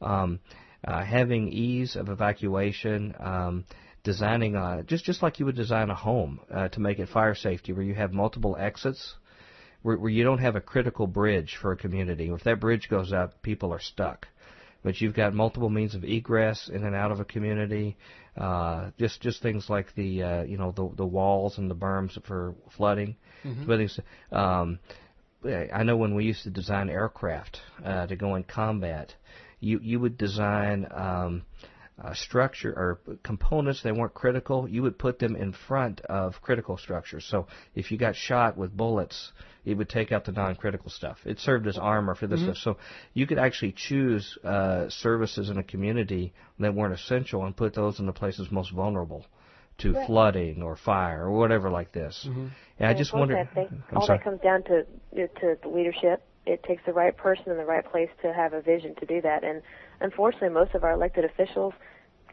um, 0.02 0.40
uh, 0.86 1.04
having 1.04 1.50
ease 1.50 1.96
of 1.96 2.10
evacuation, 2.10 3.14
um, 3.20 3.66
designing 4.04 4.56
uh, 4.56 4.82
just 4.84 5.06
just 5.06 5.22
like 5.22 5.40
you 5.40 5.46
would 5.46 5.56
design 5.56 5.90
a 5.90 5.96
home 5.96 6.40
uh, 6.54 6.68
to 6.70 6.80
make 6.80 7.00
it 7.00 7.10
fire 7.10 7.36
safety, 7.36 7.74
where 7.74 7.84
you 7.84 7.96
have 7.96 8.14
multiple 8.14 8.56
exits, 8.60 9.16
where, 9.82 9.98
where 9.98 10.10
you 10.10 10.24
don't 10.24 10.40
have 10.40 10.56
a 10.56 10.62
critical 10.62 11.08
bridge 11.08 11.58
for 11.62 11.72
a 11.72 11.78
community. 11.78 12.30
If 12.30 12.44
that 12.44 12.60
bridge 12.60 12.88
goes 12.90 13.12
up, 13.12 13.42
people 13.42 13.74
are 13.74 13.80
stuck 13.80 14.28
but 14.84 15.02
you've 15.02 15.14
got 15.16 15.34
multiple 15.34 15.70
means 15.70 15.96
of 15.96 16.04
egress 16.04 16.70
in 16.70 16.84
and 16.84 16.96
out 16.96 17.12
of 17.12 17.20
a 17.20 17.26
community. 17.26 17.98
Uh, 18.38 18.92
just 19.00 19.22
just 19.22 19.42
things 19.42 19.70
like 19.70 19.94
the 19.96 20.24
uh, 20.24 20.44
you 20.44 20.58
know 20.58 20.72
the 20.72 20.90
the 20.96 21.06
walls 21.06 21.58
and 21.58 21.70
the 21.70 21.76
berms 21.76 22.22
for 22.26 22.56
flooding. 22.76 23.16
Mm-hmm. 23.44 24.36
Um, 24.36 24.80
I 25.46 25.84
know 25.84 25.98
when 25.98 26.16
we 26.16 26.26
used 26.26 26.44
to 26.44 26.50
design 26.50 26.90
aircraft 26.90 27.62
uh, 27.84 28.08
to 28.08 28.16
go 28.16 28.36
in 28.36 28.44
combat, 28.44 29.14
you 29.60 29.80
you 29.82 30.00
would 30.00 30.18
design 30.18 30.88
um, 30.92 31.44
uh, 32.04 32.14
structure 32.14 32.72
or 32.72 33.18
components 33.24 33.84
that 33.84 33.96
weren't 33.96 34.14
critical. 34.14 34.68
You 34.68 34.84
would 34.84 34.98
put 35.00 35.20
them 35.20 35.36
in 35.36 35.54
front 35.54 36.02
of 36.02 36.42
critical 36.42 36.78
structures. 36.78 37.26
So 37.26 37.48
if 37.76 37.92
you 37.92 37.98
got 37.98 38.16
shot 38.16 38.58
with 38.58 38.76
bullets, 38.76 39.32
it 39.66 39.76
would 39.76 39.90
take 39.90 40.12
out 40.12 40.26
the 40.26 40.32
non-critical 40.32 40.90
stuff. 40.90 41.18
It 41.26 41.40
served 41.40 41.68
as 41.68 41.78
armor 41.78 42.16
for 42.16 42.28
this 42.28 42.40
mm-hmm. 42.40 42.54
stuff. 42.54 42.64
So 42.64 42.78
you 43.14 43.26
could 43.28 43.40
actually 43.40 43.74
choose 43.74 44.38
uh, 44.44 44.90
services 44.90 45.50
in 45.50 45.58
a 45.58 45.64
community 45.64 46.34
that 46.60 46.74
weren't 46.74 46.94
essential 46.94 47.44
and 47.46 47.56
put 47.56 47.74
those 47.74 48.00
in 48.00 48.06
the 48.06 48.14
places 48.14 48.52
most 48.52 48.72
vulnerable 48.72 49.26
to 49.80 49.94
right. 49.94 50.08
flooding 50.08 50.62
or 50.62 50.76
fire 50.76 51.26
or 51.26 51.32
whatever 51.32 51.70
like 51.70 51.92
this. 51.92 52.26
Mm-hmm. 52.28 52.48
And 52.80 52.90
I 52.90 52.94
just 52.94 53.14
wonder. 53.14 53.36
That 53.36 53.54
thing, 53.54 53.84
all 53.96 54.06
sorry. 54.06 54.20
that 54.20 54.24
comes 54.24 54.42
down 54.42 54.64
to 54.64 54.86
to 55.16 55.56
the 55.62 55.70
leadership. 55.70 56.24
It 56.46 56.64
takes 56.64 56.82
the 56.86 56.94
right 56.94 57.16
person 57.16 57.52
in 57.52 57.58
the 57.58 57.66
right 57.66 57.86
place 57.86 58.10
to 58.22 58.34
have 58.34 58.54
a 58.54 58.62
vision 58.62 58.96
to 58.96 59.06
do 59.06 59.22
that. 59.22 59.44
And 59.44 59.62
unfortunately, 60.00 60.50
most 60.50 60.74
of 60.74 60.84
our 60.84 60.94
elected 60.94 61.26
officials 61.26 61.74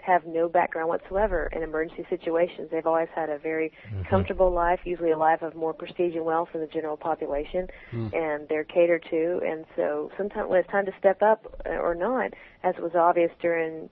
have 0.02 0.26
no 0.26 0.48
background 0.48 0.88
whatsoever 0.88 1.48
in 1.52 1.62
emergency 1.62 2.04
situations. 2.10 2.68
They've 2.70 2.86
always 2.86 3.08
had 3.14 3.30
a 3.30 3.38
very 3.38 3.72
mm-hmm. 3.88 4.02
comfortable 4.02 4.50
life, 4.50 4.80
usually 4.84 5.12
a 5.12 5.18
life 5.18 5.40
of 5.40 5.54
more 5.54 5.72
prestige 5.72 6.14
and 6.14 6.24
wealth 6.24 6.50
than 6.52 6.60
the 6.60 6.66
general 6.66 6.96
population, 6.96 7.68
mm. 7.90 8.14
and 8.14 8.46
they're 8.48 8.64
catered 8.64 9.04
to. 9.10 9.40
And 9.46 9.64
so 9.76 10.10
sometimes 10.18 10.50
when 10.50 10.60
it's 10.60 10.70
time 10.70 10.84
to 10.86 10.92
step 10.98 11.22
up 11.22 11.46
uh, 11.64 11.70
or 11.70 11.94
not, 11.94 12.34
as 12.62 12.74
was 12.78 12.94
obvious 12.94 13.30
during 13.40 13.88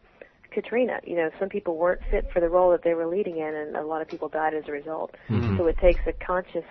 Katrina. 0.52 1.00
You 1.04 1.16
know, 1.16 1.30
some 1.40 1.48
people 1.48 1.76
weren't 1.76 2.02
fit 2.10 2.26
for 2.32 2.40
the 2.40 2.48
role 2.48 2.70
that 2.72 2.82
they 2.84 2.94
were 2.94 3.06
leading 3.06 3.38
in, 3.38 3.54
and 3.54 3.76
a 3.76 3.82
lot 3.82 4.02
of 4.02 4.08
people 4.08 4.28
died 4.28 4.54
as 4.54 4.64
a 4.68 4.72
result. 4.72 5.14
Mm-hmm. 5.28 5.56
So 5.56 5.66
it 5.66 5.78
takes 5.78 6.00
a 6.06 6.12
conscious 6.12 6.64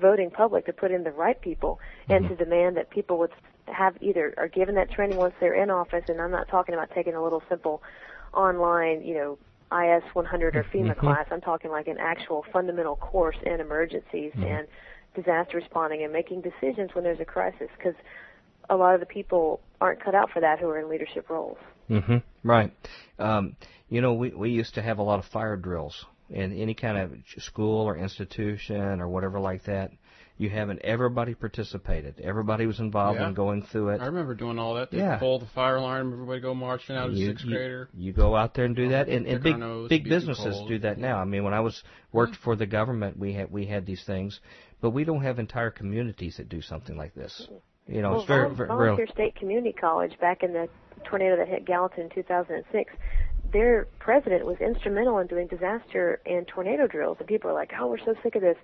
voting 0.00 0.30
public 0.30 0.66
to 0.66 0.72
put 0.72 0.90
in 0.90 1.04
the 1.04 1.10
right 1.10 1.40
people 1.40 1.80
and 2.08 2.24
mm-hmm. 2.24 2.36
to 2.36 2.44
demand 2.44 2.76
that 2.76 2.90
people 2.90 3.18
would 3.18 3.32
have 3.66 3.96
either 4.00 4.34
are 4.36 4.48
given 4.48 4.74
that 4.76 4.90
training 4.90 5.18
once 5.18 5.34
they're 5.40 5.60
in 5.60 5.70
office. 5.70 6.04
And 6.08 6.20
I'm 6.20 6.30
not 6.30 6.48
talking 6.48 6.74
about 6.74 6.90
taking 6.94 7.14
a 7.14 7.22
little 7.22 7.42
simple 7.48 7.82
online, 8.32 9.02
you 9.02 9.14
know, 9.14 9.38
IS 9.72 10.04
100 10.12 10.56
or 10.56 10.64
FEMA 10.64 10.90
mm-hmm. 10.90 11.00
class. 11.00 11.26
I'm 11.30 11.40
talking 11.40 11.70
like 11.70 11.88
an 11.88 11.98
actual 11.98 12.44
fundamental 12.52 12.96
course 12.96 13.36
in 13.44 13.60
emergencies 13.60 14.32
mm-hmm. 14.32 14.44
and 14.44 14.68
disaster 15.14 15.56
responding 15.56 16.04
and 16.04 16.12
making 16.12 16.42
decisions 16.42 16.94
when 16.94 17.02
there's 17.02 17.20
a 17.20 17.24
crisis 17.24 17.68
because 17.76 17.94
a 18.68 18.76
lot 18.76 18.94
of 18.94 19.00
the 19.00 19.06
people 19.06 19.60
aren't 19.80 20.02
cut 20.02 20.14
out 20.14 20.30
for 20.30 20.40
that 20.40 20.58
who 20.58 20.68
are 20.68 20.78
in 20.78 20.88
leadership 20.88 21.28
roles. 21.30 21.58
Mm-hmm. 21.90 22.16
Right. 22.44 22.72
Um, 23.18 23.56
you 23.88 24.00
know, 24.00 24.14
we 24.14 24.30
we 24.30 24.50
used 24.50 24.74
to 24.74 24.82
have 24.82 24.98
a 24.98 25.02
lot 25.02 25.18
of 25.18 25.24
fire 25.26 25.56
drills 25.56 26.04
in 26.28 26.52
any 26.52 26.74
kind 26.74 26.98
of 26.98 27.12
school 27.42 27.86
or 27.86 27.96
institution 27.96 29.00
or 29.00 29.08
whatever 29.08 29.38
like 29.38 29.64
that. 29.64 29.92
You 30.38 30.50
haven't. 30.50 30.80
Everybody 30.82 31.34
participated. 31.34 32.20
Everybody 32.22 32.66
was 32.66 32.78
involved 32.78 33.18
yeah. 33.18 33.28
in 33.28 33.34
going 33.34 33.62
through 33.62 33.90
it. 33.90 34.02
I 34.02 34.06
remember 34.06 34.34
doing 34.34 34.58
all 34.58 34.74
that. 34.74 34.90
They 34.90 34.98
yeah. 34.98 35.16
Pull 35.16 35.38
the 35.38 35.46
fire 35.46 35.76
alarm. 35.76 36.12
Everybody 36.12 36.40
go 36.40 36.54
marching 36.54 36.94
out 36.94 37.12
you, 37.12 37.26
a 37.26 37.30
sixth 37.30 37.46
grader. 37.46 37.88
You 37.96 38.12
go 38.12 38.36
out 38.36 38.52
there 38.52 38.66
and 38.66 38.76
do 38.76 38.90
that, 38.90 39.08
and, 39.08 39.26
and 39.26 39.42
big 39.42 39.88
big 39.88 40.04
businesses 40.04 40.60
do 40.68 40.78
that 40.80 40.98
now. 40.98 41.18
I 41.18 41.24
mean, 41.24 41.42
when 41.42 41.54
I 41.54 41.60
was 41.60 41.82
worked 42.12 42.34
mm-hmm. 42.34 42.44
for 42.44 42.56
the 42.56 42.66
government, 42.66 43.18
we 43.18 43.32
had 43.32 43.50
we 43.50 43.64
had 43.64 43.86
these 43.86 44.04
things, 44.04 44.40
but 44.82 44.90
we 44.90 45.04
don't 45.04 45.22
have 45.22 45.38
entire 45.38 45.70
communities 45.70 46.36
that 46.36 46.50
do 46.50 46.60
something 46.60 46.96
like 46.96 47.14
this. 47.14 47.48
You 47.88 48.02
know, 48.02 48.10
well, 48.10 48.20
it's 48.20 48.28
very, 48.28 48.54
very 48.54 48.68
Volunteer 48.68 49.06
State 49.06 49.36
Community 49.36 49.72
College 49.72 50.18
back 50.20 50.42
in 50.42 50.52
the 50.52 50.68
tornado 51.08 51.36
that 51.36 51.48
hit 51.48 51.64
Gallatin 51.64 52.04
in 52.04 52.10
2006 52.10 52.92
their 53.52 53.86
president 54.00 54.44
was 54.44 54.56
instrumental 54.60 55.18
in 55.18 55.26
doing 55.26 55.46
disaster 55.46 56.20
and 56.26 56.48
tornado 56.48 56.86
drills 56.86 57.16
and 57.20 57.28
people 57.28 57.50
are 57.50 57.54
like 57.54 57.70
oh 57.78 57.86
we're 57.86 57.98
so 57.98 58.14
sick 58.22 58.34
of 58.34 58.42
this 58.42 58.56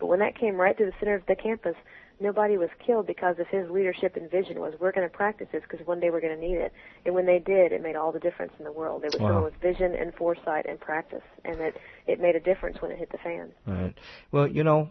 but 0.00 0.06
when 0.06 0.18
that 0.20 0.36
came 0.38 0.56
right 0.56 0.76
through 0.76 0.86
the 0.86 0.96
center 0.98 1.14
of 1.14 1.26
the 1.26 1.36
campus, 1.36 1.76
nobody 2.20 2.56
was 2.56 2.68
killed 2.84 3.06
because 3.06 3.38
of 3.38 3.46
his 3.48 3.68
leadership 3.70 4.16
and 4.16 4.30
vision 4.30 4.60
was 4.60 4.74
we're 4.80 4.92
going 4.92 5.08
to 5.08 5.14
practice 5.14 5.48
this 5.52 5.62
because 5.68 5.86
one 5.86 6.00
day 6.00 6.10
we're 6.10 6.20
going 6.20 6.34
to 6.34 6.40
need 6.40 6.56
it. 6.56 6.72
And 7.04 7.14
when 7.14 7.26
they 7.26 7.38
did, 7.38 7.72
it 7.72 7.82
made 7.82 7.96
all 7.96 8.12
the 8.12 8.20
difference 8.20 8.52
in 8.58 8.64
the 8.64 8.72
world. 8.72 9.04
It 9.04 9.12
was 9.12 9.20
wow. 9.20 9.28
someone 9.28 9.44
with 9.44 9.60
vision 9.60 9.94
and 9.94 10.14
foresight 10.14 10.66
and 10.66 10.78
practice, 10.80 11.22
and 11.44 11.60
it 11.60 11.76
it 12.06 12.20
made 12.20 12.36
a 12.36 12.40
difference 12.40 12.80
when 12.80 12.90
it 12.90 12.98
hit 12.98 13.10
the 13.10 13.18
fan. 13.18 13.50
Right. 13.66 13.94
Well, 14.32 14.46
you 14.46 14.64
know, 14.64 14.90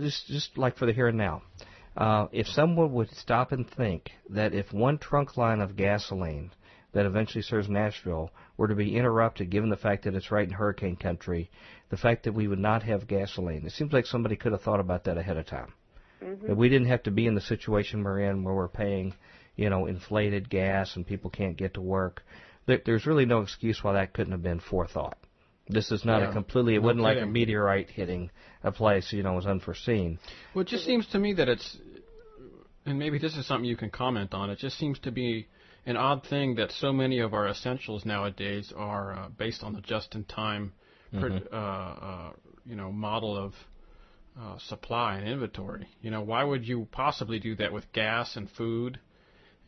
just 0.00 0.26
just 0.26 0.56
like 0.56 0.76
for 0.76 0.86
the 0.86 0.92
here 0.92 1.08
and 1.08 1.18
now. 1.18 1.42
Uh, 1.96 2.26
if 2.32 2.48
someone 2.48 2.92
would 2.92 3.10
stop 3.10 3.52
and 3.52 3.70
think 3.70 4.10
that 4.28 4.52
if 4.52 4.72
one 4.72 4.98
trunk 4.98 5.36
line 5.36 5.60
of 5.60 5.76
gasoline 5.76 6.50
that 6.94 7.06
eventually 7.06 7.42
serves 7.42 7.68
Nashville 7.68 8.30
were 8.56 8.68
to 8.68 8.74
be 8.74 8.96
interrupted, 8.96 9.50
given 9.50 9.68
the 9.68 9.76
fact 9.76 10.04
that 10.04 10.14
it's 10.14 10.30
right 10.30 10.46
in 10.48 10.54
hurricane 10.54 10.96
country, 10.96 11.50
the 11.90 11.96
fact 11.96 12.24
that 12.24 12.32
we 12.32 12.48
would 12.48 12.58
not 12.58 12.84
have 12.84 13.06
gasoline. 13.06 13.66
It 13.66 13.72
seems 13.72 13.92
like 13.92 14.06
somebody 14.06 14.36
could 14.36 14.52
have 14.52 14.62
thought 14.62 14.80
about 14.80 15.04
that 15.04 15.18
ahead 15.18 15.36
of 15.36 15.46
time. 15.46 15.72
Mm-hmm. 16.22 16.46
That 16.46 16.56
we 16.56 16.68
didn't 16.68 16.88
have 16.88 17.02
to 17.02 17.10
be 17.10 17.26
in 17.26 17.34
the 17.34 17.40
situation 17.40 18.02
we're 18.02 18.20
in 18.20 18.44
where 18.44 18.54
we're 18.54 18.68
paying, 18.68 19.12
you 19.56 19.68
know, 19.68 19.86
inflated 19.86 20.48
gas 20.48 20.96
and 20.96 21.06
people 21.06 21.30
can't 21.30 21.56
get 21.56 21.74
to 21.74 21.80
work. 21.80 22.22
There's 22.66 23.06
really 23.06 23.26
no 23.26 23.40
excuse 23.40 23.82
why 23.82 23.92
that 23.92 24.14
couldn't 24.14 24.32
have 24.32 24.42
been 24.42 24.60
forethought. 24.60 25.18
This 25.68 25.90
is 25.90 26.04
not 26.04 26.22
yeah. 26.22 26.30
a 26.30 26.32
completely. 26.32 26.74
It 26.74 26.80
no 26.80 26.86
wasn't 26.86 27.04
kidding. 27.04 27.16
like 27.16 27.24
a 27.24 27.30
meteorite 27.30 27.90
hitting 27.90 28.30
a 28.62 28.70
place. 28.70 29.12
You 29.12 29.22
know, 29.22 29.32
was 29.32 29.46
unforeseen. 29.46 30.18
Well, 30.54 30.62
it 30.62 30.68
just 30.68 30.84
seems 30.84 31.06
to 31.08 31.18
me 31.18 31.34
that 31.34 31.48
it's, 31.48 31.76
and 32.86 32.98
maybe 32.98 33.18
this 33.18 33.36
is 33.36 33.46
something 33.46 33.64
you 33.64 33.76
can 33.76 33.90
comment 33.90 34.34
on. 34.34 34.50
It 34.50 34.58
just 34.58 34.78
seems 34.78 34.98
to 35.00 35.10
be 35.10 35.48
an 35.86 35.96
odd 35.96 36.26
thing 36.26 36.54
that 36.56 36.72
so 36.72 36.92
many 36.92 37.20
of 37.20 37.34
our 37.34 37.48
essentials 37.48 38.04
nowadays 38.04 38.72
are 38.76 39.12
uh, 39.12 39.28
based 39.28 39.62
on 39.62 39.72
the 39.74 39.80
just-in-time, 39.80 40.72
mm-hmm. 41.12 41.54
uh, 41.54 41.56
uh, 41.56 42.32
you 42.64 42.76
know, 42.76 42.90
model 42.90 43.36
of 43.36 43.52
uh, 44.40 44.58
supply 44.58 45.16
and 45.16 45.28
inventory. 45.28 45.86
You 46.00 46.10
know, 46.10 46.22
why 46.22 46.42
would 46.42 46.66
you 46.66 46.88
possibly 46.90 47.38
do 47.38 47.54
that 47.56 47.72
with 47.72 47.92
gas 47.92 48.36
and 48.36 48.50
food 48.50 48.98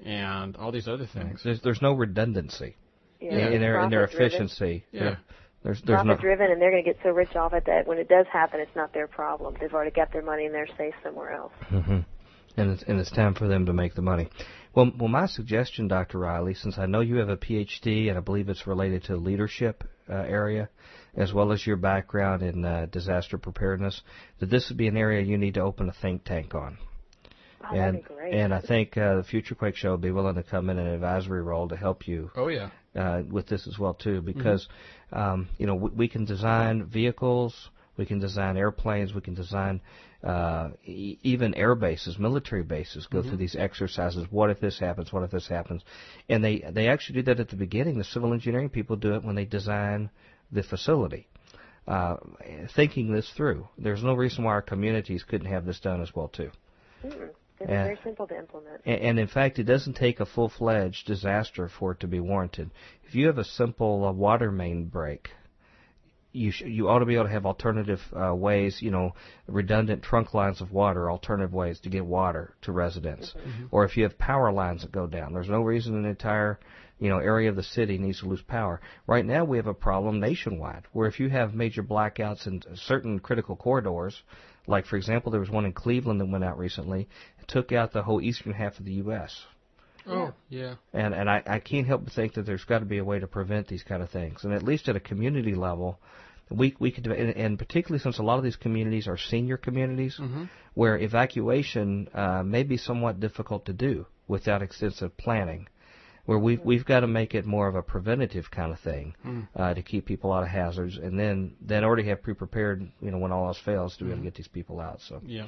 and 0.05 0.57
all 0.57 0.73
these 0.73 0.89
other 0.89 1.07
things? 1.07 1.43
There's, 1.45 1.61
there's 1.63 1.83
no 1.83 1.93
redundancy 1.93 2.77
yeah. 3.21 3.49
in, 3.49 3.61
their 3.61 3.81
in 3.81 3.91
their 3.91 4.05
efficiency. 4.05 4.85
Yeah. 4.93 5.03
yeah. 5.03 5.17
There's, 5.63 5.83
there's 5.83 5.97
profit 5.97 6.07
no... 6.07 6.17
driven, 6.17 6.51
and 6.53 6.61
they're 6.61 6.71
going 6.71 6.85
to 6.85 6.91
get 6.93 7.01
so 7.03 7.11
rich 7.11 7.35
off 7.35 7.53
it 7.53 7.65
that 7.67 7.87
when 7.87 7.99
it 7.99 8.09
does 8.09 8.27
happen, 8.33 8.61
it's 8.61 8.77
not 8.77 8.93
their 8.93 9.09
problem. 9.09 9.57
They've 9.61 9.73
already 9.73 9.91
got 9.91 10.13
their 10.13 10.23
money 10.23 10.47
and 10.47 10.55
they're 10.55 10.69
safe 10.79 10.95
somewhere 11.03 11.33
else. 11.33 11.53
Mm-hmm. 11.71 11.99
And 12.59 12.71
it's, 12.71 12.85
and 12.85 13.01
it's 13.01 13.11
time 13.11 13.35
for 13.35 13.49
them 13.49 13.67
to 13.67 13.73
make 13.73 13.95
the 13.95 14.03
money. 14.03 14.29
Well, 14.77 14.93
well, 14.99 15.09
my 15.09 15.25
suggestion, 15.27 15.89
Dr. 15.89 16.19
Riley, 16.19 16.53
since 16.53 16.77
I 16.77 16.85
know 16.85 17.01
you 17.01 17.17
have 17.17 17.31
a 17.31 17.37
PhD 17.39 18.11
and 18.11 18.19
I 18.19 18.21
believe 18.21 18.51
it's 18.51 18.67
related 18.67 19.05
to 19.05 19.17
leadership 19.17 19.85
uh, 20.07 20.13
area, 20.13 20.69
as 21.17 21.33
well 21.33 21.51
as 21.51 21.67
your 21.67 21.77
background 21.79 22.43
in 22.43 22.63
uh, 22.63 22.87
disaster 22.93 23.39
preparedness, 23.39 24.03
that 24.39 24.51
this 24.51 24.69
would 24.69 24.77
be 24.77 24.87
an 24.87 24.99
area 24.99 25.23
you 25.23 25.39
need 25.39 25.55
to 25.55 25.61
open 25.63 25.89
a 25.89 25.95
think 25.95 26.25
tank 26.25 26.55
on. 26.55 26.77
Oh, 27.65 27.75
and 27.75 27.97
that'd 27.97 28.09
be 28.09 28.15
great. 28.15 28.35
and 28.35 28.53
I 28.53 28.61
think 28.61 28.99
uh, 28.99 29.17
the 29.17 29.25
Future 29.25 29.55
Quake 29.55 29.77
Show 29.77 29.93
will 29.93 29.97
be 29.97 30.11
willing 30.11 30.35
to 30.35 30.43
come 30.43 30.69
in 30.69 30.79
an 30.79 30.87
advisory 30.89 31.41
role 31.41 31.69
to 31.69 31.77
help 31.77 32.07
you 32.07 32.31
Oh 32.37 32.49
yeah. 32.49 32.69
uh, 32.95 33.23
with 33.31 33.47
this 33.47 33.67
as 33.67 33.79
well 33.79 33.95
too, 33.95 34.21
because 34.21 34.69
um, 35.11 35.49
you 35.57 35.67
know 35.67 35.75
we, 35.75 35.91
we 35.91 36.09
can 36.09 36.27
design 36.27 36.85
vehicles, 36.85 37.71
we 37.97 38.05
can 38.05 38.19
design 38.21 38.59
airplanes, 38.59 39.15
we 39.15 39.23
can 39.23 39.35
design 39.35 39.81
uh, 40.27 40.71
e- 40.85 41.19
even 41.23 41.55
air 41.55 41.75
bases, 41.75 42.19
military 42.19 42.63
bases. 42.65 43.07
Go 43.07 43.23
through 43.23 43.37
these 43.39 43.55
exercises. 43.57 44.27
What 44.31 44.51
if 44.51 44.59
this 44.61 44.79
happens? 44.79 45.13
What 45.13 45.23
if 45.23 45.31
this 45.31 45.49
happens? 45.49 45.83
And 46.29 46.43
they 46.45 46.65
they 46.77 46.89
actually 46.89 47.21
do 47.21 47.23
that 47.27 47.41
at 47.41 47.49
the 47.51 47.57
beginning. 47.57 47.99
The 47.99 48.05
civil 48.05 48.33
engineering 48.33 48.71
people 48.71 48.97
do 48.97 49.15
it 49.15 49.23
when 49.25 49.37
they 49.37 49.45
design 49.45 50.11
the 50.51 50.63
facility. 50.63 51.29
Uh, 51.87 52.17
thinking 52.75 53.13
this 53.13 53.31
through, 53.37 53.69
there's 53.79 54.03
no 54.03 54.15
reason 54.15 54.43
why 54.43 54.51
our 54.53 54.63
communities 54.63 55.23
couldn't 55.23 55.47
have 55.47 55.65
this 55.65 55.79
done 55.79 56.01
as 56.03 56.13
well 56.17 56.29
too. 56.29 56.51
Mm-mm. 57.05 57.31
It's 57.61 57.71
Yeah. 57.71 57.85
very 57.85 57.99
simple 58.03 58.27
to 58.27 58.37
implement. 58.37 58.83
And, 58.85 59.01
and 59.01 59.19
in 59.21 59.29
fact, 59.29 59.61
it 59.61 59.65
doesn't 59.65 59.95
take 59.95 60.19
a 60.19 60.27
full-fledged 60.27 61.07
disaster 61.07 61.69
for 61.69 61.93
it 61.93 62.01
to 62.01 62.09
be 62.09 62.19
warranted. 62.19 62.71
If 63.05 63.15
you 63.15 63.27
have 63.29 63.39
a 63.39 63.45
simple 63.45 64.05
uh, 64.05 64.13
water 64.13 64.51
main 64.51 64.87
break, 64.87 65.31
you 66.37 66.51
sh- 66.53 66.63
you 66.63 66.89
ought 66.89 67.01
to 67.01 67.07
be 67.07 67.15
able 67.15 67.25
to 67.25 67.31
have 67.31 67.47
alternative 67.47 68.01
uh, 68.13 68.35
ways, 68.35 68.81
you 68.81 68.91
know, 68.91 69.15
redundant 69.47 70.03
trunk 70.03 70.35
lines 70.35 70.61
of 70.61 70.73
water, 70.73 71.11
alternative 71.11 71.53
ways 71.53 71.81
to 71.81 71.89
get 71.89 72.05
water 72.05 72.55
to 72.63 72.73
residents. 72.73 73.35
Or 73.71 73.85
if 73.85 73.97
you 73.97 74.05
have 74.05 74.19
power 74.19 74.53
lines 74.53 74.83
that 74.83 74.93
go 74.93 75.07
down, 75.07 75.33
there's 75.33 75.49
no 75.49 75.63
reason 75.63 75.97
an 75.97 76.05
entire 76.05 76.59
you 76.99 77.09
know 77.11 77.19
area 77.19 77.51
of 77.51 77.57
the 77.57 77.63
city 77.63 77.99
needs 77.99 78.21
to 78.21 78.27
lose 78.27 78.43
power. 78.43 78.81
Right 79.07 79.25
now, 79.25 79.45
we 79.45 79.57
have 79.57 79.67
a 79.67 79.75
problem 79.75 80.21
nationwide 80.21 80.85
where 80.93 81.09
if 81.09 81.21
you 81.21 81.29
have 81.29 81.55
major 81.55 81.83
blackouts 81.83 82.47
in 82.47 82.63
certain 82.75 83.19
critical 83.19 83.57
corridors, 83.57 84.23
like 84.67 84.87
for 84.87 84.97
example, 84.97 85.31
there 85.31 85.41
was 85.41 85.51
one 85.51 85.65
in 85.65 85.73
Cleveland 85.73 86.21
that 86.21 86.29
went 86.29 86.45
out 86.45 86.59
recently, 86.59 87.09
it 87.41 87.49
took 87.49 87.73
out 87.73 87.93
the 87.93 88.03
whole 88.03 88.21
eastern 88.21 88.53
half 88.53 88.79
of 88.79 88.85
the 88.85 88.93
U.S. 88.93 89.45
Oh 90.09 90.33
yeah. 90.49 90.75
And 90.93 91.15
and 91.15 91.29
I, 91.29 91.43
I 91.47 91.59
can't 91.59 91.87
help 91.87 92.05
but 92.05 92.13
think 92.13 92.35
that 92.35 92.47
there's 92.47 92.65
got 92.65 92.79
to 92.79 92.85
be 92.85 92.99
a 92.99 93.05
way 93.05 93.19
to 93.19 93.27
prevent 93.27 93.69
these 93.69 93.83
kind 93.83 94.03
of 94.03 94.11
things. 94.11 94.45
And 94.45 94.53
at 94.53 94.63
least 94.63 94.89
at 94.89 94.97
a 94.97 95.01
community 95.01 95.55
level, 95.55 95.99
we 96.51 96.77
we 96.79 96.91
could 96.93 97.07
and, 97.07 97.37
and 97.37 97.59
particularly 97.59 98.01
since 98.03 98.19
a 98.19 98.23
lot 98.23 98.39
of 98.39 98.45
these 98.45 98.57
communities 98.57 99.09
are 99.09 99.17
senior 99.19 99.57
communities, 99.57 100.21
where 100.75 100.97
evacuation 100.99 102.09
uh, 102.15 102.43
may 102.43 102.63
be 102.63 102.77
somewhat 102.77 103.19
difficult 103.21 103.67
to 103.67 103.73
do 103.73 104.07
without 104.29 104.63
extensive 104.63 105.17
planning. 105.17 105.69
Where 106.25 106.39
we've 106.41 106.61
we've 106.65 106.85
got 106.85 107.01
to 107.01 107.07
make 107.07 107.35
it 107.37 107.47
more 107.47 107.69
of 107.69 107.77
a 107.77 107.83
preventative 107.83 108.51
kind 108.51 108.73
of 108.73 108.81
thing 108.81 109.15
uh, 109.55 109.75
to 109.75 109.83
keep 109.83 110.07
people 110.07 110.33
out 110.33 110.43
of 110.43 110.49
hazards, 110.49 110.97
and 110.97 111.19
then 111.19 111.55
then 111.61 111.85
already 111.85 112.09
have 112.09 112.23
pre-prepared, 112.23 112.87
you 113.01 113.11
know, 113.13 113.19
when 113.19 113.31
all 113.31 113.47
else 113.47 113.61
fails, 113.65 113.97
to 113.99 114.05
be 114.05 114.11
able 114.11 114.19
to 114.19 114.25
get 114.25 114.35
these 114.35 114.49
people 114.49 114.81
out. 114.81 115.01
So 115.09 115.21
Yeah. 115.25 115.47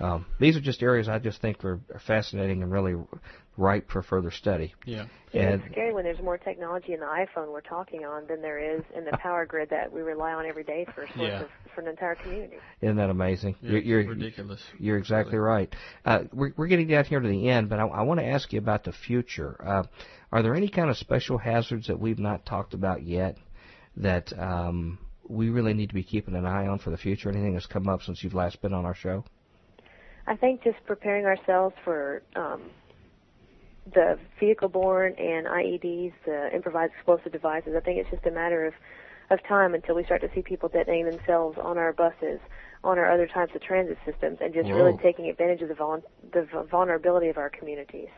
um, 0.00 0.26
these 0.38 0.54
are 0.54 0.60
just 0.60 0.82
areas 0.82 1.08
I 1.08 1.18
just 1.18 1.40
think 1.40 1.64
are, 1.64 1.80
are 1.94 2.00
fascinating 2.06 2.62
and 2.62 2.70
really 2.70 2.94
ripe 3.58 3.90
for 3.90 4.02
further 4.02 4.30
study. 4.30 4.72
Yeah. 4.86 5.06
And 5.34 5.60
it's 5.60 5.72
scary 5.72 5.92
when 5.92 6.04
there's 6.04 6.22
more 6.22 6.38
technology 6.38 6.94
in 6.94 7.00
the 7.00 7.06
iPhone 7.06 7.52
we're 7.52 7.60
talking 7.60 8.04
on 8.06 8.26
than 8.28 8.40
there 8.40 8.58
is 8.58 8.82
in 8.96 9.04
the 9.04 9.10
power 9.18 9.44
grid 9.44 9.68
that 9.70 9.92
we 9.92 10.00
rely 10.00 10.32
on 10.32 10.46
every 10.46 10.64
day 10.64 10.86
for 10.94 11.02
a 11.02 11.06
source 11.08 11.18
Yeah. 11.28 11.40
of, 11.42 11.48
for 11.74 11.82
an 11.82 11.88
entire 11.88 12.14
community. 12.14 12.56
isn't 12.80 12.96
that 12.96 13.10
amazing? 13.10 13.56
yeah 13.60 13.72
you're, 13.72 13.80
you're 13.80 14.04
ridiculous. 14.08 14.62
You're 14.78 14.96
exactly 14.96 15.36
right. 15.36 15.74
Uh, 16.04 16.20
we're, 16.32 16.52
we're 16.56 16.68
getting 16.68 16.86
down 16.88 17.04
here 17.04 17.20
to 17.20 17.28
the 17.28 17.48
end, 17.50 17.68
but 17.68 17.78
I, 17.78 17.86
I 17.86 18.02
want 18.02 18.20
to 18.20 18.26
ask 18.26 18.52
you 18.52 18.58
about 18.58 18.84
the 18.84 18.92
future. 18.92 19.56
Uh, 19.62 19.82
are 20.32 20.42
there 20.42 20.54
any 20.54 20.68
kind 20.68 20.88
of 20.88 20.96
special 20.96 21.36
hazards 21.36 21.88
that 21.88 21.98
we've 22.00 22.18
not 22.18 22.46
talked 22.46 22.72
about 22.72 23.02
yet 23.02 23.36
that 23.96 24.32
um, 24.38 24.98
we 25.28 25.50
really 25.50 25.74
need 25.74 25.88
to 25.88 25.94
be 25.94 26.04
keeping 26.04 26.36
an 26.36 26.46
eye 26.46 26.68
on 26.68 26.78
for 26.78 26.90
the 26.90 26.96
future? 26.96 27.28
Anything 27.28 27.54
that's 27.54 27.66
come 27.66 27.88
up 27.88 28.02
since 28.02 28.22
you've 28.22 28.34
last 28.34 28.62
been 28.62 28.72
on 28.72 28.86
our 28.86 28.94
show? 28.94 29.24
I 30.26 30.36
think 30.36 30.62
just 30.62 30.76
preparing 30.86 31.24
ourselves 31.26 31.74
for 31.84 32.22
um, 32.36 32.62
the 33.94 34.18
vehicle-borne 34.38 35.14
and 35.18 35.46
IEDs, 35.46 36.12
the 36.24 36.54
improvised 36.54 36.92
explosive 36.94 37.32
devices. 37.32 37.74
I 37.76 37.80
think 37.80 37.98
it's 37.98 38.10
just 38.10 38.26
a 38.26 38.30
matter 38.30 38.66
of 38.66 38.74
of 39.30 39.42
time 39.46 39.74
until 39.74 39.94
we 39.94 40.04
start 40.04 40.20
to 40.22 40.30
see 40.34 40.42
people 40.42 40.68
detonating 40.68 41.04
themselves 41.04 41.58
on 41.62 41.76
our 41.76 41.92
buses, 41.92 42.40
on 42.82 42.98
our 42.98 43.10
other 43.10 43.26
types 43.26 43.54
of 43.54 43.62
transit 43.62 43.98
systems, 44.06 44.38
and 44.40 44.54
just 44.54 44.70
really 44.70 44.96
taking 45.02 45.28
advantage 45.28 45.60
of 45.60 45.68
the, 45.68 45.74
vul- 45.74 46.02
the 46.32 46.42
v- 46.42 46.66
vulnerability 46.70 47.28
of 47.28 47.36
our 47.36 47.50
communities. 47.50 48.08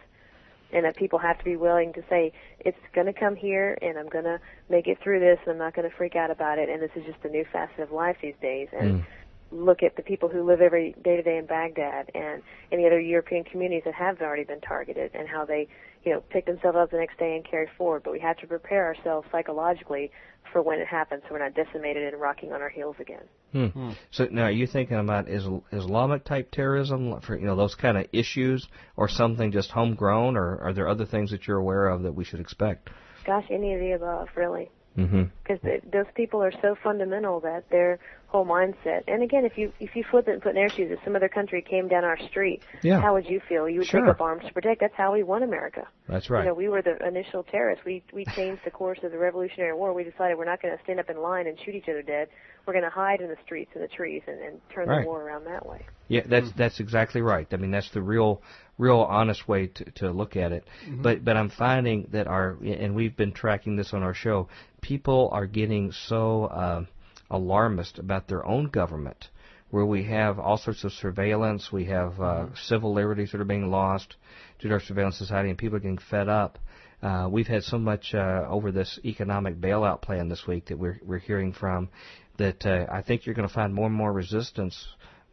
And 0.72 0.84
that 0.84 0.94
people 0.94 1.18
have 1.18 1.36
to 1.38 1.44
be 1.44 1.56
willing 1.56 1.92
to 1.94 2.02
say, 2.08 2.32
it's 2.60 2.78
going 2.94 3.08
to 3.08 3.12
come 3.12 3.34
here, 3.34 3.76
and 3.82 3.98
I'm 3.98 4.08
going 4.08 4.22
to 4.22 4.38
make 4.68 4.86
it 4.86 4.98
through 5.02 5.18
this, 5.18 5.40
and 5.44 5.54
I'm 5.54 5.58
not 5.58 5.74
going 5.74 5.90
to 5.90 5.96
freak 5.96 6.14
out 6.14 6.30
about 6.30 6.60
it, 6.60 6.68
and 6.68 6.80
this 6.80 6.92
is 6.94 7.04
just 7.04 7.18
a 7.24 7.28
new 7.28 7.44
facet 7.52 7.80
of 7.80 7.90
life 7.90 8.18
these 8.22 8.36
days. 8.40 8.68
And 8.72 9.00
hmm. 9.00 9.06
Look 9.50 9.82
at 9.82 9.96
the 9.96 10.02
people 10.02 10.28
who 10.28 10.44
live 10.44 10.60
every 10.60 10.94
day 11.02 11.16
to 11.16 11.22
day 11.22 11.36
in 11.38 11.46
Baghdad 11.46 12.10
and 12.14 12.42
any 12.70 12.86
other 12.86 13.00
European 13.00 13.44
communities 13.44 13.82
that 13.84 13.94
have 13.94 14.20
already 14.20 14.44
been 14.44 14.60
targeted 14.60 15.10
and 15.14 15.28
how 15.28 15.44
they, 15.44 15.68
you 16.04 16.12
know, 16.12 16.20
pick 16.30 16.46
themselves 16.46 16.76
up 16.78 16.90
the 16.90 16.98
next 16.98 17.18
day 17.18 17.34
and 17.34 17.44
carry 17.44 17.68
forward. 17.76 18.02
But 18.04 18.12
we 18.12 18.20
have 18.20 18.36
to 18.38 18.46
prepare 18.46 18.86
ourselves 18.86 19.26
psychologically 19.32 20.10
for 20.52 20.62
when 20.62 20.78
it 20.80 20.86
happens 20.86 21.22
so 21.26 21.34
we're 21.34 21.40
not 21.40 21.54
decimated 21.54 22.12
and 22.12 22.20
rocking 22.20 22.52
on 22.52 22.60
our 22.60 22.68
heels 22.68 22.96
again. 23.00 23.22
Hmm. 23.52 23.90
So 24.10 24.26
now, 24.30 24.44
are 24.44 24.50
you 24.50 24.66
thinking 24.66 24.96
about 24.96 25.28
is, 25.28 25.44
Islamic 25.72 26.24
type 26.24 26.50
terrorism 26.52 27.20
for 27.20 27.36
you 27.36 27.46
know 27.46 27.56
those 27.56 27.74
kind 27.74 27.98
of 27.98 28.06
issues, 28.12 28.66
or 28.96 29.08
something 29.08 29.50
just 29.50 29.70
homegrown, 29.72 30.36
or 30.36 30.58
are 30.60 30.72
there 30.72 30.88
other 30.88 31.04
things 31.04 31.32
that 31.32 31.46
you're 31.46 31.58
aware 31.58 31.88
of 31.88 32.02
that 32.04 32.12
we 32.12 32.24
should 32.24 32.40
expect? 32.40 32.90
Gosh, 33.26 33.44
any 33.50 33.74
of 33.74 33.80
the 33.80 33.92
above, 33.92 34.28
really. 34.36 34.70
Mm-hmm. 34.98 35.22
because 35.42 35.60
those 35.92 36.06
people 36.16 36.42
are 36.42 36.52
so 36.60 36.74
fundamental 36.82 37.40
that 37.40 37.70
their 37.70 38.00
whole 38.26 38.44
mindset. 38.44 39.02
And 39.08 39.22
again, 39.22 39.44
if 39.44 39.56
you 39.56 39.72
if 39.80 39.94
you 39.96 40.04
flip 40.10 40.26
it 40.28 40.32
and 40.32 40.42
put 40.42 40.50
in 40.50 40.54
their 40.56 40.68
shoes, 40.68 40.90
if 40.90 40.98
some 41.04 41.14
other 41.16 41.28
country 41.28 41.62
came 41.62 41.88
down 41.88 42.04
our 42.04 42.18
street, 42.28 42.62
Yeah. 42.82 43.00
how 43.00 43.14
would 43.14 43.28
you 43.28 43.40
feel? 43.48 43.68
You 43.68 43.78
would 43.80 43.88
Sure. 43.88 44.00
take 44.00 44.10
up 44.10 44.20
arms 44.20 44.44
to 44.46 44.52
protect. 44.52 44.80
That's 44.80 44.94
how 44.96 45.12
we 45.12 45.22
won 45.22 45.42
America. 45.42 45.86
That's 46.08 46.28
right. 46.28 46.42
You 46.42 46.48
know, 46.50 46.54
we 46.54 46.68
were 46.68 46.82
the 46.82 46.96
initial 47.06 47.44
terrorists. 47.44 47.84
We 47.84 48.02
we 48.12 48.24
changed 48.26 48.62
the 48.64 48.70
course 48.70 48.98
of 49.04 49.12
the 49.12 49.18
Revolutionary 49.18 49.74
War. 49.74 49.92
We 49.92 50.04
decided 50.04 50.36
we're 50.38 50.44
not 50.44 50.60
going 50.60 50.76
to 50.76 50.82
stand 50.82 50.98
up 51.00 51.08
in 51.08 51.20
line 51.22 51.46
and 51.46 51.58
shoot 51.64 51.74
each 51.74 51.88
other 51.88 52.02
dead. 52.02 52.28
We're 52.66 52.72
going 52.74 52.84
to 52.84 52.90
hide 52.90 53.20
in 53.20 53.28
the 53.28 53.38
streets 53.44 53.70
and 53.74 53.82
the 53.82 53.88
trees 53.88 54.22
and, 54.26 54.38
and 54.40 54.60
turn 54.74 54.88
Right. 54.88 55.02
the 55.02 55.06
war 55.08 55.22
around 55.22 55.44
that 55.46 55.66
way. 55.66 55.86
Yeah, 56.08 56.22
that's 56.26 56.50
that's 56.52 56.80
exactly 56.80 57.22
right. 57.22 57.46
I 57.52 57.56
mean, 57.56 57.70
that's 57.70 57.90
the 57.90 58.02
real, 58.02 58.42
real 58.78 58.98
honest 59.00 59.46
way 59.48 59.68
to 59.68 59.84
to 59.92 60.10
look 60.10 60.36
at 60.36 60.52
it. 60.52 60.64
But 60.88 61.24
but 61.24 61.36
I'm 61.36 61.48
finding 61.50 62.08
that 62.12 62.26
our 62.26 62.56
and 62.64 62.94
we've 62.94 63.16
been 63.16 63.32
tracking 63.32 63.76
this 63.76 63.92
on 63.94 64.02
our 64.02 64.14
show. 64.14 64.48
People 64.80 65.28
are 65.32 65.46
getting 65.46 65.92
so 65.92 66.44
uh, 66.44 66.84
alarmist 67.30 67.98
about 67.98 68.28
their 68.28 68.44
own 68.46 68.66
government, 68.66 69.28
where 69.70 69.86
we 69.86 70.04
have 70.04 70.38
all 70.38 70.56
sorts 70.56 70.84
of 70.84 70.92
surveillance. 70.92 71.70
We 71.72 71.84
have 71.86 72.20
uh, 72.20 72.46
civil 72.54 72.92
liberties 72.92 73.32
that 73.32 73.40
are 73.40 73.44
being 73.44 73.70
lost 73.70 74.16
due 74.58 74.68
to 74.68 74.74
our 74.74 74.80
surveillance 74.80 75.18
society, 75.18 75.48
and 75.48 75.58
people 75.58 75.76
are 75.76 75.80
getting 75.80 75.98
fed 75.98 76.28
up. 76.28 76.58
Uh, 77.02 77.28
we've 77.30 77.46
had 77.46 77.62
so 77.62 77.78
much 77.78 78.14
uh, 78.14 78.44
over 78.48 78.70
this 78.72 78.98
economic 79.04 79.58
bailout 79.58 80.02
plan 80.02 80.28
this 80.28 80.46
week 80.46 80.66
that 80.66 80.78
we're 80.78 81.00
we're 81.02 81.18
hearing 81.18 81.52
from 81.52 81.88
that 82.36 82.64
uh, 82.66 82.86
I 82.90 83.02
think 83.02 83.24
you're 83.24 83.34
going 83.34 83.48
to 83.48 83.54
find 83.54 83.72
more 83.72 83.86
and 83.86 83.94
more 83.94 84.12
resistance 84.12 84.88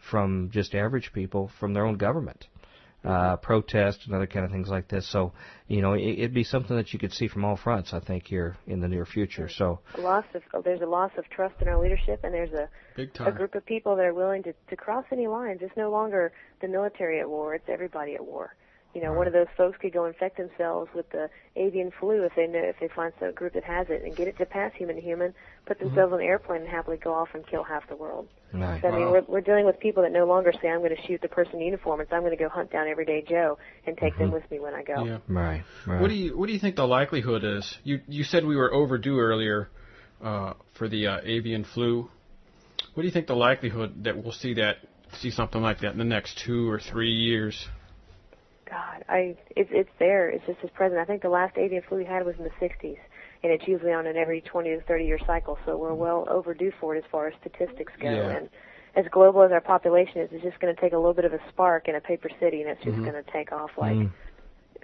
from 0.10 0.50
just 0.52 0.76
average 0.76 1.12
people 1.14 1.52
from 1.60 1.74
their 1.74 1.86
own 1.86 1.98
government, 1.98 2.48
uh, 3.04 3.38
protest 3.38 4.02
and 4.06 4.16
other 4.16 4.28
kind 4.28 4.46
of 4.46 4.52
things 4.52 4.70
like 4.70 4.88
this. 4.88 5.10
So, 5.10 5.34
you 5.68 5.82
know, 5.82 5.94
it, 5.94 6.02
it'd 6.02 6.34
be 6.34 6.44
something 6.44 6.76
that 6.76 6.94
you 6.94 7.00
could 7.00 7.14
see 7.14 7.28
from 7.28 7.46
all 7.46 7.56
fronts, 7.56 7.94
I 7.94 8.00
think, 8.00 8.28
here 8.28 8.58
in 8.66 8.80
the 8.80 8.88
near 8.88 9.06
future. 9.06 9.50
So, 9.50 9.80
A 9.98 10.02
loss 10.02 10.26
of 10.34 10.42
oh, 10.54 10.62
there's 10.62 10.82
a 10.82 10.86
loss 10.86 11.12
of 11.18 11.30
trust 11.30 11.56
in 11.62 11.68
our 11.68 11.82
leadership, 11.82 12.22
and 12.24 12.34
there's 12.34 12.54
a 12.54 12.70
Big 12.96 13.10
a 13.20 13.32
group 13.32 13.56
of 13.56 13.66
people 13.66 13.96
that 13.96 14.06
are 14.06 14.14
willing 14.14 14.44
to, 14.44 14.54
to 14.70 14.76
cross 14.76 15.06
any 15.12 15.28
lines. 15.28 15.60
It's 15.62 15.78
no 15.78 15.92
longer 15.92 16.32
the 16.62 16.68
military 16.68 17.20
at 17.20 17.30
war; 17.30 17.56
it's 17.56 17.70
everybody 17.70 18.16
at 18.16 18.26
war. 18.26 18.56
You 18.94 19.04
know, 19.04 19.14
one 19.14 19.28
of 19.28 19.34
those 19.34 19.48
folks 19.56 19.78
could 19.80 19.94
go 19.94 20.06
infect 20.06 20.38
themselves 20.38 20.90
with 20.96 21.08
the 21.12 21.30
avian 21.56 21.92
flu 22.00 22.24
if 22.24 22.34
they 22.36 22.48
know 22.48 22.60
if 22.60 22.78
they 22.80 22.88
find 22.88 23.14
some 23.20 23.32
group 23.34 23.54
that 23.54 23.64
has 23.64 23.88
it 23.90 24.02
and 24.04 24.16
get 24.16 24.28
it 24.28 24.38
to 24.40 24.46
pass 24.46 24.72
human 24.74 24.96
to 24.96 25.02
human, 25.02 25.36
put 25.68 25.78
themselves 25.80 26.14
on 26.14 26.20
an 26.20 26.26
airplane 26.26 26.62
and 26.62 26.70
happily 26.70 26.98
go 26.98 27.14
off 27.14 27.28
and 27.36 27.46
kill 27.46 27.64
half 27.64 27.88
the 27.90 27.96
world. 27.96 28.28
right. 28.54 28.82
So, 28.82 28.88
I 28.88 28.92
mean, 28.92 29.02
Wow. 29.02 29.12
we're 29.12 29.22
we're 29.28 29.42
dealing 29.42 29.66
with 29.66 29.80
people 29.80 30.02
that 30.04 30.12
no 30.12 30.26
longer 30.26 30.52
say 30.62 30.70
I'm 30.70 30.80
going 30.80 30.96
to 30.96 31.02
shoot 31.06 31.22
the 31.22 31.28
person 31.28 31.56
in 31.56 31.62
uniform. 31.62 32.02
It's 32.02 32.12
I'm 32.12 32.22
going 32.22 32.36
to 32.36 32.44
go 32.44 32.50
hunt 32.50 32.72
down 32.72 32.88
everyday 32.88 33.22
Joe 33.22 33.60
and 33.86 33.96
take 33.98 34.18
them 34.18 34.32
with 34.32 34.50
me 34.50 34.60
when 34.60 34.74
I 34.74 34.84
go. 34.84 35.04
Yeah. 35.06 35.18
Right. 35.28 35.64
Right. 35.86 36.02
What 36.02 36.08
do 36.08 36.16
you 36.16 36.38
What 36.38 36.48
do 36.48 36.54
you 36.54 36.60
think 36.60 36.76
the 36.76 36.88
likelihood 36.88 37.44
is? 37.44 37.78
You 37.84 38.02
You 38.08 38.24
said 38.24 38.46
we 38.46 38.56
were 38.56 38.74
overdue 38.74 39.20
earlier 39.20 39.70
uh, 40.24 40.54
for 40.78 40.88
the 40.90 41.08
uh, 41.08 41.20
avian 41.24 41.66
flu. 41.66 42.10
What 42.94 43.04
do 43.04 43.08
you 43.08 43.14
think 43.14 43.28
the 43.28 43.36
likelihood 43.36 44.06
that 44.06 44.18
we'll 44.18 44.32
see 44.32 44.56
that 44.56 44.78
see 45.20 45.30
something 45.30 45.62
like 45.62 45.82
that 45.82 45.92
in 45.92 45.98
the 46.00 46.04
next 46.04 46.40
two 46.44 46.68
or 46.70 46.80
three 46.80 47.12
years? 47.12 47.68
God, 48.70 49.04
I 49.08 49.36
it's 49.56 49.70
it's 49.72 49.90
there. 50.00 50.30
It's 50.30 50.46
just 50.46 50.60
as 50.64 50.70
present. 50.72 51.00
I 51.00 51.06
think 51.06 51.22
the 51.22 51.30
last 51.30 51.58
avian 51.58 51.82
flu 51.88 52.00
we 52.00 52.06
had 52.06 52.26
was 52.26 52.36
in 52.38 52.44
the 52.44 52.50
60s, 52.62 52.98
and 53.44 53.52
it's 53.52 53.68
usually 53.68 53.94
on 53.94 54.08
an 54.08 54.18
every 54.18 54.42
20 54.42 54.70
to 54.70 54.82
30 54.82 55.06
year 55.06 55.20
cycle. 55.26 55.58
So 55.66 55.78
we're 55.78 55.94
well 55.94 56.28
overdue 56.30 56.72
for 56.80 56.96
it 56.96 57.00
as 57.00 57.04
far 57.12 57.28
as 57.28 57.34
statistics 57.40 57.94
go. 58.02 58.10
Yeah. 58.10 58.38
And 58.38 58.50
as 58.96 59.06
global 59.12 59.44
as 59.44 59.52
our 59.52 59.62
population 59.62 60.22
is, 60.22 60.30
it's 60.32 60.44
just 60.44 60.60
going 60.60 60.74
to 60.76 60.82
take 60.82 60.94
a 60.94 60.98
little 60.98 61.14
bit 61.14 61.26
of 61.26 61.34
a 61.34 61.40
spark 61.50 61.88
in 61.88 61.96
a 61.96 62.02
paper 62.02 62.30
city, 62.40 62.62
and 62.62 62.70
it's 62.70 62.84
just 62.84 62.98
going 62.98 63.14
to 63.14 63.24
take 63.32 63.52
off 63.52 63.72
like 63.78 63.96
Mm. 63.96 64.12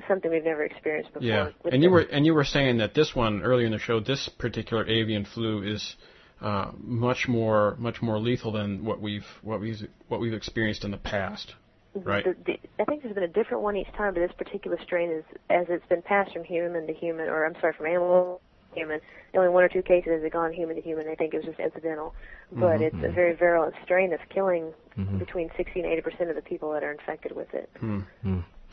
something 0.07 0.31
we've 0.31 0.43
never 0.43 0.63
experienced 0.63 1.13
before. 1.13 1.27
Yeah, 1.27 1.49
and 1.71 1.83
you 1.83 1.89
were 1.89 2.01
and 2.01 2.25
you 2.25 2.33
were 2.33 2.43
saying 2.45 2.77
that 2.77 2.93
this 2.93 3.15
one 3.15 3.41
earlier 3.43 3.65
in 3.65 3.71
the 3.71 3.79
show, 3.79 3.99
this 3.99 4.29
particular 4.37 4.87
avian 4.87 5.25
flu 5.25 5.63
is 5.63 5.95
uh, 6.41 6.71
much 6.77 7.27
more 7.27 7.75
much 7.79 8.01
more 8.01 8.19
lethal 8.19 8.51
than 8.51 8.85
what 8.85 9.01
we've 9.01 9.25
what 9.41 9.59
we've 9.59 9.81
what 10.07 10.19
we've 10.19 10.33
experienced 10.33 10.83
in 10.83 10.91
the 10.91 10.97
past. 10.97 11.55
Right. 11.95 12.23
The, 12.25 12.35
the, 12.45 12.59
I 12.79 12.85
think 12.85 13.03
there's 13.03 13.13
been 13.13 13.23
a 13.23 13.27
different 13.27 13.61
one 13.61 13.75
each 13.75 13.91
time, 13.95 14.13
but 14.13 14.21
this 14.21 14.31
particular 14.37 14.79
strain 14.83 15.09
is 15.11 15.23
as 15.49 15.67
it's 15.69 15.85
been 15.87 16.01
passed 16.01 16.33
from 16.33 16.43
human 16.43 16.87
to 16.87 16.93
human, 16.93 17.29
or 17.29 17.45
I'm 17.45 17.53
sorry, 17.61 17.73
from 17.73 17.85
animal 17.85 18.41
to 18.73 18.79
human. 18.79 18.99
Only 19.35 19.49
one 19.49 19.63
or 19.63 19.69
two 19.69 19.83
cases 19.83 20.11
has 20.13 20.23
it 20.23 20.33
gone 20.33 20.53
human 20.53 20.75
to 20.75 20.81
human. 20.81 21.07
I 21.07 21.15
think 21.15 21.33
it 21.33 21.37
was 21.37 21.45
just 21.45 21.59
incidental, 21.59 22.15
but 22.51 22.79
Mm-hmm. 22.79 22.83
it's 22.83 23.03
a 23.03 23.11
very 23.11 23.33
virulent 23.35 23.75
strain 23.83 24.09
that's 24.09 24.23
killing 24.29 24.73
between 25.19 25.49
60 25.57 25.79
and 25.81 25.91
80 25.91 26.01
percent 26.01 26.29
of 26.29 26.35
the 26.35 26.41
people 26.41 26.71
that 26.73 26.83
are 26.83 26.91
infected 26.91 27.35
with 27.35 27.53
it. 27.53 27.69
Hmm. 27.79 28.01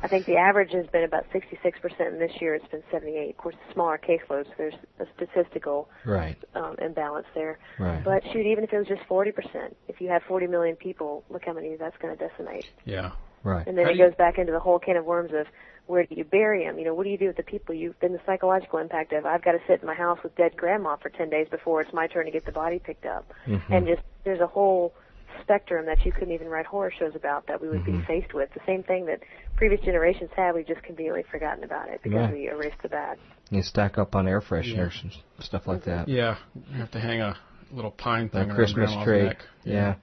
I 0.03 0.09
think 0.09 0.27
the 0.27 0.37
average 0.37 0.73
has 0.73 0.87
been 0.87 1.05
about 1.05 1.25
66 1.33 1.79
percent, 1.81 2.13
and 2.13 2.21
this 2.21 2.33
year 2.41 2.55
it's 2.55 2.67
been 2.69 2.83
78. 2.91 3.31
Of 3.31 3.37
course, 3.37 3.55
smaller 3.73 3.99
caseloads, 3.99 4.47
so 4.47 4.53
there's 4.59 4.75
a 4.99 5.05
statistical 5.17 5.89
Right. 6.05 6.37
um, 6.55 6.77
imbalance 6.81 7.27
there. 7.35 7.59
Right. 7.79 8.03
But 8.05 8.23
shoot, 8.33 8.47
even 8.47 8.65
if 8.65 8.73
it 8.73 8.79
was 8.79 8.89
just 8.89 9.03
40 9.09 9.33
percent, 9.33 9.77
if 9.89 10.01
you 10.01 10.09
have 10.09 10.23
40 10.25 10.47
million 10.47 10.77
people, 10.77 11.25
look 11.29 11.45
how 11.45 11.53
many 11.53 11.77
that's 11.77 11.97
going 11.99 12.17
to 12.17 12.29
decimate. 12.29 12.67
Yeah. 12.85 13.13
Right. 13.43 13.67
And 13.67 13.77
then 13.77 13.85
How 13.87 13.91
it 13.91 13.95
do 13.95 13.99
you- 14.01 14.09
goes 14.09 14.17
back 14.17 14.39
into 14.39 14.53
the 14.53 14.61
whole 14.61 14.79
can 14.79 14.97
of 14.97 15.05
worms 15.05 15.33
of 15.33 15.47
where 15.87 16.05
do 16.05 16.15
you 16.15 16.25
bury 16.25 16.65
them? 16.67 16.79
You 16.79 16.85
know, 16.85 16.95
what 16.95 17.05
do 17.05 17.11
you 17.11 17.19
do 17.19 17.27
with 17.27 17.37
the 17.37 17.43
people? 17.43 17.75
You've 17.75 17.99
been 17.99 18.13
the 18.13 18.21
psychological 18.25 18.79
impact 18.79 19.13
of 19.13 19.27
I've 19.27 19.43
got 19.43 19.53
to 19.53 19.61
sit 19.67 19.81
in 19.81 19.87
my 19.87 19.95
house 19.95 20.19
with 20.23 20.37
dead 20.37 20.57
grandma 20.57 20.97
for 20.97 21.09
10 21.09 21.31
days 21.31 21.49
before 21.51 21.81
it's 21.81 21.93
my 21.93 22.07
turn 22.07 22.27
to 22.27 22.31
get 22.31 22.45
the 22.45 22.53
body 22.53 22.79
picked 22.79 23.07
up. 23.07 23.33
Mm-hmm. 23.47 23.73
And 23.73 23.87
just 23.87 24.03
there's 24.25 24.41
a 24.41 24.47
whole 24.47 24.95
spectrum 25.43 25.86
that 25.86 26.05
you 26.05 26.12
couldn't 26.12 26.32
even 26.32 26.48
write 26.48 26.66
horror 26.66 26.93
shows 26.98 27.12
about 27.15 27.47
that 27.47 27.61
we 27.61 27.69
would 27.69 27.81
Mm-hmm. 27.81 28.01
be 28.01 28.05
faced 28.07 28.35
with. 28.35 28.48
The 28.55 28.61
same 28.66 28.82
thing 28.82 29.07
that 29.07 29.20
previous 29.57 29.81
generations 29.82 30.31
had, 30.36 30.55
we've 30.55 30.66
just 30.66 30.82
conveniently 30.82 31.24
forgotten 31.31 31.65
about 31.65 31.89
it 31.89 32.01
because 32.02 32.19
Right. 32.27 32.32
we 32.32 32.48
erased 32.48 32.81
the 32.82 32.89
bad. 32.89 33.19
You 33.51 33.62
stack 33.62 33.98
up 33.98 34.15
on 34.15 34.28
air 34.28 34.40
fresheners 34.40 35.02
and 35.02 35.12
stuff 35.40 35.66
like 35.66 35.85
that. 35.85 36.09
Yeah. 36.09 36.36
You 36.73 36.78
have 36.78 36.90
to 36.93 37.01
hang 37.01 37.20
a 37.20 37.36
little 37.73 37.90
pine 37.90 38.28
thing 38.28 38.51
a 38.51 38.55
Christmas 38.55 38.90
tree. 39.05 39.24
neck. 39.24 39.39
Yeah. 39.65 39.94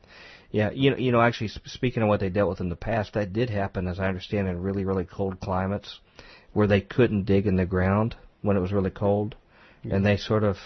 yeah. 0.51 0.71
You 0.71 0.91
know, 0.91 0.97
you 0.97 1.11
know. 1.11 1.21
Actually, 1.21 1.49
speaking 1.65 2.03
of 2.03 2.09
what 2.09 2.19
they 2.19 2.29
dealt 2.29 2.49
with 2.49 2.59
in 2.61 2.69
the 2.69 2.75
past, 2.75 3.13
that 3.13 3.31
did 3.33 3.49
happen, 3.49 3.87
as 3.87 3.99
I 3.99 4.07
understand, 4.07 4.47
in 4.47 4.61
really, 4.61 4.83
really 4.85 5.05
cold 5.05 5.39
climates, 5.39 5.99
where 6.53 6.67
they 6.67 6.81
couldn't 6.81 7.23
dig 7.25 7.47
in 7.47 7.55
the 7.55 7.65
ground 7.65 8.15
when 8.41 8.57
it 8.57 8.59
was 8.61 8.71
really 8.73 8.89
cold, 8.91 9.35
and 9.83 10.05
they 10.05 10.17
sort 10.17 10.43
of 10.43 10.57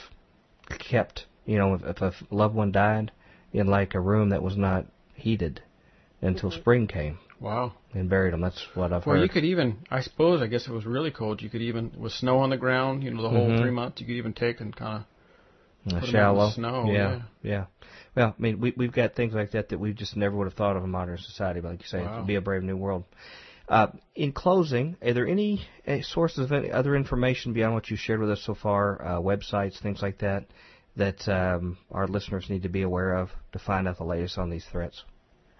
kept, 0.79 1.25
you 1.45 1.57
know, 1.57 1.75
if, 1.75 1.83
if 1.83 2.01
a 2.01 2.13
loved 2.35 2.55
one 2.55 2.71
died, 2.71 3.11
in 3.53 3.67
like 3.67 3.95
a 3.95 3.99
room 3.99 4.29
that 4.29 4.41
was 4.41 4.57
not 4.57 4.85
heated 5.15 5.61
until 6.21 6.51
spring 6.51 6.87
came, 6.87 7.17
Wow. 7.39 7.73
and 7.93 8.09
buried 8.09 8.33
them. 8.33 8.41
That's 8.41 8.63
what 8.75 8.93
I've 8.93 9.05
Well, 9.05 9.15
heard. 9.17 9.23
you 9.23 9.29
could 9.29 9.43
even, 9.45 9.77
I 9.89 10.01
suppose, 10.01 10.41
I 10.41 10.47
guess 10.47 10.67
it 10.67 10.71
was 10.71 10.85
really 10.85 11.11
cold. 11.11 11.41
You 11.41 11.49
could 11.49 11.61
even, 11.61 11.91
with 11.97 12.11
snow 12.13 12.39
on 12.39 12.49
the 12.51 12.57
ground, 12.57 13.03
you 13.03 13.11
know, 13.11 13.21
the 13.21 13.29
whole 13.29 13.49
Mhm. 13.49 13.57
three 13.59 13.71
months, 13.71 13.99
you 14.01 14.07
could 14.07 14.15
even 14.15 14.33
take 14.33 14.61
and 14.61 14.75
kind 14.75 15.03
of 15.03 15.05
put 15.85 15.93
'em 15.95 15.97
out 15.97 16.03
in 16.03 16.11
the 16.11 16.11
shallow 16.11 16.49
snow, 16.51 16.85
Yeah, 16.87 16.93
yeah. 16.93 17.21
yeah. 17.41 17.65
Well, 18.15 18.35
I 18.37 18.41
mean, 18.41 18.59
we 18.59 18.73
we've 18.77 18.91
got 18.91 19.15
things 19.15 19.33
like 19.33 19.51
that 19.51 19.69
that 19.69 19.79
we 19.79 19.93
just 19.93 20.15
never 20.15 20.35
would 20.37 20.45
have 20.45 20.53
thought 20.53 20.75
of 20.77 20.83
in 20.83 20.89
modern 20.91 21.17
society. 21.17 21.59
But 21.59 21.71
like 21.71 21.81
you 21.81 21.87
say, 21.87 22.01
Wow. 22.03 22.13
it'd 22.13 22.27
be 22.27 22.35
a 22.35 22.41
brave 22.41 22.61
new 22.63 22.77
world. 22.77 23.05
Uh, 23.67 23.87
in 24.15 24.33
closing, 24.33 24.97
are 25.01 25.13
there 25.13 25.27
any 25.27 25.65
uh, 25.87 26.01
sources 26.01 26.39
of 26.39 26.51
any 26.51 26.71
other 26.71 26.93
information 26.95 27.53
beyond 27.53 27.73
what 27.73 27.89
you 27.89 27.95
shared 27.95 28.19
with 28.19 28.29
us 28.29 28.41
so 28.41 28.53
far, 28.53 29.01
uh, 29.01 29.19
websites, 29.19 29.79
things 29.81 30.01
like 30.01 30.17
that, 30.19 30.45
that 30.95 31.27
um, 31.29 31.77
our 31.91 32.07
listeners 32.07 32.49
need 32.49 32.63
to 32.63 32.69
be 32.69 32.81
aware 32.81 33.15
of 33.15 33.29
to 33.53 33.59
find 33.59 33.87
out 33.87 33.97
the 33.97 34.03
latest 34.03 34.37
on 34.37 34.49
these 34.49 34.65
threats? 34.71 35.03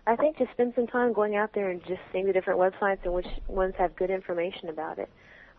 I 0.08 0.16
think 0.16 0.38
just 0.38 0.52
spend 0.52 0.74
some 0.76 0.88
time 0.88 1.14
going 1.14 1.36
out 1.36 1.52
there 1.54 1.70
and 1.70 1.82
just 1.82 2.02
seeing 2.12 2.26
the 2.26 2.34
different 2.34 2.60
websites 2.60 3.04
and 3.04 3.14
which 3.14 3.28
ones 3.48 3.74
have 3.78 3.96
good 3.96 4.10
information 4.10 4.70
about 4.70 4.98
it. 4.98 5.10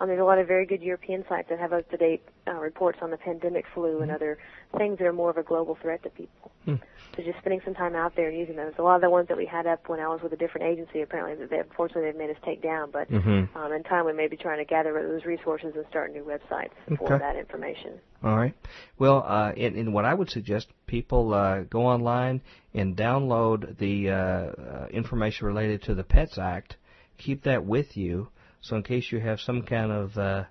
Um, 0.00 0.08
there's 0.08 0.20
a 0.20 0.24
lot 0.24 0.38
of 0.38 0.46
very 0.46 0.66
good 0.66 0.82
European 0.82 1.24
sites 1.28 1.48
that 1.50 1.58
have 1.58 1.72
up-to-date 1.72 2.22
uh, 2.48 2.52
reports 2.54 2.98
on 3.02 3.10
the 3.10 3.16
pandemic 3.16 3.64
flu 3.74 4.00
and 4.02 4.10
other 4.10 4.38
things 4.76 4.98
that 4.98 5.06
are 5.06 5.12
more 5.12 5.30
of 5.30 5.36
a 5.36 5.42
global 5.42 5.78
threat 5.80 6.02
to 6.02 6.10
people. 6.10 6.50
Hmm. 6.64 6.76
So 7.16 7.22
just 7.22 7.38
spending 7.38 7.60
some 7.64 7.74
time 7.74 7.94
out 7.94 8.16
there 8.16 8.28
and 8.28 8.38
using 8.38 8.56
those. 8.56 8.72
A 8.78 8.82
lot 8.82 8.96
of 8.96 9.02
the 9.02 9.10
ones 9.10 9.28
that 9.28 9.36
we 9.36 9.44
had 9.44 9.66
up 9.66 9.88
when 9.88 10.00
I 10.00 10.08
was 10.08 10.20
with 10.22 10.32
a 10.32 10.36
different 10.36 10.66
agency, 10.66 11.02
apparently, 11.02 11.36
that 11.36 11.50
they, 11.50 11.58
unfortunately, 11.58 12.04
they've 12.04 12.16
made 12.18 12.30
us 12.30 12.36
take 12.44 12.62
down. 12.62 12.90
But 12.90 13.10
Mm-hmm. 13.10 13.56
um, 13.56 13.72
in 13.72 13.82
time, 13.82 14.06
we 14.06 14.12
may 14.12 14.28
be 14.28 14.36
trying 14.36 14.58
to 14.58 14.64
gather 14.64 14.92
those 14.94 15.24
resources 15.24 15.72
and 15.76 15.84
start 15.90 16.12
new 16.12 16.24
websites 16.24 16.70
for 16.96 17.12
Okay. 17.12 17.18
that 17.18 17.36
information. 17.36 18.00
All 18.24 18.36
right. 18.36 18.54
Well, 18.98 19.24
uh, 19.26 19.52
and, 19.56 19.76
and 19.76 19.92
what 19.92 20.04
I 20.04 20.14
would 20.14 20.30
suggest, 20.30 20.68
people 20.86 21.34
uh, 21.34 21.60
go 21.62 21.82
online 21.86 22.40
and 22.72 22.96
download 22.96 23.76
the 23.78 24.10
uh, 24.10 24.14
uh, 24.14 24.86
information 24.90 25.46
related 25.46 25.82
to 25.82 25.94
the 25.94 26.04
Pets 26.04 26.38
Act. 26.38 26.76
Keep 27.18 27.42
that 27.44 27.64
with 27.64 27.96
you, 27.96 28.28
so 28.62 28.76
in 28.76 28.82
case 28.82 29.12
you 29.12 29.20
have 29.20 29.40
some 29.40 29.62
kind 29.62 29.92
of 29.92 30.16
uh, 30.16 30.44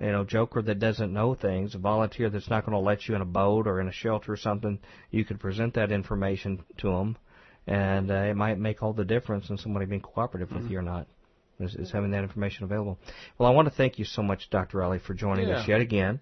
you 0.00 0.12
know 0.12 0.24
joker 0.24 0.62
that 0.62 0.78
doesn't 0.78 1.12
know 1.12 1.34
things, 1.34 1.74
a 1.74 1.78
volunteer 1.78 2.30
that's 2.30 2.48
not 2.48 2.64
going 2.64 2.72
to 2.76 2.84
let 2.84 3.06
you 3.08 3.14
in 3.14 3.20
a 3.20 3.26
boat 3.26 3.66
or 3.66 3.80
in 3.80 3.88
a 3.88 3.92
shelter 3.92 4.32
or 4.32 4.36
something, 4.36 4.78
you 5.10 5.24
could 5.24 5.38
present 5.40 5.74
that 5.74 5.92
information 5.92 6.64
to 6.78 6.88
them, 6.88 7.16
and 7.66 8.10
uh, 8.10 8.14
it 8.14 8.36
might 8.36 8.58
make 8.58 8.82
all 8.82 8.92
the 8.94 9.04
difference 9.04 9.50
in 9.50 9.58
somebody 9.58 9.84
being 9.86 10.00
cooperative 10.00 10.50
with 10.52 10.70
you 10.70 10.78
or 10.78 10.82
not. 10.82 11.06
Is, 11.60 11.74
is 11.74 11.90
having 11.90 12.12
that 12.12 12.22
information 12.22 12.62
available. 12.62 12.98
Well, 13.36 13.50
I 13.50 13.52
want 13.52 13.66
to 13.66 13.74
thank 13.74 13.98
you 13.98 14.04
so 14.04 14.22
much, 14.22 14.48
Dr. 14.48 14.78
Riley, 14.78 15.00
for 15.00 15.12
joining 15.12 15.50
us 15.50 15.66
yet 15.66 15.80
again. 15.80 16.20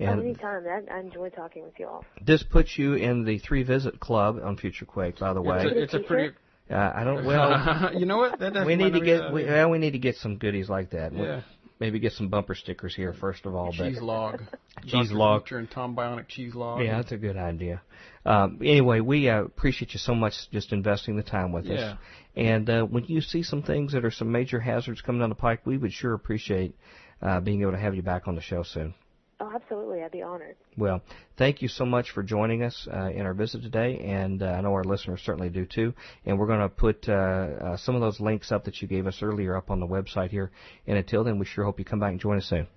Oh, 0.00 0.04
And 0.06 0.20
anytime. 0.22 0.64
That, 0.64 0.86
I 0.90 1.00
enjoy 1.00 1.28
talking 1.28 1.62
with 1.64 1.74
you 1.78 1.86
all. 1.88 2.06
this 2.24 2.42
puts 2.42 2.78
you 2.78 2.94
in 2.94 3.26
the 3.26 3.38
three 3.38 3.64
visit 3.64 4.00
club 4.00 4.40
on 4.42 4.56
Future 4.56 4.86
Quake, 4.86 5.18
by 5.18 5.34
the 5.34 5.40
It's 5.42 5.46
way. 5.46 5.56
a, 5.64 5.82
it's 5.82 5.92
a 5.92 5.98
pretty. 5.98 6.34
Uh, 6.70 6.92
I 6.94 7.04
don't. 7.04 7.24
Well, 7.26 7.94
you 7.94 8.06
know 8.06 8.18
what? 8.18 8.40
We 8.66 8.76
need 8.76 8.92
to 8.94 9.00
get. 9.00 9.20
not 9.20 9.32
We, 9.32 9.44
well, 9.44 9.70
we 9.70 9.78
need 9.78 9.92
to 9.92 9.98
get 9.98 10.16
some 10.16 10.36
goodies 10.38 10.68
like 10.68 10.90
that. 10.90 11.12
We- 11.12 11.22
Yeah. 11.22 11.42
Maybe 11.80 11.98
get 11.98 12.12
some 12.12 12.28
bumper 12.28 12.54
stickers 12.54 12.94
here 12.94 13.12
first 13.12 13.44
of 13.44 13.56
all. 13.56 13.72
cheese 13.72 13.96
but 13.96 14.04
log. 14.04 14.40
Cheese 14.86 15.08
Dr. 15.08 15.14
log. 15.18 15.42
Future 15.42 15.58
and 15.58 15.68
Tom 15.68 15.96
Bionic 15.96 16.28
cheese 16.28 16.54
log. 16.54 16.80
yeah, 16.80 16.98
that's 16.98 17.10
a 17.10 17.16
good 17.16 17.36
idea. 17.36 17.82
Um, 18.24 18.60
anyway, 18.62 19.00
we 19.00 19.28
uh, 19.28 19.42
appreciate 19.42 19.92
you 19.92 19.98
so 19.98 20.14
much 20.14 20.34
just 20.52 20.72
investing 20.72 21.16
the 21.16 21.24
time 21.24 21.50
with 21.50 21.64
Yeah. 21.66 21.74
us. 21.74 21.98
And 22.36 22.70
uh, 22.70 22.82
when 22.84 23.06
you 23.06 23.20
see 23.20 23.42
some 23.42 23.62
things 23.64 23.94
that 23.94 24.04
are 24.04 24.12
some 24.12 24.30
major 24.30 24.60
hazards 24.60 25.00
coming 25.00 25.22
down 25.22 25.30
the 25.30 25.34
pike, 25.34 25.66
we 25.66 25.76
would 25.76 25.92
sure 25.92 26.14
appreciate 26.14 26.76
uh, 27.20 27.40
being 27.40 27.62
able 27.62 27.72
to 27.72 27.78
have 27.78 27.96
you 27.96 28.02
back 28.02 28.28
on 28.28 28.36
the 28.36 28.40
show 28.42 28.62
soon. 28.62 28.94
Oh, 29.42 29.50
absolutely. 29.52 30.04
I'd 30.04 30.12
be 30.12 30.22
honored. 30.22 30.54
Well, 30.76 31.02
thank 31.36 31.62
you 31.62 31.68
so 31.68 31.84
much 31.84 32.12
for 32.12 32.22
joining 32.22 32.62
us 32.62 32.86
uh, 32.88 33.10
in 33.10 33.22
our 33.22 33.34
visit 33.34 33.62
today, 33.62 33.98
and 33.98 34.40
uh, 34.40 34.46
I 34.46 34.60
know 34.60 34.72
our 34.72 34.84
listeners 34.84 35.20
certainly 35.24 35.48
do 35.48 35.66
too. 35.66 35.94
And 36.24 36.38
we're 36.38 36.46
going 36.46 36.60
to 36.60 36.68
put 36.68 37.08
uh, 37.08 37.12
uh, 37.12 37.76
some 37.76 37.96
of 37.96 38.00
those 38.00 38.20
links 38.20 38.52
up 38.52 38.64
that 38.66 38.80
you 38.80 38.86
gave 38.86 39.08
us 39.08 39.18
earlier 39.20 39.56
up 39.56 39.68
on 39.68 39.80
the 39.80 39.86
website 39.86 40.30
here. 40.30 40.52
And 40.86 40.96
until 40.96 41.24
then, 41.24 41.40
we 41.40 41.44
sure 41.44 41.64
hope 41.64 41.80
you 41.80 41.84
come 41.84 41.98
back 41.98 42.12
and 42.12 42.20
join 42.20 42.38
us 42.38 42.46
soon. 42.46 42.68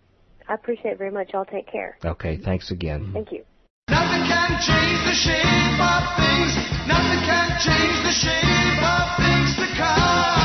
I 0.50 0.56
appreciate 0.56 0.94
it 0.94 0.98
very 0.98 1.12
much. 1.12 1.36
I'll 1.36 1.46
take 1.46 1.72
care. 1.72 2.00
Okay, 2.04 2.40
thanks 2.44 2.72
again. 2.72 3.12
Thank 3.14 3.32
you. 3.32 3.44
Nothing 3.88 4.26
can 4.26 4.60
change 4.60 5.06
the 5.06 5.14
shape 5.14 5.80
of 5.80 6.18
things. 6.18 6.56
Nothing 6.88 7.22
can 7.30 7.60
change 7.62 7.98
the 8.02 8.12
shape 8.12 8.82
of 8.82 9.18
things 9.22 9.56
to 9.58 9.78
come. 9.78 10.45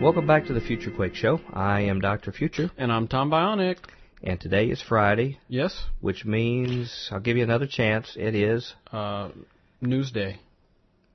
Welcome 0.00 0.26
back 0.26 0.46
to 0.46 0.54
the 0.54 0.60
Future 0.60 0.90
Quake 0.90 1.14
Show. 1.14 1.40
I 1.52 1.82
am 1.82 2.00
Dr. 2.00 2.32
Future, 2.32 2.70
And 2.78 2.90
I'm 2.90 3.06
Tom 3.06 3.30
Bionic. 3.30 3.76
and 4.22 4.40
today 4.40 4.66
is 4.70 4.80
Friday, 4.82 5.38
Yes. 5.48 5.84
which 6.00 6.24
means 6.24 7.08
I'll 7.12 7.20
give 7.20 7.36
you 7.36 7.42
another 7.42 7.66
chance. 7.66 8.16
It 8.18 8.34
is. 8.34 8.74
Uh, 8.90 9.28
Newsday. 9.82 10.36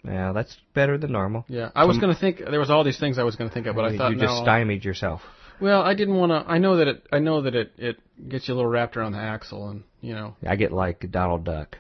Yeah, 0.04 0.34
that's 0.34 0.56
better 0.76 0.98
than 1.00 1.12
normal. 1.12 1.46
Yeah. 1.48 1.72
I 1.76 1.86
was 1.86 1.98
going 1.98 2.14
to 2.14 2.20
think 2.20 2.38
there 2.40 2.60
was 2.60 2.70
all 2.70 2.84
these 2.84 3.00
things 3.00 3.18
I 3.18 3.24
was 3.24 3.36
going 3.36 3.50
to 3.50 3.54
think 3.54 3.66
of, 3.66 3.76
but 3.76 3.86
I 3.86 3.90
you 3.92 3.98
thought 3.98 4.12
you 4.12 4.20
just 4.20 4.36
no. 4.36 4.44
stymied 4.44 4.86
yourself. 4.86 5.22
Well, 5.60 5.82
I 5.82 5.96
didn't 5.96 6.16
want 6.16 6.32
to. 6.32 6.52
I 6.52 6.60
know 6.60 6.78
that 6.78 6.88
it. 6.88 7.08
I 7.12 7.20
know 7.20 7.42
that 7.42 7.56
it. 7.56 7.72
It 7.78 7.98
gets 8.30 8.48
you 8.48 8.54
a 8.54 8.56
little 8.56 8.70
wrapped 8.70 8.98
around 8.98 9.14
the 9.14 9.20
axle, 9.20 9.70
and 9.70 9.84
you 10.02 10.14
know. 10.14 10.36
I 10.48 10.58
get 10.58 10.72
like 10.72 11.10
Donald 11.12 11.44
Duck. 11.46 11.78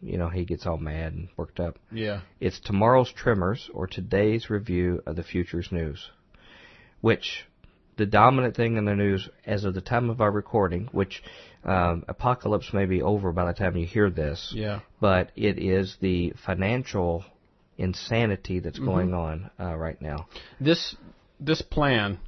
You 0.00 0.16
know, 0.18 0.28
he 0.28 0.44
gets 0.44 0.66
all 0.66 0.78
mad 0.78 1.12
and 1.12 1.28
worked 1.36 1.60
up. 1.60 1.78
Yeah. 1.92 2.22
It's 2.40 2.58
tomorrow's 2.58 3.12
Tremors 3.12 3.70
or 3.74 3.86
today's 3.86 4.50
review 4.50 5.02
of 5.06 5.14
the 5.14 5.22
Futures 5.22 5.70
News, 5.70 6.10
which 7.02 7.44
the 7.98 8.06
dominant 8.06 8.56
thing 8.56 8.78
in 8.78 8.86
the 8.86 8.94
news 8.94 9.28
as 9.44 9.64
of 9.64 9.74
the 9.74 9.80
time 9.82 10.08
of 10.08 10.20
our 10.22 10.30
recording, 10.30 10.88
which 10.92 11.22
um, 11.64 12.04
apocalypse 12.08 12.72
may 12.72 12.86
be 12.86 13.02
over 13.02 13.30
by 13.32 13.44
the 13.44 13.52
time 13.52 13.76
you 13.76 13.86
hear 13.86 14.08
this, 14.08 14.52
Yeah. 14.56 14.80
but 15.00 15.30
it 15.36 15.58
is 15.58 15.96
the 16.00 16.32
financial 16.46 17.24
insanity 17.76 18.60
that's 18.60 18.78
Mm-hmm. 18.78 18.86
going 18.86 19.14
on 19.14 19.50
uh, 19.60 19.74
right 19.76 20.00
now. 20.00 20.26
This 20.60 20.96
this 21.38 21.60
plan, 21.60 22.18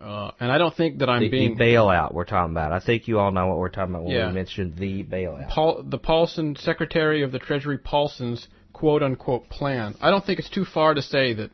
uh, 0.00 0.30
and 0.40 0.50
I 0.50 0.58
don't 0.58 0.74
think 0.74 0.98
that 0.98 1.08
I'm 1.10 1.20
The, 1.22 1.28
being 1.28 1.56
the 1.56 1.62
bailout 1.64 2.12
we're 2.14 2.24
talking 2.24 2.52
about. 2.52 2.72
I 2.72 2.80
think 2.80 3.06
you 3.06 3.18
all 3.18 3.30
know 3.30 3.46
what 3.48 3.58
we're 3.58 3.68
talking 3.68 3.94
about 3.94 4.04
when 4.06 4.16
Yeah. 4.16 4.28
we 4.28 4.32
mentioned 4.34 4.76
the 4.76 5.04
bailout. 5.04 5.50
Paul, 5.50 5.82
the 5.84 5.98
Paulson 5.98 6.56
Secretary 6.56 7.22
of 7.22 7.32
the 7.32 7.38
Treasury 7.38 7.78
Paulson's 7.78 8.48
quote 8.72 9.02
unquote 9.02 9.48
plan. 9.50 9.94
I 10.00 10.10
don't 10.10 10.24
think 10.24 10.38
it's 10.38 10.50
too 10.50 10.64
far 10.64 10.94
to 10.94 11.02
say 11.02 11.34
that. 11.34 11.50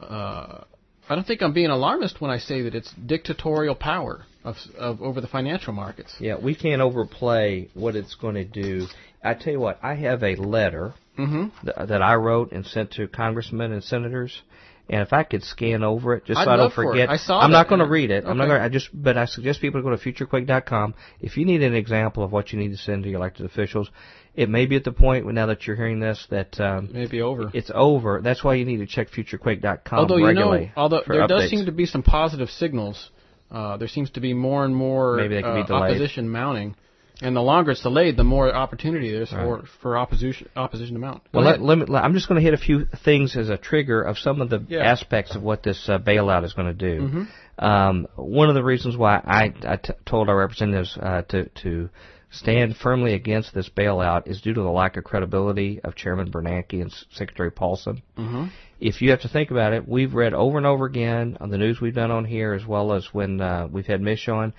Uh, 0.00 0.64
I 1.08 1.14
don't 1.14 1.26
think 1.26 1.42
I'm 1.42 1.52
being 1.52 1.70
alarmist 1.70 2.20
when 2.20 2.30
I 2.30 2.38
say 2.38 2.62
that 2.62 2.74
it's 2.74 2.92
dictatorial 2.92 3.74
power 3.74 4.24
of, 4.44 4.56
of 4.76 5.00
over 5.02 5.20
the 5.20 5.28
financial 5.28 5.72
markets. 5.72 6.14
Yeah, 6.18 6.36
we 6.36 6.54
can't 6.54 6.82
overplay 6.82 7.68
what 7.74 7.94
it's 7.96 8.14
going 8.14 8.34
to 8.34 8.44
do. 8.44 8.86
I 9.22 9.34
tell 9.34 9.52
you 9.52 9.60
what, 9.60 9.78
I 9.82 9.94
have 9.94 10.22
a 10.22 10.34
letter 10.36 10.94
Mm-hmm. 11.18 11.64
th- 11.64 11.88
that 11.88 12.02
I 12.02 12.14
wrote 12.16 12.52
and 12.52 12.66
sent 12.66 12.90
to 12.92 13.08
congressmen 13.08 13.72
and 13.72 13.82
senators, 13.82 14.42
And 14.88 15.02
if 15.02 15.12
I 15.12 15.24
could 15.24 15.42
scan 15.42 15.82
over 15.82 16.14
it, 16.14 16.26
just 16.26 16.38
I'd 16.38 16.44
so 16.44 16.50
I 16.50 16.56
don't 16.56 16.64
love 16.66 16.72
for 16.74 16.84
it. 16.84 16.88
forget, 16.90 17.10
I 17.10 17.16
saw 17.16 17.40
I'm 17.40 17.50
not 17.50 17.68
going 17.68 17.80
to 17.80 17.88
read 17.88 18.10
it. 18.12 18.24
I'm 18.24 18.36
not 18.38 18.46
going. 18.46 18.60
to 18.60 18.64
I 18.64 18.68
just, 18.68 18.88
but 18.92 19.16
I 19.16 19.24
suggest 19.24 19.60
people 19.60 19.82
go 19.82 19.90
to 19.90 19.96
futurequake.com. 19.96 20.94
If 21.20 21.36
you 21.36 21.44
need 21.44 21.62
an 21.62 21.74
example 21.74 22.22
of 22.22 22.30
what 22.30 22.52
you 22.52 22.58
need 22.58 22.70
to 22.70 22.76
send 22.76 23.02
to 23.02 23.08
your 23.10 23.18
elected 23.18 23.46
officials, 23.46 23.90
it 24.36 24.48
may 24.48 24.66
be 24.66 24.76
at 24.76 24.84
the 24.84 24.92
point 24.92 25.26
now 25.32 25.46
that 25.46 25.66
you're 25.66 25.74
hearing 25.76 25.98
this 25.98 26.24
that 26.30 26.60
um, 26.60 26.90
Maybe 26.92 27.20
over. 27.20 27.50
it's 27.52 27.70
over. 27.74 28.20
That's 28.22 28.44
why 28.44 28.54
you 28.54 28.64
need 28.64 28.76
to 28.76 28.86
check 28.86 29.10
futurequake.com 29.10 29.98
although 29.98 30.18
you 30.18 30.26
regularly. 30.26 30.66
know, 30.66 30.72
although 30.76 31.02
there 31.06 31.26
does 31.26 31.50
seem 31.50 31.66
to 31.66 31.72
be 31.72 31.86
some 31.86 32.02
positive 32.02 32.50
signals. 32.50 33.10
Uh, 33.50 33.76
there 33.76 33.88
seems 33.88 34.10
to 34.10 34.20
be 34.20 34.34
more 34.34 34.64
and 34.64 34.74
more 34.74 35.16
Maybe 35.16 35.36
they 35.36 35.42
could 35.42 35.70
uh, 35.70 35.74
opposition 35.74 36.28
mounting, 36.28 36.74
and 37.22 37.34
the 37.34 37.40
longer 37.42 37.70
it's 37.70 37.82
delayed, 37.82 38.16
the 38.16 38.24
more 38.24 38.54
opportunity 38.54 39.10
there's 39.12 39.32
Right. 39.32 39.42
for 39.44 39.64
for 39.80 39.98
opposition 39.98 40.48
opposition 40.56 40.94
to 40.94 41.00
mount. 41.00 41.22
Go 41.32 41.40
Well, 41.40 41.44
let, 41.46 41.60
let 41.62 41.78
me, 41.88 41.94
I'm 41.96 42.12
just 42.12 42.28
going 42.28 42.40
to 42.40 42.44
hit 42.44 42.54
a 42.54 42.58
few 42.58 42.86
things 43.04 43.36
as 43.36 43.48
a 43.48 43.56
trigger 43.56 44.02
of 44.02 44.18
some 44.18 44.40
of 44.40 44.50
the 44.50 44.64
Yeah. 44.68 44.80
aspects 44.80 45.34
of 45.34 45.42
what 45.42 45.62
this 45.62 45.88
uh, 45.88 45.98
bailout 45.98 46.44
is 46.44 46.52
going 46.52 46.68
to 46.68 46.74
do. 46.74 47.00
Mhm. 47.08 47.26
Um, 47.64 48.06
one 48.16 48.48
of 48.50 48.54
the 48.54 48.62
reasons 48.62 48.96
why 48.98 49.16
I, 49.24 49.52
I 49.66 49.76
t- 49.76 49.94
told 50.04 50.28
our 50.28 50.36
representatives 50.36 50.96
uh, 51.00 51.22
to 51.28 51.48
to 51.62 51.88
stand 52.30 52.76
firmly 52.76 53.14
against 53.14 53.54
this 53.54 53.70
bailout 53.70 54.26
is 54.28 54.42
due 54.42 54.52
to 54.52 54.60
the 54.60 54.68
lack 54.70 54.96
of 54.98 55.04
credibility 55.04 55.80
of 55.82 55.94
Chairman 55.94 56.30
Bernanke 56.30 56.82
and 56.82 56.90
S- 56.90 57.04
Secretary 57.12 57.50
Paulson. 57.50 58.02
Mhm. 58.18 58.50
If 58.78 59.00
you 59.00 59.10
have 59.10 59.22
to 59.22 59.28
think 59.28 59.50
about 59.50 59.72
it, 59.72 59.88
we've 59.88 60.12
read 60.12 60.34
over 60.34 60.58
and 60.58 60.66
over 60.66 60.84
again 60.84 61.38
on 61.40 61.48
the 61.48 61.56
news 61.56 61.80
we've 61.80 61.94
done 61.94 62.10
on 62.10 62.26
here, 62.26 62.52
as 62.52 62.66
well 62.66 62.92
as 62.92 63.06
when 63.14 63.40
uh, 63.40 63.68
we've 63.70 63.86
had 63.86 64.02
Mish 64.02 64.28
on, 64.28 64.52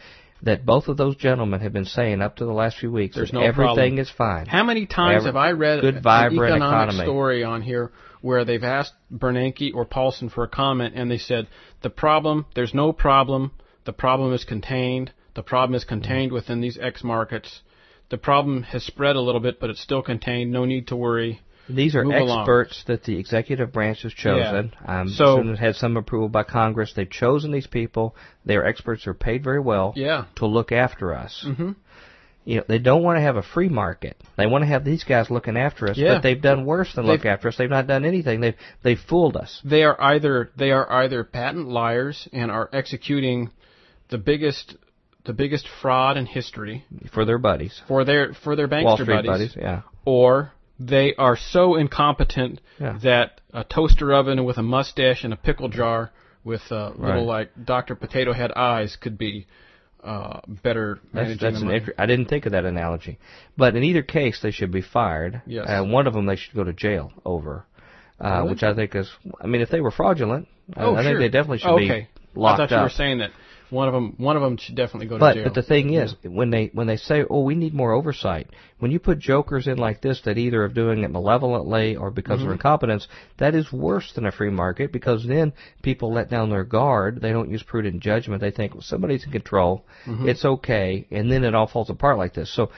that 0.43 0.65
both 0.65 0.87
of 0.87 0.97
those 0.97 1.15
gentlemen 1.15 1.61
have 1.61 1.73
been 1.73 1.85
saying 1.85 2.21
up 2.21 2.35
to 2.37 2.45
the 2.45 2.51
last 2.53 2.77
few 2.77 2.91
weeks 2.91 3.15
There's 3.15 3.33
no 3.33 3.41
everything 3.41 3.75
problem. 3.75 3.99
is 3.99 4.09
fine. 4.09 4.45
How 4.45 4.63
many 4.63 4.85
times 4.85 5.17
Every- 5.21 5.27
have 5.29 5.35
I 5.35 5.51
read 5.51 5.79
a 5.79 5.81
good, 5.81 5.95
an 5.95 6.01
vibrant 6.03 6.51
economic 6.55 6.89
economy. 6.93 7.03
story 7.05 7.43
on 7.43 7.61
here 7.61 7.91
where 8.21 8.45
they've 8.45 8.63
asked 8.63 8.93
Bernanke 9.11 9.71
or 9.73 9.85
Paulson 9.85 10.29
for 10.29 10.43
a 10.43 10.47
comment 10.47 10.93
and 10.95 11.09
they 11.09 11.17
said 11.17 11.47
the 11.81 11.89
problem, 11.89 12.45
there's 12.55 12.73
no 12.73 12.91
problem, 12.93 13.51
the 13.85 13.93
problem 13.93 14.33
is 14.33 14.43
contained, 14.43 15.11
the 15.35 15.43
problem 15.43 15.75
is 15.75 15.83
contained 15.83 16.31
within 16.31 16.61
these 16.61 16.77
X 16.77 17.03
markets, 17.03 17.61
the 18.09 18.17
problem 18.17 18.63
has 18.63 18.83
spread 18.83 19.15
a 19.15 19.21
little 19.21 19.41
bit, 19.41 19.59
but 19.59 19.69
it's 19.69 19.81
still 19.81 20.01
contained, 20.01 20.51
no 20.51 20.65
need 20.65 20.87
to 20.87 20.95
worry. 20.95 21.41
These 21.69 21.95
are 21.95 22.03
Move 22.03 22.15
along. 22.15 22.39
experts 22.41 22.83
that 22.87 23.03
the 23.03 23.17
executive 23.19 23.71
branch 23.73 24.03
has 24.03 24.13
chosen. 24.13 24.73
Um, 24.85 25.09
So- 25.09 25.37
soon 25.37 25.49
as 25.51 25.59
had 25.59 25.75
some 25.75 25.97
approval 25.97 26.29
by 26.29 26.43
Congress. 26.43 26.93
They've 26.93 27.09
chosen 27.09 27.51
these 27.51 27.67
people. 27.67 28.15
They 28.45 28.55
are 28.55 28.65
experts 28.65 29.05
are 29.07 29.13
paid 29.13 29.43
very 29.43 29.59
well 29.59 29.93
Yeah. 29.95 30.25
to 30.35 30.45
look 30.45 30.71
after 30.71 31.13
us. 31.13 31.43
Mm-hmm. 31.47 31.71
You 32.45 32.57
know, 32.57 32.63
they 32.65 32.79
don't 32.79 33.03
want 33.03 33.17
to 33.17 33.21
have 33.21 33.35
a 33.35 33.41
free 33.41 33.67
market. 33.67 34.15
They 34.37 34.45
want 34.47 34.61
to 34.61 34.67
have 34.67 34.85
these 34.85 35.03
guys 35.03 35.29
looking 35.29 35.57
after 35.57 35.89
us. 35.89 35.97
Yeah. 35.97 36.13
But 36.13 36.23
they've 36.23 36.41
done 36.41 36.63
worse 36.65 36.93
than 36.93 37.05
look 37.05 37.23
They've- 37.23 37.31
after 37.31 37.49
us. 37.49 37.57
They've 37.57 37.69
not 37.69 37.87
done 37.87 38.05
anything. 38.05 38.39
They've 38.39 38.55
they've 38.83 38.99
fooled 38.99 39.35
us. 39.35 39.61
They 39.65 39.83
are 39.83 39.99
either 40.01 40.49
they 40.55 40.71
are 40.71 40.89
either 40.89 41.25
patent 41.25 41.67
liars 41.67 42.29
and 42.31 42.49
are 42.49 42.69
executing 42.71 43.49
the 44.07 44.17
biggest 44.17 44.77
the 45.25 45.33
biggest 45.33 45.67
fraud 45.81 46.15
in 46.15 46.25
history 46.25 46.85
for 47.11 47.25
their 47.25 47.37
buddies. 47.37 47.81
for 47.89 48.05
their 48.05 48.33
for 48.33 48.55
their 48.55 48.69
bankster 48.69 48.83
Wall 48.85 48.95
Street 48.95 49.07
buddies. 49.13 49.27
buddies. 49.29 49.55
Yeah. 49.57 49.81
or 50.05 50.53
they 50.79 51.13
are 51.15 51.35
so 51.35 51.75
incompetent 51.75 52.61
Yeah. 52.79 52.97
that 53.03 53.41
a 53.53 53.63
toaster 53.63 54.13
oven 54.13 54.43
with 54.45 54.57
a 54.57 54.63
mustache 54.63 55.23
and 55.23 55.33
a 55.33 55.37
pickle 55.37 55.69
jar 55.69 56.11
with 56.43 56.61
uh, 56.71 56.89
little 56.97 57.25
Right. 57.27 57.49
like 57.55 57.65
Dr. 57.65 57.95
Potato 57.95 58.33
Head 58.33 58.51
eyes 58.55 58.95
could 58.95 59.17
be 59.17 59.47
uh, 60.03 60.39
better 60.63 60.99
That's, 61.13 61.39
that's 61.41 61.61
an 61.61 61.69
inter- 61.71 61.93
I 61.97 62.05
didn't 62.05 62.25
think 62.27 62.45
of 62.45 62.51
that 62.53 62.63
analogy, 62.65 63.17
but 63.57 63.75
in 63.75 63.83
either 63.83 64.03
case, 64.03 64.39
they 64.41 64.51
should 64.51 64.71
be 64.71 64.81
fired. 64.81 65.41
Yes. 65.45 65.65
And 65.67 65.91
one 65.91 66.07
of 66.07 66.13
them 66.13 66.25
they 66.27 66.35
should 66.37 66.53
go 66.53 66.63
to 66.63 66.71
jail 66.71 67.11
over, 67.25 67.65
uh, 68.23 68.37
Really? 68.37 68.49
which 68.51 68.63
I 68.63 68.73
think 68.73 68.95
is. 68.95 69.09
I 69.41 69.47
mean, 69.47 69.61
if 69.61 69.69
they 69.69 69.81
were 69.81 69.91
fraudulent, 69.91 70.47
I- 70.75 70.83
oh, 70.83 70.93
I, 70.93 70.97
think 71.03 71.13
sure. 71.15 71.19
they 71.19 71.29
definitely 71.29 71.57
should 71.57 71.71
okay. 71.71 72.07
be 72.33 72.39
locked 72.39 72.61
I 72.61 72.63
thought 72.67 72.71
you 72.71 72.77
up. 72.77 72.83
were 72.83 72.89
saying 72.89 73.17
that 73.17 73.31
one 73.69 73.87
of 73.87 73.93
them 73.93 74.13
one 74.17 74.35
of 74.35 74.41
them 74.41 74.57
should 74.57 74.75
definitely 74.75 75.07
go 75.07 75.15
to 75.15 75.19
But 75.19 75.33
jail. 75.35 75.43
but 75.43 75.53
the 75.53 75.61
thing 75.63 75.93
is, 75.93 76.15
when 76.23 76.49
they 76.49 76.69
when 76.73 76.87
they 76.87 76.97
say, 76.97 77.23
"Oh, 77.29 77.43
we 77.43 77.55
need 77.55 77.73
more 77.73 77.91
oversight," 77.93 78.47
when 78.79 78.91
you 78.91 78.99
put 78.99 79.19
jokers 79.19 79.67
in 79.67 79.77
like 79.77 80.01
this 80.01 80.21
that 80.21 80.37
either 80.37 80.63
are 80.63 80.69
doing 80.69 81.03
it 81.03 81.11
malevolently 81.11 81.95
or 81.95 82.11
because 82.11 82.39
Mm-hmm. 82.39 82.47
of 82.47 82.53
incompetence, 82.53 83.07
that 83.37 83.55
is 83.55 83.71
worse 83.71 84.13
than 84.13 84.25
a 84.25 84.31
free 84.31 84.49
market 84.49 84.91
because 84.91 85.25
then 85.27 85.53
people 85.81 86.13
let 86.13 86.29
down 86.29 86.49
their 86.49 86.63
guard. 86.63 87.21
They 87.21 87.31
don't 87.31 87.49
use 87.51 87.63
prudent 87.63 88.01
judgment. 88.01 88.41
They 88.41 88.51
think 88.51 88.73
well, 88.73 88.81
somebody's 88.83 89.25
in 89.25 89.31
control. 89.31 89.85
Mm-hmm. 90.05 90.29
It's 90.29 90.45
okay, 90.45 91.07
and 91.11 91.31
then 91.31 91.43
it 91.43 91.55
all 91.55 91.67
falls 91.67 91.89
apart 91.89 92.17
like 92.17 92.33
this. 92.33 92.53
So 92.53 92.71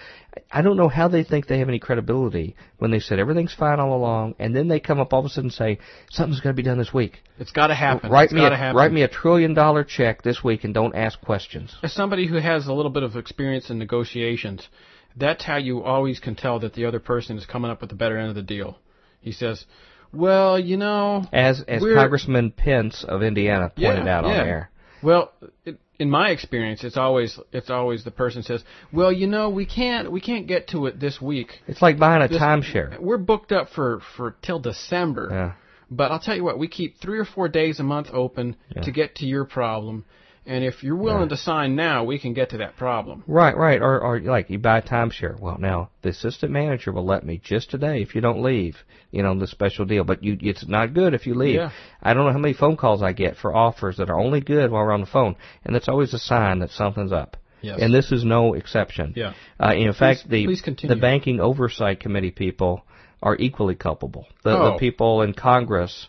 I 0.51 0.61
don't 0.61 0.77
know 0.77 0.89
how 0.89 1.07
they 1.07 1.23
think 1.23 1.47
they 1.47 1.60
have 1.60 1.69
any 1.69 1.80
credibility 1.80 2.56
when 2.77 2.91
they 2.91 2.99
said 2.99 3.19
everything's 3.19 3.53
fine 3.53 3.80
all 3.80 3.95
along, 3.95 4.35
and 4.39 4.56
then 4.56 4.68
they 4.68 4.80
come 4.80 4.99
up 4.99 5.11
all 5.14 5.19
of 5.22 5.26
a 5.26 5.30
sudden 5.30 5.45
and 5.47 5.53
say 5.53 5.80
something's 6.11 6.39
going 6.39 6.56
to 6.56 6.61
be 6.61 6.65
done 6.68 6.77
this 6.77 6.93
week. 6.93 7.19
it's 7.39 7.51
got 7.51 7.68
to 7.68 7.76
happen. 7.76 8.10
Write 8.11 8.26
It's 8.26 8.34
me 8.34 8.41
gotta 8.41 8.56
a, 8.56 8.57
happen. 8.57 8.76
write 8.77 8.91
me 8.91 9.01
a 9.03 9.07
trillion 9.07 9.53
dollar 9.53 9.84
check 9.84 10.22
this 10.22 10.43
week 10.43 10.64
and 10.64 10.73
don't 10.73 10.95
ask 10.95 11.19
questions. 11.22 11.76
As 11.84 11.93
somebody 11.93 12.27
who 12.27 12.35
has 12.38 12.68
a 12.68 12.73
little 12.73 12.91
bit 12.91 13.03
of 13.03 13.15
experience 13.15 13.69
in 13.69 13.80
negotiations, 13.80 14.68
that's 15.15 15.43
how 15.43 15.57
you 15.57 15.84
always 15.84 16.19
can 16.19 16.35
tell 16.35 16.60
that 16.60 16.73
the 16.73 16.85
other 16.85 16.99
person 16.99 17.38
is 17.38 17.45
coming 17.45 17.72
up 17.72 17.81
with 17.81 17.89
the 17.89 17.95
better 17.95 18.18
end 18.18 18.30
of 18.30 18.35
the 18.35 18.43
deal. 18.43 18.77
He 19.22 19.31
says, 19.31 19.65
"Well, 20.14 20.60
you 20.60 20.77
know, 20.77 21.26
As 21.34 21.61
as 21.68 21.81
Congressman 21.81 22.51
Pence 22.51 23.03
of 23.03 23.23
Indiana 23.23 23.69
pointed 23.69 24.06
Yeah, 24.06 24.18
out 24.18 24.26
on 24.26 24.31
yeah. 24.35 24.43
air. 24.43 24.69
Well, 25.01 25.31
it, 25.65 25.80
in 25.99 26.09
my 26.09 26.30
experience, 26.30 26.84
it's 26.84 26.97
always 26.97 27.38
it's 27.51 27.69
always 27.69 28.03
the 28.03 28.11
person 28.11 28.41
says, 28.41 28.63
"Well, 28.91 29.11
you 29.11 29.27
know, 29.27 29.49
we 29.49 29.65
can't 29.65 30.11
we 30.11 30.21
can't 30.21 30.47
get 30.47 30.67
to 30.69 30.85
it 30.88 30.99
this 30.99 31.21
week. 31.21 31.61
It's 31.67 31.81
like 31.81 31.99
buying 31.99 32.21
a 32.21 32.27
This- 32.27 32.41
timeshare. 32.41 32.97
We're 32.99 33.17
booked 33.17 33.51
up 33.51 33.69
for 33.69 33.99
for 34.15 34.35
till 34.41 34.59
December. 34.59 35.27
Yeah. 35.30 35.51
But 35.91 36.11
I'll 36.11 36.19
tell 36.19 36.35
you 36.35 36.43
what, 36.43 36.59
we 36.59 36.67
keep 36.67 36.99
three 36.99 37.17
or 37.17 37.26
four 37.26 37.49
days 37.49 37.80
a 37.80 37.84
month 37.84 38.09
open 38.13 38.55
Yeah. 38.76 38.84
to 38.84 38.91
get 38.91 39.15
to 39.15 39.26
your 39.26 39.43
problem, 39.45 40.05
and 40.49 40.63
if 40.63 40.84
you're 40.84 40.95
willing 40.95 41.30
Yeah. 41.30 41.35
to 41.35 41.38
sign 41.38 41.76
now, 41.76 42.03
we 42.03 42.17
can 42.19 42.34
get 42.34 42.49
to 42.49 42.57
that 42.57 42.76
problem. 42.76 43.23
Right, 43.27 43.55
right. 43.55 43.81
Or 43.81 43.99
or 44.01 44.19
like 44.19 44.49
you 44.49 44.57
buy 44.59 44.80
a 44.80 44.81
timeshare. 44.81 45.39
Well, 45.39 45.57
now 45.59 45.89
the 46.01 46.09
assistant 46.09 46.51
manager 46.51 46.91
will 46.91 47.05
let 47.05 47.23
me 47.26 47.39
just 47.43 47.69
today 47.71 48.01
if 48.01 48.15
you 48.15 48.21
don't 48.21 48.41
leave. 48.41 48.84
You 49.11 49.23
know 49.23 49.34
the 49.38 49.47
special 49.47 49.85
deal, 49.85 50.03
but 50.03 50.23
you 50.23 50.38
it's 50.41 50.67
not 50.67 50.93
good 50.93 51.13
if 51.13 51.26
you 51.27 51.34
leave. 51.35 51.55
Yeah. 51.55 51.69
I 52.03 52.13
don't 52.13 52.26
know 52.26 52.31
how 52.34 52.39
many 52.39 52.53
phone 52.53 52.76
calls 52.77 53.01
I 53.01 53.13
get 53.13 53.38
for 53.38 53.55
offers 53.55 53.97
that 53.97 54.09
are 54.09 54.19
only 54.19 54.41
good 54.41 54.71
while 54.71 54.84
we're 54.84 54.91
on 54.91 55.01
the 55.01 55.07
phone, 55.07 55.35
and 55.63 55.73
that's 55.73 55.88
always 55.88 56.13
a 56.13 56.19
sign 56.19 56.59
that 56.59 56.71
something's 56.71 57.11
up. 57.11 57.38
Yes. 57.61 57.80
And 57.81 57.93
this 57.93 58.11
is 58.11 58.23
no 58.23 58.53
exception. 58.53 59.13
Yeah. 59.15 59.34
Uh, 59.59 59.73
in 59.76 59.93
fact, 59.93 60.30
the 60.30 60.45
the 60.84 60.95
banking 60.95 61.39
oversight 61.39 61.99
committee 61.99 62.31
people 62.31 62.84
are 63.21 63.35
equally 63.38 63.76
culpable. 63.76 64.26
The, 64.43 64.57
Oh. 64.57 64.71
the 64.71 64.77
people 64.80 65.21
in 65.23 65.34
Congress 65.34 66.07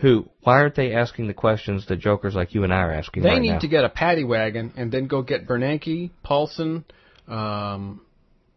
who 0.00 0.28
why 0.42 0.54
aren't 0.60 0.74
they 0.76 0.92
asking 0.94 1.26
the 1.26 1.34
questions 1.34 1.86
that 1.86 1.96
jokers 1.96 2.34
like 2.34 2.54
you 2.54 2.64
and 2.64 2.72
I 2.72 2.78
are 2.82 2.92
asking 2.92 3.22
They 3.22 3.30
right 3.30 3.40
need 3.42 3.50
now? 3.52 3.58
to 3.60 3.68
get 3.68 3.84
a 3.84 3.88
paddy 3.88 4.24
wagon 4.24 4.72
and 4.76 4.90
then 4.92 5.06
go 5.06 5.22
get 5.22 5.46
Bernanke, 5.46 6.10
Paulson, 6.22 6.84
um, 7.26 8.00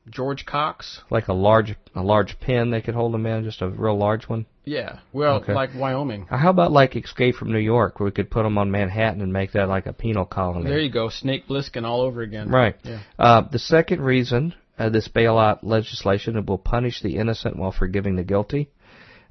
George 0.09 0.45
Cox. 0.45 1.01
like 1.09 1.27
a 1.27 1.33
large 1.33 1.75
a 1.95 2.01
large 2.01 2.39
pen 2.39 2.71
they 2.71 2.81
could 2.81 2.95
hold 2.95 3.13
them 3.13 3.25
in, 3.25 3.43
just 3.43 3.61
a 3.61 3.69
real 3.69 3.97
large 3.97 4.27
one. 4.27 4.45
Yeah, 4.63 4.99
well, 5.11 5.37
Okay. 5.37 5.53
like 5.53 5.71
Wyoming. 5.75 6.27
How 6.29 6.49
about 6.51 6.71
like 6.71 6.95
Escape 6.95 7.35
from 7.35 7.51
New 7.51 7.59
York, 7.59 7.99
where 7.99 8.05
we 8.05 8.11
could 8.11 8.29
put 8.29 8.43
them 8.43 8.57
on 8.59 8.69
Manhattan 8.71 9.21
and 9.21 9.33
make 9.33 9.53
that 9.53 9.67
like 9.69 9.87
a 9.87 9.93
penal 9.93 10.25
colony? 10.25 10.69
There 10.69 10.79
you 10.79 10.91
go, 10.91 11.09
Snake 11.09 11.47
Plissken 11.47 11.83
all 11.83 12.01
over 12.01 12.21
again. 12.21 12.49
Right. 12.49 12.75
Yeah. 12.83 12.99
Uh, 13.17 13.41
the 13.41 13.59
second 13.59 14.01
reason 14.01 14.53
uh, 14.77 14.89
this 14.89 15.07
bailout 15.07 15.59
legislation 15.63 16.37
it 16.37 16.45
will 16.47 16.57
punish 16.57 17.01
the 17.01 17.17
innocent 17.17 17.55
while 17.55 17.71
forgiving 17.71 18.15
the 18.15 18.23
guilty. 18.23 18.69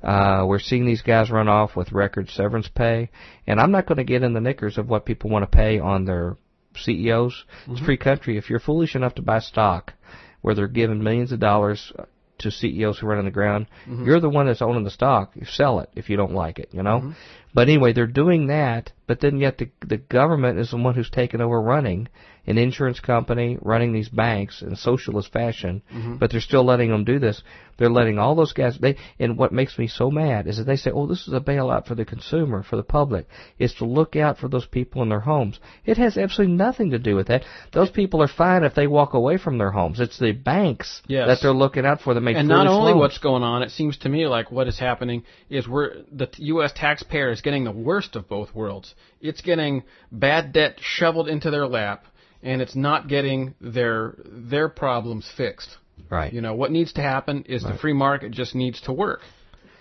Uh, 0.03 0.45
we're 0.47 0.59
seeing 0.59 0.87
these 0.87 1.03
guys 1.03 1.31
run 1.31 1.49
off 1.49 1.77
with 1.77 1.93
record 1.93 2.31
severance 2.31 2.69
pay, 2.69 3.11
and 3.47 3.61
I'm 3.61 3.71
not 3.71 3.87
going 3.87 3.99
to 3.99 4.05
get 4.05 4.23
in 4.23 4.33
the 4.33 4.41
knickers 4.41 4.79
of 4.79 4.89
what 4.89 5.05
people 5.05 5.31
want 5.31 5.51
to 5.51 5.57
pay 5.57 5.79
on 5.79 6.05
their 6.05 6.37
CEOs. 6.77 7.45
It's 7.69 7.81
a 7.81 7.85
free 7.85 7.99
country. 7.99 8.39
If 8.39 8.49
you're 8.49 8.61
foolish 8.61 8.95
enough 8.95 9.15
to 9.17 9.23
buy 9.23 9.41
stock 9.41 9.93
where 10.41 10.55
they're 10.55 10.69
giving 10.69 11.03
millions 11.03 11.33
of 11.33 11.41
dollars 11.41 11.93
to 12.39 12.51
CEOs 12.51 12.99
who 12.99 13.07
run 13.07 13.19
on 13.19 13.27
the 13.27 13.31
ground, 13.31 13.67
mm-hmm. 13.83 14.07
you're 14.07 14.21
the 14.21 14.31
one 14.31 14.47
that's 14.47 14.63
owning 14.63 14.85
the 14.85 14.91
stock. 14.91 15.33
You 15.35 15.45
sell 15.45 15.81
it 15.81 15.91
if 15.95 16.09
you 16.09 16.17
don't 16.17 16.33
like 16.33 16.59
it, 16.59 16.71
you 16.73 16.83
know. 16.83 17.01
Mm-hmm. 17.01 17.11
But 17.53 17.69
anyway, 17.69 17.93
they're 17.93 18.07
doing 18.07 18.47
that, 18.47 18.93
but 19.07 19.21
then 19.21 19.39
yet 19.39 19.59
the 19.59 19.71
the 19.87 19.99
government 19.99 20.59
is 20.59 20.71
the 20.71 20.77
one 20.77 20.95
who's 20.95 21.11
taken 21.11 21.41
over 21.41 21.61
running 21.61 22.09
an 22.51 22.59
insurance 22.59 23.01
company, 23.01 23.57
running 23.63 23.93
these 23.93 24.09
banks 24.09 24.61
in 24.63 24.77
socialist 24.77 25.33
fashion. 25.33 25.83
Mm-hmm. 25.93 26.17
But 26.17 26.31
they're 26.31 26.41
still 26.41 26.65
letting 26.65 26.91
them 26.91 27.05
do 27.05 27.19
this. 27.19 27.43
They're 27.79 27.89
letting 27.89 28.19
all 28.19 28.35
those 28.35 28.53
guys. 28.53 28.77
They 28.79 28.97
and 29.19 29.39
what 29.39 29.53
makes 29.53 29.79
me 29.79 29.87
so 29.87 30.11
mad 30.11 30.47
is 30.47 30.59
that 30.59 30.65
they 30.65 30.77
say, 30.77 30.91
"Oh, 30.91 31.07
this 31.07 31.27
is 31.27 31.33
a 31.33 31.41
bailout 31.41 31.87
for 31.87 31.95
the 31.95 32.05
consumer, 32.05 32.63
for 32.63 32.77
the 32.77 32.83
public. 32.83 33.27
It's 33.59 33.73
to 33.77 33.87
look 33.87 34.17
out 34.17 34.37
for 34.37 34.49
those 34.49 34.67
people 34.67 35.03
in 35.03 35.09
their 35.09 35.21
homes." 35.21 35.59
It 35.87 35.97
has 35.97 36.19
absolutely 36.19 36.57
nothing 36.57 36.91
to 36.91 36.99
do 36.99 37.17
with 37.17 37.29
that. 37.29 37.45
Those 37.73 37.89
people 37.91 38.23
are 38.23 38.29
fine 38.29 38.65
if 38.65 38.75
they 38.75 38.87
walk 38.87 39.15
away 39.15 39.39
from 39.39 39.57
their 39.57 39.71
homes. 39.71 39.99
It's 39.99 40.19
the 40.19 40.33
banks 40.33 41.01
Yes. 41.07 41.27
that 41.29 41.39
they're 41.41 41.55
looking 41.55 41.87
out 41.87 42.03
for 42.03 42.13
that 42.13 42.21
make 42.21 42.37
And 42.37 42.49
not 42.49 42.67
only 42.67 42.93
loans. 42.93 43.01
what's 43.01 43.19
going 43.19 43.43
on, 43.43 43.63
it 43.63 43.71
seems 43.71 43.97
to 43.99 44.11
me 44.11 44.27
like 44.27 44.53
what 44.53 44.69
is 44.69 44.79
happening 44.79 45.23
is 45.49 45.67
we're 45.67 46.03
the 46.13 46.29
U.S. 46.37 46.73
taxpayer 46.77 47.31
is 47.31 47.41
getting 47.41 47.65
the 47.65 47.73
worst 47.73 48.15
of 48.15 48.29
both 48.29 48.55
worlds. 48.55 48.95
It's 49.23 49.41
getting 49.41 49.85
bad 50.13 50.53
debt 50.53 50.79
shoveled 50.81 51.29
into 51.29 51.51
their 51.51 51.67
lap, 51.67 52.05
and 52.43 52.63
it's 52.63 52.75
not 52.77 53.09
getting 53.09 53.55
their 53.61 54.15
their 54.25 54.69
problems 54.69 55.31
fixed. 55.37 55.77
right. 56.09 56.33
You 56.33 56.41
know 56.41 56.55
what 56.55 56.71
needs 56.71 56.93
to 56.95 57.03
happen 57.03 57.45
is 57.49 57.63
the 57.63 57.77
free 57.79 57.93
market 57.93 58.33
just 58.33 58.55
needs 58.55 58.81
to 58.83 58.93
work. 58.93 59.21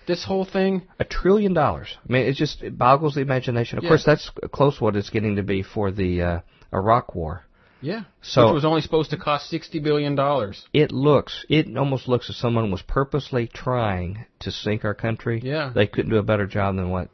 this 0.06 0.24
whole 0.24 0.44
thing. 0.44 0.82
A 0.98 1.04
trillion 1.04 1.54
dollars. 1.54 1.96
I 2.08 2.12
mean, 2.12 2.26
it 2.26 2.34
just 2.34 2.62
it 2.62 2.76
boggles 2.76 3.14
the 3.14 3.20
imagination. 3.20 3.78
Of 3.78 3.84
Yeah. 3.84 3.90
course, 3.90 4.04
that's 4.04 4.30
close 4.50 4.78
to 4.78 4.84
what 4.84 4.96
it's 4.96 5.10
getting 5.10 5.36
to 5.36 5.42
be 5.42 5.62
for 5.62 5.90
the 5.92 6.22
uh, 6.22 6.40
Iraq 6.72 7.14
War. 7.14 7.44
Yeah. 7.80 8.02
So- 8.20 8.46
which 8.48 8.54
was 8.54 8.64
only 8.64 8.80
supposed 8.80 9.10
to 9.10 9.16
cost 9.16 9.48
sixty 9.48 9.78
billion 9.78 10.14
dollars. 10.16 10.66
It 10.72 10.90
looks, 10.90 11.46
it 11.48 11.76
almost 11.76 12.08
looks 12.08 12.28
as 12.28 12.36
someone 12.36 12.70
was 12.70 12.82
purposely 12.82 13.46
trying 13.46 14.26
to 14.40 14.50
sink 14.50 14.84
our 14.84 14.94
country. 14.94 15.40
Yeah. 15.42 15.70
They 15.74 15.86
couldn't 15.86 16.10
do 16.10 16.18
a 16.18 16.22
better 16.22 16.46
job 16.46 16.76
than 16.76 16.90
what 16.90 17.08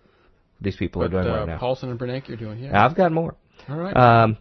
these 0.60 0.76
people 0.76 1.02
But 1.02 1.12
are 1.14 1.22
doing 1.22 1.34
uh, 1.34 1.38
right 1.38 1.46
now. 1.48 1.58
Paulson 1.58 1.90
and 1.90 1.98
Bernanke 2.00 2.30
are 2.30 2.36
doing. 2.36 2.58
Yeah. 2.60 2.82
I've 2.84 2.96
got 2.96 3.12
more. 3.12 3.34
All 3.68 3.76
right. 3.76 3.96
Um, 3.96 4.38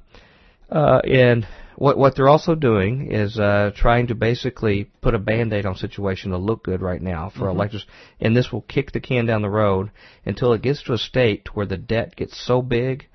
uh, 0.69 1.01
and 1.03 1.47
what 1.75 1.97
what 1.97 2.15
they're 2.15 2.29
also 2.29 2.55
doing 2.55 3.11
is 3.11 3.37
uh, 3.37 3.71
trying 3.75 4.07
to 4.07 4.15
basically 4.15 4.89
put 5.01 5.13
a 5.13 5.19
band-aid 5.19 5.65
on 5.65 5.75
situation 5.75 6.31
to 6.31 6.37
look 6.37 6.63
good 6.63 6.81
right 6.81 7.01
now 7.01 7.29
for 7.29 7.49
electors, 7.49 7.85
and 8.19 8.35
this 8.35 8.51
will 8.51 8.61
kick 8.61 8.91
the 8.91 8.99
can 8.99 9.25
down 9.25 9.41
the 9.41 9.49
road 9.49 9.91
until 10.25 10.53
it 10.53 10.61
gets 10.61 10.83
to 10.83 10.93
a 10.93 10.97
state 10.97 11.55
where 11.55 11.65
the 11.65 11.77
debt 11.77 12.15
gets 12.15 12.39
so 12.45 12.61
big 12.61 13.07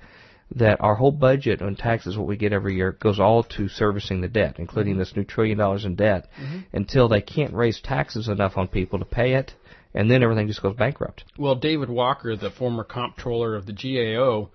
that 0.53 0.81
our 0.81 0.95
whole 0.95 1.11
budget 1.11 1.61
on 1.61 1.75
taxes, 1.75 2.17
what 2.17 2.27
we 2.27 2.35
get 2.35 2.51
every 2.51 2.75
year, 2.75 2.91
goes 2.91 3.19
all 3.19 3.43
to 3.43 3.69
servicing 3.69 4.21
the 4.21 4.27
debt, 4.27 4.55
including 4.59 4.97
this 4.97 5.15
new 5.15 5.23
trillion 5.23 5.57
dollars 5.57 5.85
in 5.85 5.95
debt, 5.95 6.29
until 6.73 7.07
they 7.07 7.21
can't 7.21 7.53
raise 7.53 7.79
taxes 7.79 8.27
enough 8.27 8.57
on 8.57 8.67
people 8.67 8.99
to 8.99 9.05
pay 9.05 9.33
it, 9.35 9.53
and 9.93 10.11
then 10.11 10.21
everything 10.23 10.47
just 10.47 10.61
goes 10.61 10.75
bankrupt. 10.75 11.23
Well, 11.37 11.55
David 11.55 11.89
Walker, 11.89 12.35
the 12.35 12.51
former 12.51 12.83
comptroller 12.83 13.55
of 13.55 13.65
the 13.65 13.73
GAO, 13.73 14.49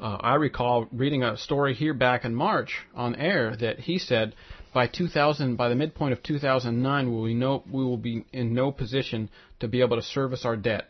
uh, 0.00 0.18
I 0.20 0.34
recall 0.34 0.86
reading 0.92 1.22
a 1.22 1.36
story 1.36 1.74
here 1.74 1.94
back 1.94 2.24
in 2.24 2.34
March 2.34 2.86
on 2.94 3.16
air 3.16 3.56
that 3.56 3.80
he 3.80 3.98
said 3.98 4.34
by 4.72 4.86
2000, 4.86 5.56
by 5.56 5.68
the 5.68 5.74
midpoint 5.74 6.12
of 6.12 6.22
2009, 6.22 7.06
we 7.10 7.12
will, 7.16 7.34
no, 7.34 7.62
we 7.70 7.84
will 7.84 7.96
be 7.96 8.24
in 8.32 8.54
no 8.54 8.70
position 8.70 9.30
to 9.60 9.68
be 9.68 9.80
able 9.80 9.96
to 9.96 10.02
service 10.02 10.44
our 10.44 10.56
debt. 10.56 10.84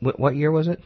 Wh- 0.00 0.18
what 0.18 0.36
year 0.36 0.50
was 0.50 0.68
it? 0.68 0.80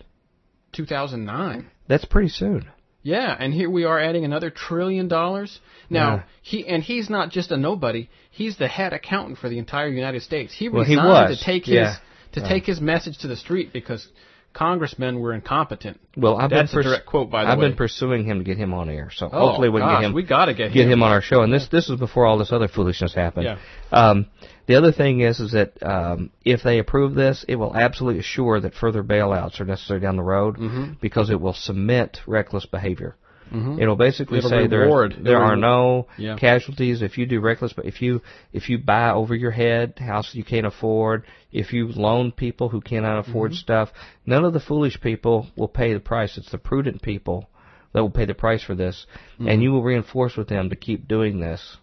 2009. 0.72 1.70
That's 1.88 2.04
pretty 2.04 2.28
soon. 2.28 2.66
Yeah, 3.02 3.36
and 3.38 3.54
here 3.54 3.70
we 3.70 3.84
are 3.84 4.00
adding 4.00 4.24
another 4.24 4.50
trillion 4.50 5.06
dollars. 5.06 5.60
Now 5.88 6.14
Yeah. 6.16 6.22
he 6.42 6.66
and 6.66 6.82
he's 6.82 7.08
not 7.08 7.30
just 7.30 7.52
a 7.52 7.56
nobody; 7.56 8.08
he's 8.32 8.56
the 8.56 8.66
head 8.66 8.92
accountant 8.92 9.38
for 9.38 9.48
the 9.48 9.58
entire 9.58 9.86
United 9.88 10.22
States. 10.22 10.52
He 10.52 10.68
Well, 10.68 10.82
he 10.82 10.96
resigned 10.96 11.30
was, 11.30 11.38
to 11.38 11.44
take 11.44 11.68
yeah. 11.68 11.90
his 11.90 11.98
to 12.32 12.48
take 12.48 12.64
his 12.66 12.80
message 12.80 13.18
to 13.18 13.28
the 13.28 13.36
street 13.36 13.72
because 13.72 14.08
congressmen 14.56 15.20
were 15.20 15.32
incompetent. 15.32 16.00
Well, 16.16 16.36
I've 16.38 16.50
That's 16.50 16.72
been 16.72 16.80
a 16.80 16.82
direct 16.84 17.06
quote, 17.06 17.30
by 17.30 17.44
the 17.44 17.50
I've 17.50 17.58
way. 17.58 17.68
been 17.68 17.76
pursuing 17.76 18.24
him 18.24 18.38
to 18.38 18.44
get 18.44 18.56
him 18.56 18.72
on 18.74 18.88
air, 18.88 19.10
so 19.14 19.28
Oh, 19.32 19.48
hopefully 19.48 19.68
we 19.68 19.80
can 19.80 19.88
gosh, 19.88 20.00
get 20.00 20.06
him. 20.08 20.12
we 20.14 20.22
gotta 20.24 20.54
get 20.54 20.72
get 20.72 20.86
him. 20.86 20.92
him 20.92 21.02
on 21.02 21.12
our 21.12 21.20
show. 21.20 21.42
And 21.42 21.52
this 21.52 21.68
this 21.68 21.88
is 21.90 21.98
before 21.98 22.24
all 22.26 22.38
this 22.38 22.52
other 22.52 22.68
foolishness 22.68 23.14
happened. 23.14 23.44
Yeah. 23.44 23.58
Um, 23.92 24.26
the 24.66 24.74
other 24.76 24.92
thing 24.92 25.20
is 25.20 25.38
is 25.40 25.52
that 25.52 25.80
um, 25.82 26.30
if 26.44 26.62
they 26.62 26.78
approve 26.78 27.14
this, 27.14 27.44
it 27.48 27.56
will 27.56 27.76
absolutely 27.76 28.20
assure 28.20 28.58
that 28.60 28.74
further 28.74 29.04
bailouts 29.04 29.60
are 29.60 29.64
necessary 29.64 30.00
down 30.00 30.16
the 30.16 30.22
road 30.22 30.56
Mm-hmm. 30.56 30.92
because 31.00 31.30
it 31.30 31.40
will 31.40 31.54
cement 31.54 32.20
reckless 32.26 32.66
behavior. 32.66 33.14
It'll 33.52 33.96
basically 33.96 34.38
It'll 34.38 34.50
say 34.50 34.66
there 34.66 34.80
reward. 34.80 35.14
there 35.20 35.34
It'll 35.36 35.48
are 35.48 35.54
re- 35.54 35.60
no 35.60 36.06
Yeah. 36.18 36.36
casualties 36.36 37.00
if 37.02 37.16
you 37.16 37.26
do 37.26 37.40
reckless. 37.40 37.72
But 37.72 37.86
if 37.86 38.02
you 38.02 38.20
if 38.52 38.68
you 38.68 38.78
buy 38.78 39.10
over 39.10 39.34
your 39.34 39.52
head 39.52 39.98
house 39.98 40.34
you 40.34 40.44
can't 40.44 40.66
afford, 40.66 41.24
if 41.52 41.72
you 41.72 41.88
loan 41.88 42.32
people 42.32 42.68
who 42.68 42.80
cannot 42.80 43.18
afford 43.20 43.52
Mm-hmm. 43.52 43.58
stuff, 43.58 43.90
none 44.26 44.44
of 44.44 44.52
the 44.52 44.60
foolish 44.60 45.00
people 45.00 45.46
will 45.56 45.68
pay 45.68 45.92
the 45.94 46.00
price. 46.00 46.36
It's 46.36 46.50
the 46.50 46.58
prudent 46.58 47.02
people 47.02 47.48
that 47.92 48.02
will 48.02 48.10
pay 48.10 48.24
the 48.26 48.34
price 48.34 48.62
for 48.62 48.74
this, 48.74 49.06
Mm-hmm. 49.34 49.48
and 49.48 49.62
you 49.62 49.70
will 49.72 49.82
reinforce 49.82 50.36
with 50.36 50.48
them 50.48 50.68
to 50.70 50.76
keep 50.76 51.06
doing 51.06 51.38
this. 51.40 51.76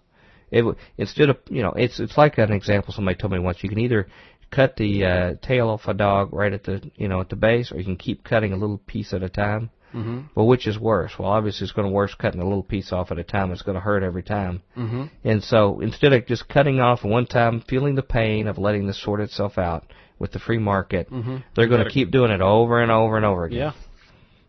It 0.52 0.64
instead 0.98 1.30
of 1.30 1.38
you 1.50 1.64
know 1.64 1.72
it's 1.72 2.00
it's 2.00 2.18
like 2.18 2.38
an 2.38 2.52
example 2.52 2.94
somebody 2.94 3.18
told 3.18 3.34
me 3.34 3.40
once. 3.40 3.64
You 3.64 3.70
can 3.70 3.80
either 3.80 4.08
cut 4.52 4.76
the 4.76 5.06
uh, 5.06 5.34
tail 5.42 5.70
off 5.70 5.88
a 5.88 5.94
dog 5.96 6.32
right 6.34 6.54
at 6.54 6.64
the 6.66 6.82
you 6.96 7.08
know 7.08 7.22
at 7.22 7.30
the 7.30 7.36
base, 7.36 7.72
or 7.72 7.78
you 7.78 7.86
can 7.86 7.96
keep 7.98 8.24
cutting 8.24 8.52
a 8.54 8.58
little 8.58 8.78
piece 8.86 9.14
at 9.14 9.24
a 9.24 9.30
time. 9.30 9.70
Mm-hmm. 9.94 10.22
Well, 10.36 10.48
which 10.48 10.68
is 10.68 10.78
worse? 10.80 11.14
Well, 11.18 11.30
obviously 11.30 11.66
it's 11.66 11.74
going 11.74 11.88
to 11.88 11.94
worse 11.94 12.16
cutting 12.16 12.42
a 12.42 12.44
little 12.44 12.64
piece 12.64 12.92
off 12.92 13.12
at 13.12 13.20
a 13.20 13.24
time. 13.24 13.52
It's 13.52 13.62
going 13.62 13.76
to 13.76 13.82
hurt 13.82 14.04
every 14.04 14.24
time. 14.24 14.62
Mm-hmm. 14.78 15.06
And 15.24 15.44
so 15.44 15.80
instead 15.82 16.14
of 16.14 16.26
just 16.26 16.50
cutting 16.50 16.80
off 16.80 17.04
one 17.04 17.26
time, 17.28 17.62
feeling 17.68 17.96
the 17.96 18.02
pain 18.02 18.48
of 18.48 18.58
letting 18.58 18.88
this 18.88 19.02
sort 19.02 19.22
itself 19.22 19.58
out 19.58 19.86
with 20.20 20.32
the 20.32 20.40
free 20.40 20.58
market, 20.60 21.10
Mm-hmm. 21.10 21.38
they're 21.56 21.68
going 21.68 21.84
to 21.84 21.92
keep 21.92 22.12
doing 22.12 22.32
it 22.32 22.42
over 22.42 22.82
and 22.82 22.92
over 22.92 23.18
and 23.18 23.26
over 23.26 23.46
again. 23.46 23.60
Yeah. 23.60 23.72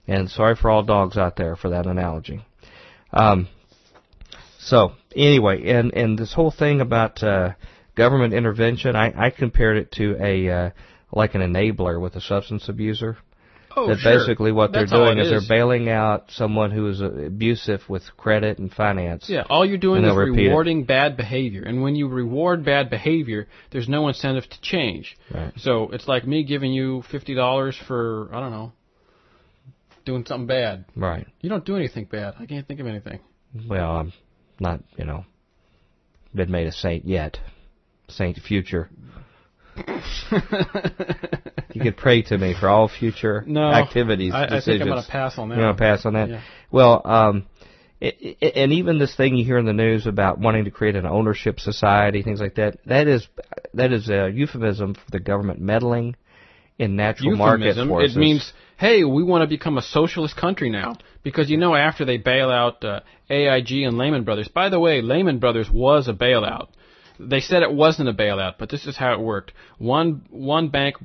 And 0.07 0.31
sorry 0.31 0.55
for 0.57 0.71
all 0.71 0.83
dogs 0.83 1.17
out 1.17 1.37
there 1.37 1.57
for 1.57 1.71
that 1.71 1.87
analogy. 1.87 2.43
Um, 3.13 3.49
so 4.59 4.93
anyway, 5.15 5.71
and 5.71 5.93
and 5.95 6.19
this 6.19 6.33
whole 6.33 6.51
thing 6.51 6.81
about 6.81 7.23
uh, 7.23 7.53
government 7.95 8.35
intervention, 8.35 8.97
I, 8.97 9.13
I 9.27 9.31
compared 9.31 9.77
it 9.77 9.93
to 9.93 10.17
a 10.21 10.49
uh, 10.51 10.71
like 11.13 11.35
an 11.35 11.41
enabler 11.41 12.01
with 12.01 12.17
a 12.17 12.21
substance 12.21 12.69
abuser. 12.69 13.17
Oh, 13.77 13.89
that 13.89 13.99
sure. 13.99 14.19
basically 14.19 14.53
what 14.53 14.73
That's 14.73 14.91
they're 14.91 15.07
doing 15.07 15.19
is, 15.19 15.27
is 15.27 15.49
they're 15.49 15.59
bailing 15.59 15.89
out 15.89 16.31
someone 16.31 16.71
who 16.71 16.89
is 16.89 17.01
uh, 17.03 17.11
abusive 17.11 17.83
with 17.89 18.03
credit 18.17 18.59
and 18.59 18.73
finance. 18.73 19.29
Yeah, 19.29 19.45
all 19.49 19.65
you're 19.67 19.79
doing 19.79 20.05
is 20.05 20.09
they'll 20.09 20.21
it. 20.21 20.31
rewarding 20.31 20.85
bad 20.85 21.17
behavior. 21.17 21.63
And 21.63 21.83
when 21.83 21.97
you 21.97 22.09
reward 22.09 22.65
bad 22.65 22.91
behavior, 22.91 23.49
there's 23.73 23.89
no 23.89 24.09
incentive 24.09 24.49
to 24.49 24.61
change. 24.61 25.17
Right. 25.33 25.53
So 25.57 25.91
it's 25.91 26.07
like 26.07 26.27
me 26.27 26.45
giving 26.45 26.73
you 26.73 27.03
$50 27.13 27.87
for, 27.87 28.29
I 28.33 28.41
don't 28.41 28.53
know, 28.53 28.73
doing 30.05 30.25
something 30.27 30.47
bad. 30.47 30.85
Right. 30.95 31.27
You 31.41 31.49
don't 31.49 31.65
do 31.65 31.77
anything 31.77 32.05
bad. 32.05 32.35
I 32.39 32.47
can't 32.47 32.67
think 32.67 32.81
of 32.81 32.87
anything. 32.87 33.21
Well, 33.69 33.91
I'm 33.91 34.13
not, 34.61 34.81
you 34.97 35.05
know, 35.05 35.25
been 36.35 36.51
made 36.51 36.67
a 36.67 36.73
saint 36.73 37.07
yet. 37.07 37.39
Saint 38.09 38.39
future. 38.39 38.91
You 41.75 41.81
could 41.81 41.97
pray 41.97 42.23
to 42.23 42.39
me 42.39 42.55
for 42.59 42.69
all 42.69 42.89
future 42.89 43.43
No, 43.47 43.65
activities, 43.71 44.33
I, 44.33 44.45
I 44.45 44.47
decisions. 44.47 44.65
think 44.65 44.83
I'm 44.83 44.89
going 44.89 45.03
to 45.03 45.11
pass 45.11 45.39
on 45.39 45.49
that. 45.49 45.57
You're 45.57 45.65
going 45.65 45.77
to 45.77 45.83
pass 45.83 46.07
on 46.07 46.13
that? 46.15 46.29
Yeah. 46.29 46.41
Well, 46.71 47.03
um, 47.05 47.47
i 48.01 48.13
i 48.43 48.47
and 48.55 48.73
even 48.73 48.99
this 48.99 49.15
thing 49.17 49.37
you 49.37 49.45
hear 49.45 49.59
in 49.59 49.67
the 49.67 49.73
news 49.73 50.07
about 50.07 50.39
wanting 50.39 50.65
to 50.67 50.71
create 50.71 50.95
an 50.97 51.07
ownership 51.07 51.59
society, 51.59 52.23
things 52.23 52.41
like 52.41 52.57
that, 52.57 52.79
that 52.87 53.09
is 53.09 53.27
that 53.75 53.93
is 53.93 54.09
a 54.09 54.31
euphemism 54.33 54.95
for 54.95 55.11
the 55.11 55.21
government 55.21 55.61
meddling 55.61 56.15
in 56.79 56.97
natural 56.97 57.37
market 57.37 57.67
Euphemism. 57.67 57.89
forces. 57.89 58.17
It 58.17 58.21
means, 58.21 58.53
hey, 58.77 59.05
we 59.05 59.23
want 59.23 59.43
to 59.43 59.49
become 59.49 59.79
a 59.79 59.83
socialist 59.83 60.37
country 60.37 60.71
now. 60.71 60.97
Because 61.23 61.49
you 61.49 61.57
know, 61.57 61.75
after 61.75 62.05
they 62.05 62.19
bail 62.19 62.51
out 62.51 62.85
uh, 62.85 63.01
AIG 63.31 63.71
and 63.83 63.97
Lehman 63.97 64.25
Brothers. 64.25 64.49
By 64.49 64.69
the 64.69 64.79
way, 64.79 65.01
Lehman 65.01 65.39
Brothers 65.39 65.71
was 65.71 66.09
a 66.09 66.13
bailout. 66.13 66.69
They 67.19 67.41
said 67.41 67.63
it 67.63 67.73
wasn't 67.73 68.09
a 68.09 68.13
bailout, 68.13 68.55
but 68.59 68.71
this 68.71 68.87
is 68.87 68.97
how 68.97 69.13
it 69.15 69.21
worked. 69.21 69.53
One 69.79 70.27
one 70.31 70.69
bank 70.69 70.97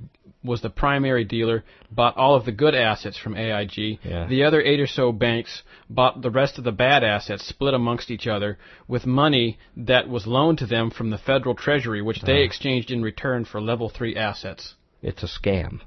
was 0.43 0.61
the 0.61 0.69
primary 0.69 1.25
dealer, 1.25 1.63
bought 1.91 2.15
all 2.17 2.35
of 2.35 2.45
the 2.45 2.51
good 2.51 2.73
assets 2.73 3.17
from 3.17 3.35
AIG. 3.35 3.99
Yeah. 4.03 4.25
The 4.27 4.43
other 4.43 4.61
eight 4.61 4.79
or 4.79 4.87
so 4.87 5.11
banks 5.11 5.63
bought 5.89 6.21
the 6.21 6.31
rest 6.31 6.57
of 6.57 6.63
the 6.63 6.71
bad 6.71 7.03
assets, 7.03 7.45
split 7.45 7.73
amongst 7.73 8.09
each 8.09 8.25
other, 8.25 8.57
with 8.87 9.05
money 9.05 9.59
that 9.75 10.07
was 10.07 10.25
loaned 10.25 10.59
to 10.59 10.65
them 10.65 10.91
from 10.91 11.09
the 11.09 11.17
federal 11.17 11.55
treasury, 11.55 12.01
which 12.01 12.21
they 12.21 12.43
exchanged 12.43 12.89
in 12.89 13.01
return 13.01 13.43
for 13.45 13.61
level 13.61 13.89
three 13.89 14.15
assets. 14.15 14.75
it's 15.01 15.23
a 15.23 15.27
scam. 15.27 15.81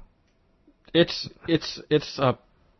It's 0.93 1.27
it's 1.47 1.81
it's 1.89 2.19
a 2.19 2.37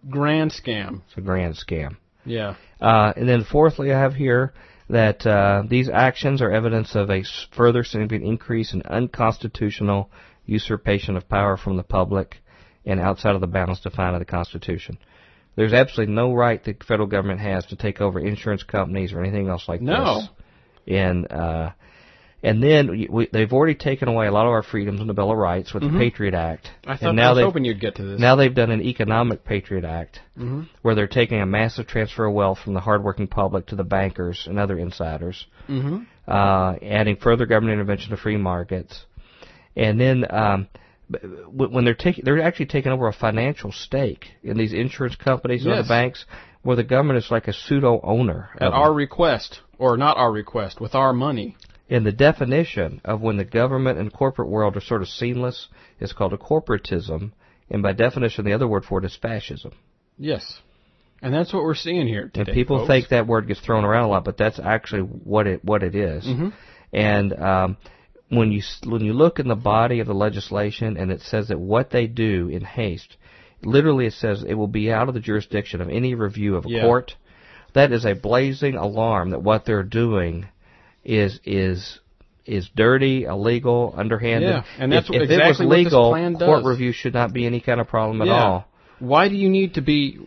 grand 0.10 0.52
scam. 0.52 1.02
It's 1.08 1.18
a 1.18 1.22
grand 1.22 1.56
scam. 1.56 1.98
Yeah. 2.26 2.56
Uh, 2.80 3.12
and 3.16 3.28
then 3.28 3.44
fourthly, 3.44 3.92
I 3.92 4.00
have 4.00 4.14
here 4.14 4.54
that 4.94 5.26
uh, 5.26 5.64
these 5.68 5.90
actions 5.90 6.42
are 6.42 6.52
evidence 6.52 6.96
of 6.96 7.10
a 7.10 7.24
further 7.56 7.84
significant 7.84 8.24
increase 8.26 8.74
in 8.74 8.82
unconstitutional 8.84 10.10
usurpation 10.46 11.18
of 11.18 11.28
power 11.28 11.58
from 11.58 11.78
the 11.78 11.84
public 11.84 12.38
and 12.86 13.00
outside 13.00 13.36
of 13.36 13.42
the 13.42 13.48
bounds 13.48 13.80
defined 13.82 14.16
in 14.16 14.20
the 14.20 14.26
Constitution. 14.26 14.98
There's 15.56 15.74
absolutely 15.74 16.14
no 16.16 16.34
right 16.34 16.64
the 16.64 16.76
federal 16.88 17.08
government 17.08 17.40
has 17.40 17.66
to 17.68 17.76
take 17.76 18.02
over 18.02 18.20
insurance 18.20 18.64
companies 18.64 19.14
or 19.14 19.22
anything 19.22 19.48
else 19.48 19.68
like 19.68 19.82
No. 19.82 20.16
this. 20.22 20.30
And 20.88 21.32
uh, 21.32 21.72
and 22.44 22.62
then 22.62 23.08
we- 23.10 23.30
they've 23.32 23.52
already 23.54 23.74
taken 23.74 24.08
away 24.10 24.28
a 24.28 24.32
lot 24.32 24.46
of 24.46 24.52
our 24.52 24.62
freedoms 24.64 25.00
in 25.00 25.08
the 25.08 25.14
Bill 25.14 25.32
of 25.32 25.38
Rights 25.38 25.74
with 25.74 25.82
the 25.84 25.90
Patriot 25.98 26.34
Act. 26.34 26.66
Mm-hmm. 26.66 26.92
I 26.92 26.98
thought 26.98 27.08
and 27.10 27.16
now 27.16 27.30
I 27.30 27.34
was 27.34 27.44
hoping 27.46 27.64
you'd 27.66 27.80
get 27.80 27.96
to 27.96 28.04
this. 28.04 28.20
now 28.20 28.36
they've 28.36 28.54
done 28.54 28.70
an 28.70 28.82
economic 28.82 29.44
patriot 29.46 29.86
act 29.86 30.20
Mhm. 30.38 30.68
where 30.82 30.94
they're 30.94 31.08
taking 31.08 31.40
a 31.42 31.46
massive 31.46 31.88
transfer 31.88 32.26
of 32.26 32.34
wealth 32.34 32.60
from 32.60 32.74
the 32.74 32.82
hardworking 32.82 33.28
public 33.28 33.68
to 33.68 33.76
the 33.76 33.84
bankers 33.86 34.46
and 34.48 34.60
other 34.60 34.78
insiders, 34.78 35.48
hmm 35.68 36.00
uh, 36.28 36.76
adding 36.82 37.16
further 37.18 37.46
government 37.46 37.74
intervention 37.74 38.12
to 38.12 38.18
free 38.18 38.38
markets, 38.38 39.06
and 39.76 40.00
then 40.00 40.26
um, 40.30 40.68
when 41.52 41.84
they're 41.86 41.94
taking, 41.94 42.24
they're 42.26 42.42
actually 42.42 42.66
taking 42.68 42.92
over 42.92 43.08
a 43.08 43.14
financial 43.14 43.72
stake 43.72 44.32
in 44.44 44.58
these 44.58 44.74
insurance 44.74 45.16
companies 45.16 45.66
and 45.66 45.72
Yes. 45.76 45.80
other 45.80 45.88
banks, 45.90 46.26
where 46.62 46.76
the 46.78 46.84
government 46.84 47.18
is 47.18 47.30
like 47.30 47.48
a 47.48 47.54
pseudo 47.54 48.00
owner. 48.04 48.50
At 48.58 48.72
our 48.72 48.94
request, 48.94 49.60
or 49.78 49.98
not 49.98 50.16
our 50.18 50.32
request, 50.32 50.80
with 50.80 50.96
our 50.96 51.12
money. 51.14 51.58
And 51.90 52.06
the 52.06 52.12
definition 52.12 53.02
of 53.04 53.22
when 53.22 53.38
the 53.38 53.44
government 53.44 54.00
and 54.00 54.12
corporate 54.12 54.48
world 54.50 54.78
are 54.78 54.82
sort 54.82 55.02
of 55.02 55.10
seamless 55.10 55.68
is 56.00 56.14
called 56.14 56.34
a 56.34 56.38
corporatism, 56.38 57.32
and 57.70 57.84
by 57.84 57.94
definition, 57.94 58.46
the 58.46 58.54
other 58.54 58.68
word 58.68 58.86
for 58.86 59.00
it 59.00 59.06
is 59.06 59.16
fascism. 59.22 59.74
Yes. 60.18 60.62
And 61.22 61.34
that's 61.34 61.54
what 61.54 61.64
we're 61.64 61.76
seeing 61.76 62.08
here 62.08 62.30
today. 62.34 62.52
and 62.52 62.54
people 62.56 62.80
folks. 62.80 62.88
think 62.88 63.10
that 63.10 63.28
word 63.28 63.48
gets 63.48 63.60
thrown 63.62 63.86
around 63.86 64.06
a 64.06 64.08
lot, 64.10 64.26
but 64.26 64.38
that's 64.38 64.60
actually 64.60 65.02
what 65.02 65.48
it 65.48 65.64
what 65.64 65.84
it 65.84 65.96
is. 65.96 66.26
Mhm. 66.26 66.54
And 66.92 67.34
um, 67.34 67.78
when 68.30 68.52
you 68.52 68.62
when 68.86 69.02
you 69.02 69.14
look 69.14 69.40
in 69.40 69.48
the 69.48 69.56
body 69.56 70.00
of 70.00 70.08
the 70.08 70.14
legislation 70.14 70.98
and 70.98 71.12
it 71.12 71.22
says 71.22 71.48
that 71.48 71.60
what 71.60 71.90
they 71.92 72.08
do 72.08 72.50
in 72.50 72.64
haste, 72.64 73.16
literally 73.64 74.06
it 74.06 74.14
says 74.14 74.44
it 74.44 74.56
will 74.56 74.68
be 74.68 74.92
out 74.92 75.08
of 75.08 75.14
the 75.14 75.20
jurisdiction 75.22 75.80
of 75.82 75.90
any 75.90 76.14
review 76.16 76.56
of 76.56 76.66
a 76.66 76.70
Yeah. 76.70 76.82
court. 76.82 77.16
That 77.74 77.92
is 77.92 78.06
a 78.06 78.14
blazing 78.14 78.76
alarm 78.76 79.32
that 79.32 79.42
what 79.42 79.66
they're 79.66 79.82
doing 79.84 80.48
is 81.04 81.40
is 81.44 82.00
is 82.46 82.70
dirty, 82.76 83.24
illegal, 83.24 83.94
underhanded. 83.96 84.50
Yeah, 84.50 84.64
and 84.78 84.92
that's 84.92 85.10
if, 85.10 85.16
if 85.16 85.22
exactly 85.24 85.38
it 85.38 85.48
was 85.48 85.60
what 85.60 85.76
this 85.76 85.86
legal, 85.86 86.12
plan 86.12 86.38
court 86.38 86.66
review 86.66 86.92
should 86.92 87.14
not 87.14 87.34
be 87.34 87.46
any 87.46 87.62
kind 87.62 87.80
of 87.80 87.88
problem 87.88 88.22
at 88.22 88.28
Yeah. 88.28 88.44
all. 88.44 88.68
Why 89.00 89.30
do 89.30 89.36
you 89.36 89.50
need 89.50 89.76
to 89.76 89.82
be 89.82 90.20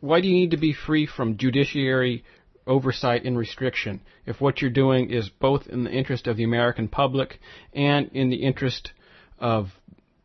why 0.00 0.20
do 0.20 0.28
you 0.28 0.34
need 0.34 0.50
to 0.50 0.56
be 0.58 0.72
free 0.72 1.06
from 1.06 1.36
judiciary 1.38 2.24
oversight 2.66 3.24
and 3.24 3.36
restriction 3.36 4.00
if 4.26 4.40
what 4.40 4.60
you're 4.60 4.70
doing 4.70 5.10
is 5.10 5.28
both 5.28 5.66
in 5.66 5.84
the 5.84 5.90
interest 5.90 6.26
of 6.26 6.36
the 6.36 6.44
American 6.44 6.88
public 6.88 7.38
and 7.72 8.10
in 8.12 8.30
the 8.30 8.36
interest 8.36 8.92
of 9.38 9.68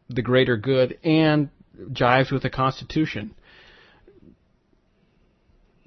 the 0.10 0.22
greater 0.22 0.58
good 0.58 0.98
and 1.04 1.50
jives 1.92 2.32
with 2.32 2.44
the 2.44 2.50
Constitution? 2.50 3.34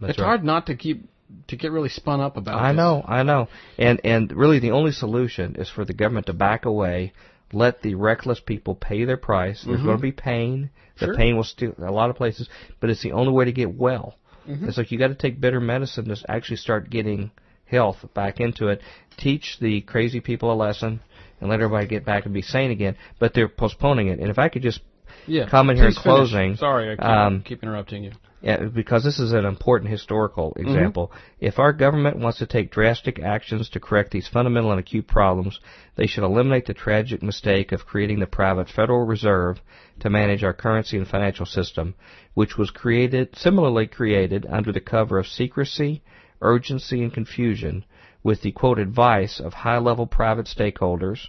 That's 0.01 0.13
it's 0.13 0.19
right. 0.19 0.27
hard 0.27 0.45
not 0.45 0.67
to 0.67 0.77
keep 0.77 1.09
to 1.49 1.57
get 1.57 1.73
really 1.73 1.89
spun 1.89 2.21
up 2.21 2.37
about 2.37 2.61
I 2.61 2.73
this. 2.73 2.77
know, 2.77 3.05
I 3.07 3.23
know. 3.23 3.49
And 3.79 4.01
and 4.05 4.33
really 4.33 4.59
the 4.59 4.71
only 4.73 4.93
solution 4.93 5.57
is 5.57 5.69
for 5.71 5.85
the 5.85 5.93
government 5.93 6.27
to 6.27 6.33
back 6.33 6.65
away, 6.65 7.13
let 7.53 7.83
the 7.83 7.95
reckless 7.95 8.41
people 8.41 8.75
pay 8.75 9.05
their 9.05 9.17
price. 9.17 9.63
There's 9.65 9.83
going 9.83 9.97
to 9.97 10.03
be 10.03 10.13
pain. 10.13 10.71
The 10.99 11.07
Sure. 11.07 11.15
pain 11.17 11.37
will 11.37 11.45
still 11.45 11.75
a 11.79 11.91
lot 11.91 12.11
of 12.11 12.17
places, 12.17 12.49
but 12.81 12.91
it's 12.91 13.03
the 13.03 13.13
only 13.13 13.33
way 13.33 13.45
to 13.47 13.53
get 13.53 13.75
well. 13.75 14.15
Mhm. 14.49 14.69
It's 14.69 14.77
like 14.79 14.91
you 14.93 14.99
got 14.99 15.09
to 15.09 15.15
take 15.15 15.41
bitter 15.41 15.61
medicine 15.61 16.05
to 16.07 16.17
actually 16.31 16.57
start 16.57 16.91
getting 16.91 17.31
health 17.67 18.05
back 18.15 18.41
into 18.41 18.69
it. 18.69 18.81
Teach 19.17 19.59
the 19.61 19.81
crazy 19.83 20.21
people 20.21 20.53
a 20.53 20.55
lesson 20.55 21.01
and 21.41 21.49
let 21.51 21.61
everybody 21.61 21.87
get 21.87 22.05
back 22.05 22.25
and 22.27 22.35
be 22.35 22.43
sane 22.43 22.71
again. 22.71 22.97
But 23.19 23.35
they're 23.35 23.49
postponing 23.49 24.09
it. 24.09 24.19
And 24.21 24.29
if 24.31 24.39
I 24.39 24.49
could 24.49 24.63
just 24.63 24.81
Yeah. 25.27 25.47
comment 25.49 25.79
here 25.79 25.89
in 25.89 25.95
please 25.95 26.03
finish. 26.03 26.17
closing. 26.17 26.57
Sorry, 26.57 26.91
I 26.93 26.97
keep, 26.97 27.05
um, 27.05 27.43
keep 27.43 27.63
interrupting 27.63 28.05
you. 28.05 28.13
Because 28.43 29.05
this 29.05 29.21
is 29.21 29.33
an 29.33 29.45
important 29.45 29.91
historical 29.91 30.51
mm-hmm. 30.51 30.69
example. 30.69 31.13
If 31.41 31.59
our 31.59 31.73
government 31.73 32.19
wants 32.19 32.39
to 32.39 32.47
take 32.47 32.71
drastic 32.71 33.21
actions 33.21 33.69
to 33.71 33.81
correct 33.81 34.11
these 34.11 34.29
fundamental 34.29 34.73
and 34.73 34.81
acute 34.81 35.07
problems, 35.07 35.61
they 35.97 36.07
should 36.07 36.25
eliminate 36.25 36.67
the 36.67 36.75
tragic 36.75 37.23
mistake 37.23 37.73
of 37.73 37.87
creating 37.87 38.21
the 38.21 38.27
private 38.27 38.69
Federal 38.69 39.07
Reserve 39.07 39.61
to 40.01 40.11
manage 40.11 40.43
our 40.43 40.53
currency 40.53 40.97
and 40.97 41.07
financial 41.07 41.47
system, 41.47 41.95
which 42.35 42.57
was 42.59 42.71
created, 42.71 43.37
similarly 43.37 43.87
created 43.87 44.47
under 44.51 44.73
the 44.73 44.81
cover 44.81 45.19
of 45.19 45.27
secrecy, 45.27 46.03
urgency, 46.41 47.03
and 47.03 47.15
confusion 47.15 47.85
with 48.25 48.43
the 48.43 48.53
quote 48.53 48.79
advice 48.79 49.41
of 49.41 49.53
high-level 49.53 50.07
private 50.07 50.47
stakeholders, 50.47 51.29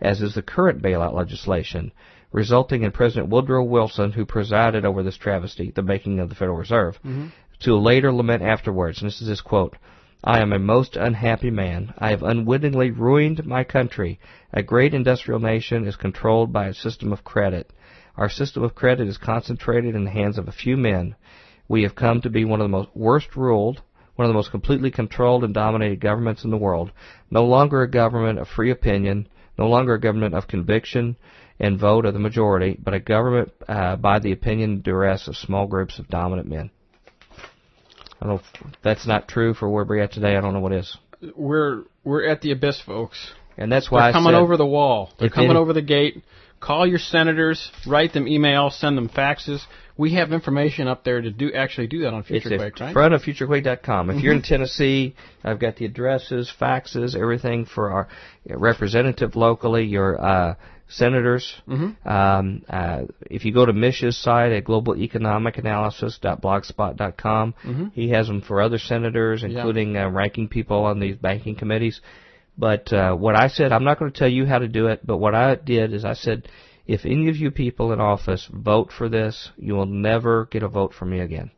as 0.00 0.20
is 0.20 0.34
the 0.34 0.42
current 0.42 0.82
bailout 0.82 1.14
legislation, 1.14 1.92
resulting 2.32 2.82
in 2.82 2.90
President 2.90 3.28
Woodrow 3.28 3.62
Wilson, 3.62 4.12
who 4.12 4.24
presided 4.24 4.84
over 4.84 5.02
this 5.02 5.16
travesty, 5.16 5.70
the 5.70 5.82
making 5.82 6.18
of 6.18 6.28
the 6.28 6.34
Federal 6.34 6.56
Reserve, 6.56 6.96
mm-hmm. 6.98 7.28
to 7.60 7.76
later 7.76 8.12
lament 8.12 8.42
afterwards. 8.42 9.00
And 9.00 9.08
this 9.08 9.20
is 9.20 9.28
his 9.28 9.40
quote. 9.40 9.76
I 10.24 10.40
am 10.40 10.52
a 10.52 10.58
most 10.58 10.96
unhappy 10.96 11.50
man. 11.50 11.94
I 11.98 12.10
have 12.10 12.22
unwittingly 12.22 12.92
ruined 12.92 13.44
my 13.44 13.64
country. 13.64 14.20
A 14.52 14.62
great 14.62 14.94
industrial 14.94 15.40
nation 15.40 15.84
is 15.84 15.96
controlled 15.96 16.52
by 16.52 16.68
a 16.68 16.74
system 16.74 17.12
of 17.12 17.24
credit. 17.24 17.72
Our 18.16 18.28
system 18.28 18.62
of 18.62 18.74
credit 18.74 19.08
is 19.08 19.18
concentrated 19.18 19.94
in 19.94 20.04
the 20.04 20.10
hands 20.10 20.38
of 20.38 20.46
a 20.46 20.52
few 20.52 20.76
men. 20.76 21.16
We 21.66 21.82
have 21.82 21.96
come 21.96 22.20
to 22.20 22.30
be 22.30 22.44
one 22.44 22.60
of 22.60 22.64
the 22.64 22.76
most 22.76 22.90
worst 22.94 23.34
ruled, 23.34 23.82
one 24.14 24.26
of 24.26 24.28
the 24.28 24.36
most 24.36 24.50
completely 24.52 24.90
controlled 24.90 25.42
and 25.42 25.52
dominated 25.52 26.00
governments 26.00 26.44
in 26.44 26.50
the 26.50 26.56
world. 26.56 26.92
No 27.30 27.44
longer 27.44 27.82
a 27.82 27.90
government 27.90 28.38
of 28.38 28.46
free 28.46 28.70
opinion, 28.70 29.26
no 29.58 29.66
longer 29.66 29.94
a 29.94 30.00
government 30.00 30.34
of 30.34 30.46
conviction 30.46 31.16
and 31.58 31.78
vote 31.78 32.04
of 32.04 32.14
the 32.14 32.20
majority, 32.20 32.78
but 32.82 32.94
a 32.94 33.00
government 33.00 33.52
uh, 33.68 33.96
by 33.96 34.18
the 34.18 34.32
opinion 34.32 34.70
and 34.70 34.82
duress 34.82 35.28
of 35.28 35.36
small 35.36 35.66
groups 35.66 35.98
of 35.98 36.08
dominant 36.08 36.48
men. 36.48 36.70
I 38.20 38.26
don't 38.26 38.36
know 38.36 38.40
if 38.40 38.72
that's 38.82 39.06
not 39.06 39.28
true 39.28 39.54
for 39.54 39.68
where 39.68 39.84
we're 39.84 40.02
at 40.02 40.12
today. 40.12 40.36
I 40.36 40.40
don't 40.40 40.54
know 40.54 40.60
what 40.60 40.72
is. 40.72 40.96
We're 41.36 41.82
we're 42.04 42.26
at 42.26 42.40
the 42.40 42.52
abyss, 42.52 42.80
folks. 42.80 43.32
And 43.56 43.70
that's 43.70 43.90
why 43.90 44.04
They're 44.04 44.12
coming 44.12 44.34
over 44.34 44.56
the 44.56 44.66
wall. 44.66 45.10
They're 45.18 45.28
coming 45.28 45.50
any- 45.50 45.58
over 45.58 45.72
the 45.72 45.82
gate. 45.82 46.22
Call 46.60 46.86
your 46.86 47.00
senators, 47.00 47.72
write 47.88 48.12
them 48.12 48.26
emails, 48.26 48.78
send 48.78 48.96
them 48.96 49.08
faxes. 49.08 49.60
We 49.96 50.14
have 50.14 50.32
information 50.32 50.86
up 50.86 51.02
there 51.02 51.20
to 51.20 51.30
do 51.30 51.52
actually 51.52 51.88
do 51.88 52.02
that 52.02 52.14
on 52.14 52.22
FutureQuake, 52.22 52.52
at 52.52 52.60
right? 52.60 52.74
Mm-hmm. 52.74 52.92
front 52.92 53.14
of 53.14 53.22
futurequake.com. 53.22 54.10
If 54.10 54.22
you're 54.22 54.32
in 54.32 54.42
Tennessee, 54.42 55.16
I've 55.42 55.58
got 55.58 55.74
the 55.74 55.86
addresses, 55.86 56.52
faxes, 56.60 57.16
everything 57.20 57.66
for 57.66 57.90
our 57.90 58.08
representative 58.48 59.34
locally, 59.34 59.84
your 59.86 60.24
uh, 60.24 60.54
senators. 60.92 61.54
Mm-hmm. 61.68 62.08
Um, 62.08 62.62
uh, 62.68 63.02
if 63.30 63.44
you 63.44 63.52
go 63.52 63.66
to 63.66 63.72
Mish's 63.72 64.16
site 64.16 64.52
at 64.52 64.64
globaleconomicanalysis.blogspot.com, 64.64 67.54
he 67.94 68.10
has 68.10 68.26
them 68.26 68.40
for 68.42 68.60
other 68.62 68.78
senators, 68.78 69.42
Mm-hmm. 69.42 69.52
Yeah. 69.52 69.58
including 69.58 69.96
uh, 69.96 70.08
ranking 70.10 70.48
people 70.48 70.84
on 70.84 71.00
these 71.00 71.16
banking 71.16 71.56
committees. 71.56 72.00
But 72.56 72.92
uh, 72.92 73.14
what 73.14 73.34
I 73.34 73.48
said, 73.48 73.72
I'm 73.72 73.84
not 73.84 73.98
going 73.98 74.12
to 74.12 74.18
tell 74.18 74.28
you 74.28 74.44
how 74.46 74.58
to 74.58 74.68
do 74.68 74.86
it, 74.88 75.00
but 75.06 75.16
what 75.16 75.34
I 75.34 75.54
did 75.54 75.94
is 75.94 76.04
I 76.04 76.12
said, 76.14 76.48
if 76.86 77.04
any 77.06 77.28
of 77.28 77.36
you 77.36 77.50
people 77.50 77.92
in 77.92 78.00
office 78.00 78.48
vote 78.52 78.90
for 78.96 79.08
this, 79.08 79.50
you 79.56 79.74
will 79.74 79.86
never 79.86 80.46
get 80.46 80.62
a 80.62 80.68
vote 80.68 80.92
from 80.92 81.10
me 81.10 81.20
again. 81.20 81.50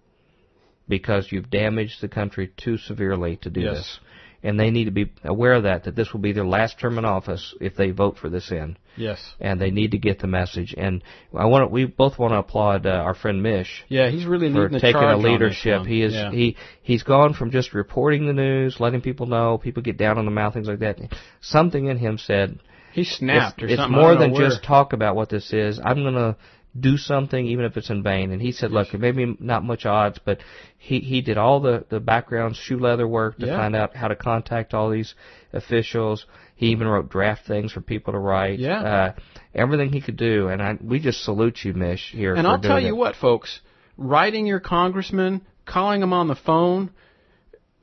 Because 0.86 1.32
you've 1.32 1.50
damaged 1.50 2.00
the 2.00 2.08
country 2.08 2.52
too 2.56 2.76
severely 2.76 3.36
to 3.38 3.50
do 3.50 3.60
Yes. 3.62 3.76
this. 3.76 4.00
And 4.44 4.60
they 4.60 4.70
need 4.70 4.84
to 4.84 4.90
be 4.90 5.10
aware 5.24 5.54
of 5.54 5.62
that, 5.62 5.84
that 5.84 5.96
this 5.96 6.12
will 6.12 6.20
be 6.20 6.32
their 6.32 6.44
last 6.44 6.78
term 6.78 6.98
in 6.98 7.06
office 7.06 7.54
if 7.62 7.74
they 7.76 7.90
vote 7.90 8.18
for 8.18 8.28
this 8.28 8.50
in. 8.52 8.76
Yes. 8.94 9.18
And 9.40 9.58
they 9.58 9.70
need 9.70 9.92
to 9.92 9.98
get 9.98 10.18
the 10.18 10.26
message. 10.26 10.74
And 10.76 11.02
I 11.34 11.46
want 11.46 11.62
to, 11.62 11.72
we 11.72 11.86
both 11.86 12.18
want 12.18 12.32
to 12.34 12.38
applaud 12.38 12.84
uh, 12.84 12.90
our 12.90 13.14
friend 13.14 13.42
Mish 13.42 13.84
Yeah, 13.88 14.10
he's 14.10 14.26
really 14.26 14.52
for 14.52 14.64
leading 14.64 14.80
taking 14.80 15.02
a 15.02 15.16
leadership. 15.16 15.86
He 15.86 16.02
is 16.02 16.12
Yeah. 16.12 16.30
he 16.30 16.56
he's 16.82 17.02
gone 17.02 17.32
from 17.32 17.50
just 17.50 17.72
reporting 17.72 18.26
the 18.26 18.34
news, 18.34 18.78
letting 18.78 19.00
people 19.00 19.26
know, 19.26 19.56
people 19.56 19.82
get 19.82 19.96
down 19.96 20.18
on 20.18 20.26
the 20.26 20.30
mouth, 20.30 20.52
things 20.52 20.68
like 20.68 20.80
that. 20.80 20.98
Something 21.40 21.86
in 21.86 21.96
him 21.96 22.18
said, 22.18 22.60
he 22.92 23.04
snapped 23.04 23.62
it's, 23.62 23.64
or 23.64 23.66
it's 23.72 23.76
something. 23.80 23.98
I 23.98 24.00
more 24.02 24.16
than 24.16 24.32
where. 24.32 24.48
just 24.48 24.62
talk 24.62 24.92
about 24.92 25.16
what 25.16 25.30
this 25.30 25.52
is. 25.52 25.80
I'm 25.82 26.02
going 26.02 26.14
to 26.14 26.36
do 26.78 26.96
something, 26.96 27.46
even 27.46 27.64
if 27.64 27.76
it's 27.76 27.90
in 27.90 28.02
vain. 28.02 28.32
And 28.32 28.42
he 28.42 28.50
said, 28.52 28.72
look, 28.72 28.92
maybe 28.94 29.36
not 29.38 29.62
much 29.64 29.86
odds, 29.86 30.18
but 30.24 30.38
he, 30.76 30.98
he 31.00 31.20
did 31.20 31.38
all 31.38 31.60
the, 31.60 31.84
the 31.88 32.00
background 32.00 32.56
shoe 32.56 32.78
leather 32.78 33.06
work 33.06 33.38
to 33.38 33.46
Yeah. 33.46 33.56
find 33.56 33.76
out 33.76 33.94
how 33.94 34.08
to 34.08 34.16
contact 34.16 34.74
all 34.74 34.90
these 34.90 35.14
officials. 35.52 36.26
He 36.56 36.66
even 36.68 36.88
wrote 36.88 37.08
draft 37.10 37.46
things 37.46 37.70
for 37.72 37.80
people 37.80 38.12
to 38.12 38.18
write. 38.18 38.58
Yeah. 38.58 38.80
Uh, 38.82 39.12
everything 39.54 39.92
he 39.92 40.00
could 40.00 40.16
do. 40.16 40.48
And 40.48 40.60
I, 40.60 40.76
we 40.82 40.98
just 40.98 41.22
salute 41.22 41.58
you, 41.64 41.74
Mish, 41.74 42.10
here. 42.10 42.34
And 42.34 42.44
for 42.44 42.50
I'll 42.50 42.60
tell 42.60 42.80
you 42.80 42.88
it. 42.88 42.96
what, 42.96 43.14
folks, 43.14 43.60
writing 43.96 44.46
your 44.46 44.60
congressman, 44.60 45.42
calling 45.66 46.02
him 46.02 46.12
on 46.12 46.26
the 46.26 46.34
phone, 46.36 46.90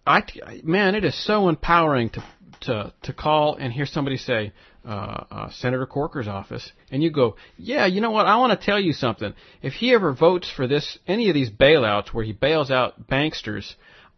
I 0.06 0.24
man, 0.64 0.96
it 0.96 1.06
is 1.06 1.16
so 1.26 1.48
empowering 1.48 2.10
to 2.12 2.24
to 2.62 2.94
to 3.04 3.14
call 3.14 3.56
and 3.56 3.72
hear 3.72 3.86
somebody 3.86 4.18
say 4.18 4.52
uh, 4.86 5.24
uh, 5.32 5.50
Senator 5.52 5.86
Corker's 5.86 6.28
office, 6.28 6.72
and 6.92 7.04
you 7.04 7.12
go, 7.12 7.36
yeah, 7.58 7.86
you 7.86 8.02
know 8.02 8.12
what? 8.12 8.26
I 8.26 8.38
want 8.38 8.60
to 8.60 8.66
tell 8.66 8.80
you 8.80 8.94
something. 8.94 9.34
If 9.62 9.74
he 9.74 9.94
ever 9.94 10.14
votes 10.14 10.50
for 10.50 10.68
this, 10.68 10.98
any 11.08 11.30
of 11.30 11.36
these 11.36 11.50
bailouts 11.50 12.10
where 12.10 12.26
he 12.26 12.34
bails 12.34 12.72
out 12.72 13.08
banksters, 13.08 13.76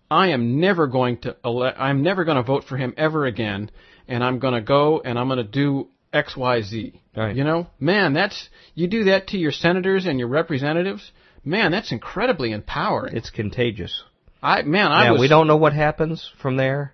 I 0.10 0.30
am 0.30 0.60
never 0.60 0.88
going 0.88 1.18
to 1.20 1.36
elect. 1.44 1.80
I'm 1.80 2.04
never 2.04 2.24
going 2.24 2.38
to 2.38 2.44
vote 2.44 2.66
for 2.66 2.78
him 2.78 2.94
ever 2.98 3.26
again, 3.26 3.72
and 4.08 4.24
I'm 4.24 4.40
going 4.40 4.54
to 4.54 4.62
go 4.62 5.02
and 5.04 5.18
I'm 5.18 5.28
going 5.28 5.38
to 5.38 5.44
do 5.44 5.88
X 6.14 6.38
Y 6.38 6.62
Z. 6.62 7.02
Right. 7.16 7.36
You 7.36 7.44
know, 7.44 7.68
man, 7.80 8.14
that's 8.14 8.50
you 8.76 8.88
do 8.88 9.06
that 9.06 9.28
to 9.28 9.38
your 9.38 9.52
senators 9.52 10.06
and 10.06 10.20
your 10.20 10.28
representatives. 10.28 11.12
Man, 11.44 11.72
that's 11.72 11.92
incredibly 11.92 12.52
empowering. 12.52 13.18
It's 13.18 13.30
contagious. 13.30 14.04
I 14.42 14.62
man, 14.62 14.92
I 14.92 15.06
now, 15.06 15.14
was 15.14 15.22
we 15.22 15.28
don't 15.28 15.48
know 15.48 15.58
what 15.58 15.74
happens 15.74 16.30
from 16.42 16.58
there, 16.58 16.94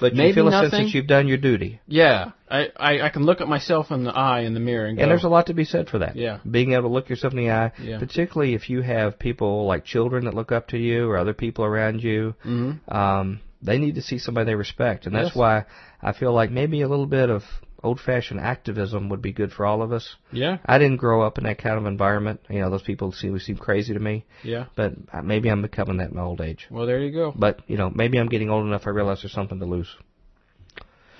but 0.00 0.12
you 0.12 0.18
Maybe 0.18 0.34
feel 0.34 0.48
a 0.48 0.52
sense 0.52 0.70
that 0.72 0.88
you've 0.94 1.06
done 1.06 1.26
your 1.28 1.38
duty. 1.38 1.80
Yeah, 1.86 2.32
I, 2.50 2.68
I 2.76 3.00
I 3.02 3.08
can 3.08 3.24
look 3.24 3.40
at 3.40 3.48
myself 3.48 3.90
in 3.90 4.04
the 4.04 4.10
eye 4.14 4.40
in 4.40 4.54
the 4.54 4.60
mirror 4.60 4.86
and, 4.86 4.98
And 4.98 5.06
go, 5.06 5.08
there's 5.08 5.24
a 5.24 5.28
lot 5.28 5.46
to 5.46 5.54
be 5.54 5.64
said 5.64 5.88
for 5.88 5.98
that. 6.00 6.16
Yeah. 6.16 6.38
Being 6.48 6.72
able 6.72 6.82
to 6.84 6.88
look 6.88 7.08
yourself 7.08 7.32
in 7.32 7.38
the 7.38 7.50
eye, 7.50 7.72
Yeah. 7.82 7.98
particularly 7.98 8.54
if 8.54 8.68
you 8.68 8.82
have 8.82 9.18
people 9.18 9.66
like 9.66 9.84
children 9.84 10.24
that 10.26 10.34
look 10.34 10.52
up 10.52 10.68
to 10.68 10.78
you 10.78 11.08
or 11.08 11.16
other 11.16 11.34
people 11.34 11.64
around 11.64 12.02
you, 12.02 12.34
Mhm. 12.44 12.92
um, 12.92 13.40
they 13.62 13.78
need 13.78 13.94
to 13.94 14.02
see 14.02 14.18
somebody 14.18 14.46
they 14.46 14.54
respect. 14.54 15.06
And 15.06 15.14
that's 15.14 15.28
Yes. 15.28 15.36
why 15.36 15.64
I 16.02 16.12
feel 16.12 16.32
like 16.32 16.50
maybe 16.50 16.82
a 16.82 16.88
little 16.88 17.06
bit 17.06 17.30
of 17.30 17.42
old 17.82 18.00
fashioned 18.00 18.40
activism 18.40 19.08
would 19.08 19.22
be 19.22 19.32
good 19.32 19.52
for 19.52 19.66
all 19.66 19.82
of 19.82 19.92
us. 19.92 20.16
yeah, 20.32 20.58
I 20.66 20.78
didn't 20.78 20.96
grow 20.96 21.22
up 21.22 21.38
in 21.38 21.44
that 21.44 21.58
kind 21.58 21.76
of 21.78 21.86
environment. 21.86 22.40
You 22.48 22.60
know, 22.60 22.70
those 22.70 22.82
people 22.82 23.12
seem, 23.12 23.38
seem 23.38 23.56
crazy 23.56 23.94
to 23.94 24.00
me, 24.00 24.24
yeah. 24.42 24.66
but 24.74 24.94
maybe 25.24 25.48
I'm 25.48 25.62
becoming 25.62 25.98
that 25.98 26.10
in 26.10 26.16
my 26.16 26.22
old 26.22 26.40
age. 26.40 26.66
Well, 26.70 26.86
there 26.86 27.00
you 27.00 27.12
go. 27.12 27.32
But, 27.36 27.60
you 27.66 27.76
know, 27.76 27.90
maybe 27.90 28.18
I'm 28.18 28.28
getting 28.28 28.50
old 28.50 28.66
enough 28.66 28.82
I 28.86 28.90
realize 28.90 29.22
there's 29.22 29.32
something 29.32 29.58
to 29.60 29.66
lose. 29.66 29.88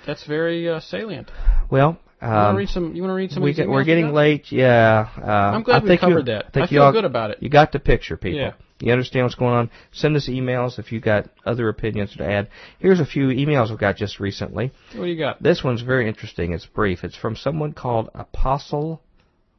That's 0.07 0.25
very 0.27 0.69
uh, 0.69 0.81
salient. 0.81 1.31
Well, 1.71 1.99
You 2.23 2.29
want 2.29 2.33
to 2.33 2.49
um, 2.49 2.57
read 2.57 2.69
some? 2.69 2.95
You 2.95 3.03
want 3.03 3.11
to 3.11 3.17
read 3.17 3.31
some? 3.33 3.43
We 3.43 3.55
get, 3.55 3.69
we're 3.69 3.85
getting 3.85 4.13
late. 4.13 4.51
Yeah. 4.51 5.09
Uh, 5.19 5.27
I'm 5.27 5.63
glad 5.63 5.83
I 5.83 5.87
we 5.87 5.99
covered 5.99 6.29
you, 6.29 6.35
that. 6.35 6.51
I 6.55 6.61
you 6.61 6.67
feel 6.69 6.83
all- 6.83 6.93
good 6.93 7.05
about 7.05 7.33
it. 7.33 7.39
You 7.43 7.49
got 7.49 7.73
the 7.73 7.81
picture, 7.81 8.17
people. 8.17 8.39
Yeah. 8.39 8.53
You 8.79 8.93
understand 8.93 9.25
what's 9.25 9.35
going 9.35 9.55
on? 9.55 9.71
Send 9.93 10.17
us 10.17 10.29
emails 10.29 10.79
if 10.79 10.93
you 10.93 11.01
got 11.01 11.31
other 11.47 11.69
opinions 11.69 12.15
to 12.17 12.25
add. 12.25 12.49
Here's 12.79 13.01
a 13.01 13.07
few 13.07 13.29
emails 13.29 13.71
we 13.71 13.77
got 13.79 13.97
just 13.97 14.21
recently. 14.21 14.71
What 14.95 15.05
do 15.05 15.11
you 15.11 15.19
got? 15.19 15.43
This 15.43 15.65
one's 15.65 15.81
very 15.81 16.07
interesting. 16.09 16.53
It's 16.53 16.67
brief. 16.67 17.03
It's 17.03 17.17
from 17.17 17.37
someone 17.37 17.73
called 17.73 18.11
Apostle 18.15 19.01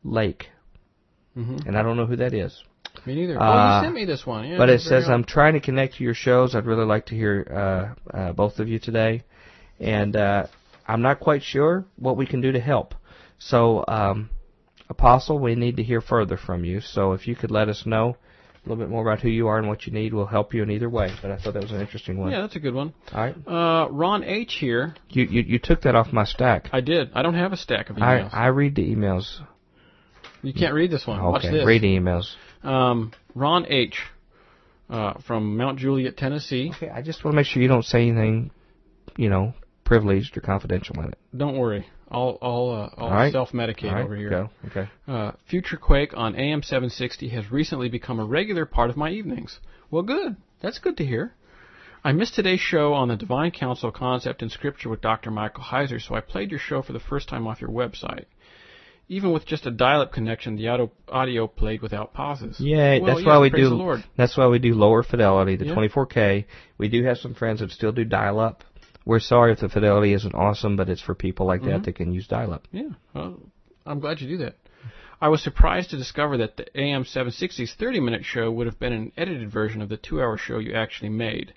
Lake. 0.04 0.50
Mm-hmm. 1.36 1.68
And 1.68 1.78
I 1.78 1.82
don't 1.82 1.98
know 1.98 2.06
who 2.06 2.18
that 2.18 2.34
is. 2.34 2.64
Me 3.06 3.16
neither. 3.16 3.42
Uh, 3.42 3.44
oh, 3.44 3.78
you 3.80 3.86
sent 3.86 3.96
me 3.96 4.06
this 4.06 4.26
one. 4.26 4.48
Yeah, 4.48 4.58
but 4.58 4.70
it 4.70 4.82
says. 4.82 5.08
I'm 5.10 5.24
trying 5.24 5.54
to 5.54 5.62
connect 5.62 5.96
to 5.96 6.04
your 6.04 6.14
shows. 6.14 6.54
I'd 6.54 6.66
really 6.66 6.86
like 6.86 7.08
to 7.08 7.16
hear 7.16 7.96
uh, 8.14 8.18
uh, 8.18 8.34
both 8.34 8.60
of 8.60 8.68
you 8.68 8.78
today. 8.78 9.24
And 9.80 10.16
uh, 10.16 10.48
I'm 10.88 11.02
not 11.02 11.20
quite 11.20 11.42
sure 11.42 11.86
what 11.96 12.18
we 12.18 12.28
can 12.28 12.42
do 12.42 12.52
to 12.52 12.60
help. 12.60 12.94
So, 13.40 13.84
um, 13.88 14.30
Apostle, 14.90 15.40
we 15.40 15.56
need 15.56 15.78
to 15.78 15.84
hear 15.84 16.02
further 16.02 16.38
from 16.38 16.66
you. 16.66 16.82
So 16.82 17.14
if 17.14 17.28
you 17.28 17.36
could 17.36 17.52
let 17.52 17.68
us 17.68 17.84
know 17.86 18.18
a 18.68 18.74
little 18.74 18.84
bit 18.84 18.90
more 18.90 19.02
about 19.02 19.22
who 19.22 19.30
you 19.30 19.48
are 19.48 19.58
and 19.58 19.68
what 19.68 19.86
you 19.88 19.94
need, 19.94 20.14
we'll 20.14 20.26
help 20.26 20.54
you 20.54 20.62
in 20.64 20.70
either 20.72 20.90
way. 20.90 21.10
But 21.22 21.32
I 21.32 21.38
thought 21.38 21.54
that 21.54 21.64
was 21.64 21.72
an 21.72 21.82
interesting 21.82 22.18
one. 22.18 22.32
Yeah, 22.32 22.42
that's 22.42 22.56
a 22.56 22.60
good 22.60 22.74
one. 22.74 22.94
All 23.14 23.22
right. 23.22 23.36
Uh, 23.48 23.90
Ron 23.90 24.24
H 24.24 24.56
here. 24.60 24.96
You, 25.10 25.24
you 25.26 25.42
you 25.42 25.60
took 25.60 25.82
that 25.82 25.96
off 25.96 26.12
my 26.14 26.26
stack. 26.26 26.70
I 26.74 26.82
did. 26.82 27.10
I 27.14 27.22
don't 27.22 27.34
have 27.36 27.54
a 27.54 27.58
stack 27.58 27.90
of 27.90 27.96
emails. 27.98 28.34
I 28.34 28.46
I 28.46 28.48
read 28.48 28.76
the 28.76 28.84
emails. 28.84 29.40
you 30.44 30.54
can't 30.54 30.74
read 30.74 30.92
this 30.92 31.08
one. 31.08 31.24
Watch 31.24 31.46
Okay, 31.46 31.52
this. 31.58 31.66
read 31.66 31.82
the 31.82 31.98
emails. 31.98 32.34
Um, 32.64 33.12
Ron 33.36 33.66
H. 33.72 34.00
Uh, 34.90 35.16
from 35.28 35.58
Mount 35.58 35.80
Juliet, 35.80 36.16
Tennessee. 36.16 36.72
Okay, 36.76 36.90
I 36.90 37.02
just 37.02 37.26
want 37.26 37.34
to 37.34 37.36
make 37.36 37.46
sure 37.46 37.62
you 37.62 37.68
don't 37.68 37.84
say 37.84 38.08
anything, 38.08 38.52
you 39.18 39.30
know, 39.30 39.54
privileged 39.84 40.38
or 40.38 40.42
confidential 40.42 40.98
in 41.02 41.10
it. 41.10 41.18
Don't 41.36 41.58
worry. 41.58 41.86
I'll 42.10 42.38
I'll 42.42 42.70
uh, 42.70 43.02
I'll 43.02 43.08
All 43.08 43.12
right. 43.12 43.32
self-medicate 43.32 43.90
All 43.90 43.96
right, 43.96 44.06
over 44.06 44.16
here. 44.16 44.30
go. 44.30 44.50
Okay. 44.68 44.90
Uh, 45.08 45.32
Future 45.50 45.78
Quake 45.78 46.16
on 46.16 46.36
AM 46.36 46.64
760 46.64 47.30
has 47.30 47.52
recently 47.52 47.90
become 47.90 48.20
a 48.20 48.26
regular 48.26 48.66
part 48.66 48.90
of 48.90 48.98
my 48.98 49.10
evenings. 49.10 49.60
Well, 49.92 50.04
good. 50.04 50.38
That's 50.62 50.80
good 50.80 50.98
to 50.98 51.06
hear. 51.06 51.34
I 52.04 52.14
missed 52.14 52.36
today's 52.36 52.60
show 52.62 52.94
on 52.94 53.10
the 53.10 53.16
Divine 53.18 53.52
Council 53.52 53.92
concept 53.92 54.42
in 54.42 54.50
Scripture 54.50 54.90
with 54.90 55.02
Dr. 55.02 55.32
Michael 55.32 55.64
Heiser, 55.64 56.02
so 56.02 56.16
I 56.16 56.22
played 56.22 56.52
your 56.52 56.60
show 56.60 56.82
for 56.82 56.94
the 56.94 57.00
first 57.00 57.28
time 57.28 57.46
off 57.48 57.60
your 57.60 57.70
website. 57.70 58.26
Even 59.10 59.32
with 59.32 59.46
just 59.46 59.66
a 59.66 59.72
dial-up 59.72 60.12
connection, 60.12 60.58
the 60.58 60.68
audio, 60.68 60.92
audio 61.08 61.48
played 61.48 61.82
without 61.82 62.14
pauses. 62.14 62.58
Yeah, 62.60 62.98
Well, 63.00 63.06
that's 63.08 63.20
yes, 63.22 63.26
why 63.28 63.40
we 63.40 63.50
do. 63.50 63.98
That's 64.18 64.38
why 64.38 64.48
we 64.48 64.60
do 64.60 64.74
lower 64.74 65.02
fidelity, 65.04 65.56
the 65.56 65.66
Yeah. 65.68 65.76
24K. 65.76 66.46
We 66.78 66.90
do 66.90 67.04
have 67.06 67.18
some 67.18 67.34
friends 67.34 67.62
that 67.62 67.72
still 67.72 67.92
do 67.94 68.04
dial 68.04 68.40
up. 68.40 68.64
We're 69.08 69.20
sorry 69.22 69.54
if 69.54 69.60
the 69.62 69.70
fidelity 69.70 70.14
isn't 70.14 70.36
awesome, 70.36 70.76
but 70.76 70.90
it's 70.90 71.02
for 71.02 71.16
people 71.16 71.46
like 71.48 71.62
Mm-hmm. 71.62 71.70
that 71.72 71.84
that 71.86 71.96
can 71.96 72.12
use 72.12 72.28
dial 72.28 72.54
up. 72.54 72.68
Yeah, 72.72 72.90
well, 73.14 73.40
I'm 73.86 74.00
glad 74.00 74.20
you 74.22 74.28
do 74.28 74.38
that. 74.46 74.56
I 75.22 75.30
was 75.30 75.42
surprised 75.42 75.90
to 75.92 75.98
discover 75.98 76.38
that 76.38 76.58
the 76.58 76.66
AM 76.80 77.04
760's 77.06 77.74
30 77.74 78.00
minute 78.02 78.26
show 78.26 78.52
would 78.52 78.68
have 78.68 78.80
been 78.80 78.94
an 78.94 79.12
edited 79.18 79.50
version 79.52 79.82
of 79.82 79.90
the 79.90 79.98
two 79.98 80.22
hour 80.22 80.38
show 80.38 80.60
you 80.60 80.74
actually 80.74 81.10
made, 81.10 81.54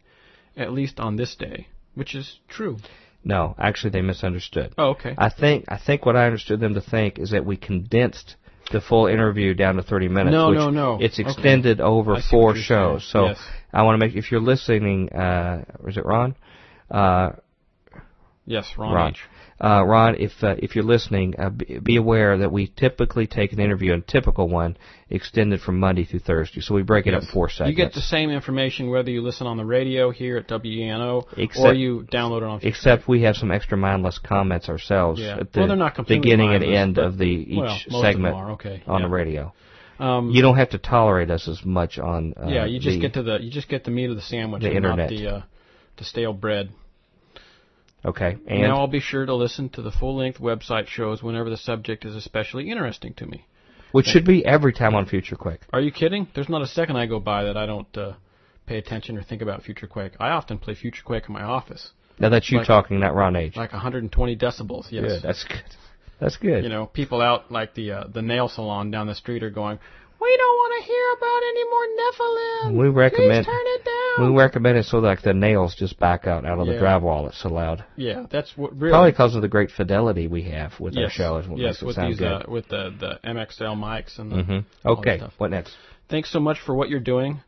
at 0.56 0.72
least 0.72 1.00
on 1.00 1.16
this 1.16 1.34
day, 1.34 1.66
which 1.94 2.14
is 2.14 2.38
true. 2.48 2.78
No, 3.24 3.54
actually, 3.58 3.90
they 3.90 4.00
misunderstood. 4.00 4.72
Oh, 4.78 4.90
okay. 4.90 5.14
I 5.18 5.28
think 5.28 5.64
I 5.68 5.76
think 5.76 6.06
what 6.06 6.16
I 6.16 6.24
understood 6.26 6.60
them 6.60 6.74
to 6.74 6.80
think 6.80 7.18
is 7.18 7.32
that 7.32 7.44
we 7.44 7.56
condensed 7.56 8.36
the 8.72 8.80
full 8.80 9.08
interview 9.08 9.52
down 9.54 9.74
to 9.76 9.82
30 9.82 10.08
minutes. 10.08 10.32
No, 10.32 10.52
no, 10.52 10.70
no. 10.70 10.98
It's 11.00 11.18
Okay. 11.18 11.28
extended 11.28 11.80
over 11.80 12.14
I 12.14 12.20
four 12.22 12.54
shows. 12.54 13.02
saying. 13.02 13.12
So 13.12 13.26
Yes. 13.26 13.38
I 13.72 13.82
want 13.82 14.00
to 14.00 14.06
make 14.06 14.14
if 14.16 14.30
you're 14.30 14.40
listening, 14.40 15.08
uh, 15.12 15.64
is 15.88 15.96
it 15.96 16.06
Ron? 16.06 16.34
Uh, 16.90 17.30
yes, 18.46 18.66
Ron, 18.76 18.92
Ron. 18.94 19.14
Uh, 19.62 19.84
Ron, 19.84 20.14
if 20.18 20.32
uh, 20.42 20.54
if 20.58 20.74
you're 20.74 20.84
listening, 20.84 21.34
uh, 21.38 21.50
be, 21.50 21.78
be 21.78 21.96
aware 21.96 22.38
that 22.38 22.50
we 22.50 22.66
typically 22.66 23.26
take 23.26 23.52
an 23.52 23.60
interview, 23.60 23.92
a 23.92 24.00
typical 24.00 24.48
one, 24.48 24.76
extended 25.10 25.60
from 25.60 25.78
Monday 25.78 26.04
through 26.04 26.20
Thursday. 26.20 26.60
So 26.62 26.74
we 26.74 26.82
break 26.82 27.06
it 27.06 27.12
up 27.12 27.22
Yes. 27.22 27.30
four 27.30 27.50
segments. 27.50 27.78
You 27.78 27.84
get 27.84 27.92
the 27.92 28.00
same 28.00 28.30
information 28.30 28.88
whether 28.88 29.10
you 29.10 29.20
listen 29.20 29.46
on 29.46 29.58
the 29.58 29.66
radio 29.66 30.10
here 30.10 30.38
at 30.38 30.48
WENO 30.48 31.26
or 31.58 31.74
you 31.74 32.06
download 32.10 32.38
it 32.38 32.44
on. 32.44 32.60
Except 32.62 33.06
we 33.06 33.22
have 33.22 33.36
some 33.36 33.50
extra 33.50 33.76
mindless 33.76 34.18
comments 34.18 34.70
ourselves 34.70 35.20
Yeah. 35.20 35.36
at 35.40 35.52
the 35.52 35.60
Well, 35.60 35.68
they're 35.68 35.76
not 35.76 35.98
mindless, 35.98 36.08
beginning 36.18 36.54
and 36.54 36.64
end 36.64 36.98
of 36.98 37.18
the 37.18 37.26
each 37.26 37.58
well, 37.58 37.66
most 37.66 37.86
of 37.86 37.92
them 37.92 38.00
segment 38.02 38.36
okay, 38.52 38.82
on 38.86 39.00
yeah. 39.02 39.06
the 39.06 39.12
radio. 39.12 39.52
Um, 39.98 40.30
You 40.30 40.40
don't 40.40 40.56
have 40.56 40.70
to 40.70 40.78
tolerate 40.78 41.30
us 41.30 41.46
as 41.46 41.62
much 41.66 41.98
on. 41.98 42.32
Uh, 42.42 42.46
yeah, 42.48 42.64
you 42.64 42.80
just 42.80 42.94
the- 42.96 43.00
get 43.02 43.12
to 43.14 43.22
the 43.22 43.38
you 43.42 43.50
just 43.50 43.68
get 43.68 43.84
the 43.84 43.90
meat 43.90 44.08
of 44.08 44.16
the 44.16 44.22
sandwich, 44.22 44.62
the 44.62 44.68
and 44.68 44.76
internet. 44.76 45.10
not 45.10 45.18
the 45.18 45.26
uh, 45.28 45.42
the 45.98 46.04
stale 46.04 46.32
bread. 46.32 46.70
Okay, 48.04 48.38
and 48.46 48.62
now 48.62 48.78
I'll 48.78 48.86
be 48.86 49.00
sure 49.00 49.26
to 49.26 49.34
listen 49.34 49.68
to 49.70 49.82
the 49.82 49.90
full-length 49.90 50.38
website 50.40 50.86
shows 50.86 51.22
whenever 51.22 51.50
the 51.50 51.58
subject 51.58 52.06
is 52.06 52.16
especially 52.16 52.70
interesting 52.70 53.12
to 53.14 53.26
me. 53.26 53.46
which 53.92 54.06
should 54.06 54.24
be 54.24 54.44
every 54.46 54.72
time 54.72 54.94
on 54.94 55.04
Future 55.04 55.36
Quake. 55.36 55.60
Are 55.72 55.80
you 55.80 55.92
kidding? 55.92 56.26
There's 56.34 56.48
not 56.48 56.62
a 56.62 56.66
second 56.66 56.96
I 56.96 57.04
go 57.06 57.20
by 57.20 57.44
that 57.44 57.58
I 57.58 57.66
don't 57.66 57.94
uh, 57.98 58.12
pay 58.64 58.78
attention 58.78 59.18
or 59.18 59.22
think 59.22 59.42
about 59.42 59.62
Future 59.64 59.86
Quake. 59.86 60.12
I 60.18 60.30
often 60.30 60.56
play 60.58 60.74
Future 60.74 61.02
Quake 61.04 61.24
in 61.28 61.34
my 61.34 61.42
office, 61.42 61.90
Now 62.18 62.30
that's 62.30 62.50
you 62.50 62.58
Like- 62.58 62.66
talking, 62.66 63.00
not 63.00 63.14
Ron 63.14 63.36
H. 63.36 63.54
like 63.56 63.72
120 63.72 64.34
decibels. 64.36 64.90
Yes. 64.90 65.04
Good. 65.04 65.22
That's 65.22 65.44
good. 65.44 65.62
That's 66.20 66.36
good. 66.38 66.62
you 66.64 66.70
know, 66.70 66.86
people 66.86 67.20
out 67.20 67.50
like 67.52 67.74
the 67.74 67.92
uh, 67.92 68.04
the 68.12 68.20
nail 68.22 68.48
salon 68.48 68.90
down 68.90 69.06
the 69.08 69.14
street 69.14 69.42
are 69.42 69.48
going, 69.50 69.78
"We 70.20 70.36
don't 70.36 70.56
want 70.56 70.72
to 70.80 70.86
hear 70.92 71.06
about 71.16 71.40
any 71.50 71.64
more 71.64 71.86
Nephilim. 72.00 72.76
We 72.82 72.88
recommend- 72.88 73.44
Please 73.46 73.52
turn 73.52 73.64
it 73.66 73.84
down." 73.84 74.32
we 74.34 74.38
recommend 74.38 74.76
it 74.78 74.84
so 74.84 74.98
like 74.98 75.22
the 75.22 75.32
nails 75.32 75.74
just 75.74 75.98
back 75.98 76.26
out 76.26 76.44
out 76.44 76.58
of 76.58 76.66
the 76.66 76.74
Yeah. 76.74 76.80
drywall. 76.80 77.28
It's 77.28 77.38
so 77.38 77.48
loud. 77.48 77.84
yeah, 77.96 78.26
that's 78.28 78.56
what 78.56 78.76
really. 78.78 78.92
Probably 78.92 79.10
because 79.12 79.34
of 79.36 79.42
the 79.42 79.48
great 79.48 79.70
fidelity 79.70 80.26
we 80.26 80.42
have 80.42 80.78
with 80.80 80.96
our 80.96 81.04
yes, 81.04 81.12
show. 81.12 81.36
Is 81.38 81.48
what 81.48 81.58
yes, 81.58 81.68
makes 81.68 81.82
it 81.82 81.86
with 81.86 81.96
sound 81.96 82.12
these 82.12 82.18
good. 82.18 82.32
uh, 82.32 82.42
with 82.48 82.68
the 82.68 82.92
the 82.98 83.18
MXL 83.24 83.76
mics 83.76 84.18
and 84.18 84.30
the, 84.32 84.42
hmm 84.42 84.58
all 84.84 84.98
Okay. 84.98 85.16
stuff. 85.18 85.32
What 85.38 85.50
next? 85.50 85.74
Thanks 86.08 86.30
so 86.30 86.40
much 86.40 86.58
for 86.60 86.74
what 86.74 86.88
you're 86.90 87.00
doing. 87.00 87.40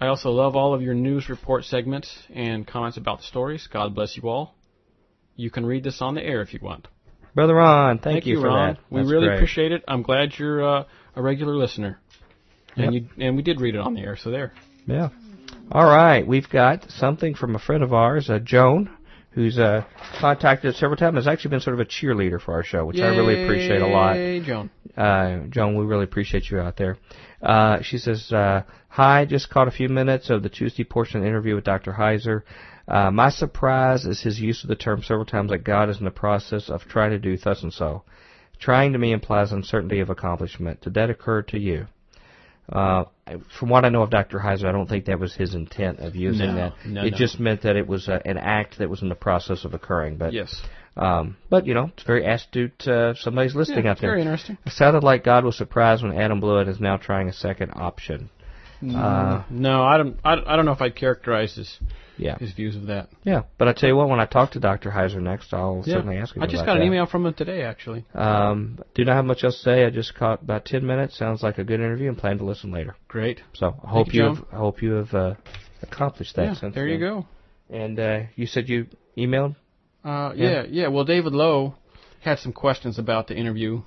I 0.00 0.06
also 0.08 0.30
love 0.30 0.56
all 0.56 0.74
of 0.74 0.82
your 0.82 0.94
news 0.94 1.28
report 1.28 1.64
segments 1.64 2.22
and 2.34 2.66
comments 2.66 2.96
about 2.96 3.18
the 3.18 3.24
stories. 3.24 3.66
God 3.70 3.94
bless 3.94 4.16
you 4.16 4.28
all. 4.28 4.54
You 5.36 5.50
can 5.50 5.64
read 5.64 5.84
this 5.84 6.00
on 6.02 6.14
the 6.14 6.22
air 6.24 6.40
if 6.42 6.52
you 6.52 6.60
want. 6.62 6.88
Brother 7.34 7.54
Ron, 7.54 7.98
thank, 7.98 8.26
you, 8.26 8.40
for 8.40 8.48
Ron. 8.48 8.74
that. 8.74 8.78
We 8.90 9.00
That's 9.00 9.10
really 9.12 9.26
great. 9.28 9.36
appreciate 9.36 9.72
it. 9.72 9.84
I'm 9.86 10.02
glad 10.02 10.36
you're 10.38 10.62
uh, 10.80 10.84
a 11.14 11.22
regular 11.22 11.54
listener. 11.54 12.00
And 12.76 12.94
you 12.94 13.06
and 13.18 13.36
we 13.36 13.42
did 13.42 13.60
read 13.60 13.74
it 13.74 13.80
on 13.80 13.94
the 13.94 14.00
air, 14.00 14.16
so 14.16 14.30
there. 14.30 14.52
Yeah. 14.86 15.08
All 15.72 15.86
right, 15.86 16.26
we've 16.26 16.48
got 16.48 16.90
something 16.90 17.34
from 17.34 17.54
a 17.54 17.58
friend 17.58 17.82
of 17.82 17.92
ours, 17.92 18.28
uh, 18.28 18.40
Joan, 18.40 18.90
who's 19.30 19.58
uh, 19.58 19.84
contacted 20.18 20.74
us 20.74 20.80
several 20.80 20.96
times. 20.96 21.16
Has 21.16 21.28
actually 21.28 21.50
been 21.50 21.60
sort 21.60 21.74
of 21.74 21.80
a 21.80 21.84
cheerleader 21.84 22.40
for 22.40 22.54
our 22.54 22.64
show, 22.64 22.84
which 22.84 22.98
I 22.98 23.08
really 23.08 23.44
appreciate 23.44 23.80
a 23.80 23.86
lot. 23.86 24.16
Yay, 24.16 24.40
Joan. 24.40 24.70
Uh, 24.96 25.46
Joan, 25.48 25.76
we 25.76 25.84
really 25.84 26.04
appreciate 26.04 26.50
you 26.50 26.58
out 26.58 26.76
there. 26.76 26.98
Uh, 27.40 27.82
she 27.82 27.98
says, 27.98 28.32
uh, 28.32 28.62
Hi, 28.88 29.24
just 29.24 29.48
caught 29.48 29.68
a 29.68 29.70
few 29.70 29.88
minutes 29.88 30.30
of 30.30 30.42
the 30.42 30.48
Tuesday 30.48 30.84
portion 30.84 31.18
of 31.18 31.22
the 31.22 31.28
interview 31.28 31.54
with 31.54 31.64
Dr. 31.64 31.92
Heiser. 31.92 32.42
Uh, 32.88 33.10
my 33.10 33.30
surprise 33.30 34.04
is 34.04 34.20
his 34.20 34.40
use 34.40 34.64
of 34.64 34.68
the 34.68 34.74
term 34.74 35.02
several 35.02 35.24
times 35.24 35.50
that 35.50 35.62
God 35.62 35.88
is 35.88 35.98
in 35.98 36.04
the 36.04 36.10
process 36.10 36.68
of 36.68 36.82
trying 36.82 37.10
to 37.10 37.18
do 37.18 37.36
thus 37.36 37.62
and 37.62 37.72
so. 37.72 38.02
Trying 38.58 38.92
to 38.92 38.98
me 38.98 39.12
implies 39.12 39.52
uncertainty 39.52 40.00
of 40.00 40.10
accomplishment. 40.10 40.80
Did 40.80 40.94
that 40.94 41.08
occur 41.08 41.42
to 41.42 41.58
you? 41.58 41.86
Uh, 42.70 43.04
from 43.58 43.68
what 43.68 43.84
I 43.84 43.88
know 43.88 44.02
of 44.02 44.10
Dr. 44.10 44.38
Heiser, 44.38 44.66
I 44.66 44.72
don't 44.72 44.88
think 44.88 45.06
that 45.06 45.18
was 45.18 45.34
his 45.34 45.54
intent 45.54 45.98
of 45.98 46.14
using 46.14 46.46
No, 46.48 46.54
that. 46.54 46.72
no, 46.86 47.02
it 47.04 47.10
no. 47.12 47.16
just 47.18 47.40
meant 47.40 47.62
that 47.62 47.74
it 47.76 47.86
was 47.86 48.08
uh, 48.08 48.20
an 48.24 48.38
act 48.38 48.78
that 48.78 48.88
was 48.88 49.02
in 49.02 49.08
the 49.08 49.14
process 49.16 49.64
of 49.64 49.74
occurring. 49.74 50.16
But 50.18 50.32
Yes. 50.32 50.62
um, 50.96 51.36
but 51.48 51.66
you 51.66 51.74
know, 51.74 51.90
it's 51.94 52.04
very 52.04 52.24
astute. 52.24 52.86
Uh, 52.86 53.14
somebody's 53.14 53.54
listening 53.56 53.84
Yeah, 53.86 53.90
out 53.92 54.00
there. 54.00 54.10
very 54.10 54.20
interesting. 54.22 54.56
It 54.64 54.72
sounded 54.72 55.02
like 55.02 55.24
God 55.24 55.44
was 55.44 55.56
surprised 55.56 56.02
when 56.04 56.16
Adam 56.16 56.38
blew 56.38 56.58
it 56.58 56.62
and 56.62 56.70
is 56.70 56.80
now 56.80 56.96
trying 56.96 57.28
a 57.28 57.32
second 57.32 57.72
option. 57.74 58.30
Uh, 58.82 59.42
No, 59.50 59.82
I 59.82 59.96
don't. 59.98 60.16
I, 60.24 60.34
I 60.46 60.56
don't 60.56 60.64
know 60.64 60.72
if 60.72 60.80
I'd 60.80 60.94
characterize 60.96 61.54
his 61.54 61.78
yeah, 62.20 62.38
his 62.38 62.52
views 62.52 62.76
of 62.76 62.86
that. 62.86 63.08
yeah. 63.24 63.42
But 63.58 63.68
I 63.68 63.72
tell 63.72 63.88
you 63.88 63.96
what, 63.96 64.08
when 64.08 64.20
I 64.20 64.26
talk 64.26 64.52
to 64.52 64.60
Dr. 64.60 64.90
Heiser 64.90 65.20
next, 65.20 65.52
I'll 65.52 65.82
certainly 65.84 66.16
ask 66.18 66.36
him 66.36 66.42
I 66.42 66.46
just 66.46 66.64
got 66.66 66.76
an 66.76 66.80
that. 66.80 66.86
email 66.86 67.06
from 67.06 67.26
him 67.26 67.34
today, 67.34 67.62
actually. 67.62 68.04
Um, 68.14 68.78
do 68.94 69.04
not 69.04 69.16
have 69.16 69.24
much 69.24 69.42
else 69.44 69.56
to 69.56 69.62
say. 69.62 69.84
I 69.84 69.90
just 69.90 70.14
caught 70.14 70.42
about 70.42 70.64
ten 70.64 70.86
minutes. 70.86 71.16
Sounds 71.18 71.42
like 71.42 71.58
a 71.58 71.64
good 71.64 71.80
interview, 71.80 72.08
and 72.08 72.18
plan 72.18 72.38
to 72.38 72.44
listen 72.44 72.70
later. 72.72 72.94
Great. 73.08 73.40
So 73.54 73.74
I 73.84 73.88
hope 73.90 74.12
you, 74.14 74.22
you 74.22 74.28
have, 74.34 74.44
I 74.52 74.56
hope 74.56 74.82
you 74.82 74.92
have 74.92 75.12
uh, 75.14 75.34
accomplished 75.82 76.36
that. 76.36 76.44
Yeah, 76.44 76.54
since 76.54 76.74
there 76.74 76.86
you 76.86 76.98
then. 76.98 77.08
go. 77.08 77.26
And 77.70 77.98
uh, 78.00 78.20
you 78.36 78.46
said 78.46 78.68
you 78.68 78.86
emailed. 79.16 79.56
Uh, 80.04 80.32
Yeah. 80.34 80.50
yeah, 80.50 80.62
yeah. 80.70 80.88
Well, 80.88 81.04
David 81.04 81.32
Lowe 81.32 81.74
had 82.20 82.38
some 82.38 82.52
questions 82.52 82.98
about 82.98 83.28
the 83.28 83.36
interview, 83.36 83.82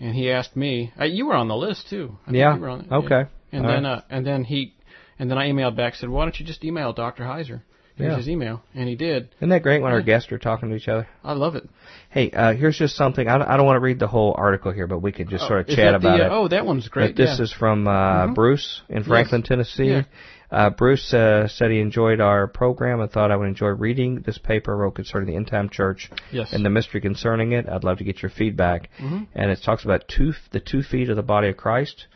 and 0.00 0.14
he 0.14 0.30
asked 0.30 0.56
me. 0.56 0.92
Uh, 1.00 1.04
you 1.04 1.26
were 1.26 1.34
on 1.34 1.48
the 1.48 1.56
list 1.56 1.88
too. 1.88 2.18
I 2.22 2.24
think 2.26 2.36
Yeah. 2.36 2.54
You 2.54 2.60
were 2.60 2.68
on 2.68 2.80
it, 2.82 2.92
Okay. 2.92 3.24
And 3.52 3.66
All 3.66 3.72
then, 3.72 3.84
right. 3.84 3.98
uh, 3.98 4.00
and 4.10 4.26
then 4.26 4.44
he, 4.44 4.74
and 5.22 5.30
then 5.30 5.38
I 5.38 5.48
emailed 5.48 5.76
back 5.76 5.94
said, 5.94 6.08
"Why 6.08 6.24
don't 6.24 6.38
you 6.40 6.44
just 6.44 6.64
email 6.64 6.92
Dr. 6.92 7.22
Heiser?" 7.22 7.60
Here's 7.94 8.10
Yeah. 8.10 8.16
his 8.16 8.28
email, 8.28 8.62
and 8.74 8.88
he 8.88 8.96
did. 8.96 9.28
Isn't 9.36 9.50
that 9.50 9.62
great 9.62 9.80
when 9.82 9.92
our 9.92 10.00
guests 10.02 10.32
are 10.32 10.38
talking 10.38 10.70
to 10.70 10.74
each 10.74 10.88
other? 10.88 11.06
I 11.22 11.34
love 11.34 11.54
it. 11.54 11.68
Hey, 12.10 12.30
uh, 12.30 12.54
here's 12.54 12.76
just 12.76 12.96
something. 12.96 13.28
I 13.28 13.38
don't, 13.38 13.46
I 13.46 13.56
don't 13.56 13.66
want 13.66 13.76
to 13.76 13.80
read 13.80 13.98
the 14.00 14.06
whole 14.08 14.34
article 14.36 14.72
here, 14.72 14.86
but 14.88 14.98
we 15.00 15.12
could 15.12 15.28
just 15.28 15.44
Oh, 15.44 15.48
sort 15.48 15.60
of 15.60 15.66
chat 15.68 15.76
that 15.76 16.00
the, 16.00 16.08
about 16.08 16.20
uh, 16.20 16.24
it. 16.24 16.28
Oh, 16.32 16.48
that 16.48 16.66
one's 16.66 16.88
great. 16.88 17.14
But 17.14 17.16
this 17.22 17.38
yeah. 17.38 17.42
is 17.44 17.52
from 17.52 17.86
uh, 17.86 18.26
Mhm. 18.28 18.34
Bruce 18.34 18.80
in 18.88 19.04
Franklin, 19.04 19.42
Tennessee. 19.44 19.90
Yeah. 19.90 20.02
Uh, 20.50 20.70
Bruce 20.70 21.14
uh, 21.14 21.46
said 21.48 21.70
he 21.70 21.80
enjoyed 21.80 22.20
our 22.20 22.46
program 22.48 23.00
and 23.00 23.10
thought 23.10 23.30
I 23.30 23.36
would 23.36 23.48
enjoy 23.48 23.68
reading 23.68 24.20
this 24.22 24.38
paper 24.38 24.72
I 24.74 24.78
wrote 24.80 24.94
concerning 24.94 25.28
the 25.28 25.36
end 25.36 25.46
time 25.48 25.68
church 25.68 26.10
yes. 26.30 26.52
and 26.52 26.64
the 26.64 26.70
mystery 26.70 27.00
concerning 27.02 27.52
it. 27.52 27.68
I'd 27.68 27.84
love 27.84 27.98
to 27.98 28.04
get 28.04 28.20
your 28.22 28.30
feedback. 28.30 28.88
Mhm. 28.98 29.26
And 29.34 29.50
it 29.50 29.60
talks 29.62 29.84
about 29.84 30.08
two 30.08 30.32
the 30.50 30.60
two 30.60 30.82
feet 30.82 31.08
of 31.10 31.16
the 31.16 31.22
body 31.22 31.48
of 31.48 31.56
Christ. 31.58 32.06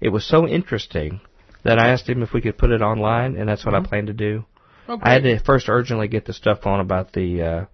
It 0.00 0.08
was 0.08 0.24
so 0.24 0.48
interesting 0.48 1.20
that 1.64 1.78
I 1.78 1.88
asked 1.90 2.08
him 2.08 2.22
if 2.22 2.32
we 2.32 2.40
could 2.40 2.58
put 2.58 2.70
it 2.70 2.82
online, 2.82 3.36
and 3.36 3.48
that's 3.48 3.64
what 3.64 3.74
Mhm. 3.74 3.84
I 3.86 3.88
plan 3.88 4.06
to 4.06 4.12
do. 4.12 4.44
Oh, 4.88 4.98
I 5.02 5.12
had 5.12 5.22
to 5.22 5.38
first 5.38 5.68
urgently 5.68 6.08
get 6.08 6.24
the 6.24 6.32
stuff 6.32 6.66
on 6.66 6.80
about 6.80 7.12
the 7.12 7.42
uh, 7.42 7.64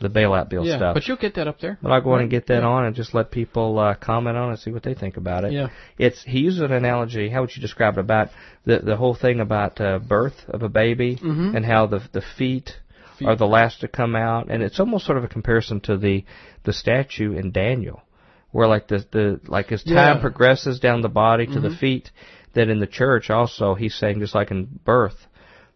the 0.00 0.08
bailout 0.10 0.48
bill 0.50 0.66
yeah, 0.66 0.76
stuff. 0.78 0.94
but 0.94 1.06
you'll 1.06 1.16
get 1.16 1.34
that 1.36 1.46
up 1.46 1.60
there. 1.60 1.78
But 1.80 1.92
I'll 1.92 2.00
go 2.00 2.16
in 2.16 2.22
and 2.22 2.30
get 2.30 2.48
that 2.48 2.62
Yeah. 2.62 2.68
on 2.68 2.84
and 2.86 2.94
just 2.96 3.14
let 3.14 3.30
people 3.30 3.78
uh, 3.78 3.94
comment 3.94 4.36
on 4.36 4.48
it 4.48 4.50
and 4.50 4.58
see 4.58 4.72
what 4.72 4.82
they 4.82 4.94
think 4.94 5.16
about 5.16 5.44
it. 5.44 5.52
Yeah. 5.52 5.68
It's 5.96 6.22
he 6.24 6.40
uses 6.40 6.60
an 6.60 6.72
analogy. 6.72 7.28
How 7.28 7.40
would 7.42 7.54
you 7.56 7.62
describe 7.62 7.96
it 7.98 8.00
about 8.00 8.30
the 8.66 8.78
the 8.80 8.96
whole 8.96 9.14
thing 9.14 9.40
about 9.40 9.80
uh, 9.80 9.98
birth 10.00 10.44
of 10.48 10.62
a 10.62 10.68
baby 10.68 11.16
Mhm. 11.16 11.54
and 11.56 11.64
how 11.64 11.86
the 11.86 12.02
the 12.12 12.20
feet, 12.20 12.78
Feet. 13.16 13.28
are 13.28 13.36
the 13.36 13.46
last 13.46 13.80
to 13.82 13.88
come 13.88 14.16
out, 14.16 14.48
and 14.50 14.62
it's 14.62 14.80
almost 14.80 15.06
sort 15.06 15.18
of 15.18 15.24
a 15.24 15.28
comparison 15.28 15.80
to 15.82 15.96
the 15.96 16.24
the 16.64 16.72
statue 16.72 17.32
in 17.34 17.52
Daniel, 17.52 18.02
where 18.50 18.66
like 18.66 18.88
the 18.88 19.06
the 19.12 19.40
like 19.46 19.70
as 19.72 19.84
time 19.84 19.94
Yeah. 20.16 20.20
progresses 20.20 20.80
down 20.80 21.00
the 21.02 21.08
body 21.08 21.46
to 21.46 21.60
the 21.60 21.68
Mhm. 21.70 21.76
feet, 21.78 22.10
that 22.54 22.68
in 22.68 22.80
the 22.80 22.86
church 22.86 23.30
also 23.30 23.74
he's 23.74 23.94
saying 23.94 24.20
just 24.20 24.34
like 24.34 24.50
in 24.50 24.80
birth, 24.84 25.26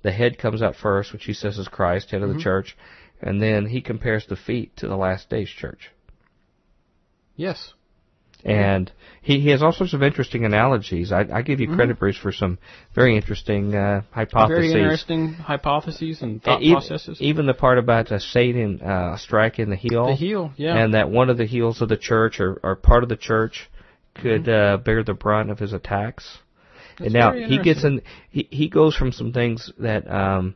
the 0.02 0.12
head 0.12 0.38
comes 0.38 0.62
out 0.62 0.76
first, 0.76 1.12
which 1.12 1.24
he 1.24 1.32
says 1.32 1.58
is 1.58 1.68
Christ, 1.68 2.10
head 2.10 2.22
of 2.22 2.30
Mhm. 2.30 2.34
the 2.36 2.42
church, 2.42 2.76
and 3.20 3.40
then 3.40 3.66
he 3.66 3.80
compares 3.80 4.26
the 4.26 4.36
feet 4.36 4.76
to 4.76 4.88
the 4.88 4.96
last 4.96 5.28
days 5.30 5.48
church. 5.48 5.90
Yes. 7.34 7.72
And 8.44 8.92
he, 9.22 9.40
he 9.40 9.48
has 9.50 9.62
all 9.62 9.72
sorts 9.72 9.92
of 9.92 10.02
interesting 10.02 10.44
analogies. 10.44 11.10
I, 11.10 11.26
I 11.32 11.42
give 11.42 11.58
you 11.58 11.74
credit, 11.74 11.98
Bruce, 11.98 12.16
for 12.18 12.30
some 12.30 12.58
very 12.94 13.16
interesting 13.16 13.74
uh, 13.74 14.02
hypotheses. 14.10 14.72
Very 14.72 14.82
interesting 14.82 15.32
hypotheses 15.32 16.22
and 16.22 16.40
thought 16.42 16.56
And 16.56 16.62
even, 16.64 16.74
processes. 16.76 17.18
even 17.20 17.46
the 17.46 17.54
part 17.54 17.78
about 17.78 18.12
uh, 18.12 18.18
Satan 18.20 18.80
uh, 18.82 19.16
striking 19.16 19.68
the 19.70 19.76
heel, 19.76 20.06
the 20.06 20.14
heel, 20.14 20.52
yeah. 20.56 20.76
and 20.76 20.94
that 20.94 21.10
one 21.10 21.28
of 21.30 21.38
the 21.38 21.46
heels 21.46 21.80
of 21.82 21.88
the 21.88 21.96
church 21.96 22.38
or, 22.38 22.60
or 22.62 22.76
part 22.76 23.02
of 23.02 23.08
the 23.08 23.16
church 23.16 23.68
could 24.14 24.44
Mm-hmm. 24.44 24.74
uh, 24.74 24.76
bear 24.78 25.02
the 25.02 25.14
brunt 25.14 25.50
of 25.50 25.58
his 25.58 25.72
attacks. 25.72 26.38
That's 26.98 27.12
and 27.12 27.14
now 27.14 27.32
he 27.32 27.56
gets 27.58 27.84
interesting. 27.84 27.98
in. 27.98 28.02
He 28.30 28.48
he 28.50 28.68
goes 28.68 28.96
from 28.96 29.12
some 29.12 29.32
things 29.32 29.72
that 29.78 30.10
um, 30.10 30.54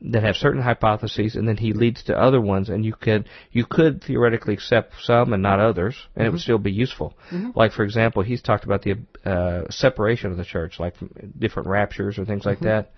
that 0.00 0.22
have 0.22 0.36
certain 0.36 0.62
hypotheses, 0.62 1.36
and 1.36 1.46
then 1.46 1.56
he 1.56 1.72
leads 1.72 2.02
to 2.04 2.18
other 2.18 2.40
ones, 2.40 2.68
and 2.68 2.84
you 2.84 2.92
could 2.94 3.28
you 3.52 3.64
could 3.64 4.02
theoretically 4.02 4.54
accept 4.54 4.94
some 5.02 5.32
and 5.32 5.42
not 5.42 5.60
others, 5.60 5.96
and 6.16 6.26
it 6.26 6.30
would 6.30 6.40
still 6.40 6.58
be 6.58 6.72
useful. 6.72 7.14
Mhm. 7.30 7.54
Like 7.54 7.72
for 7.72 7.84
example, 7.84 8.22
he's 8.22 8.42
talked 8.42 8.64
about 8.64 8.82
the 8.82 8.96
uh, 9.24 9.70
separation 9.70 10.30
of 10.32 10.36
the 10.36 10.44
church, 10.44 10.80
like 10.80 10.94
different 11.38 11.68
raptures 11.68 12.18
or 12.18 12.24
things 12.24 12.44
like 12.44 12.60
that, 12.60 12.90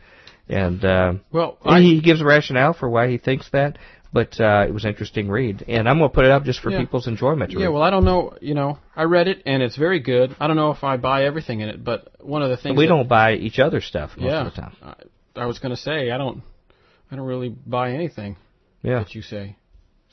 and. 0.49 0.85
Um, 0.85 1.21
Well, 1.31 1.59
I, 1.65 1.81
he 1.81 2.01
gives 2.01 2.21
a 2.21 2.25
rationale 2.25 2.73
for 2.73 2.89
why 2.89 3.09
he 3.09 3.19
thinks 3.19 3.51
that, 3.51 3.79
but 4.15 4.41
uh, 4.41 4.65
it 4.67 4.73
was 4.73 4.85
an 4.85 4.91
interesting 4.91 5.29
read, 5.29 5.65
and 5.67 5.89
I'm 5.89 5.99
going 5.99 6.09
to 6.09 6.15
put 6.15 6.25
it 6.25 6.31
up 6.31 6.45
just 6.45 6.61
for 6.61 6.71
Yeah. 6.71 6.79
people's 6.79 7.09
enjoyment 7.09 7.51
yeah, 7.51 7.65
read. 7.65 7.69
well, 7.71 7.83
I 7.83 7.91
don't 7.91 8.05
know. 8.05 8.39
You 8.41 8.55
know, 8.55 8.79
I 8.95 9.03
read 9.03 9.27
it 9.27 9.43
and 9.45 9.61
it's 9.61 9.77
very 9.77 9.99
good. 9.99 10.37
I 10.39 10.47
don't 10.47 10.55
know 10.55 10.71
if 10.71 10.85
I 10.85 10.97
buy 10.99 11.25
everything 11.25 11.59
in 11.61 11.69
it, 11.69 11.83
but 11.83 12.13
one 12.21 12.41
of 12.41 12.49
the 12.49 12.57
things 12.57 12.79
we 12.79 12.87
don't 12.87 13.09
buy 13.09 13.35
each 13.35 13.59
other's 13.59 13.85
stuff 13.85 14.13
most 14.17 14.27
yeah, 14.31 14.47
of 14.47 14.55
the 14.55 14.61
time. 14.61 14.77
I, 14.81 15.43
I 15.43 15.47
was 15.47 15.59
going 15.59 15.75
to 15.75 15.81
say 15.89 16.13
I 16.13 16.17
don't. 16.17 16.43
I 17.11 17.17
don't 17.17 17.27
really 17.27 17.49
buy 17.49 17.91
anything 17.93 18.37
Yeah. 18.83 19.01
that 19.01 19.17
you 19.17 19.23
say. 19.23 19.57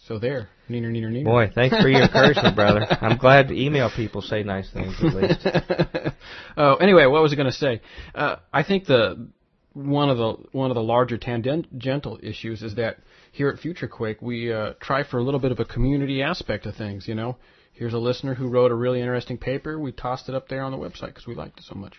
So 0.08 0.18
there, 0.18 0.50
neener, 0.68 0.92
neener, 0.92 1.12
neener. 1.12 1.26
Boy, 1.26 1.52
thanks 1.54 1.80
for 1.80 1.88
your 1.88 2.02
encouragement, 2.02 2.56
brother. 2.56 2.88
I'm 3.02 3.18
glad 3.18 3.50
to 3.50 3.54
email 3.54 3.92
people 3.96 4.24
say 4.24 4.42
nice 4.42 4.68
things 4.72 4.96
at 5.00 5.14
least. 5.14 5.48
oh, 6.58 6.76
anyway, 6.78 7.06
what 7.06 7.22
was 7.22 7.32
I 7.32 7.36
going 7.36 7.52
to 7.52 7.58
say? 7.66 7.82
Uh, 8.16 8.38
I 8.52 8.64
think 8.64 8.86
the 8.88 9.28
one 9.74 10.10
of 10.10 10.18
the 10.18 10.34
one 10.52 10.72
of 10.72 10.76
the 10.76 10.82
larger 10.82 11.20
tangential 11.20 12.20
issues 12.24 12.64
is 12.64 12.76
that 12.76 12.98
here 13.32 13.50
at 13.50 13.60
Future 13.60 13.88
FutureQuake 13.88 14.22
we 14.22 14.52
uh, 14.52 14.74
try 14.80 15.04
for 15.04 15.18
a 15.18 15.24
little 15.24 15.40
bit 15.40 15.52
of 15.52 15.60
a 15.60 15.66
community 15.66 16.22
aspect 16.22 16.66
of 16.66 16.76
things. 16.76 17.08
You 17.08 17.16
know, 17.16 17.38
here's 17.74 17.94
a 17.94 17.98
listener 17.98 18.36
who 18.36 18.48
wrote 18.48 18.72
a 18.72 18.76
really 18.76 19.00
interesting 19.00 19.38
paper. 19.38 19.80
We 19.80 19.92
tossed 19.92 20.30
it 20.30 20.36
up 20.36 20.48
there 20.50 20.64
on 20.64 20.72
the 20.72 20.78
website 20.78 21.08
because 21.08 21.28
we 21.28 21.36
liked 21.36 21.60
it 21.60 21.66
so 21.66 21.76
much. 21.76 21.96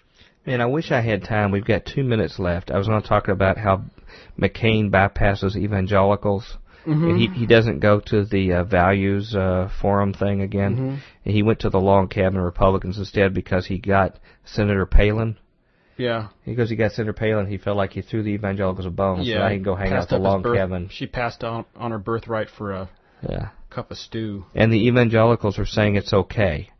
Man, 0.47 0.61
I 0.61 0.67
wish 0.67 0.91
I 0.91 1.01
had 1.01 1.25
time. 1.25 1.51
We've 1.53 1.65
got 1.65 1.87
two 1.87 2.03
minutes 2.03 2.39
left. 2.39 2.71
I 2.71 2.79
was 2.79 2.89
going 2.89 3.01
to 3.01 3.09
talk 3.09 3.29
about 3.29 3.59
how 3.59 3.85
McCain 4.39 4.91
bypasses 4.91 5.57
evangelicals. 5.57 6.59
And 6.85 7.21
he 7.21 7.29
he 7.29 7.47
doesn't 7.47 7.79
go 7.79 8.01
to 8.07 8.25
the 8.25 8.55
uh, 8.55 8.65
values 8.65 9.37
uh, 9.37 9.71
forum 9.81 10.13
thing 10.13 10.41
again. 10.41 10.77
Mhm. 10.77 10.99
And 11.25 11.35
he 11.35 11.45
went 11.45 11.61
to 11.61 11.71
the 11.71 11.79
long 11.79 12.09
cabin 12.09 12.41
Republicans 12.41 12.99
instead 12.99 13.33
because 13.33 13.67
he 13.67 13.79
got 13.79 14.19
Senator 14.45 14.85
Palin. 14.85 15.37
Yeah, 16.03 16.29
He 16.45 16.55
goes, 16.55 16.70
he 16.70 16.77
got 16.77 16.93
Senator 16.93 17.12
Palin. 17.12 17.47
He 17.47 17.59
felt 17.59 17.77
like 17.77 17.93
he 17.93 18.03
threw 18.03 18.23
the 18.23 18.31
evangelicals 18.31 18.87
a 18.87 18.91
bone. 18.91 19.23
yeah. 19.23 19.35
So 19.35 19.39
now 19.41 19.49
he 19.51 19.57
can 19.57 19.62
go 19.62 19.74
hang 19.74 19.93
out 19.93 20.09
the 20.09 20.19
long 20.19 20.43
birth- 20.43 20.57
cabin. 20.57 20.89
She 20.91 21.07
passed 21.07 21.45
on 21.45 21.65
on 21.77 21.91
her 21.93 21.99
birthright 21.99 22.49
for 22.51 22.73
a 22.73 22.89
Yeah. 23.29 23.49
cup 23.70 23.91
of 23.91 23.99
stew. 23.99 24.45
And 24.55 24.73
the 24.73 24.87
evangelicals 24.89 25.59
are 25.59 25.66
saying 25.66 25.97
it's 25.97 26.12
okay. 26.12 26.70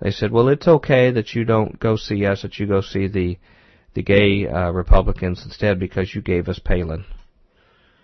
They 0.00 0.12
said, 0.12 0.30
well, 0.30 0.48
it's 0.48 0.68
okay 0.68 1.10
that 1.10 1.34
you 1.34 1.44
don't 1.44 1.80
go 1.80 1.96
see 1.96 2.24
us, 2.24 2.42
that 2.42 2.58
you 2.58 2.66
go 2.66 2.80
see 2.80 3.08
the 3.08 3.38
the 3.94 4.02
gay 4.02 4.46
uh, 4.46 4.70
Republicans 4.70 5.42
instead 5.44 5.80
because 5.80 6.14
you 6.14 6.20
gave 6.22 6.48
us 6.48 6.58
Palin. 6.60 7.04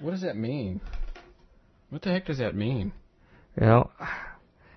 What 0.01 0.11
does 0.11 0.23
that 0.23 0.37
mean? 0.37 0.81
What 1.91 2.03
the 2.03 2.11
heck 2.11 2.27
does 2.27 2.39
that 2.39 2.55
mean? 2.57 2.93
You 3.61 3.67
know, 3.67 3.91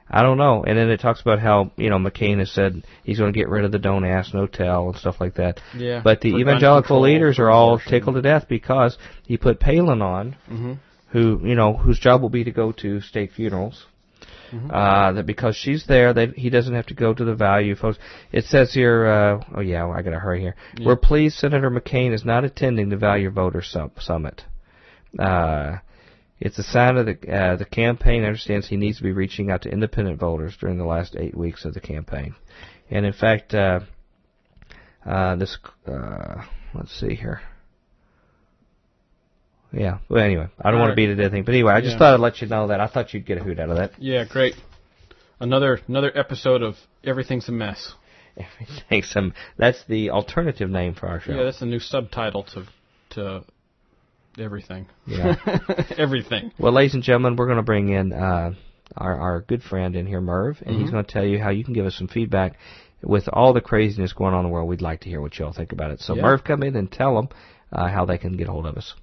I 0.10 0.22
don't 0.22 0.38
know. 0.38 0.64
And 0.64 0.78
then 0.78 0.90
it 0.90 1.00
talks 1.02 1.22
about 1.22 1.40
how 1.40 1.72
you 1.76 1.90
know 1.90 1.98
McCain 1.98 2.40
has 2.40 2.52
said 2.52 2.84
he's 3.04 3.20
going 3.20 3.34
to 3.34 3.38
get 3.38 3.50
rid 3.50 3.66
of 3.66 3.72
the 3.72 3.80
don't 3.80 4.06
ask, 4.06 4.34
no 4.34 4.48
tell, 4.48 4.90
and 4.90 4.98
stuff 4.98 5.18
like 5.20 5.36
that. 5.36 5.60
Yeah. 5.76 6.02
But 6.04 6.22
the 6.22 6.36
evangelical 6.36 7.02
leaders 7.02 7.40
are 7.40 7.50
all 7.50 7.80
tickled 7.80 8.16
to 8.16 8.22
death 8.22 8.48
because 8.48 8.98
he 9.26 9.38
put 9.38 9.60
Palin 9.60 10.02
on, 10.02 10.34
hmm 10.48 10.74
who 11.12 11.40
you 11.44 11.56
know 11.56 11.74
whose 11.74 11.98
job 12.00 12.22
will 12.22 12.30
be 12.30 12.44
to 12.44 12.52
go 12.52 12.74
to 12.74 13.00
state 13.00 13.32
funerals. 13.32 13.86
Mhm. 14.52 14.70
Uh, 14.72 15.12
that 15.14 15.26
because 15.26 15.56
she's 15.56 15.86
there, 15.88 16.14
that 16.14 16.36
he 16.38 16.50
doesn't 16.50 16.74
have 16.74 16.86
to 16.88 16.94
go 16.94 17.14
to 17.14 17.26
the 17.26 17.36
value 17.36 17.76
folks. 17.76 17.98
It 18.32 18.46
says 18.46 18.74
here, 18.74 19.06
uh, 19.06 19.44
oh 19.56 19.62
yeah, 19.62 19.88
I 19.88 20.02
gotta 20.02 20.20
hurry 20.20 20.42
here. 20.42 20.56
Yeah. 20.78 20.86
We're 20.88 20.96
pleased 20.96 21.38
Senator 21.38 21.70
McCain 21.70 22.14
is 22.14 22.24
not 22.26 22.44
attending 22.46 22.90
the 22.90 22.98
Value 22.98 23.30
Voter 23.30 23.62
Sum- 23.62 23.92
Summit. 24.00 24.44
Uh, 25.18 25.78
it's 26.40 26.60
a 26.60 26.64
sign 26.64 26.98
of 26.98 27.06
the 27.06 27.18
uh, 27.34 27.56
the 27.56 27.66
campaign 27.66 28.24
understands 28.24 28.68
he 28.68 28.78
needs 28.78 28.98
to 28.98 29.04
be 29.04 29.12
reaching 29.12 29.50
out 29.52 29.64
to 29.64 29.70
independent 29.70 30.20
voters 30.20 30.56
during 30.60 30.78
the 30.78 30.86
last 30.86 31.16
eight 31.18 31.36
weeks 31.36 31.66
of 31.66 31.74
the 31.74 31.80
campaign, 31.82 32.36
and 32.90 33.06
in 33.06 33.14
fact, 33.14 33.54
uh, 33.54 33.80
uh, 35.06 35.36
this 35.36 35.58
uh, 35.88 36.44
let's 36.74 36.98
see 37.00 37.16
here. 37.16 37.42
Yeah. 39.74 39.98
Well, 40.10 40.24
anyway, 40.24 40.48
I 40.62 40.72
don't 40.72 40.80
want 40.80 40.92
to 40.92 40.96
beat 40.96 41.10
it 41.10 41.20
anything, 41.20 41.44
but 41.44 41.54
anyway, 41.54 41.74
I 41.74 41.82
just 41.82 41.94
Yeah. 41.94 42.00
thought 42.00 42.14
I'd 42.14 42.20
let 42.20 42.42
you 42.42 42.48
know 42.48 42.68
that. 42.68 42.80
I 42.80 42.88
thought 42.88 43.14
you'd 43.14 43.26
get 43.26 43.38
a 43.38 43.44
hoot 43.44 43.60
out 43.60 43.70
of 43.70 43.78
that. 43.78 43.92
Yeah, 44.00 44.24
great. 44.26 44.56
Another 45.40 45.80
another 45.88 46.12
episode 46.18 46.62
of 46.64 46.76
Everything's 47.04 47.48
a 47.50 47.52
Mess. 47.52 47.94
Everything. 48.38 49.04
Some. 49.04 49.34
That's 49.58 49.84
the 49.86 50.12
alternative 50.12 50.70
name 50.70 50.94
for 50.94 51.08
our 51.08 51.20
show. 51.20 51.34
Yeah, 51.34 51.44
that's 51.44 51.60
the 51.60 51.66
new 51.66 51.80
subtitle 51.80 52.44
to 52.54 52.66
to 53.12 53.44
everything. 54.40 54.86
Yeah. 55.06 55.36
everything. 55.98 56.52
Well, 56.60 56.72
ladies 56.74 56.94
and 56.94 57.04
gentlemen, 57.04 57.36
we're 57.36 57.48
going 57.48 57.58
to 57.58 57.64
bring 57.64 57.90
in 57.90 58.14
uh, 58.14 58.54
our 58.96 59.20
our 59.20 59.42
good 59.42 59.64
friend 59.64 59.96
in 59.96 60.06
here, 60.08 60.22
Merv, 60.22 60.62
and 60.66 60.76
he's 60.76 60.90
Mhm. 60.90 60.92
going 60.92 61.06
to 61.06 61.12
tell 61.12 61.26
you 61.26 61.40
how 61.40 61.50
you 61.50 61.64
can 61.64 61.74
give 61.74 61.86
us 61.86 61.96
some 61.96 62.08
feedback. 62.08 62.58
With 63.04 63.30
all 63.32 63.54
the 63.54 63.62
craziness 63.62 64.12
going 64.14 64.34
on 64.34 64.40
in 64.44 64.50
the 64.50 64.54
world, 64.54 64.68
we'd 64.68 64.82
like 64.82 65.02
to 65.02 65.10
hear 65.10 65.22
what 65.22 65.38
y'all 65.38 65.54
think 65.54 65.72
about 65.72 65.92
it. 65.92 66.00
So, 66.02 66.16
Yeah. 66.16 66.24
Merv, 66.24 66.44
come 66.44 66.64
in 66.64 66.76
and 66.76 66.92
tell 66.92 67.16
them 67.16 67.30
uh, 67.72 67.88
how 67.90 68.06
they 68.06 68.18
can 68.18 68.36
get 68.38 68.50
a 68.50 68.52
hold 68.52 68.66
of 68.66 68.76
us. 68.76 68.96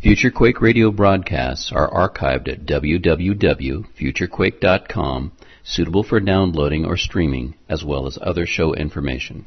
Future 0.00 0.30
Quake 0.30 0.60
radio 0.62 0.90
broadcasts 0.90 1.70
are 1.72 1.90
archived 1.90 2.48
at 2.48 2.64
www.futurequake.com, 2.66 5.32
suitable 5.64 6.02
for 6.02 6.20
downloading 6.20 6.84
or 6.84 6.96
streaming, 6.96 7.54
as 7.68 7.84
well 7.84 8.06
as 8.06 8.18
other 8.22 8.46
show 8.46 8.74
information. 8.74 9.46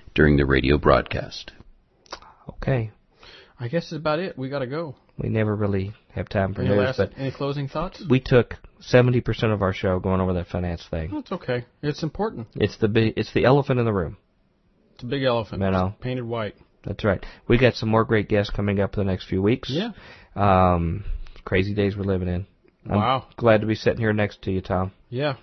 during 0.15 0.37
the 0.37 0.45
radio 0.45 0.77
broadcast. 0.77 1.51
Okay. 2.49 2.91
I 3.59 3.67
guess 3.67 3.83
that's 3.89 3.99
about 3.99 4.19
it. 4.19 4.37
We 4.37 4.49
got 4.49 4.59
to 4.59 4.67
go. 4.67 4.95
We 5.17 5.29
never 5.29 5.55
really 5.55 5.93
have 6.13 6.27
time 6.29 6.53
for 6.53 6.61
Any 6.61 6.71
news, 6.71 6.79
last 6.79 6.97
but 6.97 7.11
any 7.17 7.31
closing 7.31 7.67
thoughts? 7.67 8.03
we 8.09 8.19
took 8.19 8.55
70% 8.91 9.53
of 9.53 9.61
our 9.61 9.73
show 9.73 9.99
going 9.99 10.19
over 10.19 10.33
that 10.33 10.47
finance 10.47 10.83
thing. 10.89 11.11
That's 11.13 11.31
okay. 11.31 11.65
It's 11.83 12.01
important. 12.01 12.47
It's 12.55 12.77
the 12.77 12.87
big, 12.87 13.13
it's 13.17 13.31
the 13.33 13.45
elephant 13.45 13.79
in 13.79 13.85
the 13.85 13.93
room. 13.93 14.17
It's 14.95 15.03
a 15.03 15.05
big 15.07 15.23
elephant. 15.23 15.61
I 15.63 15.69
know. 15.69 15.93
Painted 16.01 16.23
white. 16.25 16.55
That's 16.83 17.03
right. 17.03 17.23
We 17.47 17.59
got 17.59 17.75
some 17.75 17.89
more 17.89 18.03
great 18.03 18.27
guests 18.29 18.51
coming 18.51 18.79
up 18.79 18.95
in 18.97 19.05
the 19.05 19.11
next 19.11 19.27
few 19.27 19.41
weeks. 19.43 19.69
Yeah. 19.71 19.91
Um, 20.35 21.05
crazy 21.45 21.75
days 21.75 21.95
we're 21.95 22.03
living 22.03 22.27
in. 22.27 22.47
I'm 22.89 22.97
Wow. 22.97 23.27
glad 23.37 23.61
to 23.61 23.67
be 23.67 23.75
sitting 23.75 23.99
here 23.99 24.13
next 24.13 24.41
to 24.43 24.51
you, 24.51 24.61
Tom. 24.61 24.91
Yeah. 25.09 25.35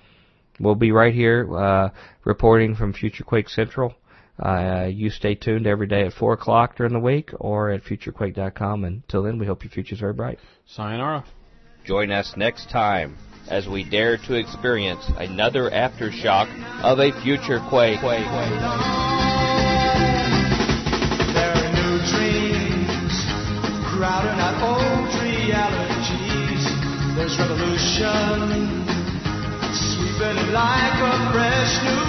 We'll 0.59 0.75
be 0.75 0.91
right 0.91 1.15
here 1.15 1.49
uh, 1.57 1.91
reporting 2.25 2.75
from 2.75 2.93
Future 2.93 3.23
Quake 3.23 3.49
Central. 3.49 3.95
Uh, 4.39 4.87
you 4.87 5.11
stay 5.11 5.35
tuned 5.35 5.67
every 5.67 5.87
day 5.87 6.07
at 6.07 6.13
4 6.13 6.35
o'clock 6.35 6.77
during 6.77 6.93
the 6.93 7.01
week 7.01 7.31
or 7.41 7.71
at 7.71 7.83
futurequake.com. 7.83 8.85
Until 8.85 9.23
then, 9.25 9.39
we 9.39 9.47
hope 9.47 9.65
your 9.65 9.71
future 9.71 9.95
is 9.95 10.01
very 10.01 10.13
bright. 10.13 10.39
Sayonara. 10.67 11.25
Join 11.85 12.11
us 12.11 12.35
next 12.37 12.71
time 12.71 13.17
as 13.49 13.67
we 13.67 13.89
dare 13.89 14.19
to 14.19 14.35
experience 14.35 15.05
another 15.17 15.71
aftershock 15.71 16.49
of 16.83 16.99
a 16.99 17.11
future 17.23 17.61
quake. 17.71 18.01
There 18.01 18.13
are 21.57 21.73
new 21.73 21.97
dreams 22.13 23.15
crowding 23.89 24.39
out 24.39 24.61
old 24.61 25.09
realities. 25.25 26.65
There's 27.17 27.39
revolution 27.39 28.85
sweeping 29.73 30.53
like 30.53 31.01
a 31.01 31.33
fresh 31.33 31.73
new 31.85 32.09